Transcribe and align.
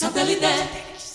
Satellite. 0.00 1.09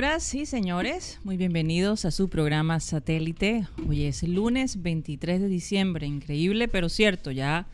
Señoras 0.00 0.34
y 0.34 0.46
señores, 0.46 1.18
muy 1.24 1.36
bienvenidos 1.36 2.06
a 2.06 2.10
su 2.10 2.30
programa 2.30 2.80
Satélite. 2.80 3.66
Hoy 3.86 4.04
es 4.04 4.22
lunes 4.22 4.80
23 4.80 5.42
de 5.42 5.48
diciembre, 5.48 6.06
increíble 6.06 6.68
pero 6.68 6.88
cierto, 6.88 7.30
ya 7.30 7.66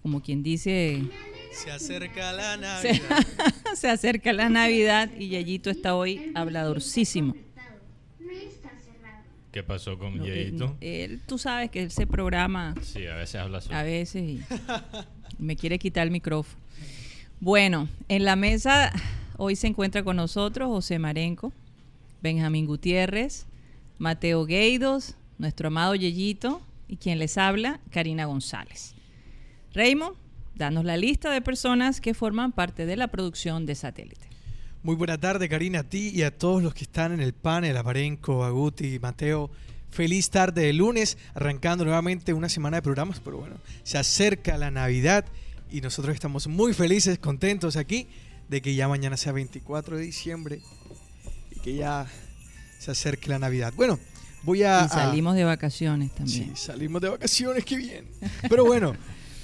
como 0.00 0.22
quien 0.22 0.44
dice, 0.44 1.02
Se 1.50 1.72
acerca 1.72 2.30
la 2.30 2.56
Navidad. 2.56 3.26
se 3.74 3.88
acerca 3.90 4.32
la 4.32 4.48
Navidad 4.48 5.10
y 5.18 5.30
Yayito 5.30 5.68
está 5.68 5.96
hoy 5.96 6.30
habladorcísimo. 6.36 7.34
¿Qué 9.50 9.64
pasó 9.64 9.98
con 9.98 10.18
Lo 10.18 10.24
que- 10.24 10.44
Yeito? 10.44 10.76
él, 10.80 11.20
tú 11.26 11.36
sabes 11.36 11.72
que 11.72 11.82
él 11.82 11.90
se 11.90 12.06
programa 12.06 12.76
Sí, 12.80 13.04
a 13.08 13.16
veces 13.16 13.40
habla 13.40 13.60
solo. 13.60 13.74
a 13.76 13.82
veces 13.82 14.22
y 14.22 14.40
me 15.40 15.56
quiere 15.56 15.80
quitar 15.80 16.04
el 16.06 16.12
micrófono. 16.12 16.62
Bueno, 17.40 17.88
en 18.08 18.24
la 18.24 18.36
mesa 18.36 18.92
hoy 19.38 19.56
se 19.56 19.66
encuentra 19.66 20.02
con 20.02 20.16
nosotros 20.16 20.68
José 20.68 20.98
Marenco, 20.98 21.52
Benjamín 22.22 22.66
Gutiérrez, 22.66 23.46
Mateo 23.98 24.44
Gueidos, 24.44 25.16
nuestro 25.38 25.68
amado 25.68 25.94
Yeyito 25.94 26.60
y 26.88 26.96
quien 26.96 27.18
les 27.18 27.38
habla, 27.38 27.80
Karina 27.90 28.26
González. 28.26 28.94
Raymond, 29.74 30.16
danos 30.54 30.84
la 30.84 30.96
lista 30.96 31.30
de 31.30 31.40
personas 31.40 32.00
que 32.00 32.14
forman 32.14 32.52
parte 32.52 32.86
de 32.86 32.96
la 32.96 33.08
producción 33.08 33.66
de 33.66 33.74
Satélite. 33.74 34.26
Muy 34.82 34.94
buena 34.94 35.18
tarde, 35.18 35.48
Karina, 35.48 35.80
a 35.80 35.84
ti 35.84 36.10
y 36.14 36.22
a 36.22 36.36
todos 36.36 36.62
los 36.62 36.72
que 36.74 36.84
están 36.84 37.12
en 37.12 37.20
el 37.20 37.32
panel, 37.32 37.76
a 37.76 37.82
Marenco, 37.82 38.44
a 38.44 38.50
Guti, 38.50 38.98
Mateo. 38.98 39.50
Feliz 39.90 40.30
tarde 40.30 40.62
de 40.62 40.72
lunes, 40.72 41.18
arrancando 41.34 41.84
nuevamente 41.84 42.32
una 42.32 42.48
semana 42.48 42.76
de 42.76 42.82
programas, 42.82 43.20
pero 43.20 43.38
bueno, 43.38 43.56
se 43.82 43.98
acerca 43.98 44.58
la 44.58 44.70
Navidad 44.70 45.24
y 45.70 45.80
nosotros 45.80 46.14
estamos 46.14 46.46
muy 46.46 46.72
felices, 46.74 47.18
contentos 47.18 47.76
aquí 47.76 48.06
de 48.48 48.62
que 48.62 48.74
ya 48.74 48.88
mañana 48.88 49.16
sea 49.16 49.32
24 49.32 49.96
de 49.96 50.02
diciembre 50.02 50.60
y 51.50 51.60
que 51.60 51.74
ya 51.74 52.06
se 52.78 52.90
acerque 52.90 53.28
la 53.28 53.38
Navidad. 53.38 53.72
Bueno, 53.76 53.98
voy 54.42 54.62
a... 54.62 54.84
Y 54.86 54.88
salimos 54.88 55.34
de 55.34 55.44
vacaciones 55.44 56.14
también. 56.14 56.56
Sí, 56.56 56.62
salimos 56.62 57.02
de 57.02 57.08
vacaciones, 57.08 57.64
qué 57.64 57.76
bien. 57.76 58.06
Pero 58.48 58.64
bueno, 58.64 58.94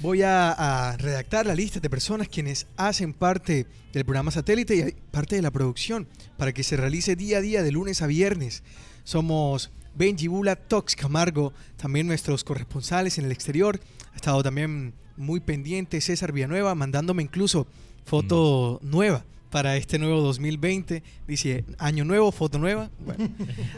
voy 0.00 0.22
a, 0.22 0.52
a 0.52 0.96
redactar 0.96 1.46
la 1.46 1.54
lista 1.54 1.80
de 1.80 1.90
personas 1.90 2.28
quienes 2.28 2.66
hacen 2.76 3.12
parte 3.12 3.66
del 3.92 4.04
programa 4.04 4.30
satélite 4.30 4.76
y 4.76 5.10
parte 5.10 5.36
de 5.36 5.42
la 5.42 5.50
producción 5.50 6.06
para 6.36 6.52
que 6.52 6.62
se 6.62 6.76
realice 6.76 7.16
día 7.16 7.38
a 7.38 7.40
día 7.40 7.62
de 7.62 7.72
lunes 7.72 8.02
a 8.02 8.06
viernes. 8.06 8.62
Somos 9.04 9.70
Benji 9.94 10.28
Bula, 10.28 10.56
Tox 10.56 10.96
Camargo, 10.96 11.52
también 11.76 12.06
nuestros 12.06 12.44
corresponsales 12.44 13.18
en 13.18 13.26
el 13.26 13.32
exterior. 13.32 13.80
Ha 14.12 14.16
estado 14.16 14.42
también 14.42 14.94
muy 15.16 15.40
pendiente 15.40 16.00
César 16.00 16.32
Villanueva, 16.32 16.74
mandándome 16.74 17.22
incluso 17.22 17.66
foto 18.04 18.80
nueva 18.82 19.24
para 19.50 19.76
este 19.76 19.98
nuevo 19.98 20.20
2020. 20.22 21.02
Dice, 21.28 21.64
año 21.78 22.04
nuevo, 22.04 22.32
foto 22.32 22.58
nueva. 22.58 22.90
Bueno. 23.04 23.28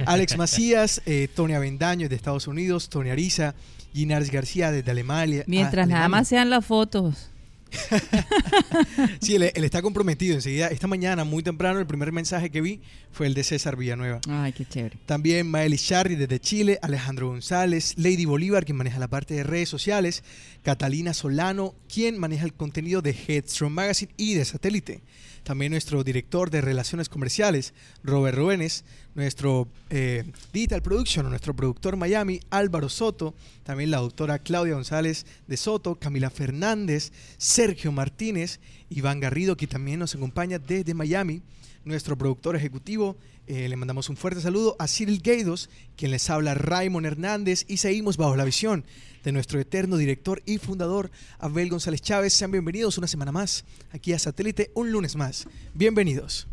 Alex 0.07 0.39
Macías, 0.39 1.03
eh, 1.05 1.29
Tony 1.35 1.55
Avendaño 1.55 2.09
de 2.09 2.17
Estados 2.17 2.47
Unidos, 2.47 2.89
Tony 2.89 3.11
Ariza, 3.11 3.55
Ginares 3.93 4.31
García 4.31 4.71
desde 4.71 4.91
Alemania. 4.91 5.45
Mientras 5.47 5.87
ah, 5.89 5.91
nada 5.91 6.09
más 6.09 6.29
sean 6.29 6.49
las 6.49 6.65
fotos. 6.65 7.31
Sí, 9.21 9.35
él, 9.37 9.51
él 9.55 9.65
está 9.65 9.83
comprometido. 9.83 10.35
Enseguida, 10.35 10.69
esta 10.69 10.87
mañana, 10.87 11.25
muy 11.25 11.43
temprano, 11.43 11.79
el 11.79 11.87
primer 11.87 12.13
mensaje 12.13 12.51
que 12.51 12.61
vi 12.61 12.81
fue 13.13 13.27
el 13.27 13.35
de 13.35 13.45
César 13.45 13.77
Villanueva. 13.77 14.21
Ay, 14.29 14.53
qué 14.53 14.65
chévere. 14.65 14.99
También 15.07 15.49
Maeli 15.49 15.79
Charri 15.79 16.17
desde 16.17 16.41
Chile, 16.41 16.79
Alejandro 16.83 17.29
González, 17.29 17.95
Lady 17.97 18.25
Bolívar, 18.25 18.65
quien 18.65 18.77
maneja 18.77 18.99
la 18.99 19.09
parte 19.09 19.35
de 19.35 19.45
redes 19.45 19.69
sociales, 19.69 20.25
Catalina 20.63 21.15
Solano, 21.15 21.75
quien 21.93 22.19
maneja 22.19 22.45
el 22.45 22.55
contenido 22.55 23.03
de 23.03 23.17
Headstrong 23.27 23.73
Magazine 23.73 24.13
y 24.17 24.35
de 24.35 24.45
Satélite. 24.45 25.03
También 25.45 25.73
nuestro 25.73 26.03
director 26.05 26.51
de 26.51 26.63
Relaciones 26.63 27.11
Comerciales, 27.11 27.75
Robert 28.03 28.37
Ruenes, 28.37 28.85
nuestro 29.15 29.69
eh, 29.91 30.25
Digital 30.53 30.83
Production, 30.83 31.29
nuestro 31.29 31.55
productor 31.55 31.97
Miami, 31.97 32.41
Álvaro 32.51 32.89
Soto, 32.89 33.35
también 33.63 33.91
la 33.91 33.99
doctora 33.99 34.39
Claudia 34.39 34.75
González 34.75 35.27
de 35.47 35.57
Soto, 35.57 35.95
Camila 35.97 36.31
Fernández, 36.31 37.13
Sergio 37.39 37.93
Martínez, 37.93 38.61
Iván 38.91 39.21
Garrido, 39.21 39.57
que 39.57 39.67
también 39.67 40.01
nos 40.01 40.15
acompaña 40.15 40.59
desde 40.59 40.95
Miami, 40.95 41.43
nuestro 41.85 42.17
productor 42.17 42.57
ejecutivo. 42.57 43.17
eh, 43.47 43.69
le 43.69 43.77
mandamos 43.77 44.09
un 44.09 44.17
fuerte 44.17 44.41
saludo 44.41 44.75
a 44.79 44.89
Cyril 44.89 45.21
Gaidos, 45.23 45.69
quien 45.97 46.11
les 46.11 46.31
habla 46.31 46.55
Raymond 46.55 47.07
Hernández, 47.07 47.67
y 47.69 47.77
seguimos 47.77 48.17
bajo 48.17 48.37
la 48.37 48.45
visión 48.45 48.85
de 49.23 49.33
nuestro 49.33 49.61
eterno 49.61 49.97
director 49.97 50.43
y 50.47 50.59
fundador, 50.59 51.11
Abel 51.39 51.69
González 51.69 52.01
Chávez. 52.01 52.33
Sean 52.33 52.51
bienvenidos 52.51 52.99
una 52.99 53.07
semana 53.07 53.33
más 53.33 53.65
aquí 53.93 54.13
a 54.13 54.19
Satélite, 54.19 54.71
un 54.75 54.93
lunes 54.93 55.15
más. 55.17 55.47
Bienvenidos. 55.75 56.47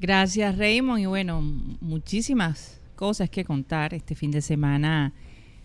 Gracias, 0.00 0.56
Raymond. 0.56 1.00
Y 1.00 1.06
bueno, 1.06 1.42
muchísimas 1.80 2.80
cosas 2.96 3.28
que 3.30 3.44
contar. 3.44 3.94
Este 3.94 4.14
fin 4.14 4.30
de 4.30 4.40
semana, 4.40 5.12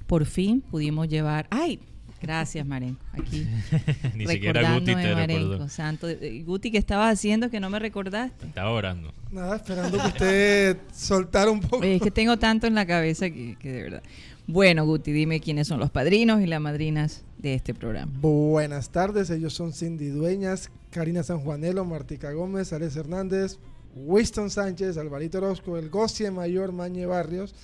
por 0.07 0.25
fin 0.25 0.62
pudimos 0.62 1.07
llevar. 1.07 1.47
¡Ay! 1.50 1.79
Gracias, 2.22 2.66
Marenco. 2.66 3.06
Aquí. 3.13 3.46
Ni 4.16 4.25
siquiera 4.25 4.73
Guti 4.73 4.96
te 4.96 4.96
Marenco, 4.96 5.51
recordó. 5.51 5.69
Santo. 5.69 6.09
Eh, 6.09 6.44
Guti, 6.46 6.72
¿qué 6.72 6.79
estabas 6.79 7.13
haciendo 7.13 7.50
que 7.51 7.59
no 7.59 7.69
me 7.69 7.78
recordaste? 7.78 8.47
Estaba 8.47 8.72
orando. 8.72 9.13
Nada, 9.31 9.57
esperando 9.57 10.00
que 10.00 10.07
usted 10.07 10.78
soltara 10.94 11.52
un 11.52 11.59
poco. 11.59 11.78
Oye, 11.78 11.96
es 11.96 12.02
que 12.02 12.12
tengo 12.12 12.38
tanto 12.38 12.67
en 12.67 12.73
la 12.73 12.85
cabeza 12.85 13.29
que, 13.29 13.56
que 13.59 13.72
de 13.72 13.84
verdad. 13.84 14.03
Bueno, 14.47 14.85
Guti, 14.85 15.12
dime 15.12 15.40
quiénes 15.40 15.67
son 15.67 15.79
los 15.79 15.91
padrinos 15.91 16.41
y 16.41 16.47
las 16.47 16.62
madrinas 16.62 17.23
de 17.38 17.53
este 17.53 17.73
programa. 17.73 18.12
Buenas 18.22 18.90
tardes, 18.90 19.29
ellos 19.29 19.53
son 19.53 19.73
Cindy 19.73 20.07
Dueñas, 20.07 20.72
Karina 20.91 21.22
Sanjuanelo, 21.23 21.84
Martica 21.85 22.31
Gómez, 22.31 22.72
Alex 22.73 22.96
Hernández, 22.96 23.59
Winston 23.96 24.50
Sánchez, 24.50 24.98
Alvarito 24.98 25.38
Orozco, 25.40 25.78
el 25.78 25.90
Gocie 25.90 26.30
Mayor, 26.32 26.72
Mañe 26.72 27.06
Barrios, 27.06 27.56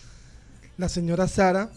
la 0.78 0.90
señora 0.90 1.28
Sara. 1.28 1.69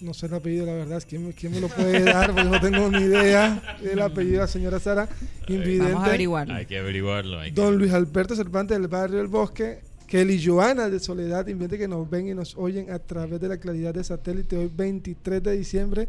No 0.00 0.12
sé 0.14 0.26
el 0.26 0.34
apellido, 0.34 0.66
la 0.66 0.72
verdad, 0.74 1.02
quién, 1.08 1.26
me- 1.26 1.32
quién 1.32 1.52
me 1.52 1.60
lo 1.60 1.68
puede 1.68 2.00
dar, 2.04 2.32
porque 2.32 2.44
no 2.48 2.60
tengo 2.60 2.90
ni 2.90 2.98
idea 3.04 3.76
del 3.82 4.00
apellido 4.02 4.34
de 4.34 4.40
la 4.42 4.46
señora 4.48 4.78
Sara. 4.80 5.06
Vamos 5.06 5.48
a 5.48 5.52
Invidente. 5.52 5.96
averiguarlo. 5.96 6.54
Hay 6.54 6.66
que 6.66 6.78
averiguarlo. 6.78 7.40
hay 7.40 7.52
que- 7.52 7.60
Don 7.60 7.76
Luis 7.78 7.92
Alberto 7.92 8.36
Cervantes 8.36 8.78
del 8.78 8.88
barrio 8.88 9.20
El 9.20 9.28
Bosque, 9.28 9.80
Kelly 10.06 10.44
Joana 10.44 10.88
de 10.90 11.00
Soledad, 11.00 11.46
invierte 11.46 11.78
que 11.78 11.88
nos 11.88 12.08
ven 12.10 12.28
y 12.28 12.34
nos 12.34 12.56
oyen 12.56 12.90
a 12.90 12.98
través 12.98 13.40
de 13.40 13.48
la 13.48 13.56
claridad 13.56 13.94
de 13.94 14.04
satélite 14.04 14.56
hoy 14.56 14.70
23 14.74 15.42
de 15.42 15.56
diciembre 15.56 16.08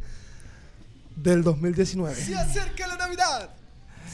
del 1.16 1.44
2019. 1.44 2.14
¡Se 2.16 2.36
acerca 2.36 2.88
la 2.88 2.98
Navidad! 2.98 3.50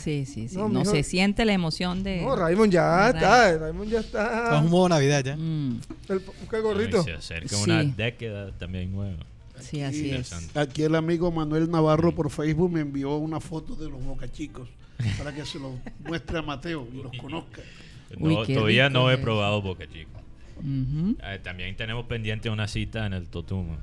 Sí, 0.03 0.25
sí, 0.25 0.47
sí. 0.47 0.57
No, 0.57 0.83
se 0.85 1.03
siente 1.03 1.45
la 1.45 1.53
emoción 1.53 2.03
de. 2.03 2.21
No, 2.21 2.35
Raymond 2.35 2.71
ya 2.73 3.09
está, 3.09 3.57
Raymond 3.57 3.89
ya 3.91 3.99
Estamos 3.99 4.31
está. 4.43 4.59
en 4.59 4.69
modo 4.69 4.89
Navidad 4.89 5.23
ya. 5.23 5.35
Mm, 5.37 5.79
El, 6.09 6.21
el 6.53 6.61
gorrito. 6.61 7.03
Se 7.03 7.13
acerca 7.13 7.55
Sí. 7.55 7.63
una 7.69 7.83
década 7.83 8.51
también 8.57 8.91
nueva. 8.91 9.17
sí, 9.59 9.81
así 9.81 10.11
es. 10.11 10.55
Aquí 10.57 10.83
el 10.83 10.95
amigo 10.95 11.31
Manuel 11.31 11.69
Navarro 11.69 12.13
por 12.15 12.29
Facebook 12.29 12.71
me 12.71 12.81
envió 12.81 13.15
una 13.17 13.39
foto 13.39 13.75
de 13.75 13.89
los 13.89 14.03
bocachicos 14.03 14.67
para 15.17 15.33
que 15.33 15.45
se 15.45 15.59
los 15.59 15.73
muestre 16.03 16.39
a 16.39 16.41
Mateo 16.41 16.87
y 16.93 16.97
los 17.03 17.11
conozca. 17.17 17.61
No, 18.17 18.45
todavía 18.45 18.89
no 18.89 19.09
he 19.09 19.13
es. 19.15 19.19
probado 19.19 19.61
Boca 19.61 19.85
Chico. 19.87 20.19
Ujú. 20.57 21.15
Eh, 21.23 21.39
también 21.43 21.75
tenemos 21.75 22.05
pendiente 22.05 22.49
una 22.49 22.67
cita 22.67 23.05
en 23.05 23.13
el 23.13 23.27
Totumo. 23.27 23.77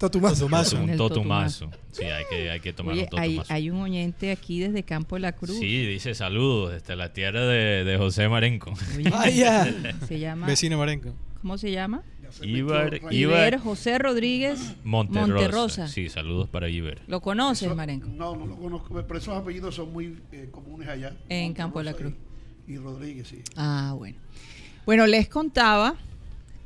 Totumazo. 0.00 0.34
Totumazo. 0.46 0.80
Un 0.82 0.96
totumazo. 0.96 1.70
Sí, 1.92 2.04
hay 2.04 2.24
que, 2.30 2.50
hay 2.50 2.60
que 2.60 2.72
tomar 2.72 2.94
Oye, 2.94 3.08
un 3.12 3.18
hay, 3.18 3.28
totumazo. 3.28 3.52
hay 3.54 3.70
un 3.70 3.80
oyente 3.82 4.32
aquí 4.32 4.58
desde 4.58 4.82
Campo 4.82 5.16
de 5.16 5.20
la 5.20 5.32
Cruz. 5.32 5.58
Sí, 5.58 5.86
dice 5.86 6.14
saludos 6.14 6.72
desde 6.72 6.96
la 6.96 7.12
tierra 7.12 7.42
de, 7.46 7.84
de 7.84 7.96
José 7.98 8.28
Marenco. 8.28 8.72
Oye, 8.96 9.10
Vaya. 9.10 9.72
Se 10.08 10.18
llama. 10.18 10.46
Vecino 10.46 10.78
Marenco. 10.78 11.12
¿Cómo 11.42 11.56
se 11.58 11.70
llama? 11.70 12.02
Ya 12.22 12.32
se 12.32 12.46
Ibar, 12.46 13.00
Ibar 13.10 13.58
José 13.58 13.98
Rodríguez 13.98 14.74
Monterrosa. 14.84 15.26
Monterrosa. 15.32 15.88
Sí, 15.88 16.08
saludos 16.08 16.48
para 16.48 16.68
Iber. 16.68 17.02
¿Lo 17.06 17.20
conoces, 17.20 17.66
Eso- 17.66 17.76
Marenco? 17.76 18.08
No, 18.08 18.34
no 18.36 18.46
lo 18.46 18.56
conozco, 18.56 18.94
pero 19.06 19.18
esos 19.18 19.36
apellidos 19.36 19.74
son 19.74 19.92
muy 19.92 20.16
eh, 20.32 20.48
comunes 20.50 20.88
allá. 20.88 21.14
En 21.28 21.52
Campo 21.54 21.78
de 21.80 21.84
la 21.84 21.92
Cruz. 21.94 22.14
Y, 22.66 22.72
y 22.72 22.76
Rodríguez, 22.78 23.28
sí. 23.28 23.42
Ah, 23.56 23.94
bueno. 23.98 24.16
Bueno, 24.86 25.06
les 25.06 25.28
contaba, 25.28 25.94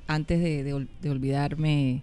antes 0.07 0.41
de, 0.41 0.63
de 0.65 0.75
ol- 0.75 0.89
de 1.03 1.11
olvidarme 1.11 2.03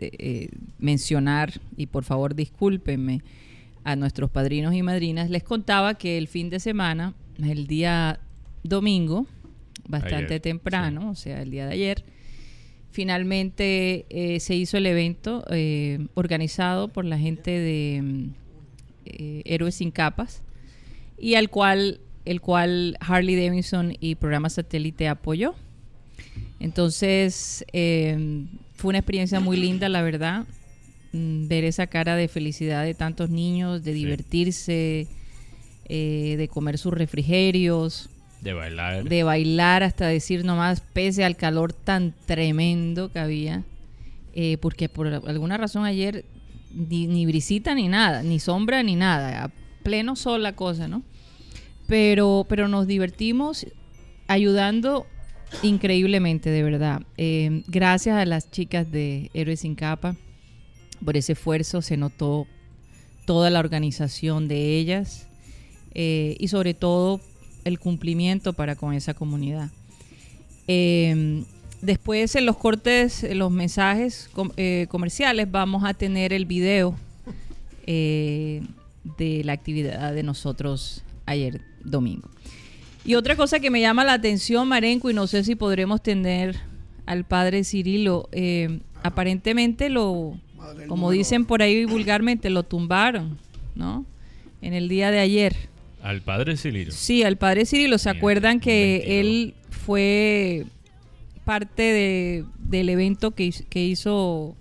eh, 0.00 0.50
mencionar, 0.78 1.60
y 1.76 1.86
por 1.86 2.04
favor 2.04 2.34
discúlpenme, 2.34 3.22
a 3.84 3.96
nuestros 3.96 4.30
padrinos 4.30 4.74
y 4.74 4.82
madrinas, 4.82 5.30
les 5.30 5.42
contaba 5.42 5.94
que 5.94 6.18
el 6.18 6.28
fin 6.28 6.50
de 6.50 6.60
semana, 6.60 7.14
el 7.42 7.66
día 7.66 8.20
domingo, 8.62 9.26
bastante 9.88 10.34
Ayer, 10.34 10.40
temprano, 10.40 11.10
o 11.10 11.14
sea, 11.14 11.40
el 11.40 11.50
día 11.50 11.66
de 11.66 11.72
ayer, 11.72 12.04
finalmente 12.90 14.06
eh, 14.10 14.40
se 14.40 14.54
hizo 14.54 14.76
el 14.76 14.86
evento 14.86 15.44
eh, 15.50 16.06
organizado 16.14 16.88
por 16.88 17.04
la 17.04 17.18
gente 17.18 17.50
de 17.50 18.28
eh, 19.06 19.42
Héroes 19.44 19.76
sin 19.76 19.90
Capas 19.90 20.42
y 21.18 21.34
al 21.34 21.48
cual 21.48 22.00
el 22.24 22.40
cual 22.42 22.98
Harley 23.00 23.36
Davidson 23.36 23.94
y 24.00 24.16
programa 24.16 24.50
satélite 24.50 25.08
apoyó. 25.08 25.54
Entonces 26.60 27.64
eh, 27.72 28.44
fue 28.78 28.90
una 28.90 28.98
experiencia 28.98 29.40
muy 29.40 29.56
linda, 29.56 29.88
la 29.88 30.02
verdad, 30.02 30.46
mm, 31.12 31.48
ver 31.48 31.64
esa 31.64 31.88
cara 31.88 32.14
de 32.16 32.28
felicidad 32.28 32.84
de 32.84 32.94
tantos 32.94 33.28
niños, 33.28 33.82
de 33.82 33.92
divertirse, 33.92 35.08
eh, 35.88 36.34
de 36.38 36.48
comer 36.48 36.78
sus 36.78 36.94
refrigerios, 36.94 38.08
De 38.40 38.52
bailar. 38.52 39.02
de 39.04 39.22
bailar 39.24 39.82
hasta 39.82 40.06
decir 40.06 40.44
nomás, 40.44 40.80
pese 40.80 41.24
al 41.24 41.36
calor 41.36 41.72
tan 41.72 42.14
tremendo 42.24 43.10
que 43.10 43.18
había, 43.18 43.64
eh, 44.32 44.58
porque 44.60 44.88
por 44.88 45.08
alguna 45.08 45.56
razón 45.56 45.84
ayer 45.84 46.24
ni, 46.72 47.08
ni 47.08 47.26
brisita 47.26 47.74
ni 47.74 47.88
nada, 47.88 48.22
ni 48.22 48.38
sombra 48.38 48.84
ni 48.84 48.94
nada, 48.94 49.44
a 49.44 49.50
pleno 49.82 50.14
sol 50.14 50.44
la 50.44 50.54
cosa, 50.54 50.86
¿no? 50.86 51.02
Pero, 51.88 52.46
pero 52.48 52.68
nos 52.68 52.86
divertimos 52.86 53.66
ayudando 54.28 55.06
increíblemente, 55.62 56.50
de 56.50 56.62
verdad. 56.62 57.02
Eh, 57.16 57.62
gracias 57.66 58.16
a 58.16 58.24
las 58.24 58.50
chicas 58.50 58.90
de 58.90 59.30
Héroes 59.34 59.60
sin 59.60 59.74
Capa 59.74 60.16
por 61.04 61.16
ese 61.16 61.32
esfuerzo, 61.32 61.82
se 61.82 61.96
notó 61.96 62.46
toda 63.24 63.50
la 63.50 63.60
organización 63.60 64.48
de 64.48 64.78
ellas 64.78 65.26
eh, 65.94 66.36
y 66.40 66.48
sobre 66.48 66.74
todo 66.74 67.20
el 67.64 67.78
cumplimiento 67.78 68.52
para 68.52 68.74
con 68.74 68.94
esa 68.94 69.14
comunidad. 69.14 69.70
Eh, 70.66 71.44
después 71.80 72.34
en 72.36 72.46
los 72.46 72.56
cortes, 72.56 73.24
en 73.24 73.38
los 73.38 73.50
mensajes 73.50 74.30
eh, 74.56 74.86
comerciales, 74.88 75.50
vamos 75.50 75.84
a 75.84 75.94
tener 75.94 76.32
el 76.32 76.44
video 76.44 76.94
eh, 77.86 78.62
de 79.16 79.42
la 79.44 79.52
actividad 79.52 80.12
de 80.12 80.22
nosotros 80.22 81.02
ayer 81.26 81.60
domingo. 81.82 82.28
Y 83.08 83.14
otra 83.14 83.36
cosa 83.36 83.58
que 83.58 83.70
me 83.70 83.80
llama 83.80 84.04
la 84.04 84.12
atención, 84.12 84.68
Marenco, 84.68 85.08
y 85.08 85.14
no 85.14 85.26
sé 85.26 85.42
si 85.42 85.54
podremos 85.54 86.02
tener 86.02 86.56
al 87.06 87.24
padre 87.24 87.64
Cirilo, 87.64 88.28
eh, 88.32 88.80
aparentemente 89.02 89.88
lo, 89.88 90.38
como 90.88 91.10
dicen 91.10 91.46
por 91.46 91.62
ahí 91.62 91.86
vulgarmente, 91.86 92.50
lo 92.50 92.64
tumbaron, 92.64 93.38
¿no? 93.74 94.04
En 94.60 94.74
el 94.74 94.90
día 94.90 95.10
de 95.10 95.20
ayer. 95.20 95.56
Al 96.02 96.20
padre 96.20 96.58
Cirilo. 96.58 96.92
Sí, 96.92 97.22
al 97.22 97.38
padre 97.38 97.64
Cirilo. 97.64 97.96
¿Se 97.96 98.10
Bien, 98.10 98.18
acuerdan 98.18 98.60
que 98.60 99.02
22. 99.06 99.20
él 99.20 99.54
fue 99.70 100.66
parte 101.46 101.82
de, 101.84 102.44
del 102.58 102.90
evento 102.90 103.30
que, 103.30 103.54
que 103.70 103.86
hizo 103.86 104.54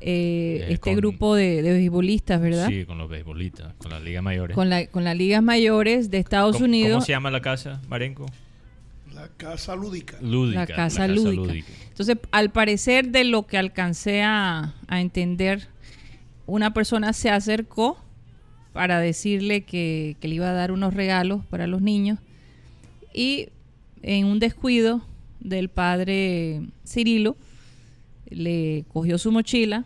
eh, 0.00 0.58
Eh, 0.60 0.66
este 0.74 0.78
con- 0.90 0.96
grupo 0.96 1.34
de, 1.34 1.62
de 1.62 1.72
beisbolistas, 1.72 2.40
verdad? 2.40 2.68
Sí, 2.68 2.84
con 2.84 2.98
los 2.98 3.08
beisbolistas, 3.08 3.74
con 3.78 3.90
las 3.90 4.02
ligas 4.02 4.22
mayores. 4.22 4.54
Con, 4.54 4.70
la, 4.70 4.86
con 4.86 5.04
las 5.04 5.16
ligas 5.16 5.42
mayores 5.42 6.10
de 6.10 6.18
Estados 6.18 6.54
¿Cómo, 6.56 6.66
Unidos. 6.66 6.92
¿Cómo 6.92 7.04
se 7.06 7.12
llama 7.12 7.30
la 7.30 7.40
casa, 7.40 7.80
Marenco? 7.88 8.26
La 9.14 9.28
casa 9.36 9.74
lúdica. 9.74 10.16
Lúdica. 10.20 10.60
La 10.60 10.66
casa 10.66 11.08
lúdica. 11.08 11.52
Entonces, 11.88 12.16
al 12.30 12.50
parecer 12.50 13.08
de 13.08 13.24
lo 13.24 13.46
que 13.46 13.58
alcancé 13.58 14.22
a, 14.22 14.74
a 14.86 15.00
entender, 15.00 15.66
una 16.46 16.72
persona 16.72 17.12
se 17.12 17.28
acercó 17.30 17.98
para 18.72 19.00
decirle 19.00 19.62
que, 19.62 20.16
que 20.20 20.28
le 20.28 20.36
iba 20.36 20.48
a 20.48 20.52
dar 20.52 20.70
unos 20.70 20.94
regalos 20.94 21.44
para 21.46 21.66
los 21.66 21.82
niños 21.82 22.20
y 23.12 23.48
en 24.02 24.26
un 24.26 24.38
descuido 24.38 25.02
del 25.40 25.68
padre 25.68 26.60
Cirilo 26.86 27.36
le 28.30 28.84
cogió 28.92 29.18
su 29.18 29.32
mochila 29.32 29.84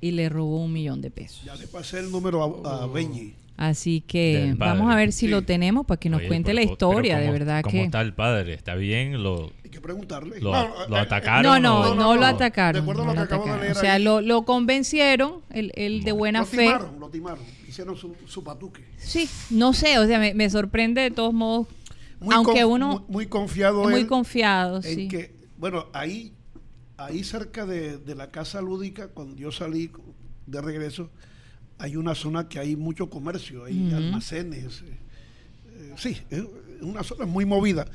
y 0.00 0.10
le 0.12 0.28
robó 0.28 0.62
un 0.64 0.72
millón 0.72 1.00
de 1.00 1.10
pesos. 1.10 1.42
Ya 1.44 1.54
le 1.54 1.66
pasé 1.66 1.98
el 2.00 2.10
número 2.10 2.62
a, 2.66 2.82
a 2.82 2.86
Benji. 2.86 3.34
Así 3.56 4.02
que 4.06 4.54
vamos 4.58 4.92
a 4.92 4.96
ver 4.96 5.12
si 5.12 5.20
Sí. 5.20 5.28
lo 5.28 5.40
tenemos 5.42 5.86
para 5.86 5.98
que 5.98 6.10
nos 6.10 6.18
Oye, 6.18 6.28
cuente 6.28 6.52
pero 6.52 6.56
la 6.56 6.62
historia, 6.70 7.16
de 7.16 7.22
¿cómo- 7.26 7.32
verdad 7.32 7.62
¿Cómo 7.62 7.72
que... 7.72 7.84
está 7.84 8.02
el 8.02 8.12
padre? 8.12 8.52
¿Está 8.52 8.74
bien? 8.74 9.22
¿Lo, 9.22 9.50
Hay 9.64 9.70
que 9.70 9.80
preguntarle. 9.80 10.40
lo, 10.42 10.52
No, 10.52 10.68
lo 10.90 10.96
eh, 10.96 11.00
atacaron? 11.00 11.42
No, 11.42 11.58
no, 11.58 11.80
o- 11.80 11.94
no, 11.94 11.94
no, 11.94 12.14
lo 12.16 12.20
no. 12.20 12.26
atacaron. 12.26 12.74
De 12.84 12.90
acuerdo 12.90 13.02
a 13.04 13.06
lo 13.06 13.12
lo 13.14 13.16
que 13.16 13.22
acabo 13.24 13.44
de 13.46 13.50
atacaron. 13.50 13.64
leer 13.64 13.76
O 13.78 13.80
sea, 13.80 13.94
ahí. 13.94 14.02
lo, 14.02 14.20
lo 14.20 14.42
convencieron, 14.44 15.36
él, 15.54 15.72
él 15.74 16.04
de 16.04 16.12
buena 16.12 16.40
lo 16.40 16.44
fe. 16.44 16.58
timaron, 16.66 17.00
lo 17.00 17.08
timaron. 17.08 17.44
Hicieron 17.66 17.96
su, 17.96 18.14
su 18.26 18.44
patuque. 18.44 18.84
Sí, 18.98 19.26
no 19.48 19.72
sé, 19.72 19.98
o 19.98 20.06
sea, 20.06 20.18
me, 20.18 20.34
me 20.34 20.50
sorprende 20.50 21.00
de 21.00 21.10
todos 21.10 21.32
modos, 21.32 21.66
Muy 22.20 22.34
aunque 22.34 22.62
conf- 22.62 22.68
uno 22.70 22.88
Muy, 23.08 23.14
muy 23.14 23.26
confiado 23.26 23.84
muy 23.84 23.94
él 23.94 24.06
confiado, 24.06 24.76
en 24.76 24.82
sí. 24.82 25.08
que, 25.08 25.34
bueno, 25.56 25.86
ahí, 25.94 26.34
ahí 26.96 27.24
cerca 27.24 27.66
de, 27.66 27.98
de 27.98 28.14
la 28.14 28.30
casa 28.30 28.60
lúdica, 28.60 29.08
cuando 29.08 29.36
yo 29.36 29.52
salí 29.52 29.90
de 30.46 30.60
regreso, 30.60 31.10
hay 31.78 31.96
una 31.96 32.14
zona 32.14 32.48
que 32.48 32.58
hay 32.58 32.74
mucho 32.76 33.10
comercio, 33.10 33.64
hay 33.64 33.92
almacenes. 33.92 34.82
eh, 34.82 34.98
eh, 35.78 35.94
sí, 35.96 36.16
es 36.30 36.42
una 36.80 37.02
zona 37.02 37.26
muy 37.26 37.44
movida. 37.44 37.86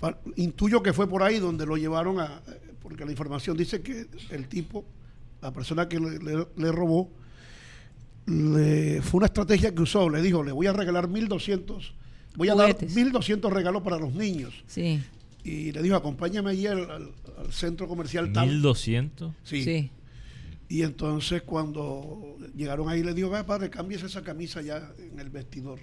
Pa- 0.00 0.18
intuyo 0.36 0.82
que 0.82 0.92
fue 0.92 1.08
por 1.08 1.22
ahí 1.22 1.38
donde 1.38 1.64
lo 1.64 1.76
llevaron 1.78 2.20
a, 2.20 2.42
eh, 2.46 2.60
porque 2.82 3.04
la 3.06 3.10
información 3.10 3.56
dice 3.56 3.80
que 3.80 4.06
el 4.30 4.48
tipo, 4.48 4.84
la 5.40 5.52
persona 5.52 5.88
que 5.88 5.98
le, 5.98 6.18
le- 6.18 6.46
le 6.56 6.72
robó, 6.72 7.10
le- 8.26 9.00
fue 9.02 9.18
una 9.18 9.26
estrategia 9.26 9.74
que 9.74 9.82
usó, 9.82 10.08
le 10.10 10.20
dijo, 10.20 10.42
le 10.42 10.52
voy 10.52 10.66
a 10.66 10.72
regalar 10.72 11.08
1200, 11.08 11.94
voy 12.36 12.48
a 12.48 12.52
Juguetes. 12.52 12.94
dar 12.94 13.04
1200 13.04 13.52
regalos 13.52 13.82
para 13.82 13.98
los 13.98 14.12
niños. 14.12 14.52
Sí, 14.66 15.00
Y 15.48 15.72
le 15.72 15.82
dijo, 15.82 15.94
acompáñame 15.96 16.50
allí 16.50 16.66
al, 16.66 16.90
al- 16.90 17.10
al 17.38 17.52
centro 17.52 17.86
comercial 17.86 18.32
tal. 18.32 18.48
1200. 18.48 19.32
Sí. 19.44 19.62
sí. 19.62 19.90
Y 20.68 20.82
entonces 20.82 21.42
cuando 21.42 22.36
llegaron 22.56 22.88
ahí 22.88 23.04
le 23.04 23.14
dijo, 23.14 23.30
"Vea, 23.30 23.46
padre, 23.46 23.70
cámbiese 23.70 24.06
esa 24.06 24.22
camisa 24.22 24.60
ya 24.62 24.90
en 24.98 25.20
el 25.20 25.30
vestidor. 25.30 25.78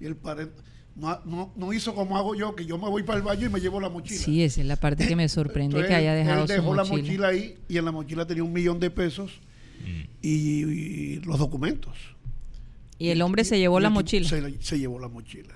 Y 0.00 0.04
el 0.06 0.14
padre 0.14 0.48
no, 0.94 1.18
no- 1.24 1.52
no 1.56 1.72
hizo 1.72 1.92
como 1.94 2.16
hago 2.16 2.36
yo, 2.36 2.54
que 2.54 2.64
yo 2.64 2.78
me 2.78 2.88
voy 2.88 3.02
para 3.02 3.18
el 3.18 3.24
baño 3.24 3.46
y 3.46 3.50
me 3.50 3.58
llevo 3.60 3.80
la 3.80 3.88
mochila. 3.88 4.20
Sí, 4.20 4.42
esa 4.44 4.60
es 4.60 4.66
la 4.68 4.76
parte 4.76 5.08
que 5.08 5.16
me 5.16 5.28
sorprende 5.28 5.76
Entonces, 5.78 5.88
que 5.88 5.94
haya 5.96 6.14
dejado 6.14 6.42
él 6.42 6.48
dejó 6.48 6.68
su 6.70 6.74
la 6.74 6.84
mochila. 6.84 7.02
mochila 7.02 7.28
ahí 7.28 7.58
y 7.68 7.78
en 7.78 7.84
la 7.84 7.90
mochila 7.90 8.26
tenía 8.26 8.44
un 8.44 8.52
millón 8.52 8.78
de 8.78 8.90
pesos 8.90 9.32
Mm. 9.80 10.02
y, 10.22 10.28
y 10.62 11.16
los 11.24 11.40
documentos. 11.40 11.96
Y 13.00 13.08
el 13.08 13.20
hombre 13.22 13.42
se 13.44 13.58
llevó 13.58 13.80
y 13.80 13.82
la 13.82 13.90
mochila. 13.90 14.28
Se, 14.28 14.62
se 14.62 14.78
llevó 14.78 15.00
la 15.00 15.08
mochila. 15.08 15.52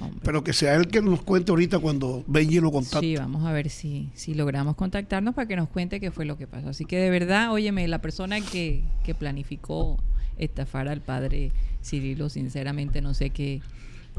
Hombre. 0.00 0.20
Pero 0.22 0.44
que 0.44 0.52
sea 0.52 0.74
él 0.74 0.88
que 0.88 1.00
nos 1.00 1.22
cuente 1.22 1.50
ahorita 1.52 1.78
cuando 1.78 2.22
Benji 2.26 2.60
lo 2.60 2.70
contacte. 2.70 3.00
Sí, 3.00 3.16
vamos 3.16 3.44
a 3.46 3.52
ver 3.52 3.70
si, 3.70 4.10
si 4.14 4.34
logramos 4.34 4.76
contactarnos 4.76 5.34
para 5.34 5.48
que 5.48 5.56
nos 5.56 5.68
cuente 5.68 6.00
qué 6.00 6.10
fue 6.10 6.24
lo 6.26 6.36
que 6.36 6.46
pasó. 6.46 6.68
Así 6.68 6.84
que 6.84 6.98
de 6.98 7.08
verdad, 7.10 7.50
óyeme, 7.52 7.88
la 7.88 8.00
persona 8.02 8.40
que, 8.40 8.82
que 9.04 9.14
planificó 9.14 9.98
estafar 10.38 10.88
al 10.88 11.00
padre 11.00 11.50
Cirilo, 11.82 12.28
sinceramente 12.28 13.00
no 13.00 13.14
sé 13.14 13.30
qué, 13.30 13.62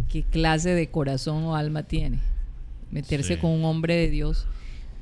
qué 0.10 0.24
clase 0.24 0.69
de 0.72 0.88
corazón 0.89 1.43
o 1.43 1.55
alma 1.55 1.84
tiene. 1.84 2.19
Meterse 2.89 3.36
Sí. 3.36 3.39
con 3.41 3.51
un 3.51 3.65
hombre 3.65 3.96
de 3.96 4.10
Dios 4.10 4.48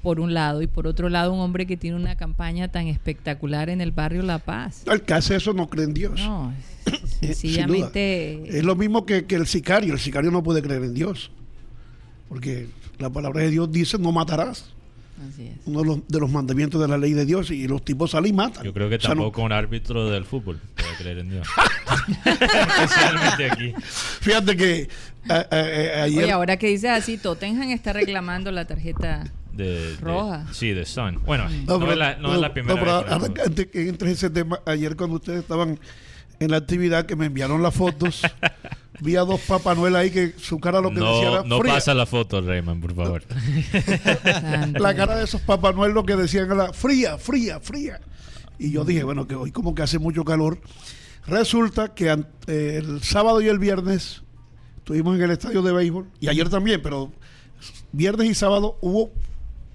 por 0.02 0.20
un 0.20 0.34
lado 0.34 0.62
y 0.62 0.68
por 0.68 0.86
otro 0.88 1.10
lado 1.10 1.34
un 1.34 1.40
hombre 1.40 1.66
que 1.66 1.78
tiene 1.78 1.96
una 1.98 2.16
campaña 2.16 2.68
tan 2.68 2.88
espectacular 2.88 3.70
en 3.70 3.80
el 3.82 3.92
barrio 3.92 4.22
La 4.24 4.40
Paz. 4.40 4.84
El 4.92 5.02
que 5.04 5.14
hace 5.14 5.36
eso 5.36 5.54
no 5.54 5.68
cree 5.70 5.86
en 5.86 5.94
Dios. 5.94 6.20
No, 6.20 6.54
Eh, 7.32 7.34
sencillamente... 7.36 8.58
Es 8.58 8.64
lo 8.64 8.76
mismo 8.76 9.06
que, 9.06 9.26
que 9.26 9.36
el 9.36 9.48
sicario. 9.48 9.94
El 9.94 10.00
sicario 10.00 10.32
no 10.32 10.42
puede 10.44 10.62
creer 10.62 10.84
en 10.84 10.94
Dios. 10.94 11.32
Porque 12.30 12.68
la 13.00 13.10
palabra 13.10 13.42
de 13.44 13.50
Dios 13.52 13.72
dice 13.72 13.98
no 14.00 14.12
matarás. 14.12 14.72
Así 15.32 15.48
es. 15.48 15.54
Uno 15.66 15.80
de 15.82 15.86
los, 15.86 16.08
de 16.08 16.20
los 16.20 16.30
mandamientos 16.30 16.82
de 16.82 16.88
la 16.90 16.98
ley 16.98 17.14
de 17.14 17.26
Dios. 17.26 17.50
Y 17.52 17.68
los 17.68 17.84
tipos 17.86 18.12
salen 18.12 18.32
y 18.32 18.34
matan. 18.34 18.64
Yo 18.66 18.74
creo 18.74 18.90
que 18.90 18.96
O 18.96 19.00
sea, 19.00 19.10
no- 19.12 19.22
tampoco 19.22 19.44
un 19.44 19.52
árbitro 19.54 20.10
del 20.10 20.26
fútbol 20.26 20.60
puede 20.76 20.96
creer 20.98 21.20
en 21.20 21.30
Dios. 21.30 21.48
Especialmente 22.26 23.52
aquí. 23.52 23.74
fíjate 24.22 24.58
que 24.58 24.90
a- 25.30 25.34
a- 25.36 25.40
a- 25.52 26.04
ayer... 26.04 26.24
Oye, 26.24 26.32
ahora 26.32 26.58
que 26.58 26.68
dices 26.68 26.90
así, 26.90 27.18
Tottenham 27.18 27.70
está 27.70 27.94
reclamando 27.94 28.52
la 28.52 28.66
tarjeta 28.66 29.24
de, 29.54 29.92
de- 29.92 29.98
Roja. 29.98 30.46
sí, 30.52 30.72
de 30.72 30.86
Sun. 30.86 31.22
Bueno, 31.26 31.48
No, 31.50 31.74
no, 31.74 31.80
pero- 31.80 31.92
es 31.94 31.98
la, 31.98 32.16
no 32.18 32.34
es 32.36 32.42
la 32.42 32.54
primera 32.54 32.76
no, 32.76 32.82
pero 33.06 33.20
vez 33.20 33.30
que 33.32 33.42
antes 33.42 33.68
que 33.68 33.88
entre 33.90 34.12
ese 34.12 34.30
tema, 34.30 34.60
ayer 34.66 34.96
cuando 34.96 35.16
ustedes 35.18 35.40
estaban 35.40 35.80
en 36.40 36.52
la 36.52 36.58
actividad 36.58 37.06
que 37.06 37.16
me 37.16 37.26
enviaron 37.28 37.62
las 37.64 37.74
fotos, 37.74 38.22
vi 39.02 39.16
a 39.16 39.22
dos 39.22 39.42
Papá 39.42 39.76
Noel 39.76 39.96
ahí 39.96 40.12
que 40.12 40.34
su 40.38 40.60
cara 40.60 40.82
lo 40.82 40.90
que 40.90 40.96
decía 40.96 41.08
No, 41.30 41.34
era 41.34 41.44
no 41.44 41.60
fría. 41.60 41.74
pasa 41.76 41.94
la 41.94 42.06
foto, 42.06 42.42
Rayman, 42.42 42.80
por 42.82 42.94
favor. 42.96 43.24
La 44.80 44.96
cara 44.96 45.18
de 45.18 45.24
esos 45.26 45.42
Papá 45.42 45.72
Noel 45.74 45.94
lo 45.94 46.06
que 46.06 46.16
decían 46.16 46.52
era 46.52 46.74
fría, 46.74 47.18
fría, 47.18 47.60
fría. 47.60 48.00
Y 48.58 48.72
yo 48.72 48.86
dije, 48.86 49.04
bueno, 49.04 49.28
que 49.28 49.36
hoy 49.36 49.52
como 49.52 49.76
que 49.76 49.82
hace 49.84 50.00
mucho 50.00 50.24
calor. 50.24 50.60
Resulta 51.28 51.94
que 51.94 52.12
eh, 52.48 52.78
el 52.82 53.02
sábado 53.02 53.42
y 53.42 53.48
el 53.48 53.60
viernes 53.60 54.22
estuvimos 54.78 55.16
en 55.18 55.24
el 55.24 55.32
estadio 55.32 55.62
de 55.64 55.74
béisbol, 55.74 56.08
y 56.20 56.28
ayer 56.28 56.48
también, 56.50 56.82
pero 56.82 57.12
viernes 57.92 58.30
y 58.30 58.36
sábado 58.36 58.78
hubo 58.82 59.12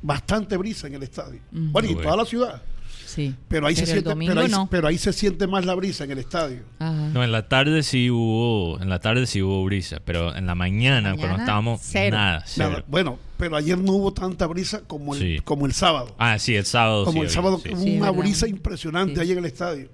bastante 0.01 0.57
brisa 0.57 0.87
en 0.87 0.95
el 0.95 1.03
estadio. 1.03 1.41
Bueno, 1.51 1.89
y 1.89 1.93
en 1.93 2.01
toda 2.03 2.17
la 2.17 2.25
ciudad. 2.25 2.63
Sí. 3.11 3.35
Pero 3.49 3.67
ahí, 3.67 3.75
se 3.75 3.83
el 3.83 3.87
siente, 3.89 4.15
pero, 4.15 4.41
ahí, 4.41 4.49
no. 4.49 4.69
pero 4.71 4.87
ahí 4.87 4.97
se 4.99 5.13
siente 5.13 5.47
más 5.49 5.65
la 5.67 5.75
brisa 5.75 6.05
en 6.05 6.13
el 6.13 6.19
estadio. 6.19 6.63
Ajá. 6.79 6.93
No, 7.13 7.25
en 7.25 7.33
la 7.33 7.49
tarde 7.49 7.83
sí 7.83 8.09
hubo, 8.11 8.81
en 8.81 8.89
la 8.89 9.01
tarde 9.01 9.27
sí 9.27 9.43
hubo 9.43 9.65
brisa, 9.65 9.99
pero 10.05 10.35
en 10.37 10.47
la 10.47 10.55
mañana, 10.55 11.11
cuando 11.11 11.23
Mañana, 11.27 11.43
estábamos, 11.43 11.81
cero. 11.83 12.17
nada, 12.17 12.45
cero. 12.47 12.71
Nada, 12.71 12.85
bueno, 12.87 13.19
pero 13.37 13.57
ayer 13.57 13.77
no 13.77 13.93
hubo 13.93 14.13
tanta 14.13 14.47
brisa 14.47 14.83
como 14.87 15.15
el, 15.15 15.21
Sí. 15.21 15.43
como 15.45 15.67
el 15.67 15.73
sábado. 15.73 16.15
Ah, 16.19 16.39
sí, 16.39 16.55
el 16.55 16.65
sábado 16.67 17.05
como 17.05 17.19
sí 17.21 17.25
el 17.25 17.31
sábado, 17.31 17.61
sí. 17.63 17.71
hubo 17.73 17.83
Sí, 17.83 17.97
una 17.99 18.11
brisa 18.13 18.47
impresionante 18.47 19.15
Sí. 19.17 19.21
ahí 19.23 19.33
en 19.33 19.39
el 19.39 19.45
estadio. 19.47 19.89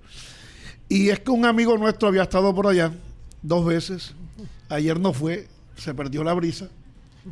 Y 0.88 1.08
es 1.08 1.20
que 1.20 1.30
un 1.30 1.44
amigo 1.46 1.76
nuestro 1.78 2.08
había 2.08 2.22
estado 2.22 2.54
por 2.54 2.66
allá 2.66 2.92
dos 3.42 3.64
veces. 3.64 4.14
Ayer 4.68 5.00
no 5.00 5.12
fue, 5.12 5.48
se 5.76 5.94
perdió 5.94 6.22
la 6.22 6.34
brisa 6.34 6.68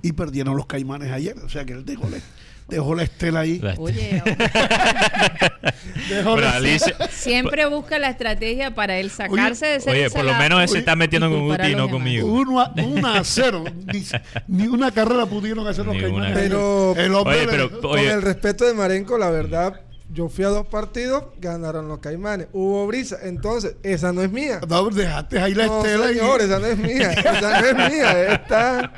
y 0.03 0.13
perdieron 0.13 0.57
los 0.57 0.67
caimanes 0.67 1.13
ayer. 1.13 1.37
O 1.45 1.49
sea 1.49 1.65
que 1.65 1.73
él 1.75 1.85
dejó 1.85 2.09
la, 2.09 2.19
dejó 2.69 2.95
la 2.95 3.03
estela 3.05 3.41
ahí. 3.41 3.59
La- 3.61 3.75
Oye, 3.79 4.23
Dejó 6.09 6.37
la- 6.37 6.57
Alicia- 6.57 6.97
siempre 7.11 7.67
busca 7.67 7.99
la 7.99 8.11
estrategia 8.11 8.75
para 8.75 8.99
él 8.99 9.11
sacarse 9.11 9.67
de 9.67 9.77
ese 9.77 9.91
Oye, 9.91 10.11
por 10.11 10.25
lo 10.25 10.35
menos 10.35 10.61
él 10.63 10.69
se 10.69 10.79
está 10.79 10.97
metiendo 10.97 11.31
con 11.31 11.49
Guti 11.49 11.69
y 11.69 11.75
no 11.75 11.89
conmigo. 11.89 12.27
uno 12.27 12.61
a, 12.61 12.73
uno 12.85 13.09
a 13.09 13.25
cero. 13.25 13.65
Ni, 13.93 14.05
ni 14.49 14.67
una 14.67 14.91
carrera 14.91 15.27
pudieron 15.27 15.67
hacer 15.67 15.87
los 15.87 15.97
caimanes. 15.97 16.31
una. 16.33 16.35
Pero- 16.35 16.95
el 16.97 17.15
hombre 17.15 17.37
Oye, 17.39 17.47
pero- 17.49 17.81
Con 17.81 17.99
el 17.99 18.23
respeto 18.23 18.65
de 18.65 18.75
Marenco, 18.75 19.19
la 19.19 19.31
verdad, 19.31 19.81
yo 20.13 20.29
fui 20.29 20.45
a 20.45 20.49
dos 20.49 20.67
partidos, 20.67 21.25
ganaron 21.41 21.89
los 21.89 21.99
Caimanes. 21.99 22.47
Hubo 22.53 22.87
brisa, 22.87 23.17
entonces, 23.23 23.77
esa 23.83 24.13
no 24.13 24.23
es 24.23 24.31
mía. 24.31 24.61
No, 24.69 24.89
dejaste 24.91 25.41
ahí 25.41 25.55
la 25.55 25.67
No, 25.67 25.85
estela 25.85 26.11
y- 26.13 26.15
señor, 26.17 26.41
esa 26.41 26.59
no 26.61 26.67
es 26.67 26.79
mía. 26.79 27.11
Esa 27.13 27.61
no 27.61 27.67
es 27.67 27.91
mía. 27.91 28.33
Esta... 28.35 28.93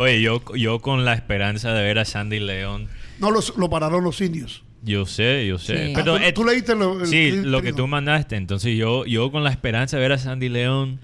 Oye, 0.00 0.22
yo, 0.22 0.42
yo 0.56 0.78
con 0.80 1.04
la 1.04 1.12
esperanza 1.12 1.74
de 1.74 1.82
ver 1.82 1.98
a 1.98 2.04
Sandy 2.06 2.40
León, 2.40 2.88
No, 3.18 3.30
los- 3.30 3.54
lo 3.58 3.68
pararon 3.68 4.02
los 4.02 4.18
indios. 4.22 4.62
yo 4.82 5.04
sé, 5.04 5.46
yo 5.46 5.58
sé. 5.58 5.88
Sí. 5.88 5.92
Pero, 5.94 6.14
Ah, 6.14 6.18
tú, 6.18 6.24
eh, 6.24 6.32
tú 6.32 6.44
leíste 6.44 6.74
lo, 6.74 7.00
el- 7.00 7.06
sí, 7.06 7.28
el- 7.28 7.50
lo 7.50 7.60
que 7.60 7.74
tú 7.74 7.86
mandaste. 7.86 8.36
Entonces 8.36 8.78
yo, 8.78 9.04
yo 9.04 9.30
con 9.30 9.44
la 9.44 9.50
esperanza 9.50 9.98
de 9.98 10.02
ver 10.02 10.12
a 10.12 10.18
Sandy 10.18 10.48
León, 10.48 11.00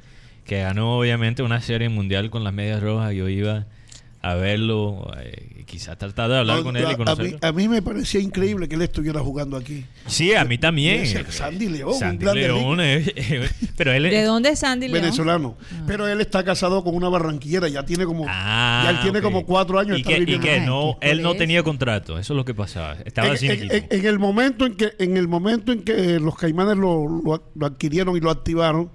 que 0.46 0.60
ganó 0.60 0.98
obviamente 0.98 1.42
una 1.42 1.60
serie 1.60 1.88
mundial 1.90 2.30
con 2.30 2.42
las 2.42 2.54
medias 2.54 2.80
rojas, 2.82 3.12
yo 3.14 3.28
iba 3.28 3.66
a 4.22 4.34
verlo, 4.34 5.10
eh, 5.20 5.62
quizás 5.66 5.96
tratar 5.98 6.28
de 6.30 6.38
hablar 6.38 6.58
No, 6.58 6.64
con 6.64 6.76
él 6.76 6.82
y 6.82 6.86
a, 6.86 6.88
mí, 6.90 6.96
conocerlo. 6.96 7.38
a 7.42 7.52
mí 7.52 7.68
me 7.68 7.80
parecía 7.82 8.20
increíble 8.20 8.68
que 8.68 8.74
él 8.74 8.82
estuviera 8.82 9.20
jugando 9.20 9.56
aquí. 9.56 9.84
Sí, 10.06 10.34
a 10.34 10.44
mí 10.44 10.58
también. 10.58 11.00
Ese 11.02 11.24
Sandy 11.30 11.68
León, 11.68 11.94
Sandy 11.94 12.26
eh, 12.80 13.48
pero 13.76 13.92
él 13.92 14.02
¿De 14.04 14.22
dónde 14.24 14.50
es 14.50 14.58
Sandy 14.58 14.88
León? 14.88 15.02
venezolano. 15.02 15.56
Pero 15.86 16.08
él 16.08 16.20
está 16.20 16.42
casado 16.44 16.82
con 16.82 16.94
una 16.94 17.08
barranquillera, 17.08 17.68
ya 17.68 17.84
tiene 17.84 18.04
como, 18.04 18.24
Ah, 18.28 18.82
ya 18.84 18.90
él 18.90 19.00
tiene 19.02 19.22
como 19.22 19.44
cuatro 19.46 19.78
años. 19.78 19.98
Y 19.98 20.02
que, 20.02 20.18
y 20.18 20.38
que 20.40 20.60
no, 20.60 20.98
qué 21.00 21.10
él 21.10 21.22
no 21.22 21.34
tenía 21.34 21.62
contrato, 21.62 22.18
eso 22.18 22.32
es 22.32 22.36
lo 22.36 22.44
que 22.44 22.54
pasaba. 22.54 22.96
Estaba 23.04 23.28
en, 23.28 23.38
sin 23.38 23.50
en- 23.52 23.56
equipo. 23.58 23.74
en- 23.74 23.86
en 24.00 24.06
el 24.06 24.18
momento 24.18 24.66
en 24.66 24.74
que 24.76 24.92
en 24.98 25.16
el 25.16 25.28
momento 25.28 25.72
en 25.72 25.82
que 25.82 26.18
los 26.18 26.36
caimanes 26.36 26.76
lo, 26.76 27.06
lo- 27.06 27.50
lo 27.54 27.66
adquirieron 27.66 28.16
y 28.16 28.20
lo 28.20 28.30
activaron 28.30 28.90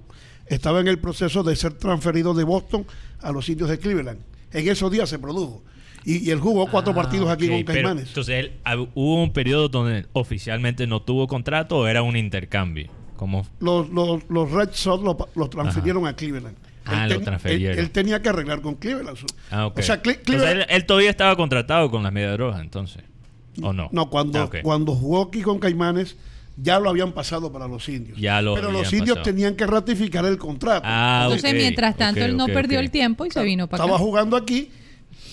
estaba 0.47 0.81
en 0.81 0.87
el 0.89 0.99
proceso 0.99 1.43
de 1.43 1.55
ser 1.55 1.73
transferido 1.73 2.33
de 2.33 2.43
Boston 2.43 2.85
a 3.21 3.31
los 3.31 3.47
indios 3.47 3.69
de 3.69 3.79
Cleveland 3.79 4.19
en 4.53 4.67
esos 4.69 4.91
días 4.91 5.09
se 5.09 5.19
produjo 5.19 5.63
y, 6.03 6.27
y 6.27 6.31
él 6.31 6.39
jugó 6.39 6.67
cuatro 6.67 6.93
Ah, 6.93 6.95
partidos 6.95 7.29
aquí 7.29 7.47
con 7.47 7.63
pero, 7.63 7.73
caimanes 7.73 8.07
entonces, 8.09 8.35
él, 8.45 8.51
hab- 8.65 8.89
¿hubo 8.95 9.21
un 9.23 9.31
periodo 9.33 9.69
donde 9.69 10.05
oficialmente 10.13 10.87
no 10.87 11.01
tuvo 11.01 11.27
contrato 11.27 11.77
o 11.79 11.87
era 11.87 12.01
un 12.01 12.15
intercambio? 12.17 12.89
Como 13.15 13.45
los, 13.59 13.89
los, 13.89 14.23
los 14.29 14.51
Red 14.51 14.69
Sox 14.73 15.03
lo- 15.03 15.47
transfirieron 15.49 16.07
a 16.07 16.15
Cleveland 16.15 16.57
Ah, 16.85 17.03
Él 17.03 17.09
lo 17.11 17.15
ten- 17.17 17.25
transfirieron. 17.25 17.77
él, 17.77 17.85
él 17.85 17.91
tenía 17.91 18.21
que 18.23 18.29
arreglar 18.29 18.61
con 18.61 18.73
Cleveland 18.75 19.15
Ah, 19.51 19.67
ok. 19.67 19.77
o 19.77 19.81
sea 19.83 20.01
Cle- 20.01 20.15
Entonces, 20.17 20.23
Cleveland 20.25 20.61
él, 20.61 20.65
él 20.69 20.85
todavía 20.87 21.11
estaba 21.11 21.35
contratado 21.35 21.91
con 21.91 22.01
las 22.01 22.11
medias 22.11 22.35
rojas, 22.37 22.61
entonces. 22.61 23.03
¿O 23.61 23.71
no? 23.73 23.89
No, 23.91 24.09
cuando, 24.09 24.39
Ah, 24.41 24.49
cuando 24.63 24.95
jugó 24.95 25.21
aquí 25.23 25.41
con 25.41 25.59
Caimanes, 25.59 26.17
ya 26.57 26.79
lo 26.79 26.89
habían 26.89 27.11
pasado 27.13 27.51
para 27.51 27.67
los 27.67 27.87
indios. 27.89 28.19
Ya 28.19 28.41
lo 28.41 28.53
Pero 28.55 28.71
los 28.71 28.91
indios 28.93 29.17
pasado. 29.17 29.23
tenían 29.23 29.55
que 29.55 29.65
ratificar 29.65 30.25
el 30.25 30.37
contrato. 30.37 30.81
Ah, 30.85 31.23
Entonces, 31.25 31.53
mientras 31.53 31.95
tanto, 31.97 32.23
él 32.23 32.35
no 32.37 32.45
perdió 32.47 32.79
el 32.79 32.91
tiempo 32.91 33.25
y 33.25 33.31
se 33.31 33.43
vino 33.43 33.67
para 33.67 33.83
Estaba 33.83 33.97
acá. 33.97 34.03
jugando 34.05 34.35
aquí 34.37 34.69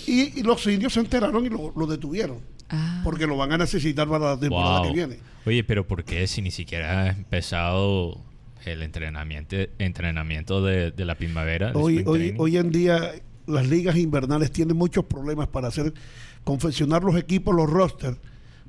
y, 0.06 0.38
y 0.38 0.42
los 0.42 0.66
indios 0.66 0.92
se 0.94 1.00
enteraron 1.00 1.44
y 1.44 1.48
lo, 1.48 1.72
lo 1.76 1.86
detuvieron. 1.86 2.38
Ah. 2.70 3.00
Porque 3.04 3.26
lo 3.26 3.36
van 3.36 3.52
a 3.52 3.58
necesitar 3.58 4.06
para 4.08 4.30
la 4.34 4.38
temporada 4.40 4.80
Wow. 4.80 4.88
que 4.88 4.94
viene. 4.94 5.18
Oye, 5.46 5.64
pero 5.64 5.86
¿por 5.86 6.04
qué 6.04 6.26
si 6.26 6.42
ni 6.42 6.50
siquiera 6.50 7.02
ha 7.04 7.08
empezado 7.08 8.20
el 8.66 8.82
entrenamiento, 8.82 9.56
entrenamiento 9.78 10.62
de, 10.62 10.90
de 10.90 11.04
la 11.04 11.14
primavera? 11.14 11.72
Hoy, 11.74 12.02
hoy, 12.06 12.34
hoy 12.38 12.56
en 12.58 12.70
día 12.70 13.12
las 13.46 13.66
ligas 13.66 13.96
invernales 13.96 14.50
tienen 14.52 14.76
muchos 14.76 15.06
problemas 15.06 15.48
para 15.48 15.68
hacer 15.68 15.94
confeccionar 16.44 17.02
los 17.02 17.16
equipos, 17.16 17.54
los 17.54 17.68
rosters, 17.68 18.18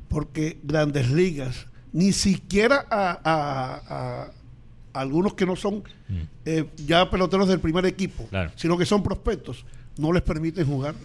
porque 0.08 0.60
grandes 0.64 1.10
ligas, 1.12 1.68
ni 1.94 2.12
siquiera 2.14 2.86
a, 2.90 3.20
a- 3.24 4.24
a 4.94 5.00
algunos 5.02 5.34
que 5.34 5.46
no 5.46 5.56
son 5.56 5.84
Mm. 6.10 6.22
eh, 6.46 6.66
ya 6.86 7.10
peloteros 7.10 7.48
del 7.48 7.60
primer 7.60 7.86
equipo, 7.86 8.26
Claro. 8.30 8.52
sino 8.56 8.78
que 8.78 8.86
son 8.86 9.04
prospectos, 9.04 9.66
no 9.98 10.12
les 10.12 10.24
permiten 10.24 10.66
jugar, 10.66 10.96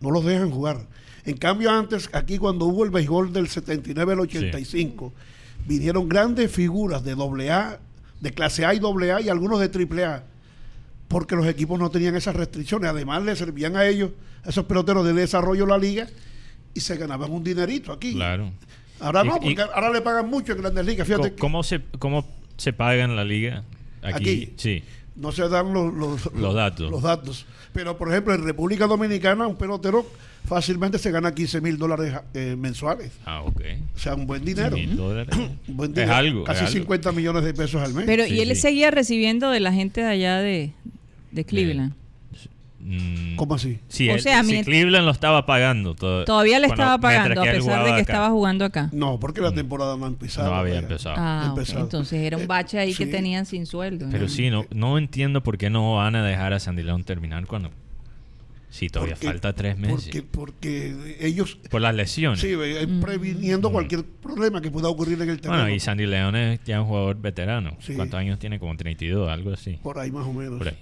no 0.00 0.10
los 0.10 0.24
dejan 0.24 0.50
jugar. 0.50 0.86
En 1.24 1.36
cambio 1.38 1.70
antes, 1.70 2.08
aquí 2.12 2.38
cuando 2.38 2.66
hubo 2.66 2.84
el 2.84 2.90
béisbol 2.90 3.32
del 3.32 3.48
79 3.48 4.12
al 4.12 4.20
85, 4.20 5.12
vinieron 5.66 6.08
grandes 6.08 6.50
figuras 6.52 7.02
de 7.02 7.12
AA, 7.14 7.78
de 8.20 8.30
clase 8.32 8.64
A 8.64 8.74
y 8.74 8.78
AA 8.78 9.20
y 9.22 9.28
algunos 9.28 9.58
de 9.60 9.68
AAA, 9.70 10.22
porque 11.08 11.34
los 11.36 11.46
equipos 11.46 11.78
no 11.78 11.90
tenían 11.90 12.14
esas 12.16 12.36
restricciones. 12.36 12.90
Además, 12.90 13.22
le 13.24 13.34
servían 13.36 13.76
a 13.76 13.86
ellos, 13.86 14.10
a 14.44 14.50
esos 14.50 14.66
peloteros 14.66 15.04
de 15.06 15.12
desarrollo 15.14 15.64
de 15.64 15.70
la 15.70 15.78
liga, 15.78 16.06
y 16.74 16.80
se 16.80 16.96
ganaban 16.96 17.32
un 17.32 17.42
dinerito 17.42 17.90
aquí. 17.92 18.12
Claro. 18.12 18.52
Ahora 19.00 19.24
no, 19.24 19.36
y- 19.36 19.54
porque 19.54 19.62
ahora 19.62 19.90
le 19.90 20.00
pagan 20.00 20.28
mucho 20.28 20.52
en 20.52 20.58
grandes 20.62 20.84
ligas. 20.86 21.06
Fíjate, 21.06 21.30
¿Cómo, 21.30 21.38
cómo 21.38 21.62
se, 21.62 21.80
¿Cómo 21.98 22.26
se 22.56 22.72
paga 22.72 23.04
en 23.04 23.16
la 23.16 23.24
liga? 23.24 23.62
Aquí, 24.02 24.14
Aquí. 24.44 24.52
sí. 24.56 24.82
no 25.16 25.32
se 25.32 25.48
dan 25.48 25.72
los, 25.72 25.92
los, 25.94 26.32
Los 26.34 26.54
datos. 26.54 26.90
los 26.90 27.02
datos. 27.02 27.46
Pero, 27.72 27.98
por 27.98 28.10
ejemplo, 28.10 28.32
en 28.34 28.44
República 28.44 28.86
Dominicana, 28.86 29.46
un 29.46 29.56
pelotero 29.56 30.06
fácilmente 30.46 30.98
se 30.98 31.10
gana 31.10 31.34
15 31.34 31.60
mil 31.60 31.76
dólares 31.76 32.14
eh, 32.32 32.54
mensuales. 32.56 33.10
Ah, 33.26 33.42
ok. 33.42 33.60
O 33.94 33.98
sea, 33.98 34.14
un 34.14 34.26
buen 34.26 34.44
dinero. 34.44 34.76
Mil 34.76 34.96
dólares. 34.96 35.36
Un 35.68 35.76
buen 35.76 35.98
Es 35.98 36.08
algo, 36.08 36.44
Casi 36.44 36.64
es 36.64 36.70
algo. 36.70 36.80
50 36.80 37.12
millones 37.12 37.44
de 37.44 37.52
pesos 37.52 37.82
al 37.82 37.92
mes. 37.92 38.06
Pero, 38.06 38.24
Sí, 38.24 38.34
¿y 38.34 38.40
él 38.40 38.48
sí. 38.54 38.62
seguía 38.62 38.90
recibiendo 38.90 39.50
de 39.50 39.60
la 39.60 39.72
gente 39.72 40.00
de 40.00 40.06
allá 40.08 40.38
de, 40.38 40.72
de 41.32 41.44
Cleveland? 41.44 41.92
Mm, 42.88 43.34
¿Cómo 43.34 43.56
así? 43.56 43.80
Sí, 43.88 44.08
O 44.10 44.18
sea, 44.20 44.42
mient- 44.44 44.64
Cleveland 44.64 45.04
lo 45.06 45.10
estaba 45.10 45.44
pagando. 45.44 45.94
todo- 45.96 46.24
Todavía 46.24 46.60
le 46.60 46.68
estaba 46.68 46.98
pagando, 46.98 47.40
a 47.42 47.44
pesar 47.44 47.80
de 47.80 47.86
que 47.86 47.90
acá. 47.94 48.00
estaba 48.00 48.30
jugando 48.30 48.64
acá. 48.64 48.90
No, 48.92 49.18
porque 49.18 49.40
la 49.40 49.52
temporada 49.52 49.96
no 49.96 50.04
ha 50.04 50.08
empezado. 50.08 50.50
No 50.50 50.54
había 50.56 50.74
todavía. 50.74 50.88
empezado. 50.88 51.16
Ah, 51.18 51.54
entonces 51.80 52.20
era 52.20 52.38
Eh, 52.38 52.40
un 52.42 52.46
bache 52.46 52.78
ahí 52.78 52.94
que 52.94 53.06
sí. 53.06 53.10
tenían 53.10 53.44
sin 53.44 53.66
sueldo. 53.66 54.06
Pero 54.10 54.24
¿no? 54.24 54.28
sí, 54.28 54.50
no, 54.50 54.66
no 54.72 54.98
entiendo 54.98 55.42
por 55.42 55.58
qué 55.58 55.68
no 55.68 55.96
van 55.96 56.14
a 56.14 56.24
dejar 56.24 56.52
a 56.52 56.60
Sandy 56.60 56.84
León 56.84 57.02
terminar 57.02 57.44
cuando... 57.46 57.70
Sí, 58.68 58.88
todavía 58.90 59.14
Porque- 59.14 59.26
falta 59.28 59.52
tres 59.54 59.78
meses. 59.78 60.04
Porque, 60.04 60.22
porque 60.22 61.16
ellos, 61.20 61.58
Por 61.70 61.80
las 61.80 61.94
lesiones. 61.94 62.40
sí, 62.40 62.48
eh, 62.52 62.86
previniendo 63.00 63.72
cualquier 63.72 64.04
problema 64.04 64.60
que 64.60 64.70
pueda 64.70 64.88
ocurrir 64.88 65.20
en 65.22 65.30
el 65.30 65.40
terreno. 65.40 65.62
bueno, 65.62 65.74
y 65.74 65.80
Sandy 65.80 66.04
León 66.04 66.36
es 66.36 66.60
ya 66.66 66.82
un 66.82 66.88
jugador 66.88 67.16
veterano. 67.18 67.76
Sí. 67.80 67.94
¿Cuántos 67.94 68.20
años 68.20 68.38
tiene? 68.38 68.58
Como 68.58 68.76
32, 68.76 69.30
algo 69.30 69.52
así. 69.54 69.78
Por 69.82 69.98
ahí 69.98 70.10
más 70.10 70.26
o 70.26 70.32
menos. 70.32 70.58
Por 70.58 70.68
ahí. 70.68 70.76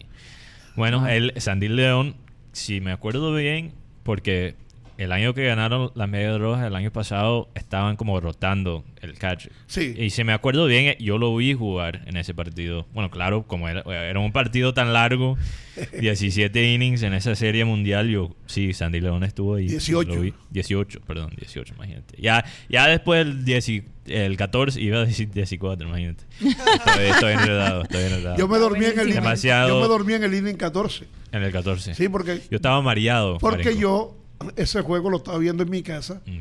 Bueno, 0.76 1.07
él, 1.07 1.33
Sandy 1.37 1.69
León, 1.69 2.16
si 2.52 2.81
me 2.81 2.93
acuerdo 2.93 3.35
bien, 3.35 3.73
porque 4.02 4.57
el 4.97 5.12
año 5.12 5.35
que 5.35 5.45
ganaron 5.45 5.90
las 5.95 6.09
medias 6.09 6.38
rojas, 6.38 6.66
el 6.66 6.75
año 6.75 6.93
pasado, 6.93 7.49
estaban 7.54 7.97
como 7.97 8.21
rotando 8.21 8.85
el 9.00 9.14
catch. 9.14 9.49
Sí. 9.66 9.95
Y 9.97 10.11
si 10.11 10.25
me 10.25 10.33
acuerdo 10.33 10.66
bien, 10.66 10.97
yo 10.99 11.19
lo 11.19 11.35
vi 11.37 11.54
jugar 11.54 12.02
en 12.07 12.16
ese 12.16 12.35
partido. 12.35 12.87
Bueno, 12.93 13.11
claro, 13.11 13.45
como 13.47 13.69
era, 13.69 13.83
era 14.09 14.19
un 14.21 14.33
partido 14.33 14.73
tan 14.75 14.93
largo, 14.93 15.37
17 16.00 16.73
innings 16.73 17.02
en 17.02 17.14
esa 17.14 17.35
serie 17.35 17.64
mundial, 17.64 18.09
yo 18.09 18.37
sí, 18.47 18.73
Sandy 18.73 19.00
León 19.00 19.25
estuvo 19.25 19.57
ahí. 19.57 19.66
18. 19.66 20.14
Lo 20.14 20.21
vi. 20.21 20.35
18, 20.50 21.00
perdón, 21.00 21.33
18, 21.37 21.75
imagínate. 21.75 22.21
Ya, 22.21 22.45
ya 22.69 22.87
después 22.87 23.26
el, 23.26 23.45
10 23.45 23.64
el 24.06 24.37
14 24.37 24.80
iba 24.80 24.99
a 24.99 25.04
decir 25.06 25.28
14, 25.30 25.84
imagínate. 25.84 26.25
Estoy, 26.40 27.04
estoy 27.11 27.32
enredado, 27.32 27.82
estoy 27.82 28.02
enredado. 28.04 28.37
Yo 28.37 28.49
me 28.49 28.58
dormí 28.58 28.84
en 28.84 28.92
el 28.99 29.06
inning, 29.08 29.14
Demasiado- 29.14 29.68
yo 29.68 29.80
me 29.80 29.88
dormí 29.88 30.12
en 30.14 30.25
el 30.25 30.34
inning 30.34 30.56
14. 30.56 31.06
En 31.32 31.42
el 31.42 31.52
14. 31.52 31.94
Sí, 31.94 32.08
porque 32.08 32.40
Yo 32.50 32.56
estaba 32.56 32.80
mareado. 32.82 33.38
porque 33.38 33.64
Marenco. 33.64 33.80
yo 33.80 34.16
ese 34.56 34.80
juego 34.82 35.11
lo 35.11 35.16
estaba 35.18 35.38
viendo 35.38 35.62
en 35.62 35.70
mi 35.70 35.82
casa 35.82 36.20
Mm. 36.26 36.38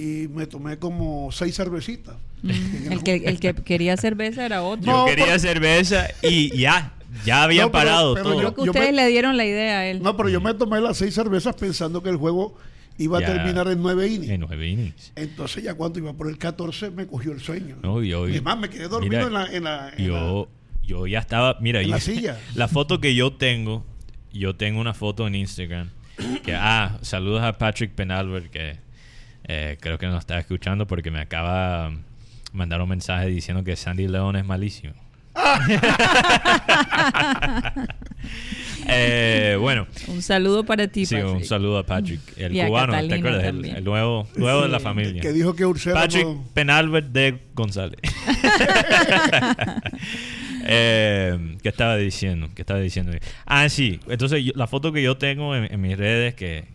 y 0.00 0.28
me 0.28 0.46
tomé 0.46 0.78
como 0.78 1.30
seis 1.32 1.56
cervecitas. 1.56 2.14
Mm, 2.42 2.92
El 2.92 3.02
que, 3.02 3.14
el 3.16 3.40
que 3.40 3.54
quería 3.54 3.96
cerveza 3.96 4.44
era 4.46 4.62
otro. 4.62 4.84
Yo 4.84 4.92
No, 4.92 5.04
quería 5.06 5.24
pero- 5.26 5.38
cerveza 5.38 6.08
y 6.22 6.56
ya, 6.58 6.94
ya 7.24 7.42
habían 7.44 7.66
No, 7.66 7.72
pero- 7.72 7.84
parado 7.84 8.14
pero 8.14 8.24
todo. 8.24 8.38
Creo 8.38 8.54
que 8.54 8.64
yo 8.64 8.70
ustedes 8.72 8.90
me- 8.90 8.96
le 9.02 9.06
dieron 9.08 9.36
la 9.36 9.44
idea 9.44 9.78
a 9.80 9.86
él. 9.86 10.02
No, 10.02 10.16
pero 10.16 10.28
yo 10.28 10.40
me 10.40 10.54
tomé 10.54 10.80
las 10.80 10.96
seis 10.96 11.14
cervezas 11.14 11.54
pensando 11.56 12.02
que 12.02 12.08
el 12.10 12.16
juego 12.16 12.56
iba 12.98 13.20
Ya. 13.20 13.28
a 13.28 13.34
terminar 13.34 13.68
en 13.68 13.82
nueve 13.82 14.06
innings. 14.08 14.30
En 14.30 14.40
nueve 14.40 14.68
innings. 14.68 15.12
Entonces 15.16 15.64
ya 15.64 15.74
cuando 15.74 15.98
iba 15.98 16.12
por 16.12 16.28
el 16.28 16.38
14 16.38 16.90
me 16.90 17.06
cogió 17.06 17.32
el 17.32 17.40
sueño. 17.40 17.76
No, 17.82 18.02
y 18.02 18.40
más, 18.40 18.58
me 18.58 18.68
quedé 18.70 18.88
dormido 18.88 19.10
mira, 19.10 19.26
en 19.26 19.32
la... 19.32 19.46
En 19.56 19.64
la, 19.64 19.88
en 19.96 20.04
Yo, 20.06 20.48
yo 20.82 21.06
ya 21.06 21.18
estaba, 21.20 21.56
mira, 21.60 21.80
En 21.80 21.86
yo- 21.88 21.94
la 21.94 22.00
silla. 22.00 22.38
la 22.54 22.68
foto 22.68 23.00
que 23.00 23.14
yo 23.14 23.32
tengo, 23.34 23.84
yo 24.32 24.54
tengo 24.56 24.80
una 24.80 24.94
foto 24.94 25.26
en 25.26 25.34
Instagram. 25.34 25.90
Que, 26.44 26.54
ah, 26.54 26.98
saludos 27.02 27.42
a 27.42 27.56
Patrick 27.58 27.92
Penalver, 27.92 28.50
que 28.50 28.76
eh, 29.44 29.76
creo 29.80 29.98
que 29.98 30.06
nos 30.06 30.18
está 30.20 30.38
escuchando 30.38 30.86
porque 30.86 31.10
me 31.10 31.20
acaba 31.20 31.90
de 31.90 31.98
mandar 32.52 32.80
un 32.82 32.88
mensaje 32.90 33.26
diciendo 33.28 33.64
que 33.64 33.74
Sandy 33.76 34.06
León 34.08 34.36
es 34.36 34.44
malísimo. 34.44 34.92
Eh, 38.88 39.56
bueno, 39.60 39.86
Un 40.08 40.22
saludo 40.22 40.64
para 40.64 40.88
ti, 40.88 41.06
sí, 41.06 41.14
un 41.16 41.44
saludo 41.44 41.78
a 41.78 41.86
Patrick, 41.86 42.20
el 42.36 42.54
Y 42.54 42.60
a 42.60 42.66
cubano, 42.66 42.92
¿te 42.92 42.98
Catalina 42.98 43.16
acuerdas? 43.16 43.44
El, 43.44 43.52
también. 43.54 43.76
el 43.76 43.84
nuevo, 43.84 44.28
nuevo 44.36 44.62
de 44.62 44.68
la 44.68 44.80
familia. 44.80 45.20
Que 45.22 45.32
dijo 45.32 45.54
que 45.54 45.64
Ursera 45.66 45.94
Patrick 46.00 46.24
no- 46.26 46.44
Penalver 46.54 47.04
de 47.04 47.38
González. 47.54 48.00
Eh, 50.64 51.56
¿Qué 51.60 51.68
estaba 51.68 51.96
diciendo? 51.96 52.48
¿Qué 52.54 52.62
estaba 52.62 52.78
diciendo? 52.78 53.10
Ah, 53.46 53.68
sí. 53.68 53.98
Entonces, 54.08 54.44
yo- 54.44 54.52
la 54.54 54.68
foto 54.68 54.92
que 54.92 55.02
yo 55.02 55.16
tengo 55.16 55.56
en, 55.56 55.64
en 55.72 55.80
mis 55.80 55.96
redes, 55.98 56.34
que 56.34 56.66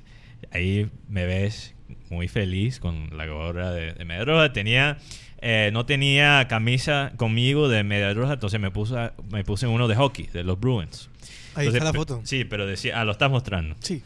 ahí 0.51 0.89
me 1.07 1.25
ves 1.25 1.73
muy 2.09 2.27
feliz 2.27 2.81
con 2.81 3.15
la 3.17 3.25
gorra 3.27 3.71
de, 3.71 3.93
de 3.93 4.03
Media 4.05 4.25
Roja. 4.25 4.51
Tenía, 4.51 4.97
eh, 5.41 5.69
no 5.71 5.85
tenía 5.85 6.47
camisa 6.49 7.13
conmigo 7.15 7.69
de 7.69 7.83
Media 7.85 8.13
Roja, 8.13 8.33
entonces 8.33 8.59
me 8.59 8.71
puse, 8.71 9.11
me 9.31 9.45
puse 9.45 9.67
uno 9.67 9.87
de 9.87 9.95
hockey, 9.95 10.27
de 10.33 10.43
los 10.43 10.59
Bruins. 10.59 11.09
Ahí 11.57 11.67
Entonces, 11.67 11.75
está 11.81 11.85
la 11.85 11.93
foto. 11.93 12.21
Sí, 12.23 12.45
pero 12.45 12.65
decía, 12.65 12.99
ah, 13.01 13.05
lo 13.05 13.11
estás 13.11 13.29
mostrando 13.31 13.75
Sí. 13.79 14.01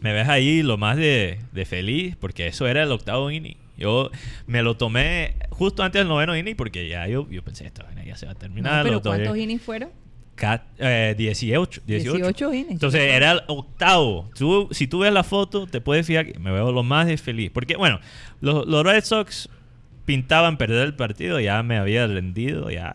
me 0.00 0.12
ves 0.12 0.28
ahí 0.28 0.62
lo 0.62 0.76
más 0.78 0.96
de, 0.96 1.38
de 1.52 1.64
feliz 1.64 2.16
porque 2.16 2.46
eso 2.46 2.66
era 2.66 2.82
el 2.82 2.90
octavo 2.92 3.30
inning. 3.30 3.56
Yo 3.76 4.10
me 4.46 4.62
lo 4.62 4.76
tomé 4.76 5.34
justo 5.50 5.82
antes 5.82 6.00
del 6.00 6.08
noveno 6.08 6.36
inning 6.36 6.54
porque 6.56 6.88
ya 6.88 7.06
yo, 7.08 7.28
yo 7.30 7.42
pensé, 7.42 7.66
esta 7.66 7.82
vaina 7.84 8.04
ya 8.04 8.16
se 8.16 8.26
va 8.26 8.32
a 8.32 8.34
No, 8.34 8.38
terminar. 8.40 8.84
pero 8.84 9.02
¿cuántos 9.02 9.36
innings 9.36 9.62
fueron? 9.62 9.90
Cat- 10.36 10.66
eh, 10.78 11.14
18, 11.16 11.82
18. 11.86 12.16
18 12.16 12.52
innings. 12.54 12.70
Entonces 12.72 13.00
era 13.02 13.32
el 13.32 13.40
octavo. 13.46 14.30
Tú- 14.36 14.68
si 14.72 14.86
tú 14.88 15.00
ves 15.00 15.12
la 15.12 15.22
foto, 15.24 15.66
te 15.66 15.80
puedes 15.80 16.06
fijar 16.06 16.26
que 16.32 16.38
me 16.40 16.50
veo 16.52 16.72
lo 16.72 16.82
más 16.82 17.06
de 17.06 17.16
feliz. 17.18 17.50
Porque, 17.52 17.76
bueno, 17.76 18.00
los, 18.40 18.66
los 18.66 18.84
Red 18.84 19.04
Sox 19.04 19.48
pintaban 20.04 20.56
perder 20.58 20.86
el 20.86 20.94
partido, 20.94 21.38
ya 21.40 21.62
me 21.62 21.76
había 21.78 22.06
rendido, 22.06 22.68
ya, 22.70 22.92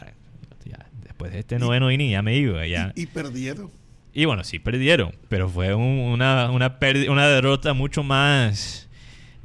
ya 0.65 0.85
después 1.03 1.31
de 1.31 1.39
este 1.39 1.59
noveno 1.59 1.91
inning 1.91 2.11
ya 2.11 2.21
me 2.21 2.35
iba. 2.35 2.65
Ya. 2.67 2.91
Y, 2.95 3.03
y 3.03 3.05
perdieron. 3.07 3.71
Y 4.19 4.25
bueno, 4.25 4.43
sí 4.43 4.59
perdieron, 4.59 5.13
pero 5.29 5.47
fue 5.47 5.73
un- 5.73 5.99
una, 5.99 6.51
una, 6.51 6.77
una 7.09 7.27
derrota 7.27 7.73
mucho 7.73 8.03
más 8.03 8.89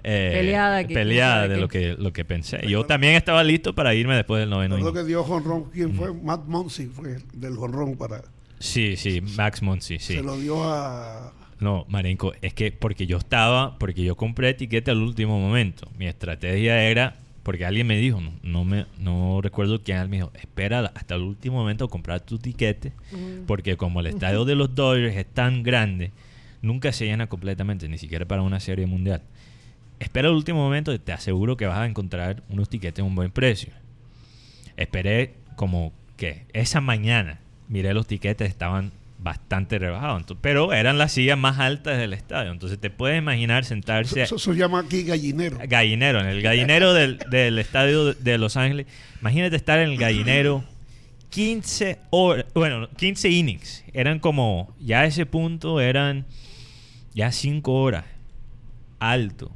eh, 0.02 0.30
Peleada 0.34 0.84
que- 0.84 0.94
peleada 0.94 1.42
que- 1.46 1.48
de 1.54 1.60
lo 1.60 1.68
que, 1.68 1.94
lo 1.98 2.12
que 2.12 2.24
pensé. 2.24 2.60
Yo 2.66 2.84
también 2.84 3.14
estaba 3.14 3.44
listo 3.44 3.74
para 3.74 3.94
irme 3.94 4.16
después 4.16 4.40
del 4.40 4.50
noveno. 4.50 4.76
Inning. 4.78 4.92
que 4.92 5.04
dio 5.04 5.22
jonrón. 5.22 5.70
¿Quién 5.72 5.94
fue? 5.94 6.10
Mm. 6.12 6.24
Matt 6.24 6.44
Monsi 6.46 6.86
fue 6.86 7.14
el 7.14 7.22
del 7.34 7.54
jonrón 7.56 7.96
para... 7.96 8.22
Sí, 8.58 8.96
sí, 8.96 9.20
Max 9.20 9.62
Monsi, 9.62 9.98
sí. 9.98 10.14
Se 10.14 10.22
lo 10.22 10.36
dio 10.36 10.62
a... 10.64 11.32
No, 11.60 11.86
Marenco, 11.88 12.32
es 12.42 12.52
que 12.52 12.72
porque 12.72 13.06
yo 13.06 13.16
estaba, 13.18 13.78
porque 13.78 14.02
yo 14.02 14.16
compré 14.16 14.50
etiqueta 14.50 14.90
al 14.90 14.98
último 15.02 15.38
momento. 15.38 15.88
Mi 15.98 16.06
estrategia 16.06 16.82
era, 16.82 17.16
porque 17.44 17.66
alguien 17.66 17.86
me 17.86 17.96
dijo, 17.98 18.20
no, 18.20 18.32
no 18.42 18.64
me, 18.64 18.86
no 18.98 19.40
recuerdo 19.42 19.82
quién 19.82 20.08
me 20.08 20.16
dijo, 20.16 20.32
espera 20.34 20.90
hasta 20.94 21.14
el 21.14 21.20
último 21.20 21.58
momento 21.58 21.84
a 21.84 21.90
comprar 21.90 22.20
tu 22.20 22.38
tiquete, 22.38 22.92
porque 23.46 23.76
como 23.76 24.00
el 24.00 24.06
estadio 24.08 24.44
de 24.46 24.56
los 24.56 24.74
Dodgers 24.74 25.14
es 25.14 25.26
tan 25.26 25.62
grande, 25.62 26.10
nunca 26.62 26.90
se 26.92 27.04
llena 27.04 27.26
completamente, 27.26 27.86
ni 27.88 27.98
siquiera 27.98 28.24
para 28.26 28.42
una 28.42 28.60
serie 28.60 28.86
mundial. 28.86 29.22
Espera 30.00 30.28
el 30.28 30.34
último 30.34 30.58
momento 30.58 30.92
y 30.92 30.98
te 30.98 31.12
aseguro 31.12 31.56
que 31.56 31.66
vas 31.66 31.78
a 31.78 31.86
encontrar 31.86 32.42
unos 32.48 32.70
tiquetes 32.70 33.02
a 33.02 33.06
un 33.06 33.14
buen 33.14 33.30
precio. 33.30 33.72
Esperé 34.76 35.34
como 35.54 35.92
que 36.16 36.46
esa 36.54 36.80
mañana 36.80 37.40
miré 37.68 37.92
los 37.92 38.06
tiquetes, 38.06 38.48
estaban 38.48 38.90
bastante 39.24 39.78
rebajados, 39.78 40.22
ento- 40.22 40.38
pero 40.40 40.72
eran 40.72 40.98
las 40.98 41.10
sillas 41.12 41.36
más 41.38 41.58
altas 41.58 41.98
del 41.98 42.12
estadio. 42.12 42.52
Entonces 42.52 42.78
te 42.78 42.90
puedes 42.90 43.18
imaginar 43.18 43.64
sentarse 43.64 44.22
Eso, 44.22 44.36
eso 44.36 44.52
se 44.52 44.58
llama 44.58 44.80
aquí 44.80 45.02
gallinero. 45.02 45.58
gallinero, 45.66 46.20
en 46.20 46.26
el 46.26 46.42
gallinero 46.42 46.92
del, 46.92 47.18
del 47.30 47.58
estadio 47.58 48.04
de- 48.04 48.14
de 48.14 48.38
Los 48.38 48.56
Ángeles. 48.56 48.86
Imagínate 49.20 49.56
estar 49.56 49.78
en 49.80 49.90
el 49.90 49.96
gallinero 49.98 50.62
15 51.30 51.98
horas, 52.10 52.44
bueno, 52.54 52.88
15 52.96 53.28
innings. 53.30 53.82
Eran 53.92 54.20
como, 54.20 54.76
ya 54.78 55.00
a 55.00 55.06
ese 55.06 55.26
punto 55.26 55.80
eran 55.80 56.26
ya 57.14 57.32
5 57.32 57.72
horas. 57.72 58.04
Alto. 59.00 59.50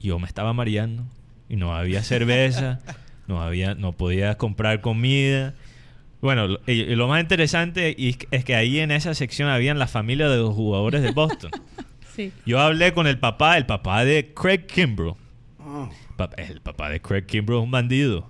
Yo 0.00 0.18
me 0.18 0.26
estaba 0.26 0.52
mareando 0.52 1.04
y 1.48 1.56
no 1.56 1.74
había 1.74 2.02
cerveza, 2.02 2.80
no 3.28 3.40
había, 3.40 3.74
no 3.74 3.92
podía 3.92 4.36
comprar 4.36 4.80
comida. 4.80 5.54
Bueno, 6.22 6.46
lo, 6.48 6.60
y- 6.66 6.72
y 6.82 6.94
lo 6.94 7.08
más 7.08 7.20
interesante 7.20 7.94
es 8.30 8.44
que 8.44 8.54
ahí 8.56 8.78
en 8.80 8.90
esa 8.92 9.12
sección 9.14 9.48
habían 9.50 9.78
la 9.78 9.86
familia 9.88 10.28
de 10.30 10.38
los 10.38 10.54
jugadores 10.54 11.02
de 11.02 11.10
Boston. 11.10 11.50
Sí. 12.14 12.30
Yo 12.44 12.60
hablé 12.60 12.92
con 12.92 13.06
el 13.06 13.18
papá, 13.18 13.56
el 13.56 13.64
papá 13.64 14.04
de 14.04 14.34
Craig 14.34 14.66
Kimbrough. 14.66 15.16
Ah, 15.58 15.88
El 16.36 16.60
papá 16.60 16.90
de 16.90 17.00
Craig 17.00 17.22
Kimbrough 17.24 17.60
es 17.60 17.64
un 17.64 17.70
bandido. 17.70 18.28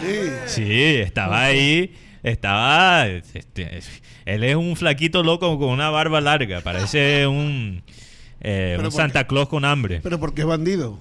sí. 0.00 0.62
Sí, 0.64 0.72
estaba 0.72 1.42
ahí, 1.46 1.92
estaba... 2.22 3.08
este, 3.08 3.80
él 4.26 4.44
es 4.44 4.54
un 4.54 4.76
flaquito 4.76 5.24
loco 5.24 5.58
con 5.58 5.70
una 5.70 5.90
barba 5.90 6.20
larga, 6.20 6.60
parece 6.60 7.26
un, 7.26 7.82
eh, 8.40 8.76
un 8.78 8.84
¿por 8.84 8.92
Santa? 8.92 9.26
Claus 9.26 9.48
con 9.48 9.64
hambre. 9.64 9.98
Pero 10.04 10.20
porque 10.20 10.42
es 10.42 10.46
bandido. 10.46 11.00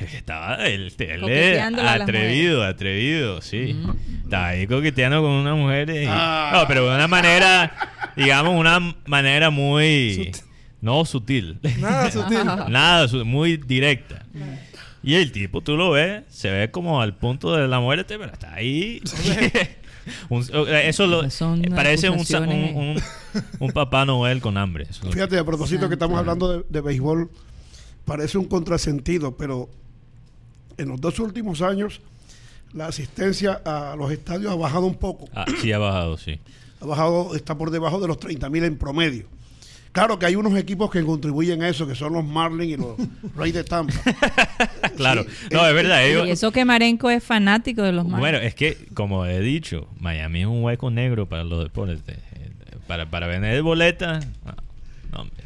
Estaba, 0.00 0.56
él, 0.66 0.92
él 0.98 1.10
es 1.10 1.20
Coqueteándole 1.20 1.88
a 1.88 1.92
las 1.98 2.00
atrevido, 2.08 2.64
atrevido, 2.64 3.40
sí. 3.40 3.74
Mm. 3.74 4.24
Estaba 4.24 4.46
ahí 4.48 4.66
coqueteando 4.66 5.22
con 5.22 5.30
una 5.30 5.54
mujer. 5.54 5.90
y- 5.90 6.06
Ah. 6.08 6.50
No, 6.54 6.68
pero 6.68 6.88
de 6.88 6.94
una 6.94 7.08
manera, 7.08 7.72
digamos, 8.16 8.54
una 8.58 8.94
manera 9.06 9.50
muy... 9.50 10.32
No 10.82 11.04
sutil. 11.04 11.58
Nada 11.80 12.10
sutil. 12.10 12.44
Nada, 12.68 13.06
muy 13.24 13.56
directa. 13.56 14.24
Y 15.02 15.14
el 15.14 15.32
tipo, 15.32 15.60
tú 15.62 15.76
lo 15.76 15.90
ves, 15.92 16.22
se 16.28 16.50
ve 16.50 16.70
como 16.70 17.00
al 17.00 17.14
punto 17.16 17.56
de 17.56 17.66
la 17.66 17.80
muerte, 17.80 18.18
pero 18.18 18.32
está 18.32 18.52
ahí. 18.54 19.00
Un- 20.28 20.44
eso 20.84 21.06
lo, 21.08 21.28
Son 21.30 21.62
parece 21.74 22.08
un, 22.10 22.20
un, 22.20 22.48
un- 22.76 23.02
un 23.58 23.70
Papá 23.72 24.04
Noel 24.04 24.40
con 24.40 24.56
hambre. 24.56 24.86
Fíjate, 25.10 25.36
a 25.38 25.44
propósito 25.44 25.88
que 25.88 25.94
estamos 25.94 26.16
hablando 26.18 26.58
de, 26.58 26.64
de 26.68 26.80
béisbol, 26.80 27.28
parece 28.04 28.38
un 28.38 28.44
contrasentido, 28.44 29.36
pero 29.36 29.68
en 30.78 30.88
los 30.88 31.00
dos 31.00 31.18
últimos 31.18 31.62
años 31.62 32.00
la 32.72 32.86
asistencia 32.86 33.60
a 33.64 33.94
los 33.96 34.10
estadios 34.12 34.52
ha 34.52 34.56
bajado 34.56 34.86
un 34.86 34.96
poco. 34.96 35.28
Ah, 35.34 35.44
sí, 35.60 35.72
ha 35.72 35.78
bajado, 35.78 36.18
sí. 36.18 36.38
Ha 36.80 36.86
bajado, 36.86 37.34
está 37.34 37.56
por 37.56 37.70
debajo 37.70 38.00
de 38.00 38.08
los 38.08 38.18
30 38.18 38.50
mil 38.50 38.64
en 38.64 38.76
promedio. 38.76 39.26
Claro 39.92 40.18
que 40.18 40.26
hay 40.26 40.36
unos 40.36 40.54
equipos 40.58 40.90
que 40.90 41.02
contribuyen 41.02 41.62
a 41.62 41.70
eso, 41.70 41.86
que 41.86 41.94
son 41.94 42.12
los 42.12 42.22
Marlins 42.24 42.74
y 42.74 42.76
los 42.76 42.96
Rays 43.36 43.54
de 43.54 43.64
Tampa. 43.64 43.94
Claro. 44.96 45.24
Sí. 45.24 45.48
No, 45.52 45.66
es 45.66 45.74
verdad. 45.74 46.04
ellos- 46.06 46.26
Y 46.26 46.30
eso 46.32 46.52
que 46.52 46.66
Marenco 46.66 47.08
es 47.08 47.24
fanático 47.24 47.80
de 47.82 47.92
los 47.92 48.04
Marlins. 48.04 48.20
Bueno, 48.20 48.38
es 48.38 48.54
que, 48.54 48.76
como 48.92 49.24
he 49.24 49.40
dicho, 49.40 49.88
Miami 49.98 50.40
es 50.42 50.46
un 50.46 50.62
hueco 50.62 50.90
negro 50.90 51.26
para 51.28 51.44
los 51.44 51.62
deportes. 51.62 52.00
Para, 52.86 53.10
para 53.10 53.26
vender 53.26 53.62
boletas, 53.62 54.24
no, 54.44 54.52
no, 55.12 55.20
hombre, 55.22 55.44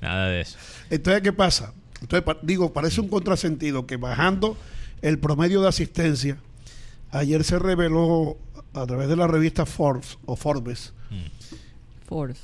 nada 0.00 0.28
de 0.28 0.40
eso. 0.40 0.56
Entonces, 0.90 1.22
¿qué 1.22 1.32
pasa? 1.32 1.72
Entonces, 2.04 2.24
pa- 2.24 2.38
digo, 2.42 2.72
parece 2.72 3.00
un 3.00 3.08
contrasentido 3.08 3.86
que 3.86 3.96
bajando 3.96 4.56
el 5.02 5.18
promedio 5.18 5.60
de 5.62 5.68
asistencia, 5.68 6.38
ayer 7.10 7.42
se 7.44 7.58
reveló 7.58 8.36
a 8.74 8.86
través 8.86 9.08
de 9.08 9.16
la 9.16 9.26
revista 9.26 9.66
Forbes 9.66 10.18
o 10.26 10.36
Forbes. 10.36 10.92
Ford. 12.06 12.34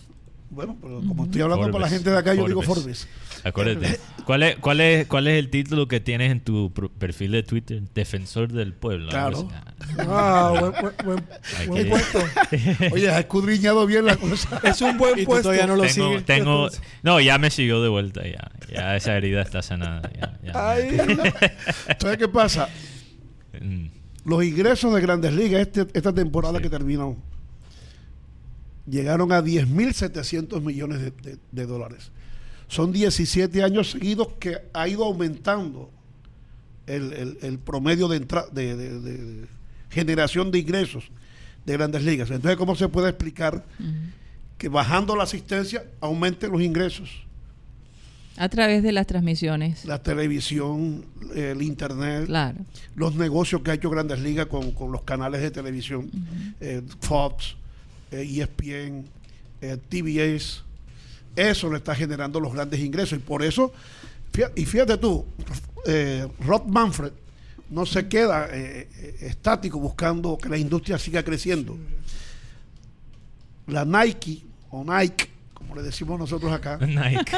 Bueno, 0.51 0.77
pero 0.81 1.01
como 1.07 1.25
estoy 1.25 1.43
hablando 1.43 1.71
con 1.71 1.81
la 1.81 1.87
Forbes, 1.87 1.93
gente 1.99 2.11
de 2.11 2.19
acá, 2.19 2.35
yo 2.35 2.47
digo 2.47 2.63
Forbes. 2.63 3.07
Acuérdate. 3.45 3.99
¿Cuál 4.25 4.43
es, 4.43 4.57
cuál, 4.57 4.81
es, 4.81 5.07
¿Cuál 5.07 5.27
es 5.29 5.39
el 5.39 5.49
título 5.51 5.89
que 5.89 5.99
tienes 6.01 6.31
en 6.31 6.41
tu 6.41 6.73
perfil 6.99 7.33
de 7.33 7.43
Twitter? 7.43 7.83
Defensor 7.95 8.53
del 8.53 8.75
pueblo. 8.75 9.09
Claro. 9.11 9.49
Ah, 9.99 10.73
buen, 11.05 11.25
buen, 11.69 11.89
puesto. 11.89 12.19
Oye, 12.93 13.11
has 13.11 13.19
escudriñado 13.21 13.87
bien 13.87 14.05
la 14.05 14.17
cosa. 14.17 14.61
Es 14.65 14.81
un 14.83 14.99
buen 14.99 15.19
Y 15.19 15.23
tú 15.23 15.27
puesto. 15.31 15.45
todavía 15.49 15.67
no 15.67 15.77
lo 15.77 15.83
tengo, 15.83 16.09
sigues. 16.11 16.25
tengo, 16.27 16.69
no, 17.03 17.21
ya 17.21 17.39
me 17.39 17.51
siguió 17.51 17.83
de 17.83 17.89
vuelta 17.89 18.23
ya. 18.25 18.51
Ya 18.73 18.95
esa 18.97 19.17
herida 19.17 19.43
está 19.43 19.63
sanada. 19.63 20.11
Ya, 20.15 20.39
ya. 20.45 20.71
Ay, 20.71 20.99
Entonces, 21.89 22.19
¿qué 22.19 22.29
pasa? 22.29 22.69
Mm. 23.61 23.87
Los 24.27 24.45
ingresos 24.45 24.95
de 24.95 25.01
Grandes 25.01 25.33
Ligas 25.33 25.63
este- 25.63 25.87
esta 25.95 26.13
temporada 26.15 26.59
Sí. 26.59 26.63
que 26.65 26.71
terminó 26.71 27.17
llegaron 28.87 29.33
a 29.33 29.41
10.700 29.43 30.61
millones 30.63 31.01
de, 31.01 31.11
de- 31.11 31.39
de 31.53 31.67
dólares. 31.67 32.11
Son 32.71 32.93
17 32.93 33.63
años 33.65 33.91
seguidos 33.91 34.29
que 34.39 34.59
ha 34.73 34.87
ido 34.87 35.05
aumentando 35.05 35.91
el, 36.87 37.13
el- 37.13 37.39
el 37.43 37.59
promedio 37.59 38.07
de, 38.09 38.17
entra- 38.21 38.49
de, 38.51 38.77
de- 38.77 39.01
de 39.01 39.47
generación 39.91 40.51
de 40.53 40.61
ingresos 40.61 41.05
de 41.67 41.73
grandes 41.75 42.05
ligas. 42.05 42.31
Entonces, 42.31 42.57
¿cómo 42.57 42.75
se 42.77 42.89
puede 42.89 43.09
explicar 43.11 43.65
que 44.57 44.69
bajando 44.69 45.17
la 45.17 45.25
asistencia 45.25 45.85
aumenten 46.01 46.53
los 46.53 46.63
ingresos? 46.63 47.11
A 48.37 48.49
través 48.49 48.83
de 48.85 48.93
las 48.93 49.07
transmisiones. 49.07 49.85
La 49.85 50.01
televisión, 50.03 51.05
el 51.35 51.61
internet, 51.63 52.27
Claro. 52.27 52.59
los 52.95 53.17
negocios 53.17 53.61
que 53.63 53.73
ha 53.73 53.75
hecho 53.75 53.91
Grandes 53.91 54.21
Ligas 54.21 54.47
con, 54.47 54.71
con 54.71 54.93
los 54.93 55.03
canales 55.03 55.43
de 55.43 55.51
televisión, 55.51 56.09
eh, 56.61 56.83
Fox, 57.01 57.57
eh, 58.13 58.23
ESPN, 58.23 59.05
eh, 59.61 59.77
TBS, 59.89 60.63
eso 61.37 61.71
le 61.71 61.79
está 61.79 61.95
generando 61.95 62.41
los 62.41 62.53
grandes 62.53 62.81
ingresos. 62.81 63.19
Y 63.19 63.23
por 63.23 63.43
eso, 63.43 63.73
y 64.57 64.65
fíjate 64.67 64.97
tú, 64.99 65.25
eh, 65.87 66.27
Rod 66.41 66.65
Manfred 66.67 67.13
no 67.71 67.87
se 67.87 68.09
queda 68.09 68.49
eh, 68.51 68.89
eh, 68.97 69.17
estático 69.21 69.79
buscando 69.79 70.37
que 70.39 70.49
la 70.49 70.59
industria 70.59 70.99
siga 70.99 71.23
creciendo. 71.23 71.77
La 73.67 73.85
Nike, 73.85 74.43
o 74.71 74.85
Nike, 74.85 75.29
como 75.55 75.77
le 75.77 75.83
decimos 75.83 76.19
nosotros 76.19 76.51
acá, 76.53 76.77
Nike. 76.87 77.33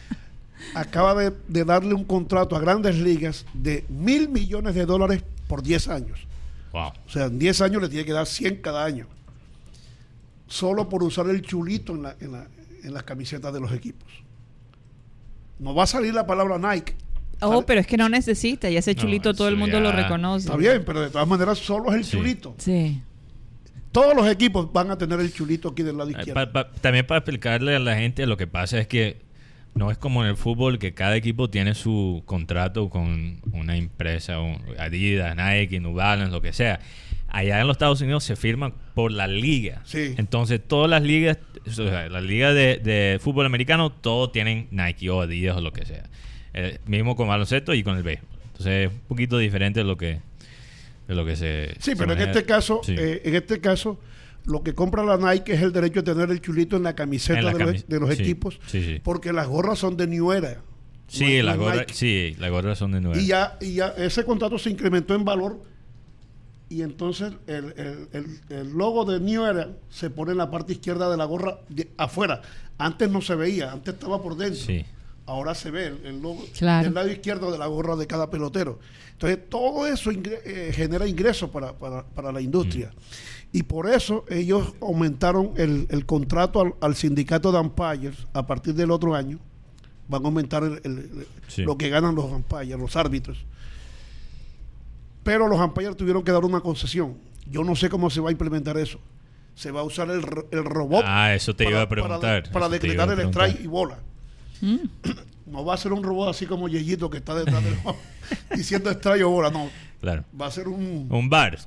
acaba 0.74 1.14
de, 1.14 1.32
de 1.48 1.64
darle 1.64 1.94
un 1.94 2.04
contrato 2.04 2.56
a 2.56 2.60
grandes 2.60 2.96
ligas 2.96 3.44
de 3.54 3.84
mil 3.88 4.28
millones 4.28 4.74
de 4.74 4.86
dólares 4.86 5.22
por 5.46 5.62
10 5.62 5.88
años. 5.88 6.18
Wow. 6.72 6.92
O 7.06 7.10
sea, 7.10 7.26
en 7.26 7.38
10 7.38 7.60
años 7.62 7.82
le 7.82 7.88
tiene 7.88 8.04
que 8.04 8.12
dar 8.12 8.26
100 8.26 8.56
cada 8.56 8.84
año. 8.84 9.06
Solo 10.46 10.88
por 10.88 11.02
usar 11.02 11.28
el 11.28 11.42
chulito 11.42 11.94
en, 11.94 12.02
la- 12.02 12.16
en 12.20 12.32
la- 12.32 12.46
en 12.84 12.94
las 12.94 13.02
camisetas 13.04 13.52
de 13.52 13.60
los 13.60 13.72
equipos. 13.72 14.08
No 15.58 15.74
va 15.74 15.84
a 15.84 15.86
salir 15.86 16.14
la 16.14 16.26
palabra 16.26 16.58
Nike. 16.58 16.94
Oh, 17.40 17.52
¿sale? 17.52 17.64
pero 17.66 17.80
es 17.80 17.86
que 17.86 17.96
no 17.96 18.08
necesita. 18.08 18.68
Y 18.70 18.76
ese 18.76 18.94
No, 18.94 19.00
chulito 19.02 19.34
todo 19.34 19.48
el 19.48 19.56
mundo 19.56 19.76
ya- 19.78 19.82
lo 19.82 19.92
reconoce. 19.92 20.46
Está 20.46 20.56
bien, 20.56 20.82
pero 20.84 21.00
de 21.00 21.10
todas 21.10 21.26
maneras 21.28 21.58
solo 21.58 21.90
es 21.90 21.96
el 21.96 22.04
Sí. 22.04 22.10
chulito. 22.16 22.54
Sí. 22.58 23.02
Todos 23.92 24.14
los 24.14 24.28
equipos 24.28 24.72
van 24.72 24.90
a 24.90 24.98
tener 24.98 25.18
el 25.20 25.32
chulito 25.32 25.68
aquí 25.70 25.82
del 25.82 25.96
lado 25.96 26.10
izquierdo. 26.10 26.34
pa- 26.34 26.52
pa- 26.52 26.70
también 26.80 27.06
para 27.06 27.18
explicarle 27.18 27.74
a 27.74 27.78
la 27.78 27.96
gente, 27.96 28.26
lo 28.26 28.36
que 28.36 28.46
pasa 28.46 28.78
es 28.78 28.86
que 28.86 29.22
no 29.74 29.90
es 29.90 29.98
como 29.98 30.22
en 30.24 30.30
el 30.30 30.36
fútbol 30.36 30.78
que 30.78 30.92
cada 30.94 31.16
equipo 31.16 31.48
tiene 31.48 31.74
su 31.74 32.22
contrato 32.26 32.90
con 32.90 33.40
una 33.52 33.76
empresa, 33.76 34.40
un- 34.40 34.60
Adidas, 34.78 35.34
Nike, 35.36 35.80
New 35.80 35.94
Balance, 35.94 36.32
lo 36.32 36.40
que 36.42 36.52
sea. 36.52 36.80
Allá 37.28 37.60
en 37.60 37.66
los 37.66 37.74
Estados 37.74 38.00
Unidos 38.00 38.24
se 38.24 38.36
firma 38.36 38.72
por 38.94 39.12
la 39.12 39.26
liga. 39.26 39.82
Sí. 39.84 40.14
Entonces 40.16 40.60
todas 40.66 40.88
las 40.90 41.02
ligas, 41.02 41.38
o 41.66 41.70
sea, 41.70 42.08
las 42.08 42.22
ligas 42.22 42.54
de, 42.54 42.78
de 42.78 43.18
fútbol 43.20 43.44
americano, 43.46 43.90
todos 43.92 44.32
tienen 44.32 44.66
Nike 44.70 45.10
o 45.10 45.20
Adidas 45.20 45.56
o 45.56 45.60
lo 45.60 45.72
que 45.72 45.84
sea. 45.84 46.04
Eh, 46.54 46.78
mismo 46.86 47.14
con 47.16 47.28
baloncesto 47.28 47.74
y 47.74 47.82
con 47.82 47.96
el 47.98 48.02
béisbol. 48.02 48.26
Entonces 48.46 48.86
es 48.88 48.92
un 48.92 49.00
poquito 49.08 49.36
diferente 49.38 49.80
de 49.80 49.84
lo 49.84 49.96
que, 49.96 50.20
de 51.06 51.14
lo 51.14 51.24
que 51.26 51.36
se... 51.36 51.74
Sí, 51.78 51.90
se 51.90 51.96
pero 51.96 52.12
en 52.14 52.20
este 52.20 52.44
caso, 52.44 52.80
Sí. 52.82 52.94
eh, 52.98 53.20
en 53.24 53.34
este 53.34 53.60
caso, 53.60 54.00
lo 54.46 54.62
que 54.62 54.74
compra 54.74 55.04
la 55.04 55.18
Nike 55.18 55.52
es 55.52 55.60
el 55.62 55.72
derecho 55.72 56.00
de 56.02 56.12
tener 56.14 56.30
el 56.30 56.40
chulito 56.40 56.76
en 56.76 56.82
la 56.84 56.94
camiseta 56.96 57.38
En 57.40 57.44
la 57.44 57.52
de, 57.52 57.58
los, 57.64 57.86
de 57.88 58.00
los 58.00 58.14
sí, 58.16 58.22
equipos, 58.22 58.58
porque 59.02 59.32
las 59.34 59.46
gorras 59.46 59.78
son 59.78 59.96
de 59.98 60.06
New 60.06 60.32
Era. 60.32 60.62
Sí, 61.08 61.24
no 61.24 61.28
es- 61.30 61.44
la 61.44 61.50
no 61.56 61.62
es 61.62 61.68
gorra, 61.68 61.80
Nike. 61.80 61.94
sí, 61.94 62.36
las 62.38 62.50
gorras 62.50 62.78
son 62.78 62.92
de 62.92 63.00
nuevo. 63.02 63.20
Y 63.20 63.26
ya, 63.26 63.58
y 63.60 63.74
ya 63.74 63.88
ese 63.98 64.24
contrato 64.24 64.58
se 64.58 64.70
incrementó 64.70 65.14
en 65.14 65.24
valor 65.26 65.62
y 66.68 66.82
entonces 66.82 67.32
el, 67.46 67.72
el- 67.76 68.08
el- 68.12 68.40
el 68.50 68.72
logo 68.72 69.04
de 69.04 69.20
New 69.20 69.44
Era 69.44 69.70
se 69.90 70.10
pone 70.10 70.32
en 70.32 70.38
la 70.38 70.50
parte 70.50 70.72
izquierda 70.72 71.10
de 71.10 71.16
la 71.16 71.24
gorra 71.24 71.58
de- 71.68 71.88
afuera. 71.96 72.42
Antes 72.78 73.10
no 73.10 73.20
se 73.22 73.34
veía, 73.34 73.72
antes 73.72 73.94
estaba 73.94 74.22
por 74.22 74.36
dentro. 74.36 74.60
Sí. 74.60 74.84
Ahora 75.26 75.54
se 75.54 75.70
ve 75.70 75.86
el, 75.88 76.06
el 76.06 76.22
logo 76.22 76.44
Claro. 76.56 76.84
del 76.84 76.94
lado 76.94 77.10
izquierdo 77.10 77.50
de 77.52 77.58
la 77.58 77.66
gorra 77.66 77.96
de 77.96 78.06
cada 78.06 78.30
pelotero. 78.30 78.78
Entonces, 79.12 79.38
todo 79.50 79.86
eso 79.86 80.10
ingre- 80.10 80.40
eh, 80.44 80.72
genera 80.74 81.06
ingresos 81.06 81.50
para, 81.50 81.72
para- 81.72 82.04
para 82.04 82.32
la 82.32 82.40
industria. 82.40 82.90
Y 83.52 83.62
por 83.64 83.88
eso 83.90 84.24
ellos 84.28 84.74
aumentaron 84.80 85.52
el, 85.56 85.86
el 85.90 86.06
contrato 86.06 86.60
al, 86.60 86.74
al 86.80 86.94
sindicato 86.96 87.50
de 87.50 87.58
umpires 87.58 88.14
a 88.32 88.46
partir 88.46 88.74
del 88.74 88.90
otro 88.90 89.14
año. 89.14 89.38
Van 90.06 90.22
a 90.22 90.26
aumentar 90.28 90.62
el- 90.64 90.80
el- 90.84 90.98
el- 90.98 91.26
Sí. 91.48 91.62
lo 91.62 91.76
que 91.76 91.88
ganan 91.90 92.14
los 92.14 92.26
umpires, 92.26 92.78
los 92.78 92.94
árbitros. 92.96 93.38
Pero 95.28 95.46
los 95.46 95.60
umpires 95.60 95.94
tuvieron 95.94 96.22
que 96.24 96.32
dar 96.32 96.42
una 96.42 96.60
concesión. 96.60 97.18
Yo 97.50 97.62
no 97.62 97.76
sé 97.76 97.90
cómo 97.90 98.08
se 98.08 98.18
va 98.20 98.30
a 98.30 98.32
implementar 98.32 98.78
eso. 98.78 98.98
Se 99.54 99.70
va 99.70 99.80
a 99.80 99.82
usar 99.82 100.08
el, 100.08 100.22
ro- 100.22 100.46
el 100.50 100.64
robot. 100.64 101.04
Ah, 101.06 101.34
eso 101.34 101.54
te 101.54 101.68
iba 101.68 101.82
a 101.82 101.88
preguntar. 101.88 102.44
Para, 102.44 102.52
para 102.52 102.68
decretar 102.70 103.10
el 103.10 103.20
strike 103.28 103.60
y 103.60 103.66
bola. 103.66 103.98
Mm. 104.62 104.76
No 105.48 105.64
va 105.64 105.74
a 105.74 105.76
ser 105.78 105.92
un 105.94 106.02
robot 106.02 106.28
así 106.30 106.44
como 106.46 106.68
Yeyito 106.68 107.08
que 107.10 107.16
está 107.18 107.34
detrás 107.34 107.62
del 107.64 107.74
diciendo 108.56 108.90
strike 108.90 109.22
o 109.24 109.30
bola. 109.30 109.50
No, 109.50 109.68
Claro. 110.00 110.24
va 110.38 110.46
a 110.46 110.50
ser 110.50 110.68
un... 110.68 111.08
Un 111.10 111.28
bar. 111.30 111.58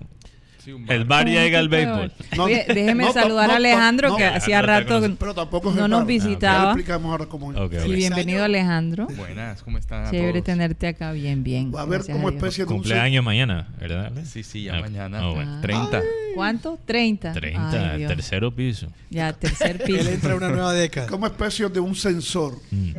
Sí, 0.63 0.71
un 0.73 0.83
El 0.91 1.05
bar. 1.05 1.25
bar 1.25 1.27
llega 1.27 1.57
al 1.59 1.69
béisbol. 1.69 2.11
No, 2.37 2.43
Oye, 2.43 2.65
déjeme 2.67 3.05
no, 3.05 3.13
saludar 3.13 3.47
no, 3.47 3.53
a 3.53 3.57
Alejandro 3.57 4.09
no, 4.09 4.17
que 4.17 4.25
no, 4.29 4.35
hacía 4.35 4.61
no, 4.61 4.67
rato 4.67 4.99
no, 5.01 5.15
Pero 5.15 5.33
tampoco 5.33 5.71
no 5.71 5.87
nos 5.87 5.99
bar. 6.01 6.07
Visitaba. 6.07 6.63
explicamos 6.71 7.11
ahora 7.11 7.25
cómo 7.25 7.51
Sí, 7.51 7.95
bienvenido 7.95 8.43
Alejandro. 8.43 9.07
Buenas, 9.17 9.63
¿cómo 9.63 9.77
están? 9.79 10.05
a 10.05 10.11
Chévere 10.11 10.33
todos? 10.33 10.43
tenerte 10.45 10.87
acá. 10.87 11.11
Bien, 11.13 11.43
bien. 11.43 11.73
Va 11.73 11.79
a 11.79 11.83
haber 11.83 12.05
como 12.05 12.29
especie 12.29 12.65
de 12.65 12.71
un... 12.71 12.77
Cumpleaños 12.79 13.23
mañana, 13.25 13.69
¿verdad? 13.79 14.11
Sí, 14.25 14.43
sí, 14.43 14.63
ya 14.65 14.75
Ah, 14.77 14.81
mañana. 14.81 15.19
ah, 15.21 15.29
bueno. 15.31 15.51
Ah. 15.57 15.61
30. 15.61 16.01
¿Cuánto? 16.35 16.79
30. 16.85 17.33
30, 17.33 17.91
Ay, 17.93 17.97
Dios. 17.99 18.07
tercero 18.09 18.53
piso. 18.55 18.87
Ya, 19.09 19.33
tercer 19.33 19.81
Él 19.81 19.97
piso. 19.97 20.09
entra 20.09 20.33
a 20.33 20.35
una 20.35 20.49
nueva 20.49 20.73
década. 20.73 21.07
Como 21.07 21.25
especie 21.25 21.67
de 21.69 21.79
un 21.79 21.95
sensor 21.95 22.53
Mm. 22.69 22.91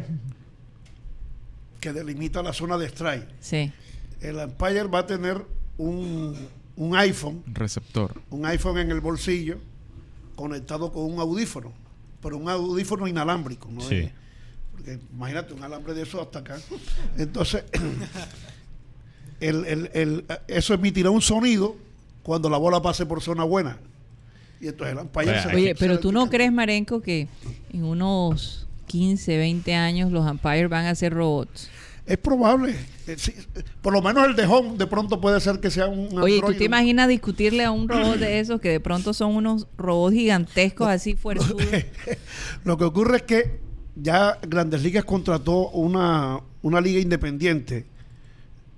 que 1.80 1.92
delimita 1.92 2.42
la 2.42 2.52
zona 2.52 2.76
de 2.78 2.86
strike. 2.86 3.26
Sí. 3.40 3.72
El 4.20 4.36
umpire 4.36 4.84
va 4.84 5.00
a 5.00 5.06
tener 5.06 5.42
un, 5.78 6.36
un 6.76 6.96
iPhone, 6.96 7.42
Receptor. 7.46 8.20
un 8.30 8.46
iPhone 8.46 8.78
en 8.78 8.90
el 8.90 9.00
bolsillo 9.00 9.58
conectado 10.36 10.92
con 10.92 11.04
un 11.12 11.20
audífono, 11.20 11.72
pero 12.22 12.36
un 12.38 12.48
audífono 12.48 13.06
inalámbrico, 13.06 13.68
¿no? 13.70 13.80
Sí. 13.82 13.96
es- 13.96 14.10
porque 14.72 14.98
imagínate 15.12 15.52
un 15.52 15.62
alambre 15.62 15.92
de 15.94 16.02
eso 16.02 16.20
hasta 16.22 16.38
acá. 16.38 16.58
Entonces, 17.18 17.62
el- 19.40 19.64
el- 19.66 19.90
el- 19.92 20.24
eso 20.48 20.74
emitirá 20.74 21.10
un 21.10 21.20
sonido 21.22 21.76
cuando 22.22 22.48
la 22.48 22.56
bola 22.56 22.80
pase 22.80 23.04
por 23.06 23.20
zona 23.20 23.44
buena. 23.44 23.76
Y 24.60 24.68
entonces 24.68 24.92
el 24.96 25.02
umpire 25.02 25.42
se- 25.42 25.54
Oye, 25.54 25.74
pero 25.74 25.98
tú 25.98 26.12
no 26.12 26.30
crees, 26.30 26.52
Marenco, 26.52 27.02
que 27.02 27.28
en 27.72 27.84
unos 27.84 28.66
15, 28.86 29.36
20 29.36 29.74
años 29.74 30.12
los 30.12 30.28
umpires 30.30 30.68
van 30.70 30.86
a 30.86 30.94
ser 30.94 31.12
robots. 31.12 31.68
Es 32.04 32.18
probable. 32.18 32.74
Eh, 33.06 33.16
por 33.80 33.92
lo 33.92 34.02
menos 34.02 34.26
el 34.26 34.34
de 34.36 34.44
home 34.44 34.76
de 34.76 34.86
pronto 34.86 35.20
puede 35.20 35.40
ser 35.40 35.60
que 35.60 35.70
sea 35.70 35.86
un 35.86 36.18
Oye, 36.18 36.40
¿tú 36.44 36.52
te 36.54 36.64
imaginas 36.64 37.08
discutirle 37.08 37.64
a 37.64 37.70
un 37.70 37.88
robot 37.88 38.16
de 38.18 38.40
esos 38.40 38.60
que 38.60 38.70
de 38.70 38.80
pronto 38.80 39.14
son 39.14 39.36
unos 39.36 39.66
robots 39.78 40.14
gigantescos 40.14 40.88
así 40.88 41.14
fuerzudos? 41.14 41.64
Lo 42.64 42.76
que 42.76 42.84
ocurre 42.84 43.18
es 43.18 43.22
que 43.22 43.60
ya 43.94 44.38
Grandes 44.46 44.82
Ligas 44.82 45.04
contrató 45.04 45.68
una, 45.70 46.40
una 46.62 46.80
liga 46.80 46.98
independiente 46.98 47.86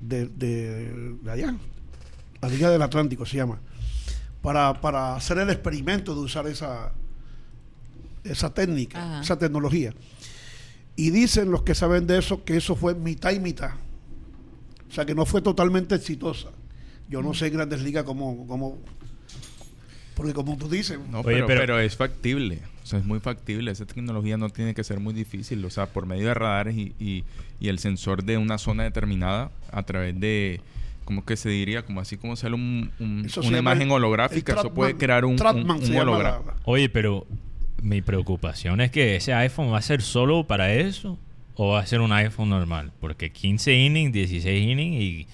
de, 0.00 0.26
de- 0.28 1.14
de 1.22 1.30
allá, 1.30 1.54
la 2.42 2.48
Liga 2.48 2.68
del 2.68 2.82
Atlántico 2.82 3.24
se 3.24 3.38
llama, 3.38 3.58
para, 4.42 4.80
para 4.82 5.16
hacer 5.16 5.38
el 5.38 5.48
experimento 5.48 6.14
de 6.14 6.20
usar 6.20 6.46
esa, 6.46 6.92
esa 8.22 8.52
técnica, 8.52 9.02
Ajá. 9.02 9.20
esa 9.22 9.38
tecnología. 9.38 9.94
Y 10.96 11.10
dicen 11.10 11.50
los 11.50 11.62
que 11.62 11.74
saben 11.74 12.06
de 12.06 12.18
eso 12.18 12.44
que 12.44 12.56
eso 12.56 12.76
fue 12.76 12.94
mitad 12.94 13.32
y 13.32 13.40
mitad. 13.40 13.72
O 14.88 14.92
sea, 14.92 15.04
que 15.04 15.14
no 15.14 15.26
fue 15.26 15.42
totalmente 15.42 15.94
exitosa. 15.96 16.48
Yo 17.08 17.20
no 17.22 17.34
sé 17.34 17.48
en 17.48 17.54
Grandes 17.54 17.82
Ligas 17.82 18.04
cómo, 18.04 18.46
cómo 18.46 18.78
porque 20.14 20.32
como 20.32 20.56
tú 20.56 20.68
dices, 20.68 20.98
No, 21.10 21.18
Oye, 21.20 21.24
pero, 21.34 21.46
pero- 21.48 21.60
pero 21.60 21.80
es 21.80 21.96
factible. 21.96 22.60
O 22.82 22.86
sea, 22.86 22.98
es 23.00 23.04
muy 23.04 23.18
factible. 23.18 23.70
Esa 23.72 23.86
tecnología 23.86 24.36
no 24.36 24.48
tiene 24.50 24.74
que 24.74 24.84
ser 24.84 25.00
muy 25.00 25.12
difícil. 25.14 25.64
O 25.64 25.70
sea, 25.70 25.86
por 25.86 26.06
medio 26.06 26.28
de 26.28 26.34
radares 26.34 26.76
y, 26.76 26.94
y, 27.00 27.24
y 27.58 27.68
el 27.68 27.78
sensor 27.78 28.22
de 28.24 28.36
una 28.38 28.58
zona 28.58 28.84
determinada 28.84 29.50
a 29.72 29.82
través 29.82 30.18
de... 30.20 30.60
¿Cómo 31.04 31.24
que 31.24 31.36
se 31.36 31.48
diría? 31.50 31.84
Como 31.84 32.00
así 32.00 32.16
como 32.16 32.34
sale 32.36 32.54
un, 32.54 32.90
una 33.44 33.58
imagen 33.58 33.82
el- 33.88 33.92
holográfica. 33.92 34.52
el 34.52 34.58
Eso 34.60 34.72
puede 34.72 34.96
crear 34.96 35.24
un, 35.26 35.32
un, 35.38 35.70
un 35.70 35.96
holograma. 35.96 36.54
Oye, 36.64 36.88
pero 36.88 37.26
mi 37.84 38.02
preocupación 38.02 38.80
es 38.80 38.90
que 38.90 39.16
ese 39.16 39.32
iPhone 39.34 39.72
va 39.72 39.78
a 39.78 39.82
ser 39.82 40.02
solo 40.02 40.44
para 40.46 40.72
eso 40.72 41.18
o 41.54 41.68
va 41.74 41.80
a 41.80 41.86
ser 41.86 42.00
un 42.00 42.12
iPhone 42.12 42.48
normal. 42.50 42.90
Porque 43.00 43.30
15 43.30 43.74
innings, 43.74 44.12
16 44.12 44.62
innings 44.70 45.00
y 45.02 45.26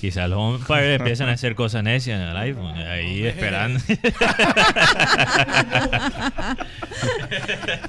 quizás 0.00 0.28
los 0.28 0.60
umpires 0.60 0.96
empiezan 1.00 1.28
a 1.28 1.32
hacer 1.32 1.54
cosas 1.54 1.82
necias 1.82 2.20
en 2.20 2.28
el 2.28 2.36
iPhone. 2.36 2.76
Ahí 2.76 3.24
esperando. 3.24 3.80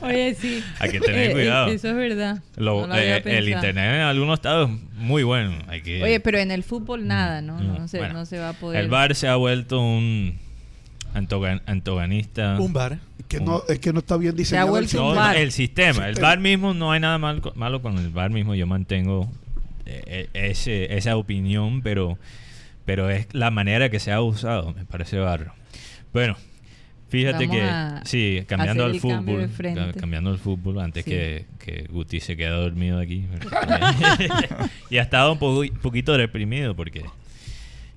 Oye, 0.01 0.35
sí. 0.35 0.63
Hay 0.79 0.91
que 0.91 0.99
tener 0.99 1.19
Eh, 1.19 1.29
eh, 1.29 1.33
cuidado. 1.33 1.67
Eso 1.67 1.89
es 1.89 1.95
verdad. 1.95 2.41
Lo- 2.57 2.81
No 2.81 2.87
lo 2.87 2.93
había 2.93 3.17
eh, 3.17 3.23
el 3.37 3.49
internet 3.49 3.95
en 3.95 4.01
algunos 4.01 4.35
estados 4.39 4.69
es 4.69 4.77
muy 4.95 5.23
bueno. 5.23 5.53
Hay 5.67 5.81
que, 5.81 6.01
Oye, 6.03 6.19
pero 6.19 6.37
en 6.37 6.51
el 6.51 6.63
fútbol 6.63 7.07
nada, 7.07 7.41
¿no? 7.41 7.59
No, 7.59 7.79
Mm, 7.79 7.87
se, 7.87 7.97
bueno, 7.97 8.13
no 8.13 8.25
se 8.25 8.39
va 8.39 8.49
a 8.49 8.53
poder. 8.53 8.81
El 8.81 8.89
bar 8.89 9.15
se 9.15 9.27
ha 9.27 9.35
vuelto 9.35 9.81
un 9.81 10.37
antogan- 11.13 11.61
antagonista. 11.65 12.57
Un 12.59 12.73
bar. 12.73 12.99
Que 13.27 13.39
no, 13.39 13.63
es 13.67 13.79
que 13.79 13.93
no 13.93 13.99
está 13.99 14.17
bien 14.17 14.35
diseñado. 14.35 14.67
el 14.67 14.71
vuelto 14.71 14.97
No, 14.97 15.09
un 15.11 15.15
bar. 15.15 15.35
el 15.37 15.51
sistema. 15.51 16.07
El 16.07 16.15
bar 16.15 16.39
mismo 16.39 16.73
no 16.73 16.91
hay 16.91 16.99
nada 16.99 17.17
mal- 17.17 17.41
malo 17.55 17.81
con 17.81 17.97
el 17.97 18.09
bar 18.09 18.29
mismo. 18.31 18.53
Yo 18.55 18.67
mantengo 18.67 19.29
eh, 19.85 20.29
eh, 20.33 20.49
ese, 20.51 20.95
esa 20.97 21.15
opinión, 21.17 21.81
pero, 21.81 22.17
pero 22.85 23.09
es 23.09 23.27
la 23.33 23.49
manera 23.51 23.89
que 23.89 23.99
se 23.99 24.11
ha 24.11 24.21
usado, 24.21 24.73
me 24.73 24.85
parece 24.85 25.17
barro. 25.19 25.53
Bueno, 26.13 26.35
fíjate 27.09 27.47
Vamos 27.47 27.55
que, 27.55 27.63
a 27.63 28.01
sí, 28.05 28.43
cambiando 28.47 28.85
al 28.85 28.99
fútbol, 28.99 29.49
cambiando 29.99 30.29
al 30.29 30.37
fútbol, 30.37 30.79
antes 30.79 31.03
Sí. 31.05 31.11
que, 31.11 31.45
que 31.59 31.87
Guti 31.89 32.19
se 32.19 32.37
queda 32.37 32.55
dormido 32.57 32.99
aquí. 32.99 33.25
y 34.89 34.97
ha 34.97 35.01
estado 35.01 35.31
un 35.33 35.39
po- 35.39 35.63
poquito 35.81 36.15
reprimido 36.17 36.75
porque 36.75 37.03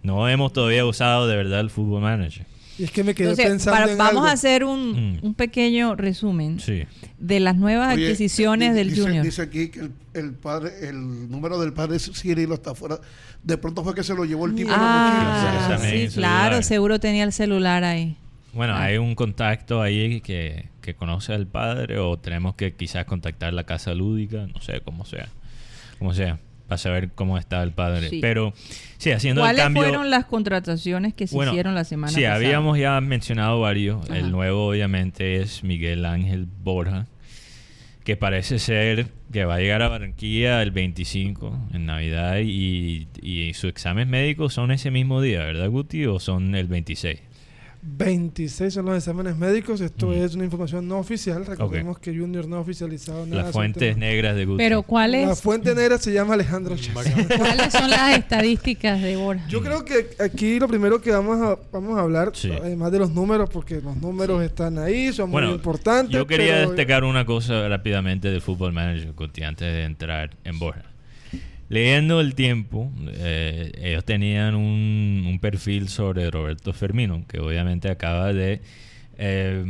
no 0.03 0.29
hemos 0.29 0.53
todavía 0.53 0.85
usado 0.87 1.27
de 1.27 1.37
verdad 1.37 1.61
el 1.61 1.71
Fútbol 1.71 2.01
Manager. 2.03 2.47
Y 2.79 2.85
es 2.85 2.91
que 2.91 3.03
me 3.05 3.15
quedé 3.15 3.31
Entonces, 3.31 3.47
pensando 3.47 3.79
para- 3.81 3.93
en 3.93 3.99
vamos 3.99 4.15
algo. 4.17 4.27
a 4.27 4.33
hacer 4.33 4.65
un, 4.65 5.15
Mm. 5.15 5.19
un 5.27 5.35
pequeño 5.35 5.95
resumen 5.97 6.61
Sí. 6.61 6.83
de 7.19 7.41
las 7.41 7.57
nuevas 7.57 7.95
Oye, 7.95 8.05
adquisiciones 8.07 8.73
di- 8.73 8.77
del 8.79 8.91
dice, 8.91 9.01
Junior. 9.03 9.25
Dice 9.25 9.43
aquí 9.43 9.69
que 9.69 9.81
el, 9.81 9.93
el 10.15 10.33
padre, 10.35 10.89
el 10.89 11.31
número 11.31 11.59
del 11.59 11.73
padre 11.73 11.99
Cirilo 11.99 12.55
está 12.55 12.75
fuera. 12.75 12.99
De 13.43 13.57
pronto 13.57 13.83
fue 13.83 13.95
que 13.95 14.03
se 14.03 14.15
lo 14.15 14.25
llevó 14.25 14.47
el 14.47 14.55
tipo 14.55 14.71
en 14.71 14.77
la 14.77 14.79
ah, 14.79 15.45
mochila. 15.65 15.79
sí, 15.79 15.83
También 15.85 16.11
claro, 16.11 16.63
seguro 16.63 17.01
tenía 17.01 17.25
el 17.25 17.33
celular 17.33 17.83
ahí. 17.85 18.17
Bueno, 18.53 18.75
Ah. 18.75 18.85
hay 18.85 18.97
un 18.99 19.15
contacto 19.15 19.81
ahí 19.83 20.21
que, 20.21 20.69
que 20.83 20.95
conoce 20.95 21.33
al 21.33 21.47
padre 21.47 21.99
o 21.99 22.19
tenemos 22.19 22.55
que 22.57 22.75
quizás 22.75 23.05
contactar 23.07 23.53
la 23.55 23.65
casa 23.65 23.95
lúdica, 23.95 24.47
no 24.53 24.61
sé, 24.61 24.81
cómo 24.85 25.05
sea. 25.05 25.29
Como 25.99 26.13
sea, 26.13 26.39
para 26.69 26.79
saber 26.79 27.11
cómo 27.15 27.39
está 27.39 27.63
el 27.63 27.73
padre. 27.73 28.09
Sí. 28.11 28.19
Pero 28.21 28.53
sí, 28.99 29.11
haciendo 29.13 29.41
el 29.43 29.45
¿Cuáles 29.47 29.63
cambio... 29.63 29.83
fueron 29.85 30.11
las 30.11 30.25
contrataciones 30.27 31.15
que 31.15 31.27
se 31.27 31.35
Bueno, 31.35 31.53
hicieron 31.53 31.75
la 31.75 31.85
semana 31.85 32.13
Sí, 32.13 32.21
pasada? 32.23 32.35
habíamos 32.35 32.79
ya 32.79 33.01
mencionado 33.01 33.61
varios. 33.61 34.05
Ajá. 34.05 34.19
El 34.19 34.31
nuevo 34.33 34.69
obviamente 34.69 35.37
es 35.43 35.63
Miguel 35.65 36.05
Ángel 36.05 36.47
Borja, 36.63 37.07
que 38.05 38.17
parece 38.17 38.59
ser 38.59 39.09
que 39.33 39.45
va 39.45 39.57
a 39.57 39.59
llegar 39.59 39.83
a 39.83 39.89
Barranquilla 39.89 40.63
el 40.63 40.71
25 40.71 41.59
en 41.75 41.87
Navidad 41.87 42.39
y, 42.39 43.09
y 43.21 43.53
sus 43.55 43.71
exámenes 43.71 44.09
médicos 44.09 44.55
son 44.55 44.71
ese 44.71 44.91
mismo 44.93 45.21
día, 45.21 45.41
¿verdad 45.41 45.69
Guti? 45.69 46.07
¿O 46.07 46.21
son 46.21 46.55
el 46.55 46.69
26? 46.69 47.21
26 47.89 48.75
son 48.75 48.87
los 48.87 48.97
exámenes 48.97 49.37
médicos. 49.37 49.81
Esto 49.81 50.09
Mm. 50.09 50.13
es 50.13 50.35
una 50.35 50.45
información 50.45 50.89
no 50.89 50.99
oficial. 50.99 51.47
Recordemos 51.47 51.99
que 51.99 52.17
Junior 52.17 52.47
no 52.49 52.57
ha 52.57 52.61
oficializado 52.61 53.25
nada. 53.27 53.45
Las 53.45 53.53
fuentes 53.53 53.97
negras 53.97 54.35
de 54.35 54.45
Guti. 54.45 54.59
Pero 54.59 54.77
La 54.79 54.83
¿cuáles, 54.83 55.41
fuente 55.41 55.75
negra 55.75 55.99
se 55.99 56.13
llama 56.13 56.35
Alejandro 56.35 56.77
Chávez. 56.77 57.15
¿cuáles 57.39 57.73
son 57.73 57.89
las 57.91 58.19
estadísticas 58.19 59.01
de 59.01 59.17
Borja? 59.17 59.47
Yo 59.49 59.61
creo 59.63 59.85
que 59.85 60.09
aquí 60.19 60.59
lo 60.59 60.67
primero 60.69 61.01
que 61.01 61.11
vamos 61.13 61.41
a, 61.41 61.59
vamos 61.73 61.97
a 61.97 62.01
hablar, 62.03 62.33
Sí. 62.35 62.51
además 62.51 62.91
de 62.91 62.99
los 62.99 63.11
números, 63.13 63.49
porque 63.51 63.81
los 63.81 63.97
números 63.97 64.43
están 64.43 64.79
ahí, 64.79 65.13
son 65.13 65.31
Bueno, 65.31 65.49
muy 65.49 65.57
importantes. 65.57 66.13
Yo 66.13 66.27
quería 66.27 66.55
pero- 66.55 66.71
destacar 66.71 67.05
una 67.05 67.25
cosa 67.25 67.69
rápidamente 67.69 68.29
del 68.31 68.41
Football 68.41 68.73
Manager 68.73 69.13
Guti, 69.13 69.43
antes 69.45 69.73
de 69.73 69.85
entrar 69.85 70.31
en 70.45 70.59
Borja. 70.59 70.83
Leyendo 71.69 72.21
el 72.21 72.35
tiempo, 72.35 72.93
eh, 73.09 73.73
ellos 73.83 74.05
tenían 74.05 74.55
un, 74.55 75.25
un 75.27 75.39
perfil 75.41 75.89
sobre 75.89 76.31
Roberto 76.31 76.73
Fermino, 76.73 77.25
que 77.27 77.41
obviamente 77.41 77.89
acaba 77.91 78.33
de 78.33 78.61
eh, 79.19 79.65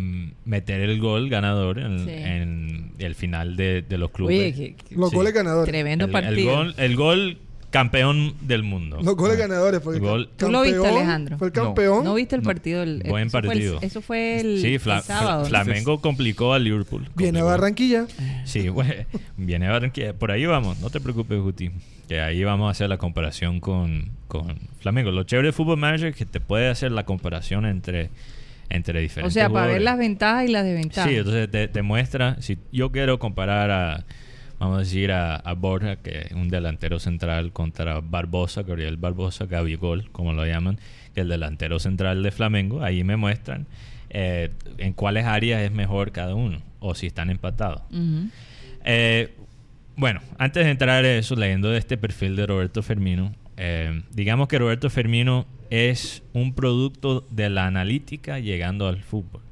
meter 0.45 0.81
el 0.81 0.99
gol 1.01 1.29
ganador 1.31 1.79
en, 1.79 2.01
Sí. 2.05 2.11
en 2.11 2.93
el 2.99 3.15
final 3.15 3.57
de, 3.57 3.83
de 3.83 3.97
los 3.99 4.11
clubes. 4.11 4.37
Oye, 4.37 4.53
que- 4.53 4.75
que- 4.75 4.95
Los 4.97 5.11
Sí. 5.11 5.17
goles 5.17 5.33
ganadores. 5.33 5.71
tremendo 5.71 6.05
el, 6.07 6.11
el 6.11 6.13
partido. 6.13 6.51
gol, 6.57 6.75
el 6.77 6.97
gol 6.97 7.39
campeón 7.77 8.35
del 8.41 8.63
mundo. 8.63 8.99
Los 9.03 9.17
goles 9.17 9.37
Ah. 9.37 9.41
ganadores. 9.47 9.81
Porque 9.81 9.99
El 9.99 10.05
gol- 10.05 10.31
¿Tú 10.37 10.51
lo 10.51 10.63
viste, 10.63 10.87
Alejandro? 10.87 11.37
Fue 11.39 11.49
el 11.49 11.53
No. 11.55 11.63
campeón. 11.65 12.05
¿No 12.05 12.15
viste 12.15 12.35
el 12.37 12.43
No. 12.43 12.47
partido? 12.47 12.83
El- 12.83 13.03
Buen 13.07 13.27
eso 13.27 13.31
fue 13.33 13.41
el- 13.41 13.47
partido. 13.49 13.79
eso 13.83 14.01
fue 14.03 14.41
el, 14.41 14.61
Sí, 14.61 14.79
Fla- 14.79 15.03
sábado. 15.03 15.45
Flamengo 15.45 16.01
complicó 16.01 16.53
a 16.55 16.59
Liverpool. 16.59 17.09
Viene 17.15 17.41
a. 17.41 17.45
Barranquilla. 17.45 18.07
Sí, 18.45 18.69
bueno, 18.71 18.95
viene 19.37 19.67
a 19.67 19.73
Barranquilla. 19.73 20.15
Por 20.15 20.31
ahí 20.31 20.47
vamos, 20.47 20.79
no 20.81 20.91
te 20.91 21.01
preocupes, 21.01 21.39
Guti. 21.41 21.71
Que 22.09 22.21
ahí 22.21 22.43
vamos 22.45 22.69
a 22.69 22.71
hacer 22.71 22.89
la 22.89 22.99
comparación 22.99 23.61
con, 23.61 24.11
con 24.29 24.57
Flamengo. 24.81 25.11
Lo 25.11 25.25
chévere 25.25 25.49
del 25.49 25.53
Fútbol 25.53 25.77
Manager 25.77 26.09
es 26.09 26.17
que 26.17 26.25
te 26.25 26.41
puede 26.41 26.69
hacer 26.69 26.93
la 26.93 27.05
comparación 27.05 27.67
entre, 27.67 28.11
entre 28.71 28.99
o 29.01 29.03
diferentes 29.03 29.35
sea, 29.35 29.51
para 29.51 29.67
ver 29.67 29.83
las 29.83 29.99
ventajas 29.99 30.49
y 30.49 30.53
las 30.53 30.65
desventajas. 30.65 31.11
Sí, 31.11 31.17
entonces 31.17 31.51
te, 31.51 31.67
te 31.69 31.83
muestra, 31.83 32.41
si 32.41 32.59
yo 32.73 32.93
quiero 32.93 33.19
comparar 33.19 33.71
a, 33.73 34.05
vamos 34.59 34.77
a 34.77 34.81
decir, 34.81 35.13
a, 35.13 35.37
a 35.37 35.55
Borja, 35.55 35.97
que 35.97 36.27
es 36.27 36.33
un 36.33 36.49
delantero 36.49 36.99
central, 36.99 37.53
contra 37.53 38.01
Barbosa, 38.01 38.63
Gabriel 38.63 38.97
Barbosa, 38.97 39.47
Gabigol, 39.47 40.11
como 40.11 40.33
lo 40.33 40.47
llaman, 40.47 40.79
que 41.15 41.23
el 41.23 41.29
delantero 41.29 41.79
central 41.79 42.23
de 42.23 42.31
Flamengo, 42.31 42.83
ahí 42.83 43.05
me 43.05 43.17
muestran 43.17 43.67
eh, 44.11 44.51
en 44.79 44.93
cuáles 44.93 45.25
áreas 45.25 45.63
es 45.63 45.73
mejor 45.73 46.13
cada 46.13 46.35
uno, 46.35 46.59
o 46.81 46.95
si 46.95 47.07
están 47.07 47.31
empatados. 47.31 47.83
Eh, 48.85 49.35
bueno, 49.97 50.21
antes 50.39 50.65
de 50.65 50.71
entrar 50.71 51.05
en 51.05 51.19
eso, 51.19 51.37
leyendo 51.37 51.71
de 51.71 51.79
este 51.79 51.97
perfil 51.97 52.37
de 52.37 52.47
Roberto 52.47 52.83
Fermino, 52.83 53.35
eh, 53.57 54.03
digamos 54.13 54.49
que 54.49 54.59
Roberto 54.59 54.91
Fermino 54.91 55.47
es 55.71 56.23
un 56.33 56.55
producto 56.55 57.27
de 57.31 57.51
la 57.51 57.67
analítica 57.67 58.39
llegando 58.39 58.87
al 58.89 59.03
fútbol. 59.03 59.43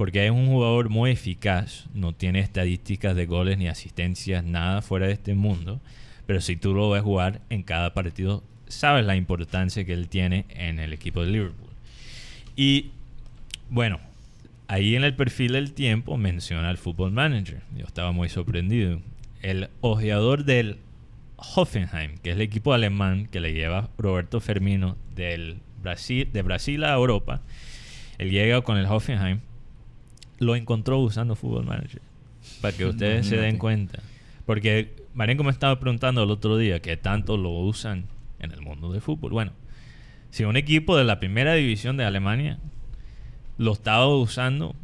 Porque 0.00 0.24
es 0.24 0.30
un 0.30 0.46
jugador 0.46 0.88
muy 0.88 1.10
eficaz, 1.10 1.84
no 1.92 2.14
tiene 2.14 2.40
estadísticas 2.40 3.14
de 3.14 3.26
goles 3.26 3.58
ni 3.58 3.68
asistencias, 3.68 4.42
nada 4.42 4.80
fuera 4.80 5.06
de 5.06 5.12
este 5.12 5.34
mundo. 5.34 5.78
Pero 6.24 6.40
si 6.40 6.56
tú 6.56 6.72
lo 6.72 6.88
ves 6.88 7.02
jugar 7.02 7.42
en 7.50 7.62
cada 7.62 7.92
partido, 7.92 8.42
sabes 8.66 9.04
la 9.04 9.14
importancia 9.14 9.84
que 9.84 9.92
él 9.92 10.08
tiene 10.08 10.46
en 10.48 10.78
el 10.78 10.94
equipo 10.94 11.20
de 11.20 11.30
Liverpool. 11.30 11.68
Y 12.56 12.92
bueno, 13.68 14.00
ahí 14.68 14.96
en 14.96 15.04
el 15.04 15.14
perfil 15.14 15.52
del 15.52 15.74
tiempo 15.74 16.16
menciona 16.16 16.70
el 16.70 16.78
Football 16.78 17.12
Manager. 17.12 17.60
Yo 17.76 17.84
estaba 17.84 18.10
muy 18.10 18.30
sorprendido. 18.30 19.02
El 19.42 19.68
ojeador 19.82 20.46
del 20.46 20.78
Hoffenheim, 21.36 22.16
que 22.22 22.30
es 22.30 22.36
el 22.36 22.40
equipo 22.40 22.72
alemán 22.72 23.26
que 23.26 23.40
le 23.40 23.52
lleva 23.52 23.90
Roberto 23.98 24.40
Fermino 24.40 24.96
del 25.14 25.58
Brasil, 25.82 26.26
de 26.32 26.40
Brasil 26.40 26.84
a 26.84 26.94
Europa, 26.94 27.42
él 28.16 28.30
llega 28.30 28.62
con 28.62 28.78
el 28.78 28.86
Hoffenheim, 28.86 29.40
lo 30.40 30.56
encontró 30.56 30.98
usando 30.98 31.36
Football 31.36 31.66
Manager. 31.66 32.02
Para 32.60 32.76
que 32.76 32.84
ustedes 32.86 33.26
se 33.26 33.36
den 33.36 33.54
Imagínate. 33.56 33.58
cuenta. 33.58 33.98
Porque 34.46 34.94
Marenco 35.14 35.44
me 35.44 35.50
estaba 35.52 35.78
preguntando 35.78 36.22
el 36.24 36.30
otro 36.30 36.56
día 36.56 36.80
que 36.80 36.96
tanto 36.96 37.36
lo 37.36 37.50
usan 37.50 38.06
en 38.40 38.50
el 38.52 38.60
mundo 38.62 38.90
del 38.90 39.00
fútbol. 39.00 39.30
Bueno, 39.32 39.52
si 40.30 40.44
un 40.44 40.56
equipo 40.56 40.96
de 40.96 41.04
la 41.04 41.20
primera 41.20 41.54
división 41.54 41.96
de 41.96 42.04
Alemania 42.04 42.58
lo 43.58 43.72
estaba 43.72 44.08
usando 44.16 44.74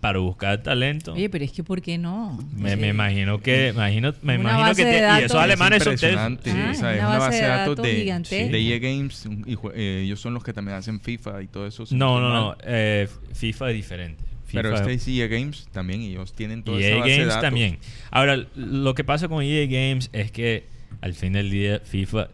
para 0.00 0.20
buscar 0.20 0.62
talento. 0.62 1.14
Oye, 1.14 1.28
pero 1.28 1.44
es 1.44 1.50
que 1.50 1.64
¿por 1.64 1.82
qué 1.82 1.98
no? 1.98 2.38
Me, 2.54 2.70
Sí. 2.70 2.76
me 2.76 2.88
imagino 2.88 3.40
que 3.40 3.70
imagino, 3.70 4.12
me 4.22 4.34
Una 4.34 4.42
imagino 4.50 4.60
base 4.68 4.84
que 4.84 4.88
de 4.88 4.98
te- 5.00 5.20
y 5.22 5.24
esos 5.24 5.40
alemanes 5.40 5.82
son 5.82 5.94
impresionante. 5.94 6.50
Ah, 6.52 6.68
o 6.70 6.74
sea, 6.74 6.92
es 6.94 6.98
una 7.00 7.08
una 7.08 7.18
base 7.18 7.42
de 7.42 7.48
datos 7.48 7.76
datos 7.76 7.84
de, 7.86 7.94
gigantesca. 7.96 8.52
de 8.52 8.58
EA 8.60 8.78
Games 8.78 9.28
y 9.46 9.54
eh, 9.74 10.02
ellos 10.04 10.20
son 10.20 10.34
los 10.34 10.44
que 10.44 10.52
también 10.52 10.76
hacen 10.76 11.00
FIFA 11.00 11.42
y 11.42 11.48
todo 11.48 11.66
eso. 11.66 11.84
No, 11.90 12.20
no, 12.20 12.30
no. 12.30 12.56
eh, 12.62 13.08
FIFA 13.32 13.70
es 13.70 13.76
diferente. 13.76 14.22
Pero 14.52 14.70
FIFA- 14.70 14.80
este 14.80 14.92
es 14.94 15.08
EA 15.08 15.26
Games 15.28 15.68
también 15.72 16.02
y 16.02 16.10
ellos 16.10 16.32
tienen 16.32 16.62
toda 16.62 16.78
y 16.80 16.84
esa 16.84 16.90
EA 16.94 16.96
base 16.98 17.10
de 17.10 17.16
Games 17.18 17.28
datos. 17.28 17.42
también. 17.42 17.78
Ahora, 18.10 18.46
lo 18.54 18.94
que 18.94 19.04
pasa 19.04 19.28
con 19.28 19.42
EA 19.42 19.66
Games 19.66 20.10
es 20.12 20.30
que 20.30 20.64
al 21.00 21.14
fin 21.14 21.32
del 21.32 21.50
día 21.50 21.80
FIFA 21.84 22.28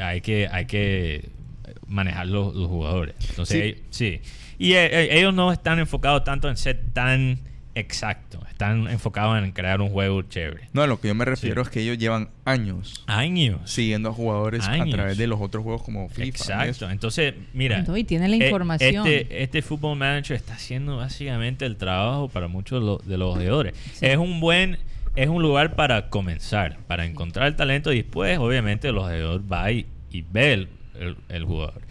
hay 0.00 0.20
que 0.20 0.48
hay 0.50 0.66
que 0.66 1.28
manejar 1.86 2.26
los, 2.26 2.54
los 2.54 2.68
jugadores. 2.68 3.14
Entonces, 3.30 3.76
sí. 3.90 4.20
Y 4.58 4.72
eh, 4.72 4.86
eh, 4.86 5.18
ellos 5.18 5.34
no 5.34 5.52
están 5.52 5.78
enfocados 5.78 6.24
tanto 6.24 6.48
en 6.48 6.56
ser 6.56 6.80
tan 6.92 7.38
exactos. 7.74 8.40
Están 8.50 8.86
enfocados 8.88 9.42
en 9.42 9.50
crear 9.52 9.80
un 9.80 9.90
juego 9.90 10.22
chévere. 10.22 10.68
No, 10.72 10.82
a 10.82 10.86
lo 10.86 11.00
que 11.00 11.08
yo 11.08 11.14
me 11.14 11.24
refiero 11.24 11.62
Sí. 11.64 11.68
es 11.68 11.72
que 11.72 11.80
ellos 11.82 11.98
llevan 11.98 12.28
años 12.44 13.02
Años. 13.06 13.60
siguiendo 13.70 14.10
a 14.10 14.12
jugadores 14.12 14.66
Años. 14.66 14.88
a 14.88 14.90
través 14.90 15.18
de 15.18 15.26
los 15.26 15.40
otros 15.40 15.62
juegos 15.64 15.82
como 15.82 16.08
FIFA. 16.08 16.24
Exacto. 16.26 16.90
Entonces, 16.90 17.34
mira. 17.52 17.84
Y 17.96 18.04
tiene 18.04 18.28
la 18.28 18.36
eh, 18.36 18.44
información. 18.46 19.06
Este, 19.06 19.42
este 19.42 19.62
Football 19.62 19.98
Manager 19.98 20.36
está 20.36 20.54
haciendo 20.54 20.96
básicamente 20.96 21.64
el 21.66 21.76
trabajo 21.76 22.28
para 22.28 22.48
muchos 22.48 22.80
de 22.80 22.86
los- 22.86 23.06
de 23.06 23.16
los 23.18 23.34
jugadores. 23.36 23.74
Sí. 23.94 24.06
Es 24.06 24.16
un 24.16 24.40
buen. 24.40 24.78
Es 25.14 25.28
un 25.28 25.42
lugar 25.42 25.74
para 25.74 26.08
comenzar, 26.08 26.78
para 26.86 27.04
encontrar 27.04 27.46
el 27.48 27.54
talento 27.56 27.92
y 27.92 27.96
después, 27.96 28.38
obviamente, 28.38 28.88
el 28.88 28.94
jugador 28.94 29.42
va 29.52 29.70
y, 29.70 29.86
y 30.10 30.22
ve 30.22 30.52
el, 30.54 30.68
el- 30.98 31.16
el 31.28 31.44
jugador. 31.44 31.82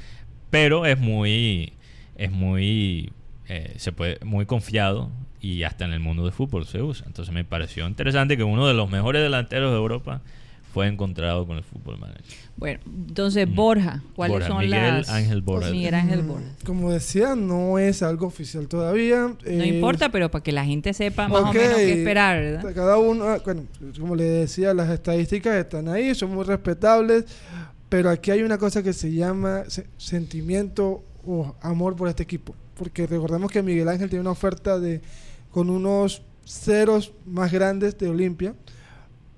Pero 0.49 0.85
es 0.85 0.97
muy. 0.97 1.73
Es 2.15 2.31
muy. 2.31 3.11
eh, 3.47 3.73
se 3.77 3.91
puede, 3.91 4.17
muy 4.23 4.45
confiado 4.45 5.11
y 5.41 5.63
hasta 5.63 5.85
en 5.85 5.93
el 5.93 5.99
mundo 5.99 6.23
del 6.23 6.31
fútbol 6.33 6.65
se 6.65 6.81
usa. 6.81 7.05
Entonces 7.07 7.33
me 7.33 7.43
pareció 7.43 7.87
interesante 7.87 8.37
que 8.37 8.43
uno 8.43 8.67
de 8.67 8.73
los 8.73 8.89
mejores 8.89 9.21
delanteros 9.21 9.71
de 9.71 9.77
Europa 9.77 10.21
fue 10.73 10.87
encontrado 10.87 11.45
con 11.45 11.57
el 11.57 11.63
Football 11.63 11.97
Manager. 11.99 12.23
Bueno, 12.55 12.79
entonces 12.85 13.45
Mm. 13.45 13.55
Borja, 13.55 14.03
¿cuáles 14.15 14.35
Borja, 14.35 14.47
son 14.47 14.59
Miguel 14.59 14.71
las 14.99 15.09
Ángel 15.09 15.41
Borja. 15.41 15.69
Miguel 15.71 15.93
Ángel 15.95 16.23
Mm, 16.23 16.27
Borja. 16.27 16.45
Como 16.65 16.91
decía, 16.91 17.35
no 17.35 17.77
es 17.77 18.01
algo 18.03 18.27
oficial 18.27 18.67
todavía. 18.69 19.19
No 19.27 19.35
Eh, 19.45 19.67
importa, 19.67 20.09
pero 20.09 20.31
para 20.31 20.41
que 20.43 20.53
la 20.53 20.63
gente 20.63 20.93
sepa 20.93 21.27
más 21.27 21.41
o 21.41 21.53
menos 21.53 21.75
qué 21.75 21.91
esperar, 21.99 22.39
¿verdad? 22.41 22.73
Cada 22.73 22.97
uno, 22.99 23.25
ah, 23.25 23.41
bueno, 23.43 23.63
como 23.99 24.15
le 24.15 24.23
decía, 24.23 24.73
las 24.73 24.89
estadísticas 24.89 25.55
están 25.55 25.89
ahí, 25.89 26.15
son 26.15 26.33
muy 26.33 26.45
respetables. 26.45 27.25
Pero 27.89 28.09
aquí 28.09 28.31
hay 28.31 28.41
una 28.43 28.57
cosa 28.57 28.81
que 28.81 28.93
se 28.93 29.11
llama 29.11 29.63
se- 29.67 29.87
sentimiento 29.97 31.03
o 31.25 31.53
amor 31.61 31.97
por 31.97 32.07
este 32.07 32.23
equipo. 32.23 32.55
Porque 32.75 33.05
recordemos 33.07 33.51
que 33.51 33.61
Miguel 33.61 33.89
Ángel 33.89 34.07
tiene 34.09 34.21
una 34.21 34.31
oferta 34.31 34.79
de 34.79 35.01
con 35.51 35.69
unos 35.69 36.21
ceros 36.45 37.13
más 37.25 37.51
grandes 37.51 37.97
de 37.97 38.09
Olimpia. 38.09 38.55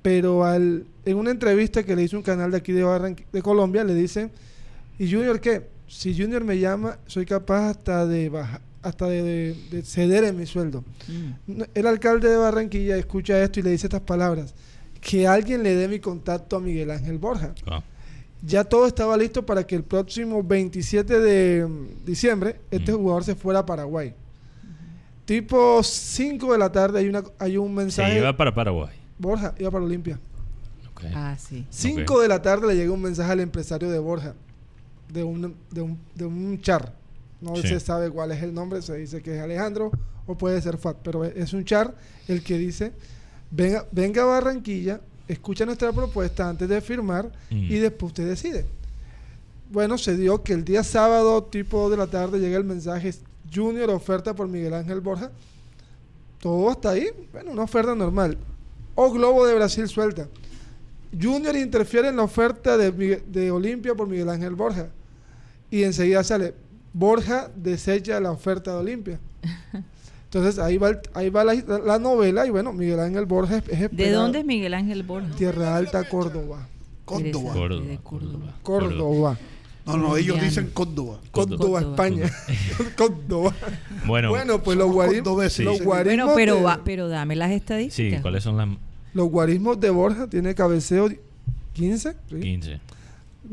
Pero 0.02 0.44
al, 0.44 0.86
en 1.06 1.18
una 1.18 1.32
entrevista 1.32 1.84
que 1.84 1.96
le 1.96 2.04
hizo 2.04 2.18
un 2.18 2.24
canal 2.24 2.52
de 2.52 2.58
aquí 2.58 2.72
de, 2.74 2.84
Barranqu- 2.84 3.26
de 3.32 3.42
Colombia, 3.42 3.84
le 3.84 3.96
dicen, 3.96 4.32
¿y 5.00 5.10
Junior 5.12 5.40
qué? 5.40 5.70
Si 5.88 6.14
Junior 6.18 6.44
me 6.44 6.60
llama, 6.60 6.98
soy 7.08 7.26
capaz 7.26 7.70
hasta 7.70 8.06
de 8.06 8.28
baja- 8.30 8.62
hasta 8.82 9.08
de, 9.08 9.24
de- 9.24 9.56
de 9.72 9.82
ceder 9.84 10.26
en 10.26 10.36
mi 10.38 10.46
sueldo. 10.46 10.84
Mm. 11.48 11.62
El 11.74 11.88
alcalde 11.88 12.28
de 12.30 12.36
Barranquilla 12.36 12.98
escucha 12.98 13.42
esto 13.42 13.62
y 13.62 13.64
le 13.64 13.70
dice 13.72 13.88
estas 13.88 14.02
palabras. 14.02 14.54
Que 15.00 15.26
alguien 15.28 15.64
le 15.64 15.74
dé 15.76 15.88
mi 15.88 16.00
contacto 16.00 16.58
a 16.58 16.60
Miguel 16.60 16.92
Ángel 16.92 17.18
Borja. 17.18 17.54
Ah, 17.66 17.82
Ya 18.46 18.66
todo 18.66 18.88
estaba 18.88 19.16
listo 19.16 19.46
para 19.46 19.66
que 19.66 19.76
el 19.76 19.84
próximo 19.84 20.44
27 20.44 21.18
de 21.20 21.66
mm, 21.66 22.06
diciembre 22.06 22.60
este 22.72 22.92
Mm. 22.92 22.96
jugador 22.98 23.24
se 23.24 23.36
fuera 23.36 23.60
a 23.60 23.66
Paraguay. 23.66 24.14
Tipo 25.26 25.82
5 25.82 26.52
de 26.52 26.58
la 26.58 26.72
tarde 26.72 27.00
hay, 27.00 27.08
una, 27.08 27.24
hay 27.40 27.58
un 27.58 27.70
Se 27.70 27.74
mensaje. 27.76 28.18
iba 28.18 28.36
para 28.36 28.54
Paraguay. 28.54 28.96
Borja 29.18 29.54
iba 29.58 29.72
para 29.72 29.86
Olimpia. 29.86 30.20
Ok. 30.92 31.04
Ah, 31.16 31.36
sí. 31.40 31.66
5 31.70 32.20
de 32.22 32.28
la 32.28 32.42
tarde 32.42 32.68
le 32.68 32.76
llega 32.76 32.92
un 32.92 33.02
mensaje 33.02 33.32
al 33.32 33.40
empresario 33.40 33.90
de 33.90 34.00
Borja. 34.00 34.34
De 35.12 35.24
un, 35.24 35.56
de 35.72 35.82
un, 35.82 35.98
de 36.16 36.26
un 36.26 36.60
char. 36.62 36.94
No 37.40 37.56
Sí. 37.58 37.68
se 37.68 37.80
sabe 37.80 38.10
cuál 38.10 38.32
es 38.32 38.42
el 38.44 38.54
nombre. 38.54 38.82
Se 38.82 38.96
dice 38.98 39.22
que 39.22 39.36
es 39.38 39.42
Alejandro 39.42 39.92
o 40.26 40.36
puede 40.38 40.62
ser 40.62 40.78
Fat. 40.78 40.98
Pero 41.04 41.24
es 41.24 41.54
un 41.54 41.64
char 41.66 41.94
el 42.28 42.44
que 42.44 42.58
dice, 42.58 42.92
venga, 43.52 43.86
venga 43.92 44.24
a 44.24 44.26
Barranquilla, 44.26 45.00
escucha 45.28 45.66
nuestra 45.66 45.92
propuesta 45.94 46.50
antes 46.50 46.68
de 46.68 46.82
firmar 46.82 47.32
Mm. 47.50 47.56
y 47.72 47.78
después 47.80 48.10
usted 48.12 48.28
decide. 48.28 48.66
Bueno, 49.72 49.98
se 49.98 50.16
dio 50.18 50.44
que 50.44 50.54
el 50.54 50.64
día 50.66 50.84
sábado, 50.84 51.44
tipo 51.46 51.90
de 51.90 51.98
la 51.98 52.08
tarde, 52.08 52.40
llega 52.40 52.58
el 52.58 52.64
mensaje 52.64 53.14
Junior 53.54 53.90
oferta 53.92 54.36
por 54.36 54.48
Miguel 54.48 54.74
Ángel 54.74 55.02
Borja. 55.02 55.32
Todo 56.40 56.70
hasta 56.70 56.92
ahí, 56.92 57.08
bueno, 57.32 57.52
una 57.52 57.64
oferta 57.64 57.96
normal. 57.96 58.38
O 58.96 59.12
Globo 59.12 59.46
de 59.46 59.56
Brasil 59.56 59.88
suelta. 59.88 60.28
Junior 61.20 61.56
interfiere 61.56 62.10
en 62.10 62.18
la 62.18 62.24
oferta 62.24 62.78
de, 62.78 62.92
de 63.26 63.52
Olimpia 63.52 63.96
por 63.96 64.08
Miguel 64.08 64.30
Ángel 64.30 64.56
Borja. 64.56 64.90
Y 65.72 65.84
enseguida 65.84 66.24
sale, 66.24 66.54
Borja 66.94 67.50
desecha 67.56 68.20
la 68.20 68.32
oferta 68.32 68.72
de 68.74 68.78
Olimpia. 68.78 69.20
Entonces 70.26 70.58
ahí 70.60 70.78
va, 70.78 70.90
el- 70.90 71.00
ahí 71.14 71.30
va 71.30 71.44
la, 71.44 71.54
la 71.54 72.00
novela 72.00 72.46
y 72.46 72.50
bueno, 72.50 72.74
Miguel 72.74 73.00
Ángel 73.00 73.26
Borja 73.26 73.58
es, 73.58 73.64
es 73.70 73.92
¿De 73.96 74.12
dónde 74.12 74.40
es 74.40 74.46
Miguel 74.46 74.74
Ángel 74.74 75.04
Borja? 75.04 75.30
Tierra 75.36 75.76
Alta, 75.76 76.08
Córdoba. 76.10 76.68
Córdoba. 77.06 77.54
De 77.54 78.00
Córdoba. 78.02 78.56
Córdoba. 78.64 79.38
No, 79.86 79.98
no, 79.98 80.16
ellos 80.18 80.40
dicen 80.42 80.70
Córdoba. 80.74 81.20
Córdoba, 81.32 81.58
Córdoba. 81.58 81.80
España. 81.82 82.32
Córdoba. 82.98 83.54
Bueno, 84.06 84.30
Bueno, 84.30 84.62
pues 84.64 84.78
los, 84.78 84.92
guarismos, 84.92 85.60
los 85.60 85.82
guarismos 85.82 85.86
Bueno, 85.86 86.32
pero, 86.36 86.56
de, 86.58 86.62
va- 86.62 86.82
pero 86.84 87.08
dame 87.08 87.36
las 87.38 87.52
estadísticas. 87.52 88.18
sí, 88.18 88.22
¿cuáles 88.22 88.44
son 88.44 88.58
las 88.58 88.68
los 89.14 89.30
guarismos 89.30 89.80
de 89.80 89.90
Borja 89.92 90.28
tiene 90.28 90.54
cabeceo 90.56 91.08
15, 91.74 92.12
¿sí? 92.30 92.36
15? 92.40 92.80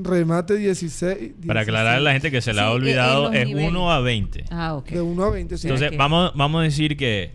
remate 0.03 0.55
16. 0.57 1.33
Para 1.47 1.61
aclarar 1.63 1.97
a 1.97 2.01
la 2.01 2.13
gente 2.13 2.31
que 2.31 2.41
se 2.41 2.53
le 2.53 2.61
ha 2.61 2.69
Sí, 2.69 2.75
olvidado, 2.75 3.27
en 3.27 3.33
los 3.33 3.35
es 3.43 3.47
niveles. 3.49 3.71
1 3.71 3.93
a 3.93 4.01
20. 4.01 4.45
Ah, 4.51 4.75
ok. 4.75 4.89
De 4.89 5.01
1 5.01 5.25
a 5.25 5.31
20, 5.31 5.59
sí. 5.59 5.67
Entonces, 5.69 5.97
vamos, 5.99 6.33
vamos 6.35 6.61
a 6.61 6.65
decir 6.65 6.97
que 6.97 7.33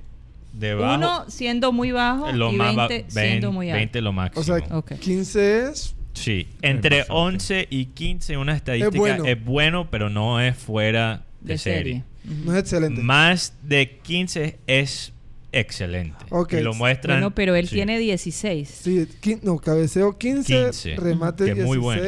debajo 0.53 0.95
Uno 0.95 1.25
siendo 1.29 1.71
muy 1.71 1.91
bajo 1.91 2.31
lo 2.31 2.51
y 2.51 2.55
más 2.55 2.75
ba- 2.75 2.87
20 2.87 3.13
20, 3.13 3.29
siendo 3.29 3.51
muy 3.51 3.69
alto. 3.69 3.77
20 3.77 4.01
lo 4.01 4.13
máximo. 4.13 4.41
o 4.41 4.43
sea, 4.43 4.77
Ok. 4.77 4.93
15 4.99 5.63
es 5.69 5.94
sí, 6.15 6.47
entre 6.61 6.99
bastante. 6.99 7.21
11 7.21 7.67
y 7.69 7.85
15 7.85 8.37
una 8.37 8.55
estadística 8.55 8.97
bueno. 8.97 9.25
es 9.25 9.43
bueno, 9.43 9.91
pero 9.91 10.09
no 10.09 10.41
es 10.41 10.57
fuera 10.57 11.25
de, 11.41 11.53
de 11.53 11.57
serie. 11.57 12.03
serie. 12.23 12.43
No 12.43 12.53
es 12.53 12.59
excelente. 12.59 13.01
Más 13.01 13.53
de 13.61 13.99
15 14.01 14.59
es 14.67 15.13
excelente. 15.51 16.25
Ok. 16.29 16.53
Y 16.53 16.61
lo 16.61 16.73
muestran. 16.73 17.17
Bueno, 17.17 17.35
pero 17.35 17.55
él 17.55 17.67
sí. 17.67 17.75
tiene 17.75 17.99
16. 17.99 18.67
Sí, 18.69 19.07
no, 19.43 19.57
cabeceo 19.57 20.17
15, 20.17 20.65
15, 20.65 20.95
remate 20.95 21.45
que 21.45 21.51
es 21.51 21.57
16. 21.57 21.65
muy 21.67 21.77
bueno. 21.77 22.03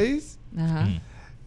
Ajá. 0.56 0.84
Mm. 0.86 1.00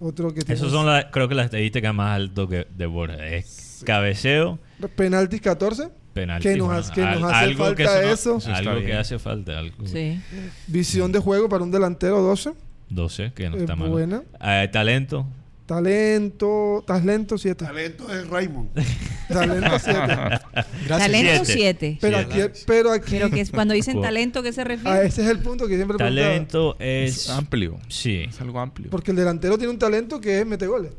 Otro 0.04 0.34
que 0.34 0.42
tiene 0.42 0.56
Esas 0.56 0.72
son, 0.72 0.88
la, 0.88 1.12
creo 1.12 1.28
que 1.28 1.36
las 1.36 1.46
estadísticas 1.46 1.94
más 1.94 2.16
altas 2.16 2.48
que 2.48 2.68
de 2.76 2.86
Borja. 2.88 3.28
Es 3.28 3.84
cabeceo, 3.86 4.58
penaltis 4.96 5.42
14, 5.42 5.90
penalti. 6.14 6.48
Que 6.50 6.58
nos 6.58 6.92
que 6.92 7.02
nos 7.02 7.24
al- 7.24 7.24
hace 7.26 7.36
algo 7.46 7.76
que 7.76 7.86
falta 7.86 8.02
no- 8.02 8.12
eso. 8.14 8.40
Algo 8.54 8.86
que 8.86 8.94
hace 8.94 9.20
falta. 9.20 9.58
algo- 9.60 9.86
Sí. 9.88 10.20
visión 10.68 11.12
de 11.12 11.20
juego 11.20 11.50
para 11.50 11.64
un 11.64 11.72
delantero 11.72 12.22
12, 12.22 12.54
12, 12.90 13.32
que 13.34 13.50
no 13.50 13.56
Es 13.56 13.62
está 13.64 13.76
mal. 13.76 13.90
buena. 13.90 14.24
Eh, 14.42 14.70
talento, 14.72 15.26
talento, 15.66 16.84
talento 16.86 17.38
7, 17.38 17.66
Talento 17.66 18.14
es 18.14 18.28
Raymond. 18.28 18.70
talento 19.28 19.80
7. 19.80 20.40
Talento 20.88 21.46
Siete. 21.46 21.98
7. 21.98 21.98
Pero 22.02 22.18
Siete. 22.18 22.44
aquí, 22.44 22.64
pero 22.68 22.92
aquí, 22.92 23.12
Pero 23.12 23.30
que 23.30 23.42
es, 23.42 23.52
cuando 23.52 23.74
dicen 23.74 24.02
talento, 24.02 24.44
¿qué 24.44 24.52
se 24.54 24.62
a 24.62 24.64
refiere? 24.66 25.06
ese 25.06 25.24
es 25.24 25.30
el 25.30 25.40
punto 25.40 25.68
que 25.68 25.76
siempre 25.76 25.98
talento 25.98 26.76
Es 26.80 27.18
es. 27.18 27.30
amplio. 27.30 27.80
Sí, 27.88 28.26
Es 28.28 28.40
algo 28.42 28.60
amplio. 28.60 28.90
Porque 28.90 29.12
el 29.12 29.18
delantero 29.18 29.58
tiene 29.58 29.72
un 29.72 29.80
talento 29.80 30.20
que 30.22 30.40
es 30.42 30.46
mete 30.46 30.68
goles. 30.68 30.92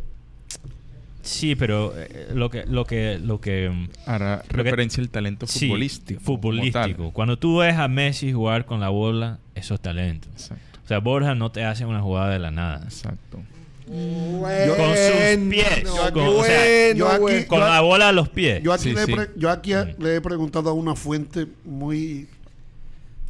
Sí, 1.23 1.55
pero 1.57 1.93
eh, 1.97 2.29
lo 2.35 2.51
que. 2.51 2.65
Lo 2.67 2.85
que, 2.85 3.19
lo 3.19 3.41
que 3.41 3.71
mm, 3.71 3.89
Hará 4.07 4.43
referencia 4.49 5.03
al 5.03 5.09
talento 5.11 5.47
futbolístico. 5.47 6.21
futbolístico. 6.21 7.13
Cuando 7.13 7.39
tú 7.39 7.59
ves 7.59 7.75
a 7.77 7.89
Messi 7.89 8.33
jugar 8.33 8.65
con 8.67 8.81
la 8.81 8.89
bola, 8.91 9.39
eso 9.55 9.75
es 9.75 9.81
talento. 9.81 10.29
Exacto. 10.33 10.63
O 10.85 10.89
sea, 10.89 10.99
Borja 10.99 11.35
no 11.35 11.51
te 11.53 11.65
hace 11.65 11.85
una 11.87 12.01
jugada 12.03 12.31
de 12.31 12.39
la 12.39 12.51
nada. 12.51 12.83
Exacto. 12.85 13.41
Bueno, 13.87 14.75
Con 14.77 14.87
sus 14.91 15.51
pies. 15.51 15.83
bueno, 15.83 16.13
Con- 16.13 16.27
o 16.29 16.45
sea, 16.45 16.95
yo 16.95 17.09
aquí-. 17.09 17.45
Con 17.47 17.59
Yo- 17.61 17.67
la 17.69 17.81
bola 17.81 18.09
a 18.09 18.13
los 18.13 18.29
pies. 18.29 18.63
Yo 18.63 18.73
aquí, 18.73 18.85
Sí, 18.85 18.95
le, 18.95 19.03
he 19.03 19.07
sí. 19.07 19.13
pre- 19.15 19.31
yo 19.37 19.51
aquí 19.51 19.73
a- 19.75 19.85
Mm. 19.85 20.03
le 20.03 20.17
he 20.17 20.21
preguntado 20.21 20.71
a 20.71 20.73
una 20.73 20.95
fuente 20.95 21.47
muy. 21.65 22.27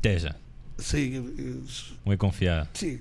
Tesa, 0.01 0.37
Sí, 0.79 1.21
muy 2.05 2.17
confiada. 2.17 2.69
sí. 2.75 3.01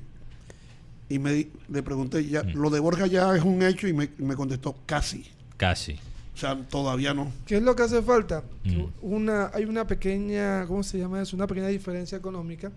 Y 1.11 1.19
me 1.19 1.33
di- 1.33 1.51
le 1.69 1.83
pregunté, 1.83 2.25
ya, 2.25 2.43
Mm. 2.43 2.53
lo 2.55 2.69
de 2.69 2.79
Borja 2.79 3.05
ya 3.07 3.35
es 3.35 3.43
un 3.43 3.61
hecho 3.63 3.87
y 3.87 3.93
me, 3.93 4.09
me 4.17 4.35
contestó 4.35 4.75
casi. 4.85 5.25
Casi. 5.57 5.93
O 6.33 6.37
sea, 6.37 6.55
todavía 6.69 7.13
no. 7.13 7.31
¿Qué 7.45 7.57
es 7.57 7.61
lo 7.63 7.75
que 7.75 7.83
hace 7.83 8.01
falta? 8.01 8.43
Mm. 8.63 8.83
Una, 9.01 9.51
hay 9.53 9.65
una 9.65 9.85
pequeña, 9.85 10.65
¿cómo 10.67 10.83
se 10.83 10.97
llama 10.97 11.21
eso? 11.21 11.35
Una 11.35 11.47
pequeña 11.47 11.67
diferencia 11.67 12.17
económica. 12.17 12.71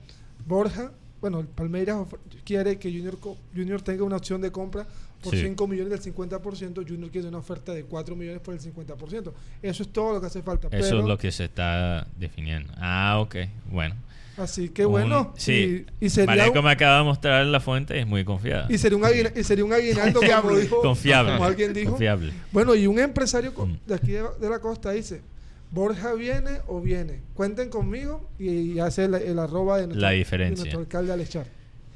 Borja, 0.46 0.90
bueno, 1.20 1.40
el 1.40 1.46
Palmeiras 1.46 2.06
quiere 2.44 2.76
que 2.78 2.90
Junior, 2.90 3.18
co- 3.18 3.36
Junior 3.54 3.80
tenga 3.80 4.04
una 4.04 4.16
opción 4.16 4.40
de 4.40 4.50
compra 4.50 4.86
por 5.22 5.34
Sí. 5.34 5.40
5 5.42 5.66
millones 5.66 5.90
del 5.90 6.00
50%. 6.02 6.82
Junior 6.86 7.10
quiere 7.10 7.28
una 7.28 7.38
oferta 7.38 7.72
de 7.72 7.84
4 7.84 8.14
millones 8.16 8.40
por 8.42 8.52
el 8.52 8.60
50%. 8.60 9.32
Eso 9.62 9.82
es 9.84 9.88
todo 9.90 10.14
lo 10.14 10.20
que 10.20 10.26
hace 10.26 10.42
falta. 10.42 10.66
Eso 10.68 10.76
pero- 10.88 10.98
es 11.00 11.04
lo 11.06 11.16
que 11.16 11.30
se 11.32 11.44
está 11.44 12.06
definiendo. 12.18 12.72
Ah, 12.76 13.18
ok. 13.20 13.36
Bueno. 13.70 13.94
Así 14.36 14.68
que 14.70 14.84
Un- 14.86 14.92
bueno. 14.92 15.32
sí. 15.36 15.86
Y, 16.00 16.06
y 16.06 16.10
sería, 16.10 16.50
un- 16.50 16.64
me 16.64 16.70
acaba 16.70 16.98
de 16.98 17.04
mostrar 17.04 17.46
la 17.46 17.60
fuente, 17.60 17.98
es 18.00 18.06
muy 18.06 18.24
confiada. 18.24 18.66
y 18.68 18.78
sería 18.78 18.98
un 18.98 19.04
aguina- 19.04 19.32
y 19.34 19.44
sería 19.44 19.64
un 19.64 19.72
aguinaldo, 19.72 20.20
como, 20.42 20.56
dijo, 20.56 20.80
Confiable. 20.82 21.32
como 21.32 21.44
alguien 21.44 21.72
dijo. 21.72 21.90
Confiable. 21.90 22.32
Bueno, 22.50 22.74
y 22.74 22.86
un 22.86 22.98
empresario 22.98 23.52
Mm. 23.56 23.76
de 23.86 23.94
aquí 23.94 24.12
de, 24.12 24.24
de 24.40 24.50
la 24.50 24.58
costa 24.58 24.90
dice, 24.90 25.22
Borja 25.70 26.14
viene 26.14 26.60
o 26.66 26.80
viene. 26.80 27.20
Cuenten 27.34 27.68
conmigo 27.70 28.28
y, 28.38 28.48
y 28.48 28.78
hace 28.80 29.04
el, 29.04 29.14
el 29.14 29.38
arroba 29.38 29.76
de 29.78 29.86
nuestro, 29.86 30.00
La 30.02 30.10
de 30.10 30.16
diferencia. 30.16 30.56
nuestro 30.64 30.80
alcalde 30.80 31.12
Alechar. 31.12 31.46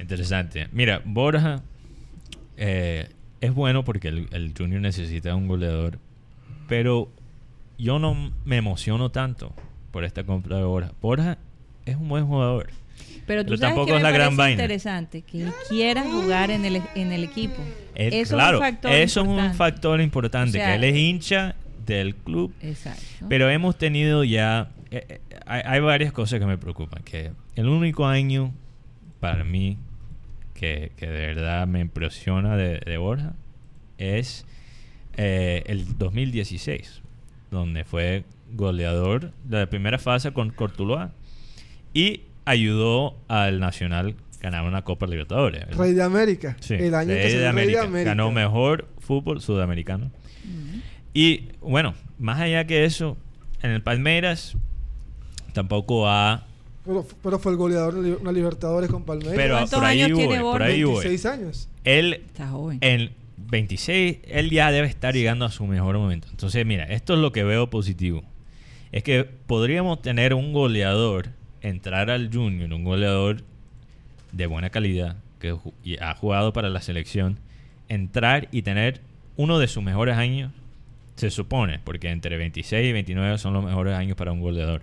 Interesante. 0.01 0.69
Mira, 0.73 1.03
Borja 1.05 1.63
eh, 2.57 3.09
es 3.41 3.55
bueno 3.55 3.85
porque 3.85 4.09
el, 4.09 4.29
el 4.33 4.53
Junior 4.57 4.81
necesita 4.81 5.35
un 5.35 5.47
goleador, 5.49 5.99
pero 6.69 7.09
yo 7.79 7.99
no 7.99 8.33
me 8.45 8.57
emociono 8.57 9.11
tanto 9.11 9.53
por 9.93 10.05
esta 10.05 10.25
compra 10.25 10.57
de 10.59 10.65
Borja. 10.65 10.93
Borja 11.01 11.39
es 11.91 11.97
un 11.97 12.09
buen 12.09 12.27
jugador. 12.27 12.69
Pero 13.27 13.43
tú 13.43 13.49
Pero 13.51 13.59
sabes 13.59 13.61
tampoco 13.75 13.87
que 13.93 13.97
es 13.97 14.03
la 14.03 14.11
gran 14.11 14.37
vaina. 14.37 14.53
interesante 14.63 15.23
que 15.23 15.43
él 15.43 15.53
quiera 15.69 16.03
jugar 16.05 16.51
en 16.51 16.65
el, 16.65 16.81
en 16.95 17.13
el 17.13 17.25
equipo. 17.25 17.63
Es- 17.95 18.15
eso 18.15 18.37
claro, 18.37 18.57
es 18.59 18.61
un 18.63 18.67
factor 18.71 18.93
eso 18.93 19.21
es 19.21 19.27
un 19.27 19.33
importante. 19.33 19.57
factor 19.59 20.01
importante, 20.01 20.49
O 20.51 20.53
sea, 20.61 20.67
que 20.69 20.75
él 20.77 20.85
es 20.85 20.97
hincha 20.97 21.55
del 21.85 22.15
club 22.15 22.53
Exacto. 22.63 23.03
Pero 23.29 23.51
hemos 23.51 23.77
tenido 23.77 24.25
ya. 24.25 24.71
eh, 24.91 25.05
eh, 25.09 25.21
hay, 25.47 25.63
hay 25.65 25.81
varias 25.81 26.13
cosas 26.13 26.39
que 26.41 26.47
me 26.47 26.57
preocupan. 26.59 27.03
Que 27.03 27.33
el 27.57 27.69
único 27.69 28.07
año 28.07 28.53
para 29.21 29.45
mí 29.45 29.77
que, 30.55 30.93
que 30.97 31.07
de 31.07 31.27
verdad 31.35 31.67
me 31.67 31.81
impresiona 31.81 32.57
de, 32.57 32.79
de 32.81 32.97
Borja 32.99 33.35
es 33.99 34.47
eh, 35.17 35.65
el 35.67 35.99
2016, 35.99 37.03
donde 37.51 37.85
fue 37.85 38.25
goleador 38.53 39.33
de 39.45 39.59
la 39.59 39.67
primera 39.67 39.99
fase 39.99 40.33
con 40.33 40.51
Cortuloa 40.51 41.13
y 41.99 42.23
ayudó 42.45 43.17
al 43.29 43.59
Nacional 43.61 44.15
a 44.39 44.43
ganar 44.43 44.65
una 44.65 44.83
Copa 44.83 45.07
Libertadores. 45.07 45.67
¿verdad? 45.67 45.79
Rey 45.79 45.93
de 45.95 46.03
América. 46.03 46.57
Sí, 46.61 46.75
el 46.75 46.95
año 46.95 47.13
Rey 47.13 47.23
que 47.23 47.31
se 47.31 47.37
de 47.39 47.43
dio 47.43 47.53
Rey 47.53 47.67
de 47.71 47.79
América. 47.81 48.11
Ganó 48.11 48.31
mejor 48.31 48.87
fútbol 49.01 49.41
sudamericano. 49.41 50.11
Y 51.15 51.49
bueno, 51.61 51.95
más 52.19 52.39
allá 52.41 52.65
que 52.67 52.85
eso, 52.85 53.17
en 53.63 53.71
el 53.73 53.83
Palmeiras 53.83 54.57
tampoco 55.53 56.09
ha 56.09 56.47
Pero, 56.85 57.05
pero 57.23 57.39
fue 57.39 57.53
el 57.53 57.59
goleador 57.59 58.01
de 58.01 58.15
una 58.15 58.31
Libertadores 58.31 58.91
con 58.91 59.03
Palmeiras. 59.05 59.35
Pero 59.37 59.55
¿Cuántos 59.55 59.79
por 59.81 59.85
ahí 59.89 60.03
años 60.03 60.17
voy, 60.19 60.27
tiene 60.29 60.41
por 60.43 60.53
Borja? 60.53 60.67
ahí 60.67 60.85
voy. 60.85 60.95
26 61.05 61.27
años. 61.27 61.69
Él 61.85 62.23
Está 62.27 62.49
joven. 62.49 62.79
en 62.81 63.11
26, 63.51 64.19
él 64.29 64.51
ya 64.51 64.71
debe 64.71 64.87
estar 64.87 65.15
llegando 65.15 65.45
a 65.45 65.51
su 65.51 65.67
mejor 65.67 65.97
momento. 65.99 66.29
Entonces, 66.31 66.65
mira, 66.65 66.85
esto 66.85 67.15
es 67.15 67.21
lo 67.21 67.33
que 67.33 67.43
veo 67.43 67.69
positivo. 67.71 68.23
Es 68.93 69.03
que 69.03 69.25
podríamos 69.25 70.01
tener 70.03 70.35
un 70.35 70.53
goleador, 70.53 71.31
entrar 71.63 72.11
al 72.11 72.33
Junior, 72.33 72.73
un 72.73 72.85
goleador 72.85 73.43
de 74.33 74.47
buena 74.47 74.71
calidad, 74.71 75.17
que 75.39 75.57
ha 76.01 76.15
jugado 76.15 76.53
para 76.53 76.69
la 76.69 76.81
selección, 76.81 77.39
entrar 77.89 78.49
y 78.53 78.63
tener 78.63 79.01
uno 79.37 79.59
de 79.59 79.69
sus 79.69 79.83
mejores 79.83 80.17
años, 80.17 80.53
se 81.17 81.31
supone, 81.31 81.81
porque 81.85 82.11
entre 82.11 82.37
26 82.37 82.89
y 82.89 82.93
29 82.93 83.39
son 83.39 83.55
los 83.55 83.65
mejores 83.65 83.95
años 83.95 84.17
para 84.17 84.33
un 84.33 84.41
goleador. 84.41 84.83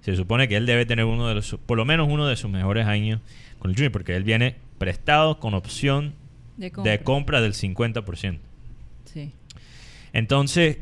Se 0.00 0.16
supone 0.16 0.48
que 0.48 0.56
él 0.56 0.66
debe 0.66 0.86
tener 0.86 1.04
uno 1.04 1.28
de 1.28 1.34
los, 1.34 1.56
por 1.66 1.76
lo 1.76 1.84
menos 1.84 2.08
uno 2.10 2.26
de 2.26 2.36
sus 2.36 2.50
mejores 2.50 2.86
años 2.86 3.20
con 3.58 3.70
el 3.70 3.76
Junior, 3.76 3.92
porque 3.92 4.16
él 4.16 4.24
viene 4.24 4.56
prestado 4.78 5.38
con 5.38 5.54
opción 5.54 6.14
De 6.56 6.70
de 6.70 7.00
compra 7.00 7.40
del 7.40 7.52
50%. 7.52 8.38
Sí. 9.04 9.32
Entonces, 10.12 10.78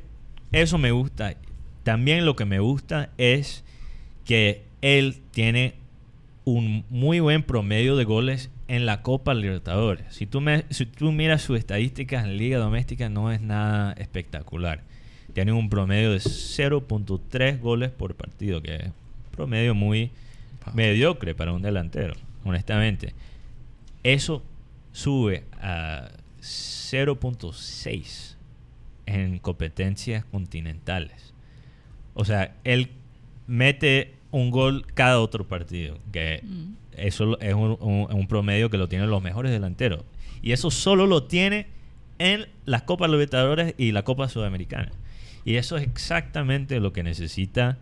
eso 0.53 0.79
me 0.79 0.91
gusta. 0.91 1.37
También 1.83 2.25
lo 2.25 2.37
que 2.37 2.45
me 2.45 2.61
gusta 2.61 3.11
es 3.19 3.65
que 4.25 4.63
él 4.83 5.20
tiene 5.31 5.74
un 6.45 6.85
muy 6.91 7.20
buen 7.20 7.43
promedio 7.43 7.97
de 7.97 8.05
goles 8.05 8.51
en 8.68 8.87
la 8.87 9.03
Copa 9.03 9.35
Libertadores. 9.35 10.07
Si 10.14 10.26
tú, 10.26 10.41
me- 10.41 10.64
si 10.70 10.87
tú 10.87 11.12
miras 11.12 11.43
sus 11.43 11.59
estadísticas 11.59 12.24
en 12.24 12.37
Liga 12.37 12.59
Doméstica, 12.59 13.09
no 13.09 13.31
es 13.31 13.41
nada 13.41 13.93
espectacular. 13.95 14.83
Tiene 15.35 15.53
un 15.53 15.68
promedio 15.70 16.12
de 16.12 16.18
0.3 16.18 17.61
goles 17.61 17.91
por 17.91 18.14
partido, 18.16 18.62
que 18.62 18.74
es 18.76 18.85
un 18.87 18.93
promedio 19.33 19.74
muy 19.74 20.11
mediocre 20.74 21.35
para 21.35 21.53
un 21.53 21.62
delantero, 21.62 22.14
honestamente. 22.45 23.14
Eso 24.03 24.43
sube 24.93 25.45
a 25.61 26.09
0.6 26.41 28.37
en 29.07 29.39
competencias 29.39 30.24
continentales. 30.24 31.33
O 32.14 32.24
sea, 32.24 32.55
él 32.64 32.91
mete 33.47 34.14
un 34.33 34.51
gol 34.51 34.87
cada 34.95 35.20
otro 35.20 35.47
partido, 35.47 35.99
que 36.12 36.41
Mm. 36.43 36.74
eso 36.97 37.39
es 37.41 37.55
un, 37.55 37.76
un- 37.81 38.07
un 38.12 38.26
promedio 38.28 38.70
que 38.70 38.78
lo 38.78 38.89
tienen 38.89 39.11
los 39.11 39.22
mejores 39.22 39.51
delanteros. 39.53 40.05
Y 40.43 40.53
eso 40.53 40.70
solo 40.70 41.07
lo 41.07 41.24
tiene 41.24 41.66
en 42.18 42.47
las 42.64 42.83
Copas 42.83 43.11
Libertadores 43.11 43.74
y 43.78 43.93
la 43.93 44.03
Copa 44.03 44.28
Sudamericana. 44.28 44.91
Y 45.45 45.57
eso 45.57 45.76
es 45.76 45.83
exactamente 45.85 46.81
lo 46.81 46.93
que 46.93 47.03
necesita 47.03 47.78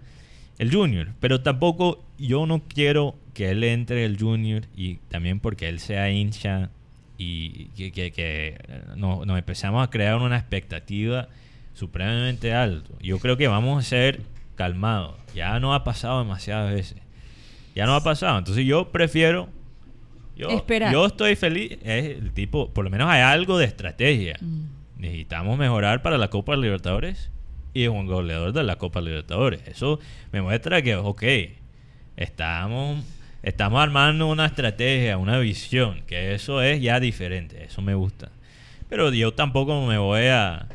el 0.58 0.72
Junior. 0.72 1.08
Pero 1.20 1.40
tampoco 1.42 2.02
yo 2.18 2.46
no 2.46 2.62
quiero 2.66 3.14
que 3.34 3.50
él 3.50 3.62
entre 3.64 4.04
el 4.04 4.18
Junior 4.18 4.62
y 4.76 4.96
también 5.08 5.38
porque 5.40 5.68
él 5.68 5.78
sea 5.80 6.10
hincha 6.10 6.70
y 7.18 7.66
que, 7.76 7.90
que- 7.92 8.10
que, 8.12 8.48
eh, 8.68 8.82
no- 8.96 9.24
nos 9.24 9.38
empezamos 9.38 9.84
a 9.86 9.90
crear 9.90 10.16
una 10.18 10.36
expectativa 10.38 11.28
supremamente 11.74 12.52
alto. 12.54 12.92
Yo 13.00 13.18
creo 13.18 13.36
que 13.36 13.48
vamos 13.48 13.84
a 13.84 13.88
ser 13.88 14.20
calmados. 14.58 15.14
Ya 15.34 15.58
no 15.60 15.72
ha 15.72 15.84
pasado 15.84 16.18
demasiadas 16.18 16.74
veces. 16.74 16.98
Ya 17.76 17.86
no 17.86 17.94
ha 17.94 18.02
pasado. 18.02 18.36
Entonces 18.38 18.66
yo 18.66 18.90
prefiero... 18.90 19.48
Yo, 20.36 20.50
Esperar. 20.50 20.92
yo 20.92 21.06
estoy 21.06 21.36
feliz. 21.36 21.78
Es 21.82 22.16
el 22.18 22.32
tipo, 22.32 22.70
por 22.70 22.84
lo 22.84 22.90
menos 22.90 23.08
hay 23.08 23.22
algo 23.22 23.56
de 23.56 23.64
estrategia. 23.64 24.36
Mm. 24.40 24.64
Necesitamos 24.98 25.58
mejorar 25.58 26.02
para 26.02 26.18
la 26.18 26.28
Copa 26.28 26.56
Libertadores 26.56 27.30
y 27.72 27.84
es 27.84 27.88
un 27.88 28.06
goleador 28.06 28.52
de 28.52 28.64
la 28.64 28.76
Copa 28.76 29.00
Libertadores. 29.00 29.62
Eso 29.66 30.00
me 30.32 30.42
muestra 30.42 30.82
que, 30.82 30.96
ok, 30.96 31.22
estamos, 32.16 33.04
estamos 33.44 33.80
armando 33.80 34.26
una 34.26 34.46
estrategia, 34.46 35.18
una 35.18 35.38
visión, 35.38 36.02
que 36.06 36.34
eso 36.34 36.62
es 36.62 36.80
ya 36.80 36.98
diferente. 36.98 37.64
Eso 37.64 37.80
me 37.80 37.94
gusta. 37.94 38.30
Pero 38.88 39.12
yo 39.12 39.34
tampoco 39.34 39.86
me 39.86 39.98
voy 39.98 40.26
a, 40.26 40.66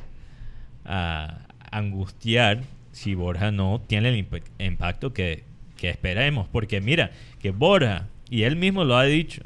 a 0.85 1.37
angustiar 1.71 2.61
si 2.93 3.13
Borja 3.15 3.51
no 3.51 3.81
tiene 3.85 4.09
el 4.09 4.25
imp- 4.25 4.41
impacto 4.59 5.11
que, 5.11 5.43
que 5.75 5.89
esperemos. 5.89 6.47
Porque 6.47 6.79
mira, 6.79 7.11
que 7.39 7.51
Borja, 7.51 8.07
y 8.29 8.43
él 8.43 8.55
mismo 8.55 8.85
lo 8.85 8.95
ha 8.95 9.03
dicho, 9.03 9.41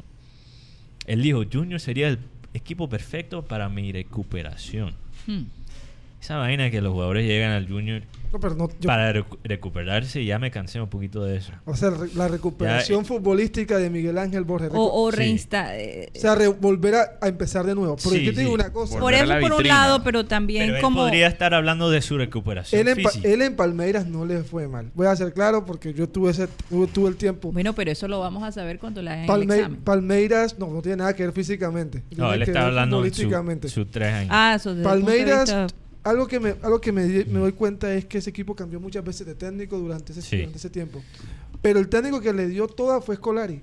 él 1.08 1.24
dijo, 1.24 1.44
Junior 1.52 1.80
sería 1.80 2.10
el 2.10 2.20
equipo 2.54 2.88
perfecto 2.88 3.44
para 3.46 3.68
mi 3.70 3.92
recuperación. 3.92 4.94
Mm. 5.26 5.44
Esa 6.22 6.38
vaina 6.38 6.70
que 6.72 6.82
los 6.82 6.94
jugadores 6.94 7.26
llegan 7.28 7.52
al 7.52 7.68
Junior 7.70 8.02
No, 8.34 8.40
pero 8.40 8.56
no, 8.56 8.68
yo- 8.70 8.88
para 8.88 9.14
recu- 9.14 9.38
recuperarse, 9.44 10.26
ya 10.26 10.40
me 10.40 10.50
cansé 10.52 10.82
un 10.82 10.90
poquito 10.90 11.24
de 11.24 11.38
eso. 11.38 11.54
o 11.66 11.76
sea, 11.76 11.92
la 12.16 12.28
recuperación 12.28 13.02
Ya, 13.02 13.06
eh. 13.06 13.08
futbolística 13.08 13.78
de 13.78 13.90
Miguel 13.90 14.18
Ángel 14.18 14.44
Borges. 14.44 14.72
O, 14.74 15.04
o 15.06 15.12
Sí. 15.12 15.18
reinsta- 15.18 15.78
eh, 15.78 16.12
O 16.16 16.20
sea, 16.20 16.36
re- 16.36 16.48
volver 16.48 16.96
a, 16.96 17.18
a 17.22 17.28
empezar 17.28 17.66
de 17.66 17.76
nuevo. 17.76 17.96
Pero 17.96 18.10
Sí, 18.10 18.26
yo 18.26 18.34
te 18.34 18.40
digo 18.40 18.50
sí. 18.50 18.56
una 18.56 18.74
cosa. 18.74 18.94
por 18.94 19.02
volver 19.04 19.24
eso 19.24 19.40
por 19.40 19.54
un 19.62 19.68
lado, 19.68 20.04
pero 20.04 20.26
también 20.26 20.64
Pero 20.66 20.76
él 20.78 20.82
como... 20.82 21.04
podría 21.04 21.28
estar 21.28 21.54
hablando 21.54 21.90
de 21.92 22.02
su 22.02 22.18
recuperación 22.18 22.82
Él 22.82 22.88
en, 22.90 22.96
física. 22.96 23.28
él 23.30 23.42
en 23.44 23.56
Palmeiras 23.56 24.08
no 24.08 24.26
le 24.26 24.44
fue 24.44 24.68
mal. 24.68 24.92
Voy 24.96 25.08
a 25.08 25.16
ser 25.16 25.34
claro 25.34 25.66
porque 25.66 25.94
yo 25.94 26.10
tuve 26.10 26.32
ese 26.32 26.48
tuve, 26.68 26.88
tuve 26.88 27.10
el 27.10 27.16
tiempo. 27.16 27.52
Bueno, 27.54 27.74
pero 27.74 27.92
eso 27.92 28.08
lo 28.08 28.20
vamos 28.20 28.44
a 28.44 28.52
saber 28.52 28.80
cuando 28.80 29.02
le 29.04 29.12
hagan 29.12 29.22
el 29.24 29.28
Palme- 29.30 29.56
examen. 29.56 29.82
Palmeiras 29.82 30.58
no, 30.60 30.68
no 30.68 30.82
tiene 30.82 30.98
nada 30.98 31.16
que 31.16 31.24
ver 31.24 31.32
físicamente. 31.32 32.00
no, 32.12 32.30
Tiene 32.30 32.34
él 32.34 32.42
está 32.42 32.66
hablando 32.66 33.02
de 33.04 33.10
futbolísticamente. 33.12 33.70
sus 33.70 33.90
tres 33.90 34.14
años. 34.14 34.32
Ah, 34.34 34.54
eso 34.56 34.76
Palmeiras, 34.84 35.54
algo 36.10 36.28
que, 36.28 36.40
me, 36.40 36.56
algo 36.62 36.80
que 36.82 36.92
me, 36.92 37.06
me 37.06 37.40
doy 37.40 37.52
cuenta 37.54 37.94
es 37.94 38.06
que 38.06 38.18
ese 38.20 38.30
equipo 38.30 38.56
cambió 38.56 38.80
muchas 38.80 39.04
veces 39.04 39.26
de 39.28 39.36
técnico 39.36 39.78
durante 39.78 40.12
ese, 40.12 40.22
Sí. 40.22 40.38
durante 40.38 40.58
ese 40.58 40.70
tiempo. 40.70 41.02
Pero 41.62 41.80
el 41.80 41.88
técnico 41.90 42.22
que 42.22 42.34
le 42.34 42.48
dio 42.48 42.68
toda 42.68 43.02
fue 43.02 43.16
Scolari. 43.16 43.62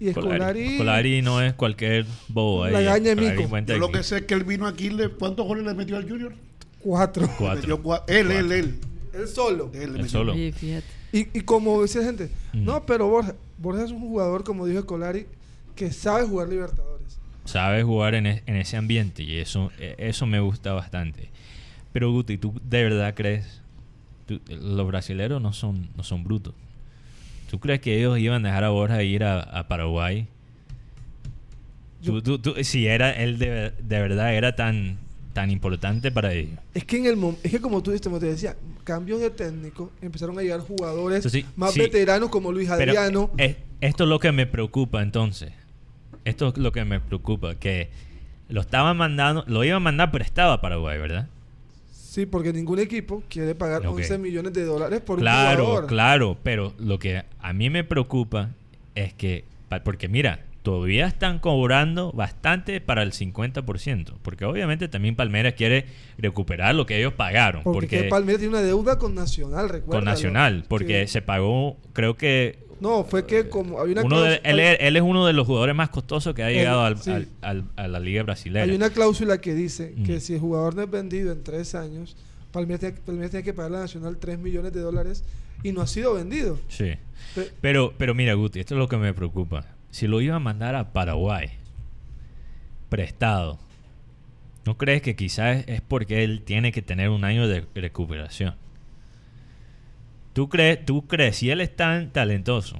Y 0.00 0.10
Scolari, 0.12 0.76
Scolari 0.76 1.22
no 1.22 1.42
es 1.42 1.54
cualquier 1.54 2.06
bobo 2.28 2.64
ahí. 2.64 2.72
La 2.72 2.80
gaña 2.82 3.14
mico. 3.14 3.48
Yo 3.66 3.78
lo 3.78 3.90
que- 3.90 4.02
sé 4.02 4.18
es 4.18 4.22
que 4.22 4.34
él 4.34 4.44
vino 4.44 4.66
aquí, 4.66 4.90
le, 4.90 5.08
¿cuántos 5.08 5.46
goles 5.46 5.64
le 5.66 5.74
metió 5.74 5.96
al 5.96 6.08
Junior? 6.08 6.32
cuatro. 6.80 7.28
Cuatro. 7.38 7.82
Cua- 7.82 8.04
él, 8.06 8.30
él, 8.30 8.52
él, 8.52 8.74
Él 9.12 9.26
solo. 9.28 9.70
él. 9.74 10.08
solo. 10.08 10.34
Fíjate. 10.34 10.84
Y, 11.12 11.20
y 11.38 11.40
como 11.40 11.82
dice 11.82 12.04
gente, 12.04 12.30
Mm. 12.52 12.64
no, 12.64 12.86
pero 12.86 13.08
Borja, 13.08 13.34
Borja 13.58 13.84
es 13.84 13.90
un 13.90 14.00
jugador, 14.00 14.44
como 14.44 14.66
dijo 14.66 14.82
Scolari, 14.82 15.26
que 15.74 15.90
sabe 15.90 16.24
jugar 16.26 16.48
Libertadores. 16.48 17.18
sabe 17.44 17.82
jugar 17.82 18.14
en, 18.14 18.26
e- 18.26 18.42
en 18.46 18.56
ese 18.56 18.76
ambiente 18.76 19.22
y 19.22 19.38
eso, 19.38 19.72
eh, 19.80 19.94
eso 19.98 20.26
me 20.26 20.38
gusta 20.38 20.72
bastante. 20.74 21.30
Pero 21.92 22.10
Guti, 22.12 22.38
¿tú 22.38 22.54
de 22.68 22.82
verdad 22.84 23.14
crees? 23.14 23.62
tú- 24.26 24.40
los 24.48 24.86
brasileros 24.86 25.40
no 25.40 25.52
son, 25.52 25.88
no 25.96 26.02
son 26.02 26.22
brutos. 26.24 26.54
¿Tú 27.50 27.58
crees 27.60 27.80
que 27.80 27.96
ellos 27.98 28.18
iban 28.18 28.44
a 28.44 28.48
dejar 28.48 28.64
a 28.64 28.68
Borja 28.70 29.02
ir 29.02 29.24
a, 29.24 29.40
a 29.40 29.68
Paraguay? 29.68 30.26
Yo- 32.02 32.12
Tú- 32.22 32.38
tú- 32.38 32.38
tú- 32.54 32.64
si 32.64 32.86
era 32.86 33.10
él 33.10 33.38
de, 33.38 33.70
de 33.70 34.00
verdad 34.00 34.34
era 34.34 34.54
tan, 34.54 34.98
tan 35.32 35.50
importante 35.50 36.12
para 36.12 36.32
ellos. 36.32 36.58
Es 36.74 36.84
que 36.84 36.98
en 36.98 37.06
el 37.06 37.36
es 37.42 37.50
que 37.50 37.60
como 37.60 37.82
tú 37.82 37.90
dijiste, 37.90 38.08
como 38.08 38.20
te 38.20 38.26
decía, 38.26 38.54
cambios 38.84 39.20
de 39.20 39.30
técnico, 39.30 39.90
empezaron 40.02 40.38
a 40.38 40.42
llegar 40.42 40.60
jugadores 40.60 41.26
más 41.56 41.72
sí. 41.72 41.80
veteranos 41.80 42.28
como 42.28 42.52
Luis 42.52 42.68
Adriano. 42.68 43.30
esto 43.80 44.04
es 44.04 44.08
lo 44.10 44.18
que 44.20 44.30
me 44.32 44.46
preocupa 44.46 45.02
entonces. 45.02 45.52
Esto 46.24 46.48
es 46.48 46.58
lo 46.58 46.70
que 46.72 46.84
me 46.84 47.00
preocupa, 47.00 47.54
que 47.54 47.88
lo 48.50 48.60
estaban 48.60 48.96
mandando, 48.96 49.44
lo 49.46 49.64
iban 49.64 49.76
a 49.76 49.80
mandar 49.80 50.10
prestado 50.10 50.52
a 50.52 50.60
Paraguay, 50.60 50.98
¿verdad? 50.98 51.28
Sí, 52.08 52.24
porque 52.24 52.54
ningún 52.54 52.78
equipo 52.78 53.22
quiere 53.28 53.54
pagar 53.54 53.86
Ok. 53.86 53.98
11 53.98 54.16
millones 54.16 54.54
de 54.54 54.64
dólares 54.64 55.02
por 55.02 55.18
un 55.18 55.22
Claro, 55.24 55.66
jugador. 55.66 55.86
claro, 55.88 56.38
pero 56.42 56.72
lo 56.78 56.98
que 56.98 57.22
a 57.38 57.52
mí 57.52 57.68
me 57.68 57.84
preocupa 57.84 58.48
es 58.94 59.12
que, 59.12 59.44
porque 59.84 60.08
mira, 60.08 60.40
todavía 60.62 61.06
están 61.06 61.38
cobrando 61.38 62.10
bastante 62.12 62.80
para 62.80 63.02
el 63.02 63.12
50%, 63.12 64.14
porque 64.22 64.46
obviamente 64.46 64.88
también 64.88 65.16
Palmeiras 65.16 65.52
quiere 65.52 65.84
recuperar 66.16 66.74
lo 66.74 66.86
que 66.86 66.98
ellos 66.98 67.12
pagaron, 67.12 67.62
Porque, 67.62 67.80
porque, 67.80 68.02
que 68.04 68.08
Palmeiras 68.08 68.40
tiene 68.40 68.56
una 68.56 68.62
deuda 68.66 68.98
con 68.98 69.14
Nacional, 69.14 69.68
recuerda. 69.68 69.98
con 69.98 70.04
Nacional, 70.06 70.64
porque 70.66 71.06
se 71.08 71.20
pagó, 71.20 71.76
creo 71.92 72.16
que 72.16 72.58
No, 72.80 73.04
fue 73.04 73.26
que 73.26 73.48
como 73.48 73.80
había 73.80 73.94
una 73.94 74.02
uno 74.04 74.20
de- 74.22 74.40
cláusula- 74.40 74.50
él, 74.50 74.60
es- 74.60 74.76
él 74.80 74.96
es 74.96 75.02
uno 75.02 75.26
de 75.26 75.32
los 75.32 75.46
jugadores 75.46 75.74
más 75.74 75.88
costosos 75.90 76.34
que 76.34 76.42
ha 76.42 76.50
Él- 76.50 76.56
llegado 76.58 76.82
al- 76.82 76.98
sí. 76.98 77.10
al- 77.10 77.28
al- 77.42 77.64
a 77.76 77.88
la 77.88 78.00
liga 78.00 78.22
brasileña. 78.22 78.64
Hay 78.64 78.74
una 78.76 78.90
cláusula 78.90 79.40
que 79.40 79.54
dice 79.54 79.94
Mm. 79.96 80.02
que 80.04 80.20
si 80.20 80.34
el 80.34 80.40
jugador 80.40 80.74
no 80.76 80.82
es 80.82 80.90
vendido 80.90 81.32
en 81.32 81.42
tres 81.42 81.74
años, 81.74 82.16
Palmeiras 82.52 82.80
tiene, 82.80 82.96
Palmeiras 83.04 83.30
tiene 83.30 83.44
que 83.44 83.52
pagarle 83.52 83.78
a 83.78 83.80
Nacional 83.80 84.16
3 84.18 84.38
millones 84.38 84.72
de 84.72 84.80
dólares 84.80 85.24
y 85.62 85.72
no 85.72 85.82
ha 85.82 85.86
sido 85.86 86.14
vendido. 86.14 86.58
Sí. 86.68 86.92
Pe- 87.34 87.50
Pero, 87.60 87.92
pero 87.98 88.14
mira, 88.14 88.34
Guti, 88.34 88.60
esto 88.60 88.74
es 88.74 88.78
lo 88.78 88.88
que 88.88 88.96
me 88.96 89.12
preocupa. 89.12 89.66
Si 89.90 90.06
lo 90.06 90.20
iba 90.20 90.36
a 90.36 90.38
mandar 90.40 90.74
a 90.74 90.92
Paraguay, 90.92 91.48
prestado, 92.88 93.58
¿no 94.64 94.76
crees 94.78 95.02
que 95.02 95.16
quizás 95.16 95.64
es 95.66 95.80
porque 95.80 96.24
él 96.24 96.42
tiene 96.44 96.72
que 96.72 96.82
tener 96.82 97.10
un 97.10 97.24
año 97.24 97.48
de 97.48 97.64
recuperación? 97.74 98.54
¿Tú 100.38 100.48
crees, 100.48 100.84
tú 100.86 101.04
crees, 101.08 101.34
si 101.38 101.50
él 101.50 101.60
es 101.60 101.74
tan 101.74 102.12
talentoso, 102.12 102.76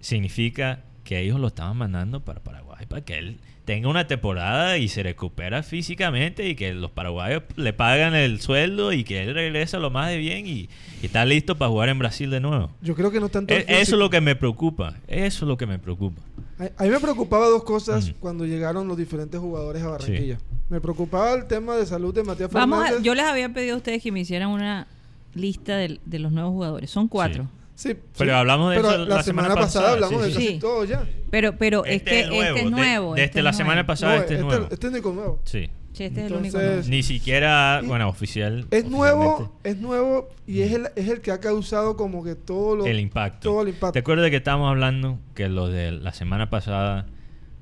significa 0.00 0.80
que 1.04 1.20
ellos 1.20 1.38
lo 1.38 1.48
estaban 1.48 1.76
mandando 1.76 2.20
para 2.24 2.40
Paraguay? 2.40 2.86
Para 2.86 3.04
que 3.04 3.18
él 3.18 3.36
tenga 3.66 3.90
una 3.90 4.06
temporada 4.06 4.78
y 4.78 4.88
se 4.88 5.02
recupera 5.02 5.62
físicamente 5.62 6.48
y 6.48 6.54
que 6.54 6.72
los 6.72 6.90
paraguayos 6.90 7.42
le 7.56 7.74
pagan 7.74 8.14
el 8.14 8.40
sueldo 8.40 8.94
y 8.94 9.04
que 9.04 9.22
él 9.24 9.34
regresa 9.34 9.78
lo 9.78 9.90
más 9.90 10.08
de 10.08 10.16
bien 10.16 10.46
y, 10.46 10.70
y 11.02 11.06
está 11.06 11.26
listo 11.26 11.56
para 11.58 11.68
jugar 11.70 11.90
en 11.90 11.98
Brasil 11.98 12.30
de 12.30 12.40
nuevo. 12.40 12.70
Yo 12.80 12.94
creo 12.94 13.10
que 13.10 13.20
no 13.20 13.28
tanto. 13.28 13.52
E- 13.52 13.58
el 13.68 13.74
eso 13.82 13.96
es 13.96 13.98
lo 13.98 14.08
que 14.08 14.22
me 14.22 14.34
preocupa. 14.34 14.94
Eso 15.06 15.44
es 15.44 15.48
lo 15.48 15.58
que 15.58 15.66
me 15.66 15.78
preocupa. 15.78 16.22
A, 16.58 16.82
a 16.82 16.86
mí 16.86 16.88
me 16.88 17.00
preocupaba 17.00 17.46
dos 17.46 17.64
cosas 17.64 18.10
cuando 18.20 18.46
llegaron 18.46 18.88
los 18.88 18.96
diferentes 18.96 19.38
jugadores 19.38 19.82
a 19.82 19.88
Barranquilla. 19.88 20.38
Me 20.70 20.80
preocupaba 20.80 21.34
el 21.34 21.44
tema 21.46 21.76
de 21.76 21.84
salud 21.84 22.14
de 22.14 22.24
Matías 22.24 22.50
Vamos 22.50 22.78
a- 22.78 22.82
Fernández. 22.84 23.04
yo 23.04 23.14
les 23.14 23.24
había 23.26 23.50
pedido 23.52 23.74
a 23.74 23.76
ustedes 23.76 24.02
que 24.02 24.10
me 24.10 24.20
hicieran 24.20 24.48
una 24.48 24.86
lista 25.34 25.76
de, 25.76 25.98
los 26.18 26.32
nuevos 26.32 26.52
jugadores. 26.52 26.90
Son 26.90 27.08
cuatro. 27.08 27.48
Sí, 27.74 27.94
Pero 28.16 28.30
sí. 28.30 28.36
hablamos 28.36 28.70
de 28.70 28.76
Pero 28.76 28.88
eso 28.90 28.98
la, 28.98 29.16
la 29.16 29.22
semana, 29.24 29.48
semana 29.48 29.60
pasada, 29.60 29.84
pasada, 29.86 30.06
hablamos 30.06 30.26
sí, 30.26 30.28
de 30.28 30.34
sí. 30.34 30.34
casi 30.44 30.54
Sí. 30.54 30.58
todo 30.60 30.84
ya. 30.84 31.04
Pero, 31.30 31.56
pero 31.56 31.84
es 31.84 31.96
Este 31.96 32.10
que 32.10 32.20
es 32.20 32.28
nuevo, 32.28 32.42
este 32.44 32.58
es 32.58 32.64
de- 32.64 32.70
nuevo. 32.70 33.14
desde 33.14 33.24
este 33.24 33.42
la 33.42 33.52
semana 33.52 33.74
nuevo. 33.74 33.86
pasada 33.88 34.14
No, 34.14 34.20
este 34.20 34.34
es 34.34 34.38
este, 34.40 34.46
nuevo. 34.48 34.62
este 34.64 34.74
es 34.74 34.80
técnico 34.80 35.12
nuevo. 35.12 35.40
Sí. 35.44 35.70
Sí, 35.92 36.04
este 36.04 36.20
es 36.24 36.26
el 36.30 36.36
único 36.38 36.58
nuevo. 36.58 36.82
Ni 36.88 37.02
siquiera, 37.02 37.80
Y- 37.82 37.86
bueno, 37.86 38.08
oficial. 38.08 38.66
Es 38.70 38.84
nuevo, 38.88 39.58
es 39.64 39.76
nuevo 39.78 40.28
y 40.46 40.60
es 40.60 40.72
el, 40.72 40.86
es 40.96 41.08
el 41.08 41.20
que 41.20 41.30
ha 41.32 41.40
causado 41.40 41.96
como 41.96 42.22
que 42.24 42.34
todo 42.36 42.76
lo 42.76 42.86
El 42.86 43.00
impacto. 43.00 43.48
todo 43.50 43.62
el 43.62 43.68
impacto. 43.68 43.92
¿Te 43.92 43.98
acuerdas 44.00 44.30
que 44.30 44.36
estábamos 44.36 44.70
hablando 44.70 45.18
que 45.34 45.48
los 45.48 45.72
de 45.72 45.90
la 45.92 46.12
semana 46.12 46.50
pasada 46.50 47.06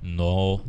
no 0.02 0.62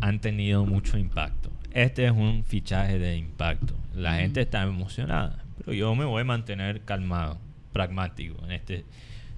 han 0.00 0.20
tenido 0.20 0.64
mucho 0.66 0.98
impacto? 0.98 1.50
Este 1.72 2.04
es 2.06 2.10
un 2.12 2.44
fichaje 2.44 2.98
de 2.98 3.16
impacto. 3.16 3.74
La 3.94 4.14
gente 4.16 4.40
está 4.40 4.62
emocionada, 4.62 5.44
yo 5.72 5.94
me 5.94 6.04
voy 6.04 6.22
a 6.22 6.24
mantener 6.24 6.80
calmado, 6.82 7.38
pragmático 7.72 8.36
en 8.44 8.52
este. 8.52 8.84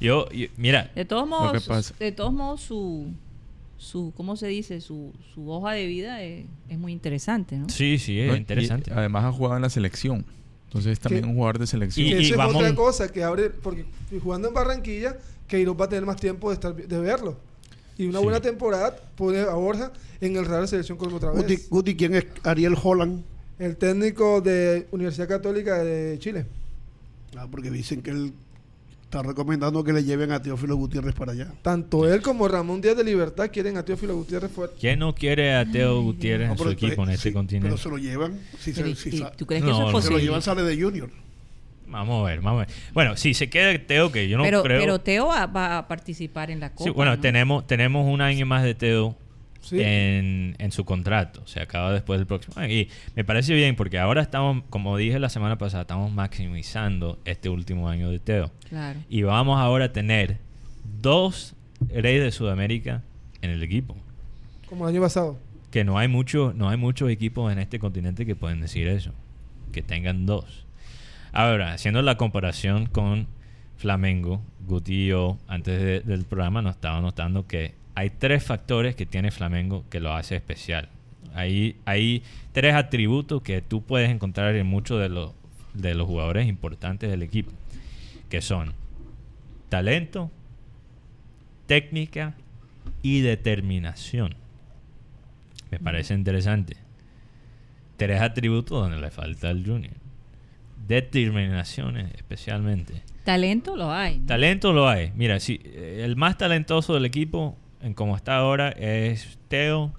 Yo, 0.00 0.28
yo- 0.30 0.48
mira, 0.56 0.90
De 0.94 1.04
todos 1.04 1.24
que 1.24 1.28
modos, 1.30 1.66
pasa- 1.66 1.94
de 1.98 2.12
todos 2.12 2.32
modos 2.32 2.60
su, 2.62 3.12
su 3.76 4.12
¿cómo 4.16 4.36
se 4.36 4.46
dice? 4.48 4.80
Su, 4.80 5.12
su 5.34 5.50
hoja 5.50 5.72
de 5.72 5.86
vida 5.86 6.22
es, 6.22 6.46
es 6.68 6.78
muy 6.78 6.92
interesante, 6.92 7.56
¿no? 7.58 7.68
sí, 7.68 7.98
sí, 7.98 8.18
es 8.20 8.28
¿no? 8.28 8.34
Y 8.34 8.38
interesante. 8.38 8.92
además 8.92 9.24
ha 9.24 9.32
jugado 9.32 9.56
en 9.56 9.62
la 9.62 9.70
selección. 9.70 10.24
Entonces 10.66 10.92
es 10.92 11.00
también 11.00 11.24
un 11.24 11.34
jugador 11.34 11.58
de 11.58 11.66
selección. 11.66 12.06
Y- 12.06 12.12
eso 12.12 12.20
es 12.32 12.36
vamos- 12.36 12.56
otra 12.56 12.74
cosa 12.74 13.10
que 13.12 13.22
abre, 13.24 13.50
porque 13.50 13.84
jugando 14.22 14.48
en 14.48 14.54
Barranquilla, 14.54 15.16
Queiroz 15.48 15.76
va 15.80 15.86
a 15.86 15.88
tener 15.88 16.06
más 16.06 16.16
tiempo 16.16 16.48
de 16.48 16.54
estar 16.54 16.74
de 16.74 16.98
verlo. 17.00 17.36
Y 17.98 18.06
una 18.06 18.18
Sí. 18.20 18.24
buena 18.24 18.40
temporada 18.40 18.96
pone 19.16 19.40
a 19.40 19.52
Borja 19.54 19.92
en 20.20 20.36
el 20.36 20.46
Real 20.46 20.66
Selección 20.68 20.96
Colombia 20.96 21.28
otra 21.28 21.30
Guti, 21.42 21.56
vez. 21.56 21.68
Guti, 21.68 21.96
¿quién 21.96 22.14
es 22.14 22.26
Ariel 22.44 22.74
Holland? 22.82 23.22
El 23.60 23.76
técnico 23.76 24.40
de 24.40 24.86
Universidad 24.90 25.28
Católica 25.28 25.84
de 25.84 26.18
Chile. 26.18 26.46
Ah, 27.36 27.46
porque 27.50 27.70
dicen 27.70 28.00
que 28.02 28.10
él 28.10 28.32
está 29.02 29.22
recomendando 29.22 29.84
que 29.84 29.92
le 29.92 30.02
lleven 30.02 30.32
a 30.32 30.40
Teófilo 30.40 30.76
Gutiérrez 30.76 31.14
para 31.14 31.32
allá. 31.32 31.48
Tanto 31.62 32.10
él 32.12 32.22
como 32.22 32.48
Ramón 32.48 32.80
Díaz 32.80 32.96
de 32.96 33.04
Libertad 33.04 33.50
quieren 33.52 33.76
a 33.76 33.84
Teófilo 33.84 34.14
Gutiérrez 34.16 34.50
fuera. 34.50 34.72
¿Quién 34.80 34.98
no 35.00 35.14
quiere 35.14 35.54
a 35.54 35.70
Teo 35.70 36.00
Gutiérrez 36.02 36.46
No, 36.48 36.52
en 36.54 36.58
su 36.58 36.70
equipo 36.70 37.02
en 37.04 37.10
este 37.10 37.28
sí, 37.28 37.32
continente? 37.34 37.68
Pero 37.68 37.76
se 37.78 37.88
lo 37.90 37.98
llevan. 37.98 38.38
Si 38.58 38.72
se, 38.72 38.82
Pero, 38.82 38.96
si 38.96 39.08
¿y- 39.10 39.18
sa- 39.18 39.30
¿Tú 39.32 39.44
crees 39.46 39.62
No, 39.62 39.68
que 39.68 39.72
eso 39.72 39.80
es 39.80 39.84
no. 39.84 39.86
se 39.88 39.92
lo 39.92 39.98
posible? 40.10 40.22
llevan, 40.24 40.42
sale 40.42 40.62
de 40.62 40.82
Junior. 40.82 41.10
Vamos 41.88 42.22
a 42.22 42.28
ver, 42.30 42.40
vamos 42.40 42.62
a 42.62 42.66
ver. 42.66 42.74
Bueno, 42.94 43.16
si 43.16 43.34
se 43.34 43.50
queda 43.50 43.76
Teo, 43.84 44.10
que 44.12 44.28
yo 44.28 44.38
no 44.38 44.44
pero, 44.44 44.62
creo. 44.62 44.80
pero 44.80 45.00
Teo 45.00 45.26
va, 45.26 45.46
va 45.46 45.78
a 45.78 45.88
participar 45.88 46.50
en 46.50 46.60
la 46.60 46.70
Copa. 46.70 46.84
Sí, 46.84 46.90
bueno, 46.90 47.16
¿no? 47.16 47.20
tenemos, 47.20 47.66
tenemos 47.66 48.06
un 48.06 48.20
año 48.20 48.46
más 48.46 48.62
de 48.62 48.74
Teo 48.74 49.16
Sí. 49.60 49.78
en, 49.80 50.56
en 50.58 50.72
su 50.72 50.84
contrato. 50.84 51.46
Se 51.46 51.60
acaba 51.60 51.92
después 51.92 52.18
del 52.18 52.26
próximo 52.26 52.54
año. 52.58 52.72
Y 52.72 52.88
me 53.14 53.24
parece 53.24 53.54
bien 53.54 53.76
porque 53.76 53.98
ahora 53.98 54.22
estamos, 54.22 54.62
como 54.70 54.96
dije 54.96 55.18
la 55.18 55.28
semana 55.28 55.58
pasada, 55.58 55.82
estamos 55.82 56.10
maximizando 56.12 57.18
este 57.24 57.48
último 57.48 57.88
año 57.88 58.10
de 58.10 58.18
Teo. 58.18 58.50
Claro. 58.68 58.98
Y 59.08 59.22
vamos 59.22 59.60
ahora 59.60 59.86
a 59.86 59.92
tener 59.92 60.38
dos 61.00 61.54
reyes 61.88 62.22
de 62.24 62.30
Sudamérica 62.32 63.02
en 63.42 63.50
el 63.50 63.62
equipo. 63.62 63.96
Como 64.68 64.88
el 64.88 64.94
año 64.94 65.02
pasado. 65.02 65.38
Que 65.70 65.84
no 65.84 65.98
hay 65.98 66.08
mucho, 66.08 66.52
no 66.56 66.68
hay 66.68 66.76
muchos 66.76 67.10
equipos 67.10 67.52
en 67.52 67.58
este 67.58 67.78
continente 67.78 68.26
que 68.26 68.34
pueden 68.34 68.60
decir 68.60 68.88
eso. 68.88 69.12
Que 69.72 69.82
tengan 69.82 70.26
dos. 70.26 70.66
Ahora, 71.32 71.74
haciendo 71.74 72.02
la 72.02 72.16
comparación 72.16 72.86
con 72.86 73.28
Flamengo, 73.76 74.42
Guti 74.66 75.04
y 75.04 75.06
yo, 75.08 75.38
antes 75.48 75.80
de- 75.80 76.00
del 76.00 76.24
programa, 76.24 76.60
nos 76.60 76.74
estaba 76.74 77.00
notando 77.00 77.46
que 77.46 77.74
hay 78.00 78.08
tres 78.08 78.42
factores 78.42 78.96
que 78.96 79.04
tiene 79.04 79.30
Flamengo 79.30 79.84
que 79.90 80.00
lo 80.00 80.14
hace 80.14 80.34
especial. 80.34 80.88
Hay, 81.34 81.76
hay 81.84 82.22
tres 82.52 82.74
atributos 82.74 83.42
que 83.42 83.60
tú 83.60 83.82
puedes 83.82 84.08
encontrar 84.08 84.54
en 84.54 84.66
muchos 84.66 84.98
de 85.02 85.10
los, 85.10 85.32
de 85.74 85.94
los 85.94 86.06
jugadores 86.06 86.48
importantes 86.48 87.10
del 87.10 87.22
equipo. 87.22 87.52
Que 88.30 88.40
son 88.40 88.72
talento, 89.68 90.30
técnica 91.66 92.36
y 93.02 93.20
determinación. 93.20 94.34
Me 95.70 95.78
parece 95.78 96.14
interesante. 96.14 96.78
Tres 97.98 98.22
atributos 98.22 98.80
donde 98.80 98.98
le 98.98 99.10
falta 99.10 99.50
al 99.50 99.62
Junior. 99.62 99.92
Determinación 100.88 101.98
eh, 101.98 102.08
especialmente. 102.14 103.02
Talento 103.24 103.76
lo 103.76 103.92
hay. 103.92 104.20
¿no? 104.20 104.26
Talento 104.26 104.72
lo 104.72 104.88
hay. 104.88 105.12
Mira, 105.14 105.38
si 105.38 105.60
eh, 105.62 106.00
el 106.02 106.16
más 106.16 106.38
talentoso 106.38 106.94
del 106.94 107.04
equipo, 107.04 107.58
en 107.82 107.94
como 107.94 108.16
está 108.16 108.36
ahora, 108.36 108.70
es 108.70 109.38
Teo. 109.48 109.92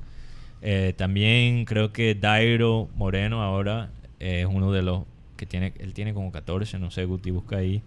Eh, 0.62 0.94
también 0.96 1.66
creo 1.66 1.92
que 1.92 2.14
Dairo 2.16 2.88
Moreno 2.96 3.42
ahora 3.42 3.90
es 4.20 4.46
uno 4.46 4.72
de 4.72 4.82
los 4.84 5.04
que 5.38 5.46
tiene, 5.48 5.74
él 5.80 5.94
tiene 5.94 6.14
como 6.14 6.32
14, 6.32 6.78
no 6.78 6.92
sé, 6.92 7.06
Guti 7.06 7.32
busca 7.32 7.58
ahí. 7.58 7.82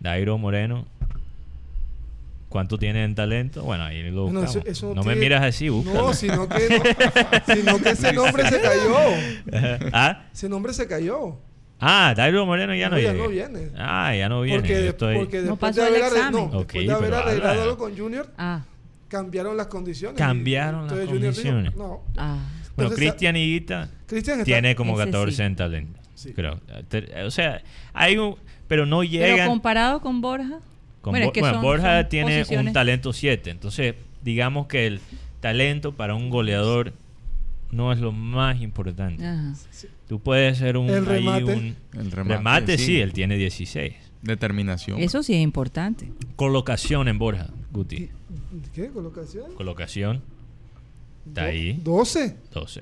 Dairo 0.00 0.36
Moreno. 0.38 0.84
¿Cuánto 2.48 2.78
tiene 2.78 3.04
en 3.04 3.14
talento? 3.14 3.62
Bueno, 3.62 3.84
ahí 3.84 4.02
lo 4.10 4.24
buscamos. 4.24 4.56
eso- 4.56 4.62
eso 4.66 4.94
no 4.94 5.04
me 5.04 5.14
miras 5.14 5.40
así, 5.42 5.68
búscalo. 5.68 6.08
No, 6.08 6.14
sino 6.14 6.48
que, 6.48 6.68
no, 6.68 7.54
sino 7.54 7.78
que 7.78 7.90
ese 7.90 8.12
nombre 8.12 8.48
se 8.48 8.60
cayó. 8.60 8.96
¿Ah? 9.92 10.24
Ese 10.32 10.48
nombre 10.48 10.72
se 10.74 10.88
cayó. 10.88 11.38
Ah, 11.78 12.12
Dairo 12.16 12.44
Moreno 12.44 12.74
ya 12.74 12.88
no, 12.90 12.96
No, 12.96 13.02
ya 13.02 13.12
no 13.14 13.28
viene. 13.28 13.68
Ah, 13.78 14.14
ya 14.16 14.28
no 14.28 14.42
viene. 14.42 14.58
Porque, 14.58 14.84
yo 14.84 14.90
estoy- 14.90 15.16
porque 15.16 15.36
No 15.38 15.50
después 15.52 15.58
pasó 15.76 15.80
de 15.82 15.88
el 15.88 15.94
haber, 15.94 16.04
arre- 16.12 16.16
examen. 16.16 16.50
no, 16.50 16.58
Ok, 16.58 16.72
después 16.72 16.86
de 16.88 16.92
haber 16.92 17.14
arreglado 17.14 17.78
con 17.78 17.96
Junior, 17.96 18.28
Ah, 18.36 18.64
cambiaron 19.10 19.56
las 19.58 19.66
condiciones. 19.66 20.16
Cambiaron 20.16 20.86
las 20.86 20.98
dijo, 21.00 21.10
condiciones. 21.12 21.76
no. 21.76 22.00
ah. 22.16 22.38
Bueno, 22.76 22.92
Entonces, 22.92 22.98
Cristian 23.10 23.36
Higuita 23.36 23.90
Cristian 24.06 24.34
está- 24.40 24.44
tiene 24.46 24.74
como 24.74 24.94
Ese 24.98 25.04
14 25.10 25.36
sí. 25.36 25.42
en 25.42 25.56
talento. 25.56 26.00
Sí. 26.14 26.32
Creo. 26.32 26.60
O 27.26 27.30
sea, 27.30 27.62
hay 27.92 28.16
un. 28.16 28.36
Pero 28.68 28.86
no 28.86 29.00
Pero 29.00 29.10
llegan. 29.10 29.48
comparado 29.48 30.00
con 30.00 30.20
Borja. 30.22 30.60
con 31.02 31.10
bueno, 31.12 31.26
Bo- 31.26 31.30
es 31.30 31.34
que 31.34 31.40
bueno, 31.40 31.54
son- 31.56 31.62
Borja 31.62 32.00
son 32.02 32.08
tiene 32.08 32.44
un 32.58 32.72
talento 32.72 33.12
7. 33.12 33.50
Entonces, 33.50 33.94
digamos 34.22 34.66
que 34.68 34.86
el 34.86 35.00
talento 35.40 35.92
para 35.92 36.14
un 36.14 36.30
goleador 36.30 36.92
no 37.70 37.92
es 37.92 37.98
lo 37.98 38.12
más 38.12 38.60
importante. 38.60 39.26
Ajá. 39.26 39.54
Tú 40.08 40.20
puedes 40.20 40.58
ser 40.58 40.76
un. 40.76 40.88
El 40.88 40.96
ahí 41.08 41.16
remate. 41.16 41.44
un- 41.44 41.76
El 41.94 42.10
remate, 42.12 42.36
remate, 42.36 42.78
sí. 42.78 43.00
él 43.00 43.12
tiene 43.12 43.36
16. 43.36 43.94
Determinación. 44.22 45.00
Eso 45.00 45.22
sí 45.22 45.34
es 45.34 45.40
importante. 45.40 46.12
Colocación 46.36 47.08
en 47.08 47.18
Borja, 47.18 47.48
Guti. 47.70 48.10
¿Qué? 48.74 48.88
¿Colocación? 48.88 49.54
Colocación. 49.54 50.22
Está 51.26 51.42
Do- 51.42 51.48
ahí. 51.48 51.80
12. 51.84 52.36
12. 52.52 52.80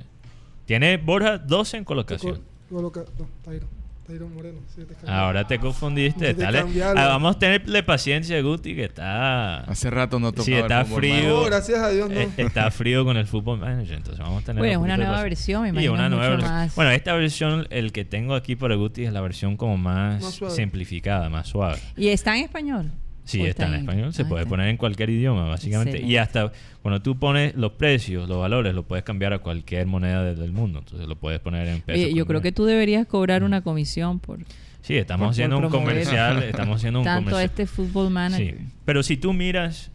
Tiene 0.67 0.97
Borja 0.97 1.39
12 1.39 1.77
en 1.79 1.85
colocación. 1.85 2.37
Co- 2.69 2.77
coloca- 2.77 3.05
no, 3.19 3.27
Tairo. 3.45 3.67
Tairo 4.07 4.27
Moreno. 4.27 4.59
sí, 4.75 4.83
te 4.89 4.95
cambié. 4.95 5.11
Ahora 5.11 5.47
te 5.47 5.59
confundiste. 5.59 6.33
Te 6.33 6.43
Dale. 6.43 6.61
Ah, 6.97 7.09
vamos 7.09 7.37
a 7.37 7.39
tenerle 7.39 7.83
paciencia, 7.83 8.41
Guti, 8.41 8.75
que 8.75 8.85
está. 8.85 9.61
Hace 9.65 9.91
rato 9.91 10.19
no 10.19 10.31
tocaba 10.33 10.45
Sí, 10.47 10.53
el 10.55 10.61
está 10.61 10.85
fútbol 10.87 10.99
frío. 11.01 11.45
gracias 11.45 11.79
a 11.79 11.91
Dios, 11.91 12.09
no. 12.09 12.17
eh, 12.19 12.31
está 12.39 12.71
frío 12.71 13.05
con 13.05 13.19
el 13.19 13.27
Fútbol 13.27 13.59
Manager, 13.59 13.99
entonces 13.99 14.19
vamos 14.25 14.43
a 14.43 14.47
tener 14.47 14.61
Bueno, 14.61 14.73
es 14.73 14.79
un 14.79 14.85
una 14.85 14.97
nueva 14.97 15.23
versión, 15.23 15.63
me 15.75 15.83
Y 15.85 15.89
una 15.89 16.09
nueva 16.09 16.25
mucho 16.25 16.37
versión. 16.39 16.51
más- 16.51 16.75
Bueno, 16.75 16.91
esta 16.93 17.13
versión, 17.13 17.67
el 17.69 17.93
que 17.93 18.07
tengo 18.07 18.35
aquí 18.35 18.57
para 18.57 18.77
Guti, 18.77 19.05
es 19.05 19.13
la 19.13 19.21
versión 19.21 19.59
como 19.59 19.77
más, 19.77 20.41
simplificada, 20.55 21.29
más 21.29 21.49
suave. 21.49 21.79
¿Y 21.95 22.09
está 22.09 22.35
en 22.39 22.45
español? 22.45 22.91
Sí, 23.29 23.43
¿O 23.43 23.47
está 23.47 23.67
en 23.67 23.75
español, 23.75 24.15
se 24.15 24.23
Ah, 24.23 24.29
puede 24.29 24.43
está. 24.45 24.49
poner 24.49 24.69
en 24.69 24.79
cualquier 24.79 25.11
idioma, 25.11 25.45
básicamente. 25.47 26.01
Y 26.01 26.17
hasta 26.17 26.51
cuando 26.81 27.03
tú 27.03 27.19
pones 27.19 27.55
los 27.57 27.73
precios, 27.73 28.27
los 28.27 28.39
valores, 28.39 28.75
lo 28.75 28.85
puedes 28.85 29.05
cambiar 29.05 29.35
a 29.35 29.41
cualquier 29.41 29.87
moneda 29.87 30.25
del, 30.35 30.51
mundo. 30.53 30.79
Entonces 30.79 31.07
lo 31.07 31.15
puedes 31.17 31.39
poner 31.39 31.69
en 31.69 31.83
pesos. 31.83 32.03
Oye, 32.07 32.15
yo 32.15 32.25
creo 32.27 32.41
que 32.41 32.53
tú 32.53 32.65
deberías 32.65 33.07
cobrar 33.07 33.45
una 33.45 33.61
comisión 33.61 34.19
por 34.19 34.39
Sí, 34.81 34.97
estamos 34.97 35.27
por- 35.27 35.33
haciendo 35.33 35.57
por 35.57 35.67
un 35.67 35.71
comercial. 35.71 36.43
Estamos 36.43 36.77
haciendo 36.77 37.01
un 37.01 37.05
tanto 37.05 37.25
comercial. 37.33 37.45
este 37.45 37.67
fútbol 37.67 38.09
manager. 38.09 38.57
Sí. 38.59 38.65
Pero 38.87 39.03
si 39.03 39.19
tú 39.19 39.35
miras, 39.35 39.91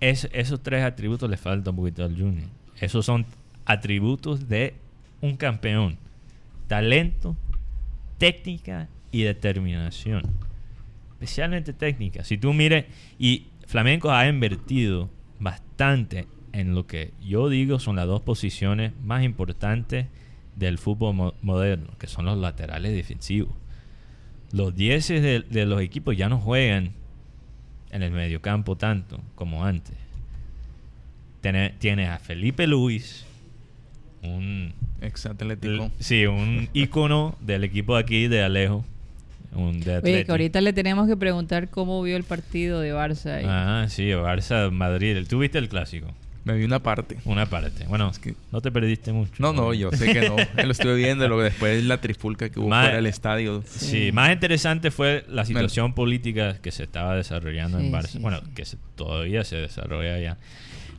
es- 0.00 0.28
esos 0.32 0.60
tres 0.60 0.82
atributos 0.82 1.30
le 1.30 1.36
falta 1.36 1.70
un 1.70 1.76
poquito 1.76 2.02
al 2.02 2.16
Junior. 2.18 2.48
Esos 2.80 3.06
son 3.06 3.26
atributos 3.64 4.48
de 4.48 4.74
un 5.20 5.36
campeón. 5.36 5.98
Talento, 6.66 7.36
técnica 8.18 8.88
y 9.12 9.22
determinación. 9.22 10.22
Especialmente 11.24 11.72
técnica. 11.72 12.22
Si 12.22 12.36
tú 12.38 12.52
mires, 12.52 12.84
y 13.18 13.46
Flamenco 13.66 14.12
ha 14.12 14.28
invertido 14.28 15.08
bastante 15.40 16.26
en 16.52 16.74
lo 16.74 16.86
que 16.86 17.12
yo 17.26 17.48
digo 17.48 17.78
son 17.80 17.96
las 17.96 18.06
dos 18.06 18.20
posiciones 18.20 18.92
más 19.02 19.24
importantes 19.24 20.06
del 20.54 20.78
fútbol 20.78 21.14
mo- 21.14 21.34
moderno, 21.42 21.88
que 21.98 22.06
son 22.06 22.26
los 22.26 22.36
laterales 22.38 22.92
defensivos. 22.92 23.52
Los 24.52 24.76
10 24.76 25.08
de, 25.08 25.40
de 25.40 25.66
los 25.66 25.80
equipos 25.80 26.16
ya 26.16 26.28
no 26.28 26.38
juegan 26.38 26.92
en 27.90 28.02
el 28.02 28.12
mediocampo 28.12 28.76
tanto 28.76 29.18
como 29.34 29.64
antes. 29.64 29.96
Tiene- 31.40 31.70
Tienes 31.78 32.08
a 32.10 32.18
Felipe 32.18 32.66
Luis, 32.66 33.24
un 34.22 34.72
Ex 35.00 35.26
Atlético. 35.26 35.90
sí, 35.98 36.26
un 36.26 36.68
ícono 36.72 37.36
del 37.40 37.64
equipo 37.64 37.94
de 37.96 38.00
aquí 38.02 38.28
de 38.28 38.42
Alejo, 38.42 38.84
un 39.54 39.80
de 39.80 39.90
Oye, 39.90 39.96
Atleti. 39.98 40.24
que 40.24 40.30
ahorita 40.32 40.60
le 40.60 40.72
tenemos 40.72 41.06
que 41.08 41.16
preguntar 41.16 41.68
cómo 41.70 42.02
vio 42.02 42.16
el 42.16 42.24
partido 42.24 42.80
de 42.80 42.94
Barça. 42.94 43.36
ahí. 43.36 43.44
Ah, 43.48 43.86
sí, 43.88 44.08
Barça 44.10 44.70
Madrid. 44.70 45.26
¿Tú 45.28 45.38
viste 45.40 45.58
el 45.58 45.68
clásico? 45.68 46.06
Me 46.44 46.52
vi 46.54 46.64
una 46.64 46.82
parte. 46.82 47.16
Una 47.24 47.46
parte. 47.46 47.86
Bueno, 47.86 48.12
que- 48.22 48.34
no 48.52 48.60
te 48.60 48.70
perdiste 48.70 49.12
mucho. 49.14 49.32
No, 49.38 49.54
no, 49.54 49.72
yo 49.72 49.90
sé 49.92 50.12
que 50.12 50.28
no. 50.28 50.36
Lo 50.62 50.72
estuve 50.72 50.94
viendo. 50.96 51.26
Lo 51.26 51.38
que 51.38 51.44
después 51.44 51.82
la 51.84 52.02
trifulca 52.02 52.50
que 52.50 52.60
hubo 52.60 52.68
Ma- 52.68 52.82
fuera 52.82 52.96
del 52.96 53.06
estadio. 53.06 53.62
Sí, 53.66 54.12
más 54.12 54.30
interesante 54.30 54.90
fue 54.90 55.24
la 55.30 55.46
situación 55.46 55.94
política 55.94 56.58
que 56.60 56.70
se 56.70 56.82
estaba 56.82 57.16
desarrollando 57.16 57.78
en 57.78 57.90
Barça. 57.90 58.08
sí, 58.08 58.18
bueno, 58.18 58.40
sí. 58.44 58.50
que 58.54 58.64
se- 58.66 58.76
todavía 58.94 59.42
se 59.44 59.56
desarrolla 59.56 60.18
ya. 60.18 60.36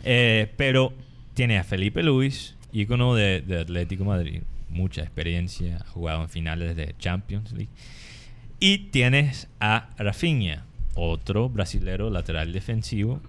Eh, 0.03 0.51
pero 0.57 0.93
tiene 1.35 1.59
a 1.59 1.63
Felipe 1.63 2.01
Luis, 2.01 2.55
ícono 2.73 3.13
de, 3.13 3.41
de 3.41 3.59
Atlético 3.61 4.03
Madrid, 4.03 4.41
mucha 4.69 5.01
experiencia, 5.01 5.77
ha 5.77 5.87
jugado 5.89 6.23
en 6.23 6.29
finales 6.29 6.75
de 6.75 6.95
Champions 6.97 7.51
League. 7.51 7.69
Y 8.59 8.77
tienes 8.89 9.47
a 9.59 9.89
Rafinha, 9.97 10.65
otro 10.95 11.49
brasilero 11.49 12.09
lateral 12.09 12.53
defensivo 12.53 13.21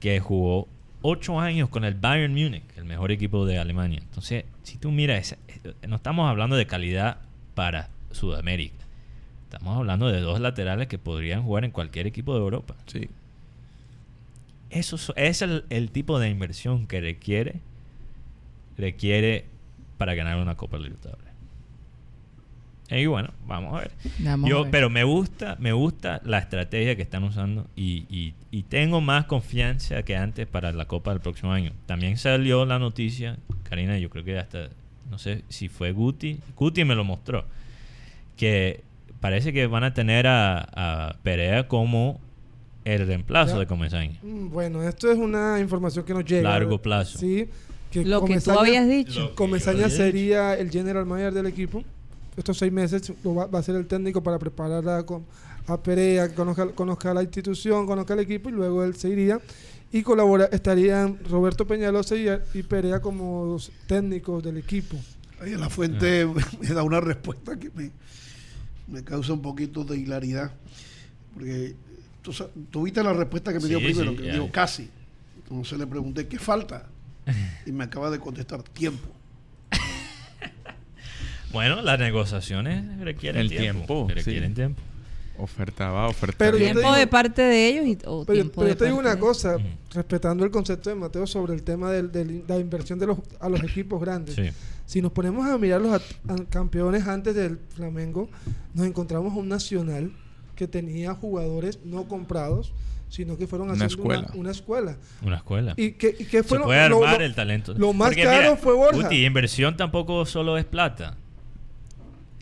que 0.00 0.20
jugó 0.20 0.68
ocho 1.02 1.38
años 1.40 1.68
con 1.68 1.84
el 1.84 1.94
Bayern 1.94 2.32
Múnich, 2.34 2.64
el 2.76 2.84
mejor 2.84 3.12
equipo 3.12 3.46
de 3.46 3.58
Alemania. 3.58 4.00
Entonces, 4.02 4.44
si 4.64 4.76
tú 4.76 4.90
miras, 4.90 5.32
eh, 5.48 5.74
no 5.88 5.96
estamos 5.96 6.28
hablando 6.28 6.56
de 6.56 6.66
calidad 6.66 7.18
para 7.54 7.90
Sudamérica. 8.10 8.74
Estamos 9.44 9.76
hablando 9.76 10.08
de 10.08 10.20
dos 10.20 10.40
laterales 10.40 10.88
que 10.88 10.98
podrían 10.98 11.42
jugar 11.44 11.64
en 11.64 11.70
cualquier 11.70 12.06
equipo 12.08 12.34
de 12.34 12.40
Europa. 12.40 12.74
Sí. 12.86 13.08
Eso 14.70 14.98
so- 14.98 15.14
es 15.16 15.42
el, 15.42 15.64
el 15.70 15.90
tipo 15.92 16.18
de 16.18 16.28
inversión 16.28 16.86
que 16.88 17.00
requiere 17.00 17.60
requiere 18.76 19.46
para 19.96 20.14
ganar 20.14 20.36
una 20.38 20.56
Copa 20.56 20.76
Libertadores. 20.76 21.25
Y 22.90 23.06
bueno, 23.06 23.30
vamos 23.46 23.74
a 23.74 23.80
ver. 23.80 23.90
Vamos 24.20 24.48
Yo, 24.48 24.58
a 24.58 24.62
ver. 24.62 24.70
pero 24.70 24.90
me 24.90 25.02
gusta, 25.02 25.56
me 25.58 25.72
gusta 25.72 26.20
la 26.24 26.38
estrategia 26.38 26.94
que 26.94 27.02
están 27.02 27.24
usando 27.24 27.66
y, 27.74 28.04
y- 28.08 28.34
y 28.52 28.62
tengo 28.62 29.00
más 29.00 29.24
confianza 29.26 30.02
que 30.04 30.16
antes 30.16 30.46
para 30.46 30.70
la 30.72 30.84
Copa 30.86 31.10
del 31.10 31.20
próximo 31.20 31.52
año. 31.52 31.72
También 31.86 32.16
salió 32.16 32.64
la 32.64 32.78
noticia, 32.78 33.38
Karina, 33.68 33.98
yo 33.98 34.08
creo 34.08 34.24
que 34.24 34.38
hasta, 34.38 34.68
no 35.10 35.18
sé 35.18 35.42
si 35.48 35.68
fue 35.68 35.90
Guti, 35.90 36.38
Guti 36.54 36.84
me 36.84 36.94
lo 36.94 37.02
mostró, 37.02 37.44
que 38.36 38.82
parece 39.20 39.52
que 39.52 39.66
van 39.66 39.84
a 39.84 39.92
tener 39.94 40.26
a, 40.26 40.58
a 41.08 41.16
Perea 41.22 41.66
como 41.68 42.20
el 42.84 43.04
reemplazo 43.06 43.54
Ya. 43.54 43.60
de 43.60 43.66
Comesaña. 43.66 44.18
Mm, 44.22 44.48
Bueno, 44.50 44.82
esto 44.84 45.10
es 45.10 45.18
una 45.18 45.58
información 45.58 46.04
que 46.04 46.14
nos 46.14 46.24
llega. 46.24 46.50
Largo 46.50 46.80
plazo. 46.80 47.18
Sí. 47.18 47.48
Que 47.90 48.04
Lo 48.04 48.20
que 48.24 48.34
tú 48.36 48.50
Comesaña- 48.52 48.60
habías 48.60 48.88
dicho. 48.88 49.34
Comesaña 49.34 49.88
sería 49.90 50.54
el 50.54 50.70
general 50.70 51.04
manager 51.06 51.32
del 51.32 51.46
equipo. 51.46 51.82
Estos 52.36 52.58
seis 52.58 52.72
meses 52.72 53.12
lo 53.24 53.34
va, 53.34 53.46
va 53.46 53.58
a 53.58 53.62
ser 53.62 53.76
el 53.76 53.86
técnico 53.86 54.22
para 54.22 54.38
preparar 54.38 54.86
a, 54.88 55.04
con- 55.04 55.24
a 55.66 55.82
Perea, 55.82 56.28
que 56.28 56.34
conozca, 56.34 56.66
conozca 56.72 57.14
la 57.14 57.22
institución, 57.22 57.86
conozca 57.86 58.14
el 58.14 58.20
equipo 58.20 58.48
y 58.48 58.52
luego 58.52 58.84
él 58.84 58.94
se 58.96 59.08
iría. 59.08 59.40
Y 59.92 60.02
colabora, 60.02 60.46
estarían 60.46 61.18
Roberto 61.30 61.66
Peñalosa 61.66 62.14
y, 62.16 62.26
y 62.54 62.62
Perea 62.62 63.00
como 63.00 63.46
los 63.46 63.70
técnicos 63.86 64.42
del 64.42 64.58
equipo. 64.58 64.96
Ahí 65.40 65.52
la 65.56 65.70
fuente 65.70 66.26
me 66.60 66.68
da 66.68 66.82
una 66.82 67.00
respuesta 67.00 67.58
que 67.58 67.70
me, 67.74 67.90
me 68.88 69.02
causa 69.02 69.32
un 69.32 69.42
poquito 69.42 69.84
de 69.84 69.96
hilaridad. 69.96 70.52
Porque 71.32 71.74
tú, 72.22 72.32
sa- 72.32 72.48
tú 72.70 72.82
viste 72.82 73.02
la 73.02 73.12
respuesta 73.12 73.52
que 73.52 73.60
me 73.60 73.68
dio 73.68 73.78
primero, 73.78 74.10
sí, 74.12 74.16
que 74.18 74.26
ya. 74.26 74.32
dijo 74.34 74.50
casi. 74.52 74.90
Entonces 75.42 75.78
le 75.78 75.86
pregunté, 75.86 76.26
¿qué 76.26 76.38
falta? 76.38 76.86
Y 77.64 77.72
me 77.72 77.84
acaba 77.84 78.10
de 78.10 78.18
contestar, 78.20 78.62
tiempo. 78.62 79.08
Bueno, 81.52 81.80
las 81.82 81.98
negociaciones 81.98 82.98
requieren 83.00 83.40
El 83.42 83.48
tiempo. 83.48 83.86
tiempo, 83.86 84.08
requieren 84.14 84.50
sí. 84.50 84.54
tiempo. 84.54 84.82
Oferta 85.38 85.90
va, 85.90 86.06
oferta 86.08 86.36
Pero 86.38 86.56
Tiempo 86.56 86.80
digo- 86.80 86.94
de 86.94 87.06
parte 87.06 87.42
de 87.42 87.68
ellos 87.68 87.86
y 87.86 87.98
o 88.06 88.24
Pero, 88.24 88.36
tiempo 88.38 88.54
pero 88.62 88.66
de 88.68 88.72
yo 88.72 88.76
te 88.78 88.84
digo 88.86 88.96
una 88.98 89.14
de- 89.16 89.20
cosa, 89.20 89.56
respetando 89.92 90.44
el 90.46 90.50
concepto 90.50 90.88
de 90.88 90.96
Mateo 90.96 91.26
sobre 91.26 91.52
el 91.52 91.62
tema 91.62 91.90
del- 91.90 92.10
de 92.10 92.42
la 92.48 92.58
inversión 92.58 92.98
de 92.98 93.06
los, 93.06 93.18
a 93.38 93.48
los 93.50 93.62
equipos 93.62 94.00
grandes. 94.00 94.34
Sí. 94.34 94.44
Si 94.86 95.02
nos 95.02 95.12
ponemos 95.12 95.46
a 95.46 95.58
mirar 95.58 95.82
los 95.82 95.92
a- 95.92 96.44
campeones 96.48 97.06
antes 97.06 97.34
del 97.34 97.58
Flamengo, 97.74 98.30
nos 98.72 98.86
encontramos 98.86 99.34
un 99.36 99.48
nacional 99.48 100.10
que 100.54 100.66
tenía 100.68 101.12
jugadores 101.12 101.80
no 101.84 102.08
comprados, 102.08 102.72
sino 103.10 103.36
que 103.36 103.46
fueron 103.46 103.68
Una 103.68 103.84
haciendo 103.84 104.04
una 104.04 104.14
escuela. 104.14 104.40
Una, 104.40 104.50
escuela. 104.52 104.96
Una 105.22 105.36
escuela. 105.36 105.74
Y 105.76 105.92
que, 105.92 106.16
y 106.18 106.24
que 106.24 106.38
Se 106.38 106.42
fue 106.44 106.58
lo- 106.60 106.64
puede 106.64 106.88
lo- 106.88 106.96
armar 107.04 107.18
lo- 107.18 107.24
el 107.26 107.34
talento. 107.34 107.74
lo 107.76 107.92
más 107.92 108.16
caro 108.16 108.56
fue 108.56 108.72
Borja. 108.74 109.02
Guti, 109.02 109.26
inversión 109.26 109.76
tampoco 109.76 110.24
solo 110.24 110.56
es 110.56 110.64
plata. 110.64 111.18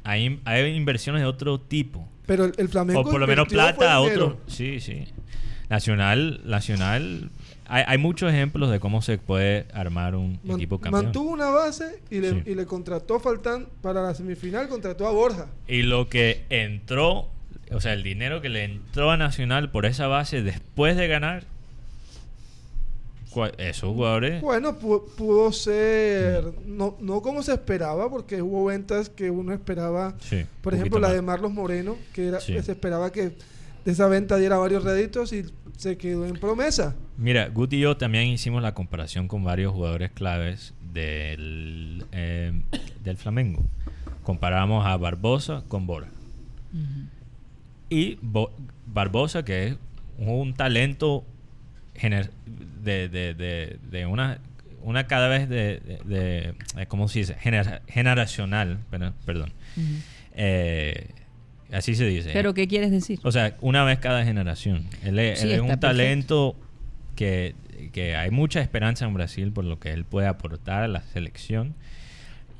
Hay, 0.04 0.40
hay 0.44 0.74
inversiones 0.74 1.22
de 1.22 1.26
otro 1.26 1.60
tipo. 1.60 2.08
Pero 2.26 2.44
el, 2.46 2.52
el 2.58 2.68
Flamengo 2.68 3.00
O 3.00 3.04
por 3.04 3.18
lo 3.20 3.26
menos 3.26 3.48
plata 3.48 3.92
a 3.92 4.00
otro. 4.00 4.38
Sí, 4.46 4.80
sí. 4.80 5.04
Nacional, 5.68 6.40
Nacional. 6.44 7.30
Hay, 7.66 7.84
hay 7.86 7.98
muchos 7.98 8.30
ejemplos 8.30 8.70
de 8.70 8.80
cómo 8.80 9.00
se 9.02 9.16
puede 9.18 9.66
armar 9.72 10.14
un 10.14 10.38
Man- 10.44 10.56
equipo 10.56 10.78
campeón. 10.78 11.04
Mantuvo 11.06 11.30
una 11.30 11.48
base 11.48 12.00
y 12.10 12.20
le, 12.20 12.30
Sí. 12.30 12.42
y 12.46 12.54
le 12.54 12.66
contrató 12.66 13.18
faltan 13.20 13.66
para 13.80 14.02
la 14.02 14.14
semifinal, 14.14 14.68
contrató 14.68 15.06
a 15.06 15.10
Borja. 15.12 15.46
Y 15.66 15.82
lo 15.82 16.08
que 16.08 16.44
entró, 16.50 17.30
o 17.72 17.80
sea, 17.80 17.94
el 17.94 18.02
dinero 18.02 18.42
que 18.42 18.50
le 18.50 18.64
entró 18.64 19.10
a 19.10 19.16
Nacional 19.16 19.70
por 19.70 19.86
esa 19.86 20.06
base 20.06 20.42
después 20.42 20.96
de 20.96 21.08
ganar, 21.08 21.44
esos 23.58 23.92
jugadores. 23.94 24.40
Bueno, 24.42 24.78
pu- 24.78 25.04
pudo 25.16 25.52
ser 25.52 26.52
no, 26.66 26.96
no 27.00 27.20
como 27.22 27.42
se 27.42 27.52
esperaba, 27.52 28.08
porque 28.10 28.42
hubo 28.42 28.64
ventas 28.66 29.08
que 29.10 29.30
uno 29.30 29.52
esperaba. 29.52 30.14
Sí, 30.20 30.44
Por 30.62 30.72
un 30.74 30.78
ejemplo, 30.80 31.00
la 31.00 31.08
más. 31.08 31.16
de 31.16 31.22
Marlos 31.22 31.52
Moreno, 31.52 31.96
que 32.12 32.28
era, 32.28 32.40
Sí. 32.40 32.60
se 32.62 32.72
esperaba 32.72 33.10
que 33.12 33.36
de 33.84 33.92
esa 33.92 34.06
venta 34.08 34.36
diera 34.36 34.56
varios 34.58 34.84
réditos 34.84 35.32
y 35.32 35.44
se 35.76 35.96
quedó 35.98 36.24
en 36.26 36.34
promesa. 36.34 36.94
Mira, 37.18 37.48
Guti 37.48 37.76
y 37.76 37.80
yo 37.80 37.96
también 37.96 38.28
hicimos 38.28 38.62
la 38.62 38.74
comparación 38.74 39.28
con 39.28 39.44
varios 39.44 39.72
jugadores 39.72 40.10
claves 40.12 40.72
del, 40.92 42.04
eh, 42.12 42.52
del 43.02 43.16
Flamengo. 43.16 43.62
Comparamos 44.22 44.86
a 44.86 44.96
Barbosa 44.96 45.64
con 45.68 45.86
Bora. 45.86 46.08
Y 47.90 48.18
Bo- 48.22 48.50
Barbosa, 48.86 49.44
que 49.44 49.66
es 49.68 49.76
un 50.18 50.54
talento 50.54 51.24
de, 52.84 53.08
de- 53.08 53.34
de- 53.34 53.78
de 53.90 54.06
una, 54.06 54.38
una 54.82 55.06
cada 55.06 55.28
vez 55.28 55.48
de, 55.48 55.80
eh, 56.10 56.52
¿cómo 56.88 57.08
se 57.08 57.20
dice? 57.20 57.34
Genera- 57.34 57.82
generacional, 57.88 58.78
pero- 58.90 59.14
perdón. 59.24 59.52
Eh, 60.36 61.08
así 61.72 61.94
se 61.94 62.06
dice. 62.06 62.30
Pero 62.32 62.54
¿qué 62.54 62.66
quieres 62.68 62.90
decir? 62.90 63.20
O 63.22 63.32
sea, 63.32 63.56
una 63.60 63.84
vez 63.84 63.98
cada 63.98 64.24
generación. 64.24 64.86
Él 65.02 65.18
es, 65.18 65.40
Sí, 65.40 65.46
él 65.46 65.52
es 65.54 65.60
un 65.60 65.78
talento 65.80 66.56
que, 67.16 67.54
que 67.92 68.16
hay 68.16 68.30
mucha 68.30 68.60
esperanza 68.60 69.04
en 69.06 69.14
Brasil 69.14 69.52
por 69.52 69.64
lo 69.64 69.78
que 69.78 69.92
él 69.92 70.04
puede 70.04 70.26
aportar 70.26 70.82
a 70.82 70.88
la 70.88 71.02
selección. 71.02 71.74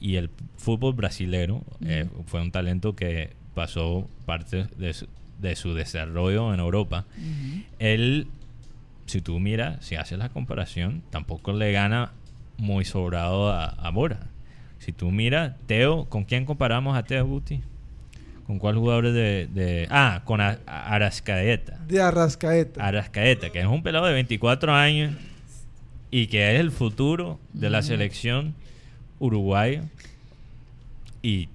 Y 0.01 0.17
el 0.17 0.31
fútbol 0.59 0.95
brasilero 0.95 1.65
eh, 1.85 2.07
fue 2.27 2.43
un 2.43 2.51
talento 2.53 2.95
que 2.95 3.31
pasó 3.55 4.09
parte 4.27 4.67
de 4.77 4.93
su, 4.93 5.07
de 5.41 5.57
su 5.57 5.73
desarrollo 5.75 6.53
en 6.53 6.61
Europa. 6.61 7.07
Él, 7.79 8.27
si 9.07 9.21
tú 9.21 9.39
miras, 9.41 9.85
si 9.85 9.97
haces 9.97 10.19
la 10.19 10.29
comparación, 10.31 11.03
tampoco 11.11 11.53
le 11.53 11.73
gana 11.73 12.13
muy 12.59 12.85
sobrado 12.85 13.51
a, 13.53 13.65
a 13.67 13.91
Bora. 13.91 14.21
Si 14.79 14.93
tú 14.93 15.11
miras, 15.11 15.55
Teo, 15.67 16.05
¿con 16.07 16.25
quién 16.25 16.45
comparamos 16.45 16.97
a 16.97 17.03
Teo 17.05 17.27
Guti? 17.27 17.61
¿Con 18.47 18.59
cuál 18.59 18.77
jugador 18.77 19.11
de...? 19.13 19.47
de- 19.53 19.89
ah, 19.91 20.21
con 20.25 20.41
A- 20.43 20.59
A- 20.67 20.95
Arascaeta. 20.95 21.79
De 21.89 22.01
Arrascaeta. 22.03 22.85
Arascaeta, 22.87 23.51
que 23.51 23.61
es 23.61 23.67
un 23.67 23.83
pelado 23.83 24.05
de 24.07 24.13
24 24.13 24.75
años 24.75 25.15
y 26.11 26.27
que 26.27 26.55
es 26.55 26.61
el 26.61 26.71
futuro 26.71 27.41
de 27.55 27.71
la 27.71 27.79
Ujú. 27.79 27.89
selección 27.89 28.55
uruguaya. 29.19 29.83
Y 31.23 31.49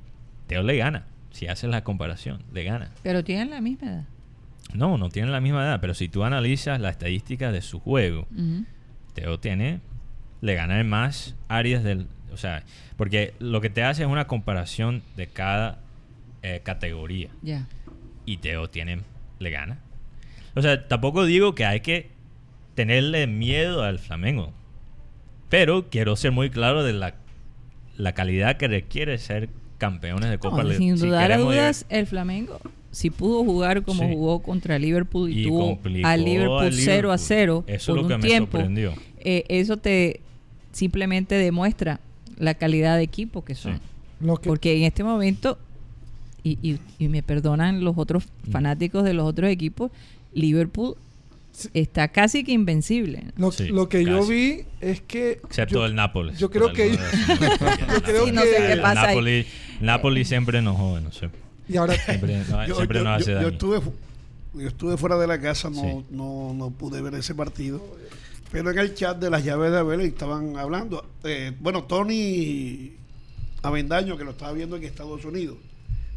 Teo 0.48 0.64
le 0.64 0.78
gana. 0.78 1.06
Si 1.32 1.48
haces 1.48 1.70
la 1.70 1.84
comparación, 1.84 2.42
le 2.54 2.64
gana. 2.64 2.90
Pero 3.04 3.24
tienen 3.24 3.52
la 3.52 3.62
misma 3.62 3.88
edad. 3.88 4.04
No, 4.74 4.98
no 4.98 5.10
tienen 5.10 5.32
la 5.32 5.42
misma 5.42 5.64
edad, 5.64 5.80
pero 5.82 5.94
si 5.94 6.10
tú 6.10 6.24
analizas 6.24 6.80
la 6.80 6.90
estadística 6.90 7.52
de 7.52 7.62
su 7.62 7.80
juego, 7.80 8.28
Ujú. 8.32 8.66
Teo 9.14 9.40
tiene, 9.40 9.82
le 10.42 10.54
gana 10.56 10.80
en 10.80 10.88
más 10.88 11.36
áreas 11.48 11.84
del, 11.84 12.08
o 12.32 12.38
sea, 12.38 12.64
porque 12.96 13.34
lo 13.40 13.62
que 13.62 13.70
te 13.70 13.84
hace 13.84 14.04
es 14.04 14.08
una 14.10 14.28
comparación 14.28 15.02
de 15.18 15.28
cada 15.28 15.80
eh, 16.44 16.62
categoría 16.64 17.30
Ya. 17.42 17.68
y 18.26 18.38
Teo 18.38 18.70
tiene, 18.70 19.02
le 19.40 19.50
gana. 19.50 19.80
O 20.56 20.62
sea, 20.62 20.88
tampoco 20.88 21.26
digo 21.26 21.56
que 21.56 21.66
hay 21.66 21.80
que 21.82 22.12
tenerle 22.76 23.26
miedo 23.28 23.84
al 23.84 24.00
Flamengo, 24.00 24.54
pero 25.50 25.90
quiero 25.90 26.16
ser 26.16 26.32
muy 26.32 26.50
claro 26.52 26.84
de 26.84 26.94
la, 26.94 27.16
la 27.98 28.14
calidad 28.14 28.58
que 28.58 28.68
requiere 28.68 29.18
ser 29.18 29.50
campeones 29.80 30.30
de 30.30 30.38
Copa 30.38 30.64
No, 30.64 30.72
sin 30.74 30.98
si 30.98 31.08
duda 31.08 31.20
a 31.20 31.22
queremos 31.24 31.48
llegar- 31.54 31.64
dudas, 31.66 31.86
el 31.90 32.06
Flamengo, 32.08 32.60
si 32.92 33.10
pudo 33.10 33.44
jugar 33.44 33.84
como 33.84 34.04
Sí. 34.04 34.10
jugó 34.14 34.40
contra 34.42 34.80
Liverpool 34.80 35.30
y, 35.32 35.42
Y 35.42 35.48
tuvo 35.48 35.80
a 36.04 36.18
Liverpool 36.18 36.60
al 36.64 36.74
0 36.74 37.12
a 37.12 37.16
Liverpool. 37.16 37.20
0 37.20 37.64
Eso 37.68 37.92
por 37.92 37.98
es 37.98 38.02
lo 38.04 38.08
que 38.08 38.16
un 38.16 38.22
me 38.22 38.28
tiempo, 38.28 38.58
sorprendió. 38.58 38.94
eh, 39.20 39.44
eso 39.50 39.78
te 39.78 40.22
simplemente 40.72 41.36
demuestra 41.36 42.00
la 42.38 42.54
calidad 42.56 42.98
de 42.98 43.04
equipo 43.04 43.44
que 43.44 43.56
son. 43.56 43.76
Sí. 43.76 43.82
Lo 44.22 44.38
que, 44.38 44.50
Porque 44.50 44.76
en 44.78 44.84
este 44.84 45.04
momento, 45.04 45.58
y, 46.44 46.58
y- 46.62 46.80
y 46.98 47.08
me 47.10 47.22
perdonan 47.24 47.84
los 47.84 47.98
otros 47.98 48.26
Mm. 48.48 48.52
fanáticos 48.52 49.04
de 49.04 49.14
los 49.14 49.26
otros 49.28 49.50
equipos, 49.50 49.92
Liverpool 50.34 50.96
está 51.74 52.08
casi 52.10 52.44
que 52.44 52.52
invencible. 52.54 53.24
lo, 53.38 53.52
Sí, 53.52 53.68
lo 53.68 53.90
que 53.90 54.06
yo 54.06 54.26
vi 54.26 54.62
es 54.82 55.02
que. 55.02 55.40
Excepto 55.44 55.76
yo- 55.80 55.86
el 55.86 55.96
Nápoles. 55.96 56.38
yo 56.40 56.50
creo 56.50 56.72
que- 56.74 56.92
yo 57.94 58.02
creo 58.04 58.32
no 58.32 58.42
sé 58.42 58.56
que- 58.58 58.68
qué 58.76 58.78
pasa. 58.82 59.08
Napoli, 59.08 59.46
Napoli 59.82 60.26
siempre 60.26 60.62
nos 60.62 60.78
jode, 60.78 61.02
no 61.02 61.12
sé. 61.12 61.30
Y 61.70 61.78
ahora. 61.78 61.94
Siempre, 62.06 62.44
no- 62.50 62.66
Yo, 62.68 62.76
siempre 62.76 62.98
yo- 63.00 63.04
nos 63.06 63.22
hace 63.22 63.32
yo- 63.32 63.36
daño. 63.38 63.48
estuve, 63.50 63.80
yo 64.56 64.68
estuve 64.68 64.98
fuera 64.98 65.18
de 65.18 65.28
la 65.28 65.40
casa, 65.40 65.70
no, 65.70 65.82
Sí. 65.82 66.06
no, 66.10 66.54
no 66.56 66.72
pude 66.72 67.02
ver 67.02 67.14
ese 67.16 67.36
partido. 67.36 67.82
Pero 68.52 68.72
en 68.72 68.80
el 68.80 68.96
chat 68.96 69.18
de 69.20 69.30
las 69.30 69.44
llaves 69.46 69.72
de 69.72 69.78
Abel 69.78 70.02
estaban 70.02 70.58
hablando. 70.58 71.06
Eh, 71.24 71.54
bueno, 71.60 71.84
Tony 71.84 72.94
Avendaño, 73.62 74.18
que 74.18 74.24
lo 74.24 74.32
estaba 74.32 74.52
viendo 74.54 74.76
en 74.76 74.84
Estados 74.84 75.24
Unidos, 75.26 75.58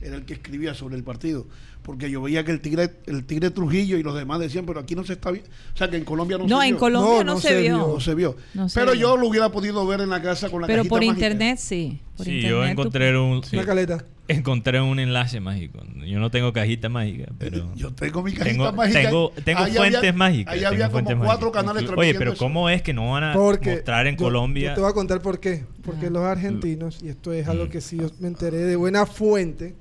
era 0.00 0.16
el 0.16 0.24
que 0.24 0.34
escribía 0.34 0.74
sobre 0.74 0.96
el 0.96 1.02
partido. 1.04 1.46
Porque 1.82 2.08
yo 2.10 2.22
veía 2.22 2.44
que 2.44 2.52
el 2.52 2.60
Tigre, 2.60 2.90
el 3.06 3.24
Tigre 3.24 3.50
Trujillo 3.50 3.98
y 3.98 4.04
los 4.04 4.14
demás 4.14 4.38
decían, 4.38 4.64
pero 4.64 4.78
aquí 4.78 4.94
no 4.94 5.02
se 5.04 5.14
está 5.14 5.32
viendo. 5.32 5.50
O 5.74 5.76
sea, 5.76 5.90
que 5.90 5.96
en 5.96 6.04
Colombia 6.04 6.38
no, 6.38 6.46
No, 6.46 6.60
se 6.60 6.66
en 6.68 6.70
vio. 6.74 6.78
Colombia 6.78 7.12
No, 7.18 7.24
no, 7.24 7.34
no 7.34 7.40
se, 7.40 7.48
se 7.48 7.60
vio. 7.60 7.76
vio. 7.76 7.86
No 7.94 8.00
se 8.00 8.14
vio. 8.14 8.36
No 8.54 8.68
se 8.68 8.80
pero 8.80 8.92
vio. 8.92 9.00
yo 9.00 9.16
lo 9.16 9.26
hubiera 9.26 9.48
podido 9.50 9.84
ver 9.86 10.00
en 10.00 10.08
la 10.10 10.22
casa 10.22 10.48
con 10.48 10.60
la 10.60 10.68
Pero 10.68 10.84
por 10.84 11.00
mágica. 11.00 11.14
internet 11.14 11.58
sí. 11.58 12.00
Por 12.16 12.24
Sí, 12.24 12.36
internet 12.36 12.50
yo 12.50 12.62
tú- 12.64 12.70
encontré 12.80 13.18
un, 13.18 13.42
Una 13.52 13.64
caleta. 13.66 14.04
Encontré 14.36 14.80
un 14.80 14.98
enlace 14.98 15.40
mágico. 15.40 15.80
Yo 16.06 16.18
no 16.20 16.30
tengo 16.30 16.52
cajita 16.52 16.88
mágica, 16.88 17.26
pero... 17.38 17.72
Yo 17.76 17.92
tengo 17.92 18.22
mi 18.22 18.32
cajita 18.32 18.50
Tengo, 18.50 18.72
mágica. 18.72 19.02
tengo, 19.02 19.32
tengo 19.44 19.60
Ahí 19.60 19.72
fuentes 19.72 19.98
había- 19.98 20.12
mágicas. 20.12 20.52
Ahí 20.54 20.60
tengo 20.60 20.72
había 20.72 20.90
como 20.90 21.04
cuatro 21.24 21.52
mágicas. 21.52 21.52
canales 21.52 21.90
Oye, 21.96 22.14
pero 22.14 22.32
eso. 22.32 22.38
¿cómo 22.38 22.68
es 22.68 22.82
que 22.82 22.92
no 22.92 23.10
van 23.12 23.24
a 23.24 23.32
Porque 23.34 23.74
mostrar 23.76 24.06
en 24.06 24.16
yo- 24.16 24.24
Colombia? 24.24 24.68
Yo 24.70 24.74
te 24.74 24.80
voy 24.80 24.90
a 24.90 24.94
contar 24.94 25.22
por 25.22 25.40
qué. 25.40 25.64
Porque 25.82 26.10
los 26.10 26.22
argentinos, 26.22 26.98
y 27.02 27.08
esto 27.08 27.32
es 27.32 27.48
algo 27.48 27.66
Mm. 27.66 27.68
que 27.70 27.80
sí 27.80 27.96
yo 27.98 28.10
me 28.20 28.28
enteré 28.28 28.58
de 28.58 28.76
buena 28.76 29.06
fuente, 29.06 29.74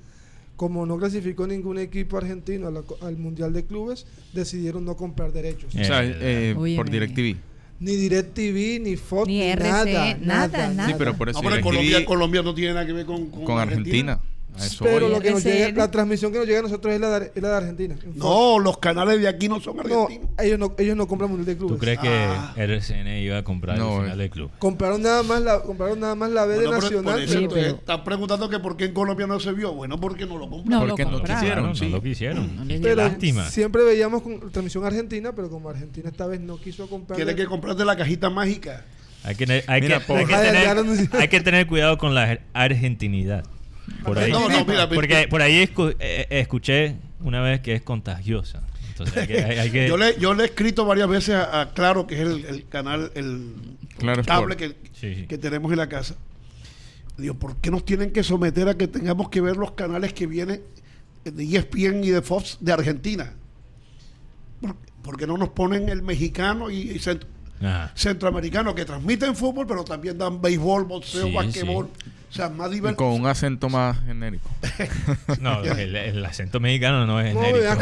como 0.56 0.86
no 0.86 0.98
clasificó 0.98 1.48
ningún 1.48 1.80
equipo 1.80 2.18
argentino 2.18 2.68
al 3.02 3.18
Mundial 3.18 3.52
de 3.54 3.66
Clubes, 3.66 4.06
decidieron 4.34 4.86
no 4.86 4.96
comprar 4.96 5.32
derechos. 5.34 5.74
O 5.74 5.84
sea, 5.84 6.04
Eh, 6.04 6.54
eh, 6.56 6.74
por 6.76 6.90
DirecTV. 6.90 7.38
Ni 7.80 7.96
DirecTV, 7.96 8.80
ni 8.80 8.96
Fox, 8.96 9.28
Ni 9.28 9.42
RCN, 9.42 10.20
nada, 10.24 10.48
nada, 10.50 10.68
nada. 10.72 10.88
Sí, 10.90 10.94
pero 11.00 11.16
por 11.16 11.30
eso 11.30 11.42
No, 11.42 11.50
pero 11.50 11.56
en 11.56 11.64
DirecTV 11.64 12.06
Colombia, 12.06 12.06
Colombia 12.06 12.42
no 12.44 12.54
tiene 12.54 12.74
nada 12.76 12.86
que 12.86 12.94
ver 12.94 13.08
con, 13.08 13.32
con, 13.32 13.44
con 13.44 13.58
Argentina. 13.58 14.20
Eso 14.58 14.84
Pero 14.84 15.08
lo 15.10 15.20
que 15.20 15.32
nos 15.32 15.44
llega, 15.44 15.72
la 15.72 15.90
transmisión 15.92 16.32
que 16.32 16.38
nos 16.40 16.48
llega 16.48 16.60
a 16.60 16.64
nosotros 16.64 16.94
es 16.94 17.00
la 17.00 17.20
de, 17.20 17.32
es 17.34 17.42
la 17.42 17.50
de 17.50 17.56
Argentina. 17.56 17.96
No, 18.16 18.60
los 18.60 18.78
canales 18.78 19.20
de 19.22 19.28
aquí 19.28 19.48
no 19.50 19.60
son 19.60 19.78
No, 19.78 19.82
argentinos. 20.04 20.30
ellos 20.40 20.60
no, 20.60 20.76
ellos 20.78 20.96
no 20.98 21.08
compran 21.08 21.30
Mundial 21.30 21.46
de 21.46 21.58
Clubes. 21.58 21.74
¿Tú 21.76 21.80
crees 21.80 22.00
que 22.00 22.08
Ah. 22.10 22.54
RCN 22.58 23.08
iba 23.24 23.38
a 23.38 23.44
comprar 23.44 23.78
No, 23.78 23.98
el 23.98 24.02
final 24.04 24.20
eh. 24.20 24.22
del 24.24 24.30
club? 24.32 24.52
Compraron 24.60 25.02
nada 25.02 25.24
más 25.24 25.42
la, 25.42 25.62
compraron 25.62 26.00
nada 26.00 26.16
más 26.16 26.30
la 26.32 26.46
B 26.46 26.56
Bueno, 26.56 26.72
de 26.72 26.78
Nacional. 26.82 27.04
por 27.14 27.22
eso, 27.22 27.28
Sí, 27.28 27.34
pero- 27.34 27.42
entonces, 27.46 27.66
pero- 27.68 27.78
están 27.78 28.04
preguntando 28.04 28.50
que 28.50 28.60
por 28.60 28.78
qué 28.78 28.86
en 28.86 28.94
Colombia 28.94 29.28
no 29.28 29.40
se 29.40 29.52
vio. 29.54 29.74
Bueno, 29.74 30.00
porque 30.00 30.26
no 30.26 30.38
lo 30.38 30.50
compraron. 30.50 30.88
No, 30.88 30.96
Porque 30.96 31.04
lo 31.06 31.12
no 31.20 31.24
quisieron, 31.24 31.76
sí. 31.76 31.86
No 31.86 31.98
lo 31.98 32.04
quisieron. 32.04 32.68
Pero 32.82 32.96
lástima. 32.96 33.50
siempre 33.50 33.84
veíamos 33.84 34.22
con 34.22 34.52
transmisión 34.52 34.84
argentina, 34.86 35.32
pero 35.34 35.50
como 35.50 35.70
Argentina 35.70 36.10
esta 36.10 36.28
vez 36.28 36.40
no 36.42 36.58
quiso 36.58 36.88
comprar. 36.90 37.16
Tiene 37.16 37.36
que 37.36 37.46
comprarte 37.46 37.86
la 37.86 37.96
cajita 37.96 38.30
mágica. 38.30 38.84
Hay 39.24 39.36
que, 39.36 39.64
hay, 39.68 39.82
Mira, 39.82 40.00
que, 40.00 40.06
por- 40.06 40.18
hay, 40.18 40.26
que 40.26 40.32
ya- 40.32 40.42
tener, 40.42 41.10
hay 41.14 41.28
que 41.28 41.68
cuidado 41.68 41.98
con 41.98 42.16
la 42.16 42.24
ar- 42.24 42.42
argentinidad. 42.54 43.44
Por 44.04 44.18
ahí, 44.20 44.32
No, 44.32 44.48
no, 44.50 44.66
mira, 44.66 44.88
porque 44.90 45.28
por 45.30 45.42
ahí 45.42 45.64
escu- 45.64 45.96
eh, 46.00 46.28
eh, 46.30 46.40
escuché 46.40 46.96
una 47.22 47.42
vez 47.42 47.62
que 47.62 47.74
es 47.74 47.82
contagiosa. 47.82 48.62
Entonces 48.90 49.18
hay 49.18 49.28
que, 49.28 49.44
hay- 49.44 49.58
hay 49.60 49.72
que- 49.72 49.88
Yo 49.90 49.98
le, 49.98 50.18
yo 50.20 50.34
le 50.34 50.44
he 50.44 50.46
escrito 50.48 50.86
varias 50.86 51.08
veces 51.10 51.36
a, 51.36 51.62
a 51.62 51.74
Claro, 51.74 52.08
que 52.08 52.16
es 52.16 52.22
el, 52.22 52.46
el 52.46 52.68
canal, 52.68 53.12
el 53.16 53.54
Claro 53.98 54.24
cable 54.24 54.56
que, 54.58 54.70
Sí, 54.94 55.16
sí. 55.16 55.26
que 55.28 55.38
tenemos 55.38 55.72
en 55.72 55.78
la 55.78 55.90
casa. 55.90 56.16
Digo, 57.18 57.34
¿por 57.36 57.58
qué 57.58 57.70
nos 57.72 57.86
tienen 57.86 58.12
que 58.12 58.24
someter 58.24 58.68
a 58.70 58.76
que 58.78 58.88
tengamos 58.88 59.30
que 59.30 59.42
ver 59.42 59.58
los 59.58 59.72
canales 59.74 60.14
que 60.14 60.26
vienen 60.28 60.62
de 61.24 61.44
ESPN 61.44 62.04
y 62.04 62.10
de 62.10 62.22
Fox 62.22 62.58
de 62.62 62.72
Argentina? 62.72 63.34
¿Por, 64.62 64.76
por 65.04 65.18
qué 65.18 65.28
no 65.28 65.38
nos 65.38 65.50
ponen 65.50 65.90
el 65.90 66.02
mexicano 66.04 66.70
y, 66.70 66.78
y 66.92 67.00
cent- 67.00 67.26
Ajá. 67.62 67.92
centroamericano 67.96 68.74
que 68.76 68.86
transmiten 68.86 69.36
fútbol, 69.36 69.66
pero 69.68 69.84
también 69.84 70.18
dan 70.18 70.42
béisbol, 70.42 70.86
boxeo, 70.86 71.28
Sí, 71.28 71.34
basquetbol? 71.34 71.90
O 72.30 72.34
sea, 72.34 72.48
más 72.50 72.72
Y 72.72 72.76
divertido. 72.76 72.96
con 73.10 73.20
un 73.22 73.28
acento 73.28 73.68
más 73.70 74.00
genérico. 74.06 74.50
No, 75.42 75.62
el, 75.64 75.96
el 75.96 76.26
acento 76.26 76.60
mexicano 76.62 77.06
no 77.06 77.20
es 77.20 77.34
genérico. 77.36 77.76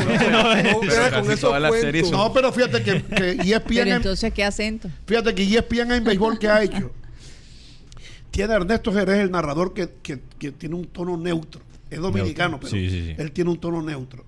no, 2.11 2.33
Pero 2.33 2.51
fíjate 2.51 2.83
que, 2.83 3.03
que 3.03 3.31
ESPN 3.53 3.63
Pero 3.75 3.95
entonces, 3.95 4.33
¿qué 4.33 4.43
acento? 4.43 4.89
Fíjate 5.05 5.35
que 5.35 5.43
ESPN 5.43 5.91
en 5.91 6.03
béisbol 6.03 6.39
que 6.39 6.47
ha 6.47 6.63
hecho. 6.63 6.91
Tiene 8.31 8.53
a 8.53 8.57
Ernesto 8.57 8.93
Jerez, 8.93 9.19
el 9.19 9.31
narrador, 9.31 9.73
que, 9.73 9.89
que- 10.01 10.19
que 10.37 10.51
tiene 10.51 10.75
un 10.75 10.85
tono 10.85 11.17
neutro. 11.17 11.61
Es 11.89 11.99
dominicano, 11.99 12.51
Neutro. 12.51 12.69
pero 12.69 12.81
Sí, 12.83 12.89
sí, 12.89 13.05
sí. 13.07 13.15
él 13.17 13.31
tiene 13.31 13.49
un 13.49 13.59
tono 13.59 13.81
neutro. 13.81 14.23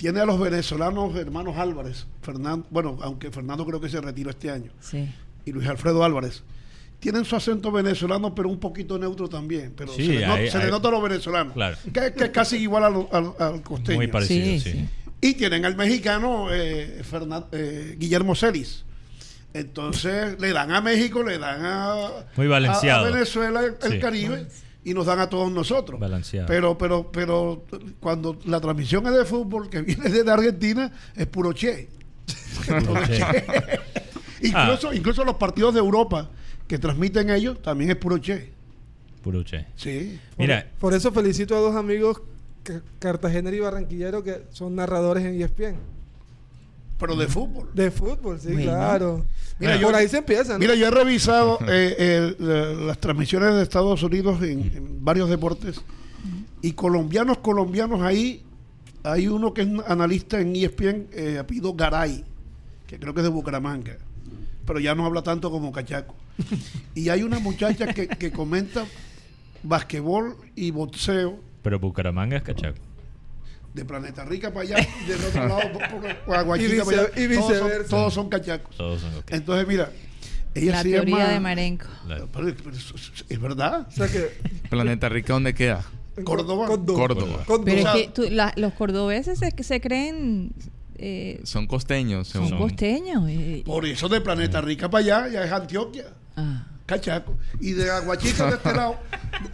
Tiene 0.00 0.18
a 0.20 0.24
los 0.24 0.40
venezolanos 0.40 1.14
hermanos 1.14 1.58
Álvarez, 1.58 2.06
Fernando, 2.22 2.66
bueno, 2.70 2.96
aunque 3.02 3.30
Fernando 3.30 3.66
creo 3.66 3.82
que 3.82 3.90
se 3.90 4.00
retiró 4.00 4.30
este 4.30 4.50
año, 4.50 4.72
Sí. 4.80 5.06
y 5.44 5.52
Luis 5.52 5.68
Alfredo 5.68 6.02
Álvarez. 6.02 6.42
Tienen 7.00 7.26
su 7.26 7.36
acento 7.36 7.70
venezolano, 7.70 8.34
pero 8.34 8.48
un 8.48 8.58
poquito 8.58 8.98
neutro 8.98 9.28
también. 9.28 9.74
Pero 9.76 9.92
Sí, 9.92 10.06
se, 10.06 10.12
le, 10.14 10.26
not- 10.26 10.38
hay- 10.38 10.50
se 10.50 10.56
le 10.56 10.64
hay- 10.64 10.70
nota 10.70 10.88
a 10.88 10.90
los 10.92 11.02
venezolanos. 11.02 11.52
Claro. 11.52 11.76
Que, 11.92 12.14
que 12.14 12.24
es 12.24 12.30
casi 12.30 12.56
igual 12.56 12.84
al, 12.84 13.08
al- 13.12 13.34
al 13.38 13.62
costeño. 13.62 13.96
Muy 13.98 14.06
parecido, 14.06 14.46
Sí, 14.46 14.60
sí. 14.60 14.72
sí. 14.72 14.88
Y 15.20 15.34
tienen 15.34 15.66
al 15.66 15.76
mexicano 15.76 16.48
eh, 16.50 17.02
Fernan- 17.04 17.44
eh, 17.52 17.94
Guillermo 17.98 18.34
Celis. 18.34 18.84
Entonces 19.52 20.40
le 20.40 20.50
dan 20.54 20.72
a 20.72 20.80
México, 20.80 21.22
le 21.22 21.36
dan 21.38 21.60
a, 21.62 22.08
Muy 22.36 22.50
a- 22.50 22.56
a 22.56 23.02
Venezuela, 23.02 23.62
el. 23.82 24.00
Caribe, 24.00 24.46
y 24.84 24.94
nos 24.94 25.06
dan 25.06 25.20
a 25.20 25.28
todos 25.28 25.50
nosotros. 25.52 26.00
Balanceado. 26.00 26.46
Pero, 26.46 26.76
pero, 26.78 27.10
pero 27.12 27.64
cuando 28.00 28.38
la 28.44 28.60
transmisión 28.60 29.06
es 29.06 29.12
de 29.14 29.24
fútbol 29.24 29.68
que 29.68 29.82
viene 29.82 30.08
desde 30.08 30.30
Argentina, 30.30 30.90
es 31.14 31.26
puro 31.26 31.52
che. 31.52 31.88
Puro 32.66 33.02
che. 33.02 33.20
incluso, 34.42 34.88
Ah. 34.90 34.94
incluso 34.94 35.24
los 35.24 35.36
partidos 35.36 35.74
de 35.74 35.80
Europa 35.80 36.30
que 36.66 36.78
transmiten 36.78 37.30
ellos 37.30 37.60
también 37.62 37.90
es 37.90 37.96
puro 37.96 38.18
che. 38.20 38.52
Puro 39.22 39.44
che. 39.44 39.66
Sí. 39.76 40.18
Mira, 40.38 40.66
Por 40.78 40.94
eso 40.94 41.10
felicito 41.12 41.54
a 41.56 41.60
dos 41.60 41.74
amigos 41.76 42.22
ca- 42.62 42.80
cartagenero 42.98 43.56
y 43.56 43.60
barranquillero 43.60 44.22
que 44.22 44.44
son 44.50 44.76
narradores 44.76 45.24
en 45.24 45.40
ESPN. 45.40 45.76
Pero 47.00 47.16
de 47.16 47.26
fútbol. 47.26 47.68
De 47.74 47.90
fútbol, 47.90 48.38
sí, 48.38 48.54
claro. 48.54 49.24
Mira, 49.58 49.72
Por 49.80 49.90
yo- 49.92 49.96
ahí 49.96 50.08
se 50.08 50.18
empieza, 50.18 50.52
¿no? 50.52 50.58
Mira, 50.58 50.74
yo 50.74 50.86
he 50.86 50.90
revisado 50.90 51.58
eh, 51.66 51.96
eh, 51.98 52.36
la- 52.38 52.72
las 52.86 52.98
transmisiones 52.98 53.54
de 53.54 53.62
Estados 53.62 54.02
Unidos 54.02 54.42
en, 54.42 54.60
en 54.60 55.04
varios 55.04 55.28
deportes 55.30 55.80
y 56.62 56.72
colombianos, 56.72 57.38
colombianos 57.38 58.02
ahí, 58.02 58.42
hay 59.02 59.26
uno 59.28 59.54
que 59.54 59.62
es 59.62 59.66
un 59.66 59.82
analista 59.86 60.38
en 60.40 60.54
ESPN, 60.54 61.06
eh, 61.12 61.38
apellido 61.40 61.72
Garay, 61.74 62.22
que 62.86 62.98
creo 62.98 63.14
que 63.14 63.20
es 63.20 63.24
de 63.24 63.30
Bucaramanga, 63.30 63.96
pero 64.66 64.78
ya 64.78 64.94
no 64.94 65.06
habla 65.06 65.22
tanto 65.22 65.50
como 65.50 65.72
Cachaco. 65.72 66.14
Y 66.94 67.08
hay 67.08 67.22
una 67.22 67.38
muchacha 67.38 67.92
que, 67.94 68.08
que 68.08 68.30
comenta 68.30 68.84
basquetbol 69.62 70.36
y 70.54 70.70
boxeo 70.70 71.38
pero 71.62 71.78
Bucaramanga 71.78 72.38
es 72.38 72.42
cachaco. 72.42 72.78
De 73.74 73.84
Planeta 73.84 74.24
Rica 74.24 74.52
para 74.52 74.62
allá 74.62 74.88
y 75.02 75.06
del 75.08 75.24
otro 75.24 75.46
lado 75.48 75.72
por, 75.72 75.88
por- 75.88 76.16
por 76.24 76.36
Aguachica 76.38 76.68
Y 76.68 76.76
vice- 76.78 76.84
para 76.84 77.02
allá. 77.02 77.10
y 77.16 77.28
Todos 77.28 77.44
son- 77.46 77.52
viceversa. 77.52 77.88
Todos 77.90 78.14
son 78.14 78.28
cachacos. 78.28 78.76
Todos 78.76 79.00
son. 79.00 79.10
Entonces, 79.28 79.68
mira, 79.68 79.90
ella 80.54 80.72
La 80.72 80.82
se 80.82 80.90
teoría 80.90 81.16
llama- 81.18 81.28
de 81.32 81.40
Marenco. 81.40 81.86
La- 82.08 82.26
pero- 82.26 82.54
pero 82.62 82.76
es, 82.76 82.92
es 83.28 83.40
verdad. 83.40 83.86
O 83.88 83.92
sea 83.92 84.08
que... 84.08 84.30
Planeta 84.68 85.08
Rica, 85.08 85.32
¿dónde 85.34 85.54
queda? 85.54 85.84
Córdoba. 86.24 86.66
Córdoba. 86.66 86.98
Córdoba. 86.98 87.44
Córdoba. 87.46 87.64
Pero 87.64 87.80
es 87.80 87.94
que 88.06 88.08
tú- 88.12 88.26
la- 88.30 88.52
los 88.56 88.72
cordobeses 88.74 89.38
se, 89.38 89.50
se 89.62 89.80
creen... 89.80 90.52
eh, 90.98 91.40
Son 91.44 91.66
costeños. 91.68 92.26
son 92.28 92.48
según- 92.48 92.58
costeños. 92.58 93.24
eh, 93.30 93.62
Por 93.64 93.86
eso 93.86 94.08
de 94.08 94.20
Planeta 94.20 94.60
Rica 94.60 94.90
para 94.90 95.04
allá 95.22 95.28
ya 95.28 95.44
es 95.44 95.52
Antioquia, 95.52 96.06
ah. 96.36 96.66
Cachaco. 96.86 97.36
Y 97.60 97.70
de 97.72 97.88
Aguachica 97.88 98.46
de 98.46 98.56
este 98.56 98.72
lado, 98.74 98.96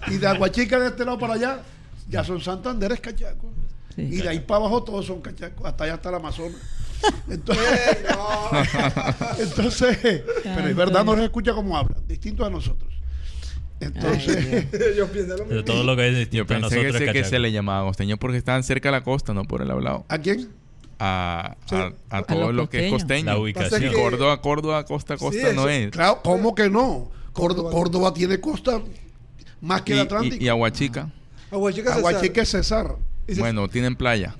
y 0.08 0.16
de 0.16 0.26
Aguachica 0.26 0.80
de 0.80 0.86
este 0.88 1.04
lado 1.04 1.18
para 1.18 1.34
allá, 1.34 1.60
ya 2.08 2.24
son 2.24 2.40
Santander 2.40 2.92
es 2.92 3.00
Cachaco. 3.00 3.52
Sí. 3.96 4.02
Y 4.02 4.16
de 4.18 4.28
ahí 4.28 4.40
para 4.40 4.60
abajo 4.60 4.82
todos 4.84 5.06
son 5.06 5.20
Cachacos, 5.22 5.66
hasta 5.66 5.84
allá 5.84 5.94
está 5.94 6.10
el 6.10 6.14
Amazonas. 6.16 6.60
Entonces, 7.30 7.64
entonces 9.38 9.98
pero 10.42 10.66
es 10.68 10.76
verdad, 10.76 11.04
no 11.04 11.14
se 11.16 11.24
escucha 11.24 11.52
como 11.52 11.76
hablan, 11.76 12.06
distinto 12.06 12.44
a 12.44 12.50
nosotros. 12.50 12.90
Entonces, 13.80 14.66
Yo 14.96 15.06
pienso 15.08 15.36
lo 15.36 15.44
de 15.44 15.54
mismo. 15.56 15.64
todo 15.64 15.84
lo 15.84 15.94
que 15.96 16.08
es 16.08 16.16
distinto 16.16 16.54
Yo 16.54 16.60
pensé 16.68 17.04
que, 17.04 17.12
que 17.12 17.24
se 17.24 17.38
le 17.38 17.52
llamaba 17.52 17.86
costeño 17.86 18.16
porque 18.16 18.38
estaban 18.38 18.62
cerca 18.62 18.88
de 18.88 18.92
la 18.92 19.04
costa, 19.04 19.34
no 19.34 19.44
por 19.44 19.60
el 19.62 19.70
hablado. 19.70 20.04
¿a 20.08 20.18
quién? 20.18 20.48
A, 20.98 21.56
Sí. 21.68 21.74
a, 21.76 21.92
a 22.08 22.18
A 22.18 22.22
todo 22.22 22.52
lo 22.52 22.70
que 22.70 22.86
es 22.86 22.92
costeño. 22.92 23.26
La 23.26 23.38
ubicación. 23.38 23.82
Que- 23.82 23.92
Córdoba, 23.92 24.40
Córdoba, 24.40 24.84
costa 24.86 25.14
a 25.14 25.16
costa 25.18 25.50
Sí, 25.50 25.54
no 25.56 25.68
es. 25.68 25.90
Claro, 25.90 26.20
¿cómo 26.24 26.54
que 26.54 26.70
no? 26.70 27.10
Córdoba. 27.34 28.14
Tiene 28.14 28.40
costa 28.40 28.80
más 29.60 29.82
que 29.82 29.92
Y, 29.92 29.96
el 29.96 30.00
Atlántico. 30.00 30.36
y, 30.42 30.46
y 30.46 30.48
Aguachica. 30.48 31.10
Aguachica 31.50 31.94
Cesar. 31.94 31.98
Aguachica 31.98 32.42
es 32.42 32.50
Cesar. 32.50 32.96
Se- 33.34 33.40
Bueno, 33.40 33.68
tienen 33.68 33.96
playa. 33.96 34.36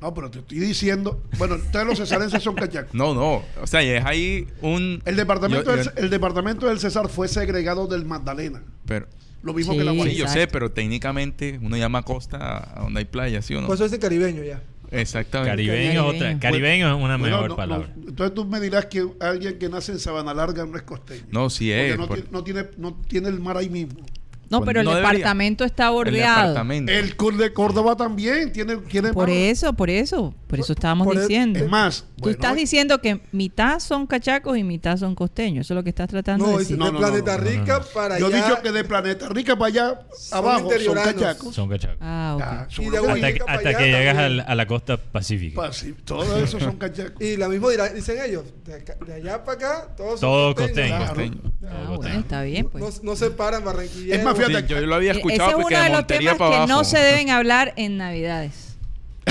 No, 0.00 0.12
pero 0.12 0.30
te 0.30 0.40
estoy 0.40 0.58
diciendo. 0.58 1.22
Bueno, 1.38 1.54
ustedes 1.56 1.86
los 1.86 1.98
cesarenses 1.98 2.42
son 2.42 2.54
cachacos. 2.54 2.92
No, 2.94 3.14
no. 3.14 3.42
O 3.62 3.66
sea, 3.66 3.82
es 3.82 4.04
ahí 4.04 4.46
un. 4.60 5.02
El 5.06 5.16
departamento, 5.16 5.74
Yo- 5.74 5.76
del, 5.84 5.90
el 5.96 6.10
departamento 6.10 6.66
del 6.68 6.78
César 6.78 7.08
fue 7.08 7.28
segregado 7.28 7.86
del 7.86 8.04
Magdalena. 8.04 8.62
Pero, 8.86 9.06
Lo 9.42 9.54
mismo 9.54 9.72
Sí, 9.74 9.78
que 9.78 9.84
la 9.84 9.92
sí, 9.92 9.96
Guajira. 9.98 10.18
yo 10.18 10.28
sé, 10.28 10.46
pero 10.48 10.72
técnicamente 10.72 11.58
uno 11.62 11.76
llama 11.76 12.02
costa 12.02 12.74
a 12.76 12.82
donde 12.82 12.98
hay 13.00 13.04
playa, 13.04 13.40
¿sí 13.42 13.54
o 13.54 13.60
no? 13.60 13.68
Por 13.68 13.76
eso 13.76 13.84
es 13.84 13.96
caribeño 13.98 14.42
ya. 14.42 14.60
Exactamente. 14.90 15.50
Caribeño, 15.52 15.92
es 16.10 16.16
otra- 16.16 16.18
Caribeño. 16.18 16.40
caribeño 16.40 16.88
es 16.88 17.04
una 17.04 17.16
Bueno, 17.16 17.36
mejor 17.36 17.48
no, 17.50 17.56
palabra. 17.56 17.90
no, 17.96 18.08
entonces 18.08 18.34
tú 18.34 18.44
me 18.44 18.60
dirás 18.60 18.86
que 18.86 19.06
alguien 19.20 19.58
que 19.58 19.68
nace 19.68 19.92
en 19.92 19.98
Sabana 20.00 20.34
Larga 20.34 20.64
no 20.66 20.76
es 20.76 20.82
costeño. 20.82 21.24
No, 21.30 21.48
sí 21.50 21.70
Porque 21.70 21.90
es. 21.92 21.98
no, 21.98 22.06
por- 22.08 22.16
tiene, 22.16 22.30
no, 22.32 22.44
tiene, 22.44 22.66
no 22.76 22.94
tiene 23.08 23.28
el 23.28 23.40
mar 23.40 23.56
ahí 23.56 23.68
mismo. 23.70 24.00
No, 24.48 24.58
Pues 24.58 24.66
pero 24.68 24.80
el 24.80 24.84
no 24.86 24.90
debería. 24.94 25.10
departamento 25.12 25.64
está 25.64 25.86
el 25.88 25.92
bordeado. 25.92 26.48
departamento. 26.50 26.92
El 26.92 27.16
Cur 27.16 27.36
de 27.36 27.52
Córdoba 27.52 27.96
también 27.96 28.52
tiene, 28.52 28.76
tiene 28.76 29.12
Por 29.12 29.28
mar. 29.28 29.36
eso, 29.36 29.72
por 29.72 29.90
eso. 29.90 30.34
Por 30.46 30.60
eso 30.60 30.72
estábamos 30.74 31.06
por 31.08 31.16
el- 31.16 31.22
diciendo. 31.22 31.58
Es 31.58 31.68
más, 31.68 32.02
Tú 32.02 32.22
bueno, 32.22 32.30
estás 32.36 32.54
diciendo 32.54 33.00
que 33.00 33.20
mitad 33.32 33.80
son 33.80 34.06
cachacos 34.06 34.56
y 34.56 34.62
mitad 34.62 34.96
son 34.96 35.16
costeños. 35.16 35.66
Eso 35.66 35.74
es 35.74 35.76
lo 35.76 35.82
que 35.82 35.90
estás 35.90 36.08
tratando 36.08 36.46
No, 36.46 36.52
de 36.52 36.58
decir. 36.58 36.78
No, 36.78 36.86
de 36.86 36.92
no, 36.92 36.98
Planeta 36.98 37.36
no, 37.36 37.42
no, 37.42 37.50
Rica 37.50 37.78
no. 37.80 37.84
para 37.92 38.18
yo 38.20 38.30
he 38.30 38.34
allá. 38.34 38.46
dicho 38.48 38.62
que 38.62 38.70
de 38.72 38.84
Planeta 38.84 39.28
Rica 39.28 39.56
para 39.58 39.66
allá 39.68 40.00
Son 40.16 40.38
abajo 40.38 40.70
son 40.84 40.94
cachacos. 40.94 41.54
Son 41.54 41.68
cachacos. 41.68 41.98
Ah, 42.00 42.34
ok. 42.36 42.42
Ah, 42.46 42.66
Y 42.70 42.74
sobre 42.74 42.90
de 42.90 42.98
hasta 42.98 43.32
que, 43.32 43.40
hasta 43.40 43.68
allá 43.68 43.78
que 43.78 43.84
llegas 43.86 44.14
también. 44.16 44.40
al- 44.42 44.46
a 44.48 44.54
la 44.54 44.66
costa 44.68 44.96
pacífica. 44.96 45.56
Pa- 45.62 45.72
sí, 45.72 45.94
todo 46.04 46.36
eso 46.38 46.60
son 46.60 46.76
cachacos. 46.76 47.20
Y 47.20 47.36
lo 47.36 47.48
mismo 47.48 47.68
dirá- 47.70 47.88
dicen 47.88 48.16
ellos. 48.24 48.44
De, 48.64 48.74
acá- 48.74 48.96
de 49.04 49.14
allá 49.14 49.44
para 49.44 49.56
acá, 49.58 49.88
todos 49.96 50.20
son 50.20 50.30
Todo 50.30 50.54
costeños. 50.54 51.08
costeño. 51.08 51.36
Claro. 51.58 51.76
Ah, 51.88 51.96
bueno, 51.96 52.20
está 52.20 52.42
bien, 52.42 52.68
pues. 52.68 53.02
No, 53.02 53.10
no 53.10 53.16
se 53.16 53.30
paran 53.32 53.64
barranquilleros. 53.64 54.18
Es 54.18 54.24
más, 54.24 54.35
fíjate, 54.36 54.66
Sí, 54.68 54.74
yo 54.74 54.80
lo 54.86 54.94
había 54.94 55.12
escuchado 55.12 55.42
Ese 55.50 55.50
es 55.50 55.62
porque 55.62 55.74
uno 55.74 55.78
de 55.78 55.84
de 55.84 55.90
los 55.90 55.98
Montería 55.98 56.30
temas 56.32 56.38
para 56.38 56.50
que 56.50 56.56
abajo. 56.56 56.72
no 56.72 56.84
se 56.84 56.98
deben 56.98 57.30
hablar 57.30 57.72
en 57.76 57.96
Navidades. 57.96 58.76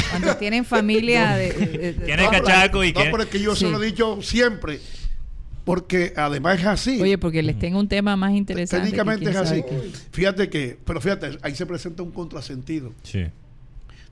Cuando 0.10 0.36
tienen 0.38 0.66
familia 0.66 1.36
de... 1.36 1.51
de- 1.53 1.93
de- 1.93 2.06
¿Quién 2.06 2.20
es 2.20 2.26
No, 2.26 2.32
pero- 2.32 2.43
cachaco 2.45 2.84
y 2.84 2.91
No, 2.93 3.01
pero 3.12 3.24
es 3.24 3.30
que 3.30 3.39
yo 3.39 3.56
Sí. 3.56 3.66
se 3.66 3.72
lo 3.72 3.82
he 3.82 3.86
dicho 3.86 4.22
siempre. 4.22 4.80
Porque 5.64 6.14
además 6.16 6.60
es 6.60 6.66
así. 6.68 7.01
Oye, 7.01 7.18
porque 7.18 7.41
les 7.41 7.58
tengo 7.58 7.80
un 7.80 7.88
tema 7.88 8.16
más 8.16 8.34
interesante. 8.34 8.86
Técnicamente 8.86 9.30
es 9.32 9.36
así. 9.36 9.64
Fíjate 10.12 10.47
que, 10.49 10.78
pero 10.86 11.01
fíjate, 11.01 11.39
ahí 11.41 11.56
se 11.56 11.66
presenta 11.66 12.03
un 12.03 12.12
contrasentido. 12.12 12.93
Sí. 13.01 13.26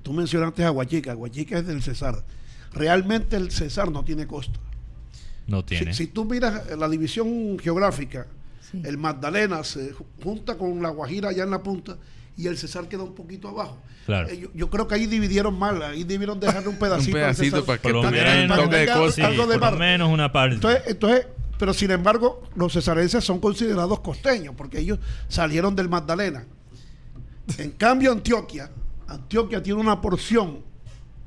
Tú 0.01 0.13
mencionaste 0.13 0.63
a 0.65 0.69
Guachica, 0.69 1.13
Guachica 1.13 1.59
es 1.59 1.67
del 1.67 1.83
Cesar. 1.83 2.23
Realmente 2.73 3.35
el 3.35 3.51
Cesar 3.51 3.91
no 3.91 4.03
tiene 4.03 4.25
costa. 4.25 4.59
No 5.45 5.59
Si, 5.59 5.65
tiene. 5.65 5.93
si 5.93 6.07
tú 6.07 6.25
miras 6.25 6.63
la 6.75 6.89
división 6.89 7.59
geográfica, 7.59 8.25
Sí. 8.73 8.81
el 8.83 8.97
Magdalena 8.97 9.63
se 9.63 9.93
ju- 9.93 10.03
junta 10.21 10.57
con 10.57 10.81
la 10.81 10.89
Guajira 10.89 11.29
allá 11.29 11.43
en 11.43 11.51
la 11.51 11.63
punta 11.63 11.95
y 12.35 12.47
el 12.47 12.57
Cesar 12.57 12.89
queda 12.89 13.03
un 13.03 13.13
poquito 13.15 13.47
abajo. 13.47 13.77
Claro. 14.05 14.27
Eh, 14.27 14.37
yo, 14.39 14.49
yo 14.53 14.69
creo 14.69 14.87
que 14.87 14.95
ahí 14.95 15.05
dividieron 15.05 15.57
mal, 15.57 15.81
ahí 15.81 16.03
debieron 16.03 16.39
dejarle 16.39 16.67
un 16.67 16.77
pedacito, 16.77 17.15
al 17.17 17.23
pedacito 17.23 17.65
para 17.65 17.77
que 17.79 17.87
un 17.93 18.01
toque 18.01 18.17
de 18.17 19.11
sí, 19.11 19.21
por 19.21 19.71
lo 19.71 19.77
menos 19.77 20.09
una 20.11 20.31
parte. 20.31 20.55
Entonces, 20.55 20.81
entonces, 20.87 21.27
pero 21.57 21.73
sin 21.73 21.91
embargo, 21.91 22.41
los 22.55 22.73
cesarenses 22.73 23.23
son 23.23 23.39
considerados 23.39 23.99
costeños 24.01 24.55
porque 24.57 24.79
ellos 24.79 24.99
salieron 25.29 25.75
del 25.75 25.87
Magdalena. 25.87 26.43
En 27.57 27.71
cambio, 27.71 28.11
Antioquia, 28.11 28.71
Antioquia 29.07 29.61
tiene 29.61 29.79
una 29.79 30.01
porción 30.01 30.59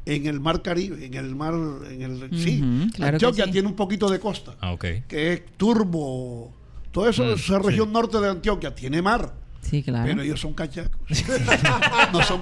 en 0.05 0.27
el 0.27 0.41
mar 0.41 0.63
Caribe, 0.63 1.05
en 1.05 1.15
el 1.15 1.35
mar, 1.35 1.55
en 1.91 2.03
el 2.03 2.31
sí, 2.39 2.91
claro 2.95 3.15
Antioquia 3.17 3.45
sí. 3.47 3.51
tiene 3.53 3.69
un 3.69 3.75
poquito 3.75 4.09
de 4.09 4.19
costa, 4.21 4.55
ah, 4.61 4.77
que 4.79 5.33
es 5.33 5.43
Turbo, 5.57 6.53
todo 6.97 7.09
eso, 7.11 7.25
Mm, 7.25 7.35
esa 7.35 7.59
región 7.59 7.89
sí. 7.89 7.93
norte 7.93 8.19
de 8.19 8.31
Antioquia 8.31 8.75
tiene 8.75 9.03
mar, 9.03 9.35
Sí, 9.61 9.83
claro. 9.83 10.07
pero 10.07 10.23
ellos 10.23 10.41
son 10.41 10.55
cachacos, 10.55 10.99
no 12.13 12.23
son 12.23 12.41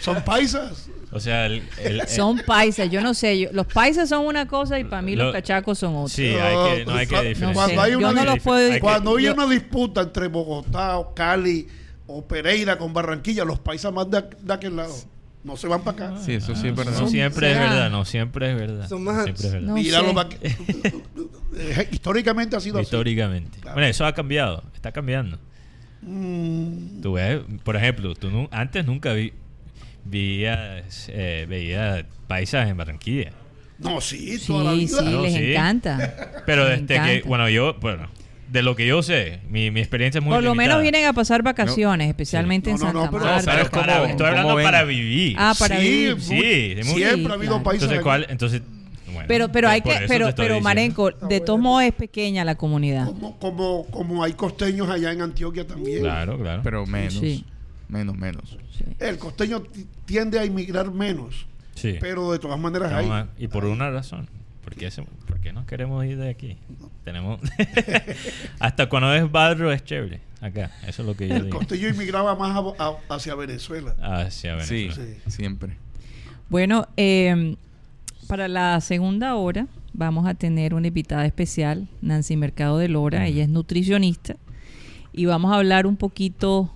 son 0.00 0.22
paisas. 0.22 0.88
O 1.10 1.18
sea, 1.18 1.46
el, 1.46 1.62
el- 1.82 2.06
Son 2.06 2.38
paisas, 2.46 2.90
yo 2.90 3.00
no 3.00 3.14
sé. 3.14 3.38
yo- 3.38 3.48
los 3.52 3.66
paisas 3.66 4.10
son 4.10 4.26
una 4.26 4.46
cosa 4.46 4.78
y 4.78 4.84
para 4.84 5.00
mí 5.00 5.16
Lo- 5.16 5.24
los 5.24 5.32
cachacos 5.32 5.78
son 5.78 5.96
otra. 5.96 6.14
sí, 6.14 6.26
hay 6.26 6.76
que, 6.80 6.84
no 6.84 6.94
hay 6.94 7.06
que 7.06 7.22
diferenciar. 7.22 7.48
No 7.48 7.54
Cuando 7.54 7.80
hay 7.80 7.92
yo 7.92 7.98
una 7.98 8.12
no 8.12 8.24
los 8.26 8.40
puedo 8.42 8.80
Cuando 8.80 9.16
hay 9.16 9.28
una 9.28 9.46
disputa 9.46 10.02
entre 10.02 10.28
Bogotá 10.28 10.98
o 10.98 11.14
Cali 11.14 11.66
o 12.06 12.26
Pereira 12.26 12.76
con 12.76 12.92
Barranquilla, 12.92 13.46
los 13.46 13.58
paisas 13.58 13.90
más 13.94 14.10
de, 14.10 14.22
de 14.42 14.52
aquel 14.52 14.76
lado 14.76 14.94
no 15.48 15.56
se 15.56 15.66
van 15.66 15.82
para 15.82 16.06
acá. 16.10 16.20
Sí, 16.22 16.34
eso 16.34 16.54
sí 16.54 16.68
es 16.68 16.76
verdad. 16.76 17.00
No 17.00 17.08
siempre 17.08 17.50
es 17.52 17.58
verdad, 17.58 17.90
no 17.90 18.04
siempre 18.04 18.50
es 18.52 18.56
verdad. 18.56 18.88
Son 18.88 19.02
más- 19.02 19.24
Siempre 19.24 19.46
es 19.46 19.52
verdad. 19.54 19.66
No 19.68 19.74
Mira 19.74 19.98
sé. 20.00 20.06
lo 20.06 20.14
va- 20.14 20.28
Eh, 21.60 21.88
históricamente 21.90 22.54
ha 22.56 22.60
sido 22.60 22.80
Históricamente. 22.80 23.58
Claro. 23.60 23.74
Bueno, 23.74 23.88
eso 23.88 24.06
ha 24.06 24.12
cambiado, 24.14 24.62
está 24.74 24.92
cambiando. 24.92 25.36
así. 25.36 26.06
Mm, 26.06 27.00
Tú 27.00 27.14
ves, 27.14 27.40
por 27.64 27.74
ejemplo, 27.76 28.14
tú 28.14 28.30
nu- 28.30 28.48
antes 28.52 28.84
nunca 28.86 29.12
vi, 29.14 29.32
veías, 30.04 31.08
eh, 31.12 31.46
veías 31.48 32.04
paisas 32.28 32.68
en 32.68 32.76
Barranquilla. 32.76 33.32
no, 33.78 34.00
sí, 34.00 34.38
toda 34.46 34.64
la 34.64 34.72
Sí, 34.72 34.78
vida. 34.86 34.98
sí, 34.98 35.04
No, 35.10 35.22
les 35.22 35.34
sí. 35.34 35.50
encanta. 35.52 36.42
Pero 36.46 36.68
Les 36.68 36.86
desde 36.86 37.04
que, 37.22 37.28
bueno, 37.28 37.48
yo, 37.48 37.74
bueno, 37.80 38.08
de 38.50 38.62
lo 38.62 38.74
que 38.76 38.86
yo 38.86 39.02
sé, 39.02 39.40
mi, 39.50 39.70
mi 39.70 39.80
experiencia 39.80 40.18
es 40.20 40.24
muy 40.24 40.32
Por 40.34 40.42
lo 40.42 40.54
menos 40.54 40.80
vienen 40.82 41.04
a 41.06 41.12
pasar 41.12 41.42
vacaciones, 41.42 42.08
especialmente 42.08 42.70
No, 42.70 42.76
en 42.76 42.80
no, 42.80 42.86
Santa 42.86 43.04
no, 43.04 43.10
pero- 43.10 43.24
No, 43.24 43.30
Marta. 43.32 43.50
pero 43.50 43.62
es 43.64 43.70
¿cómo 43.70 43.82
para- 43.82 44.00
ven? 44.00 44.10
estoy 44.10 44.26
hablando 44.26 44.54
para 44.54 44.84
vivir. 44.84 45.36
Ah, 45.38 45.54
para 45.58 45.78
Sí, 45.78 45.82
vivir. 45.82 46.14
muy- 46.16 46.24
Sí, 46.24 46.74
muy- 46.84 47.02
siempre 47.02 47.32
ha 47.32 47.34
habido 47.34 47.62
claro. 47.62 47.62
paisas. 47.62 47.90
Entonces. 47.92 48.26
Entonces, 48.30 48.62
bueno, 49.12 49.24
Pero, 49.28 49.48
pero 49.52 49.68
hay 49.68 49.80
que, 49.82 49.90
pero, 50.08 50.26
pero 50.34 50.54
diciendo. 50.54 50.60
Marenco, 50.60 51.10
de 51.10 51.40
todos 51.40 51.58
modos 51.60 51.82
es 51.84 51.92
pequeña 51.92 52.44
la 52.44 52.54
comunidad. 52.54 53.06
Como, 53.06 53.38
como, 53.38 53.86
como 53.86 54.22
hay 54.24 54.32
costeños 54.32 54.88
allá 54.88 55.12
en 55.12 55.22
Antioquia 55.22 55.66
también. 55.66 56.00
Claro, 56.00 56.38
claro. 56.38 56.62
Pero 56.62 56.86
menos. 56.86 57.14
Sí. 57.14 57.44
Menos, 57.88 58.16
menos. 58.16 58.56
Sí. 58.76 58.84
El 58.98 59.18
costeño 59.18 59.60
ti- 59.62 59.86
tiende 60.04 60.38
a 60.38 60.44
inmigrar 60.44 60.90
menos, 60.92 61.46
sí. 61.74 61.96
pero 62.00 62.32
de 62.32 62.38
todas 62.38 62.58
maneras 62.58 62.92
hay. 62.92 63.08
Y 63.38 63.48
por 63.48 63.64
una 63.64 63.90
razón. 63.90 64.28
¿Por 64.68 64.74
qué, 64.78 64.90
se- 64.90 65.02
por 65.02 65.40
qué 65.40 65.52
nos 65.52 65.64
queremos 65.66 66.04
ir 66.04 66.18
de 66.18 66.28
aquí? 66.28 66.56
Tenemos... 67.04 67.40
Hasta 68.58 68.88
cuando 68.88 69.14
es 69.14 69.30
barro 69.30 69.72
es 69.72 69.82
chévere. 69.84 70.20
Acá. 70.40 70.70
Eso 70.86 71.02
es 71.02 71.08
lo 71.08 71.16
que 71.16 71.26
yo 71.28 71.40
digo. 71.40 71.58
costeño 71.58 71.88
inmigraba 71.88 72.34
más 72.36 72.54
a- 72.56 72.84
a- 72.84 73.14
hacia 73.14 73.34
Venezuela. 73.34 73.94
Hacia 74.00 74.60
Sí, 74.60 74.74
Venezuela. 74.88 75.14
Sí. 75.24 75.30
siempre. 75.30 75.76
Bueno, 76.48 76.86
eh, 76.96 77.56
para 78.26 78.46
la 78.48 78.80
segunda 78.80 79.34
hora 79.36 79.66
vamos 79.94 80.26
a 80.26 80.34
tener 80.34 80.74
una 80.74 80.88
invitada 80.88 81.24
especial, 81.26 81.88
Nancy 82.02 82.36
Mercado 82.36 82.78
de 82.78 82.88
Lora. 82.88 83.26
Ella 83.26 83.42
es 83.42 83.48
nutricionista 83.48 84.36
y 85.12 85.24
vamos 85.24 85.50
a 85.52 85.56
hablar 85.56 85.86
un 85.86 85.96
poquito 85.96 86.72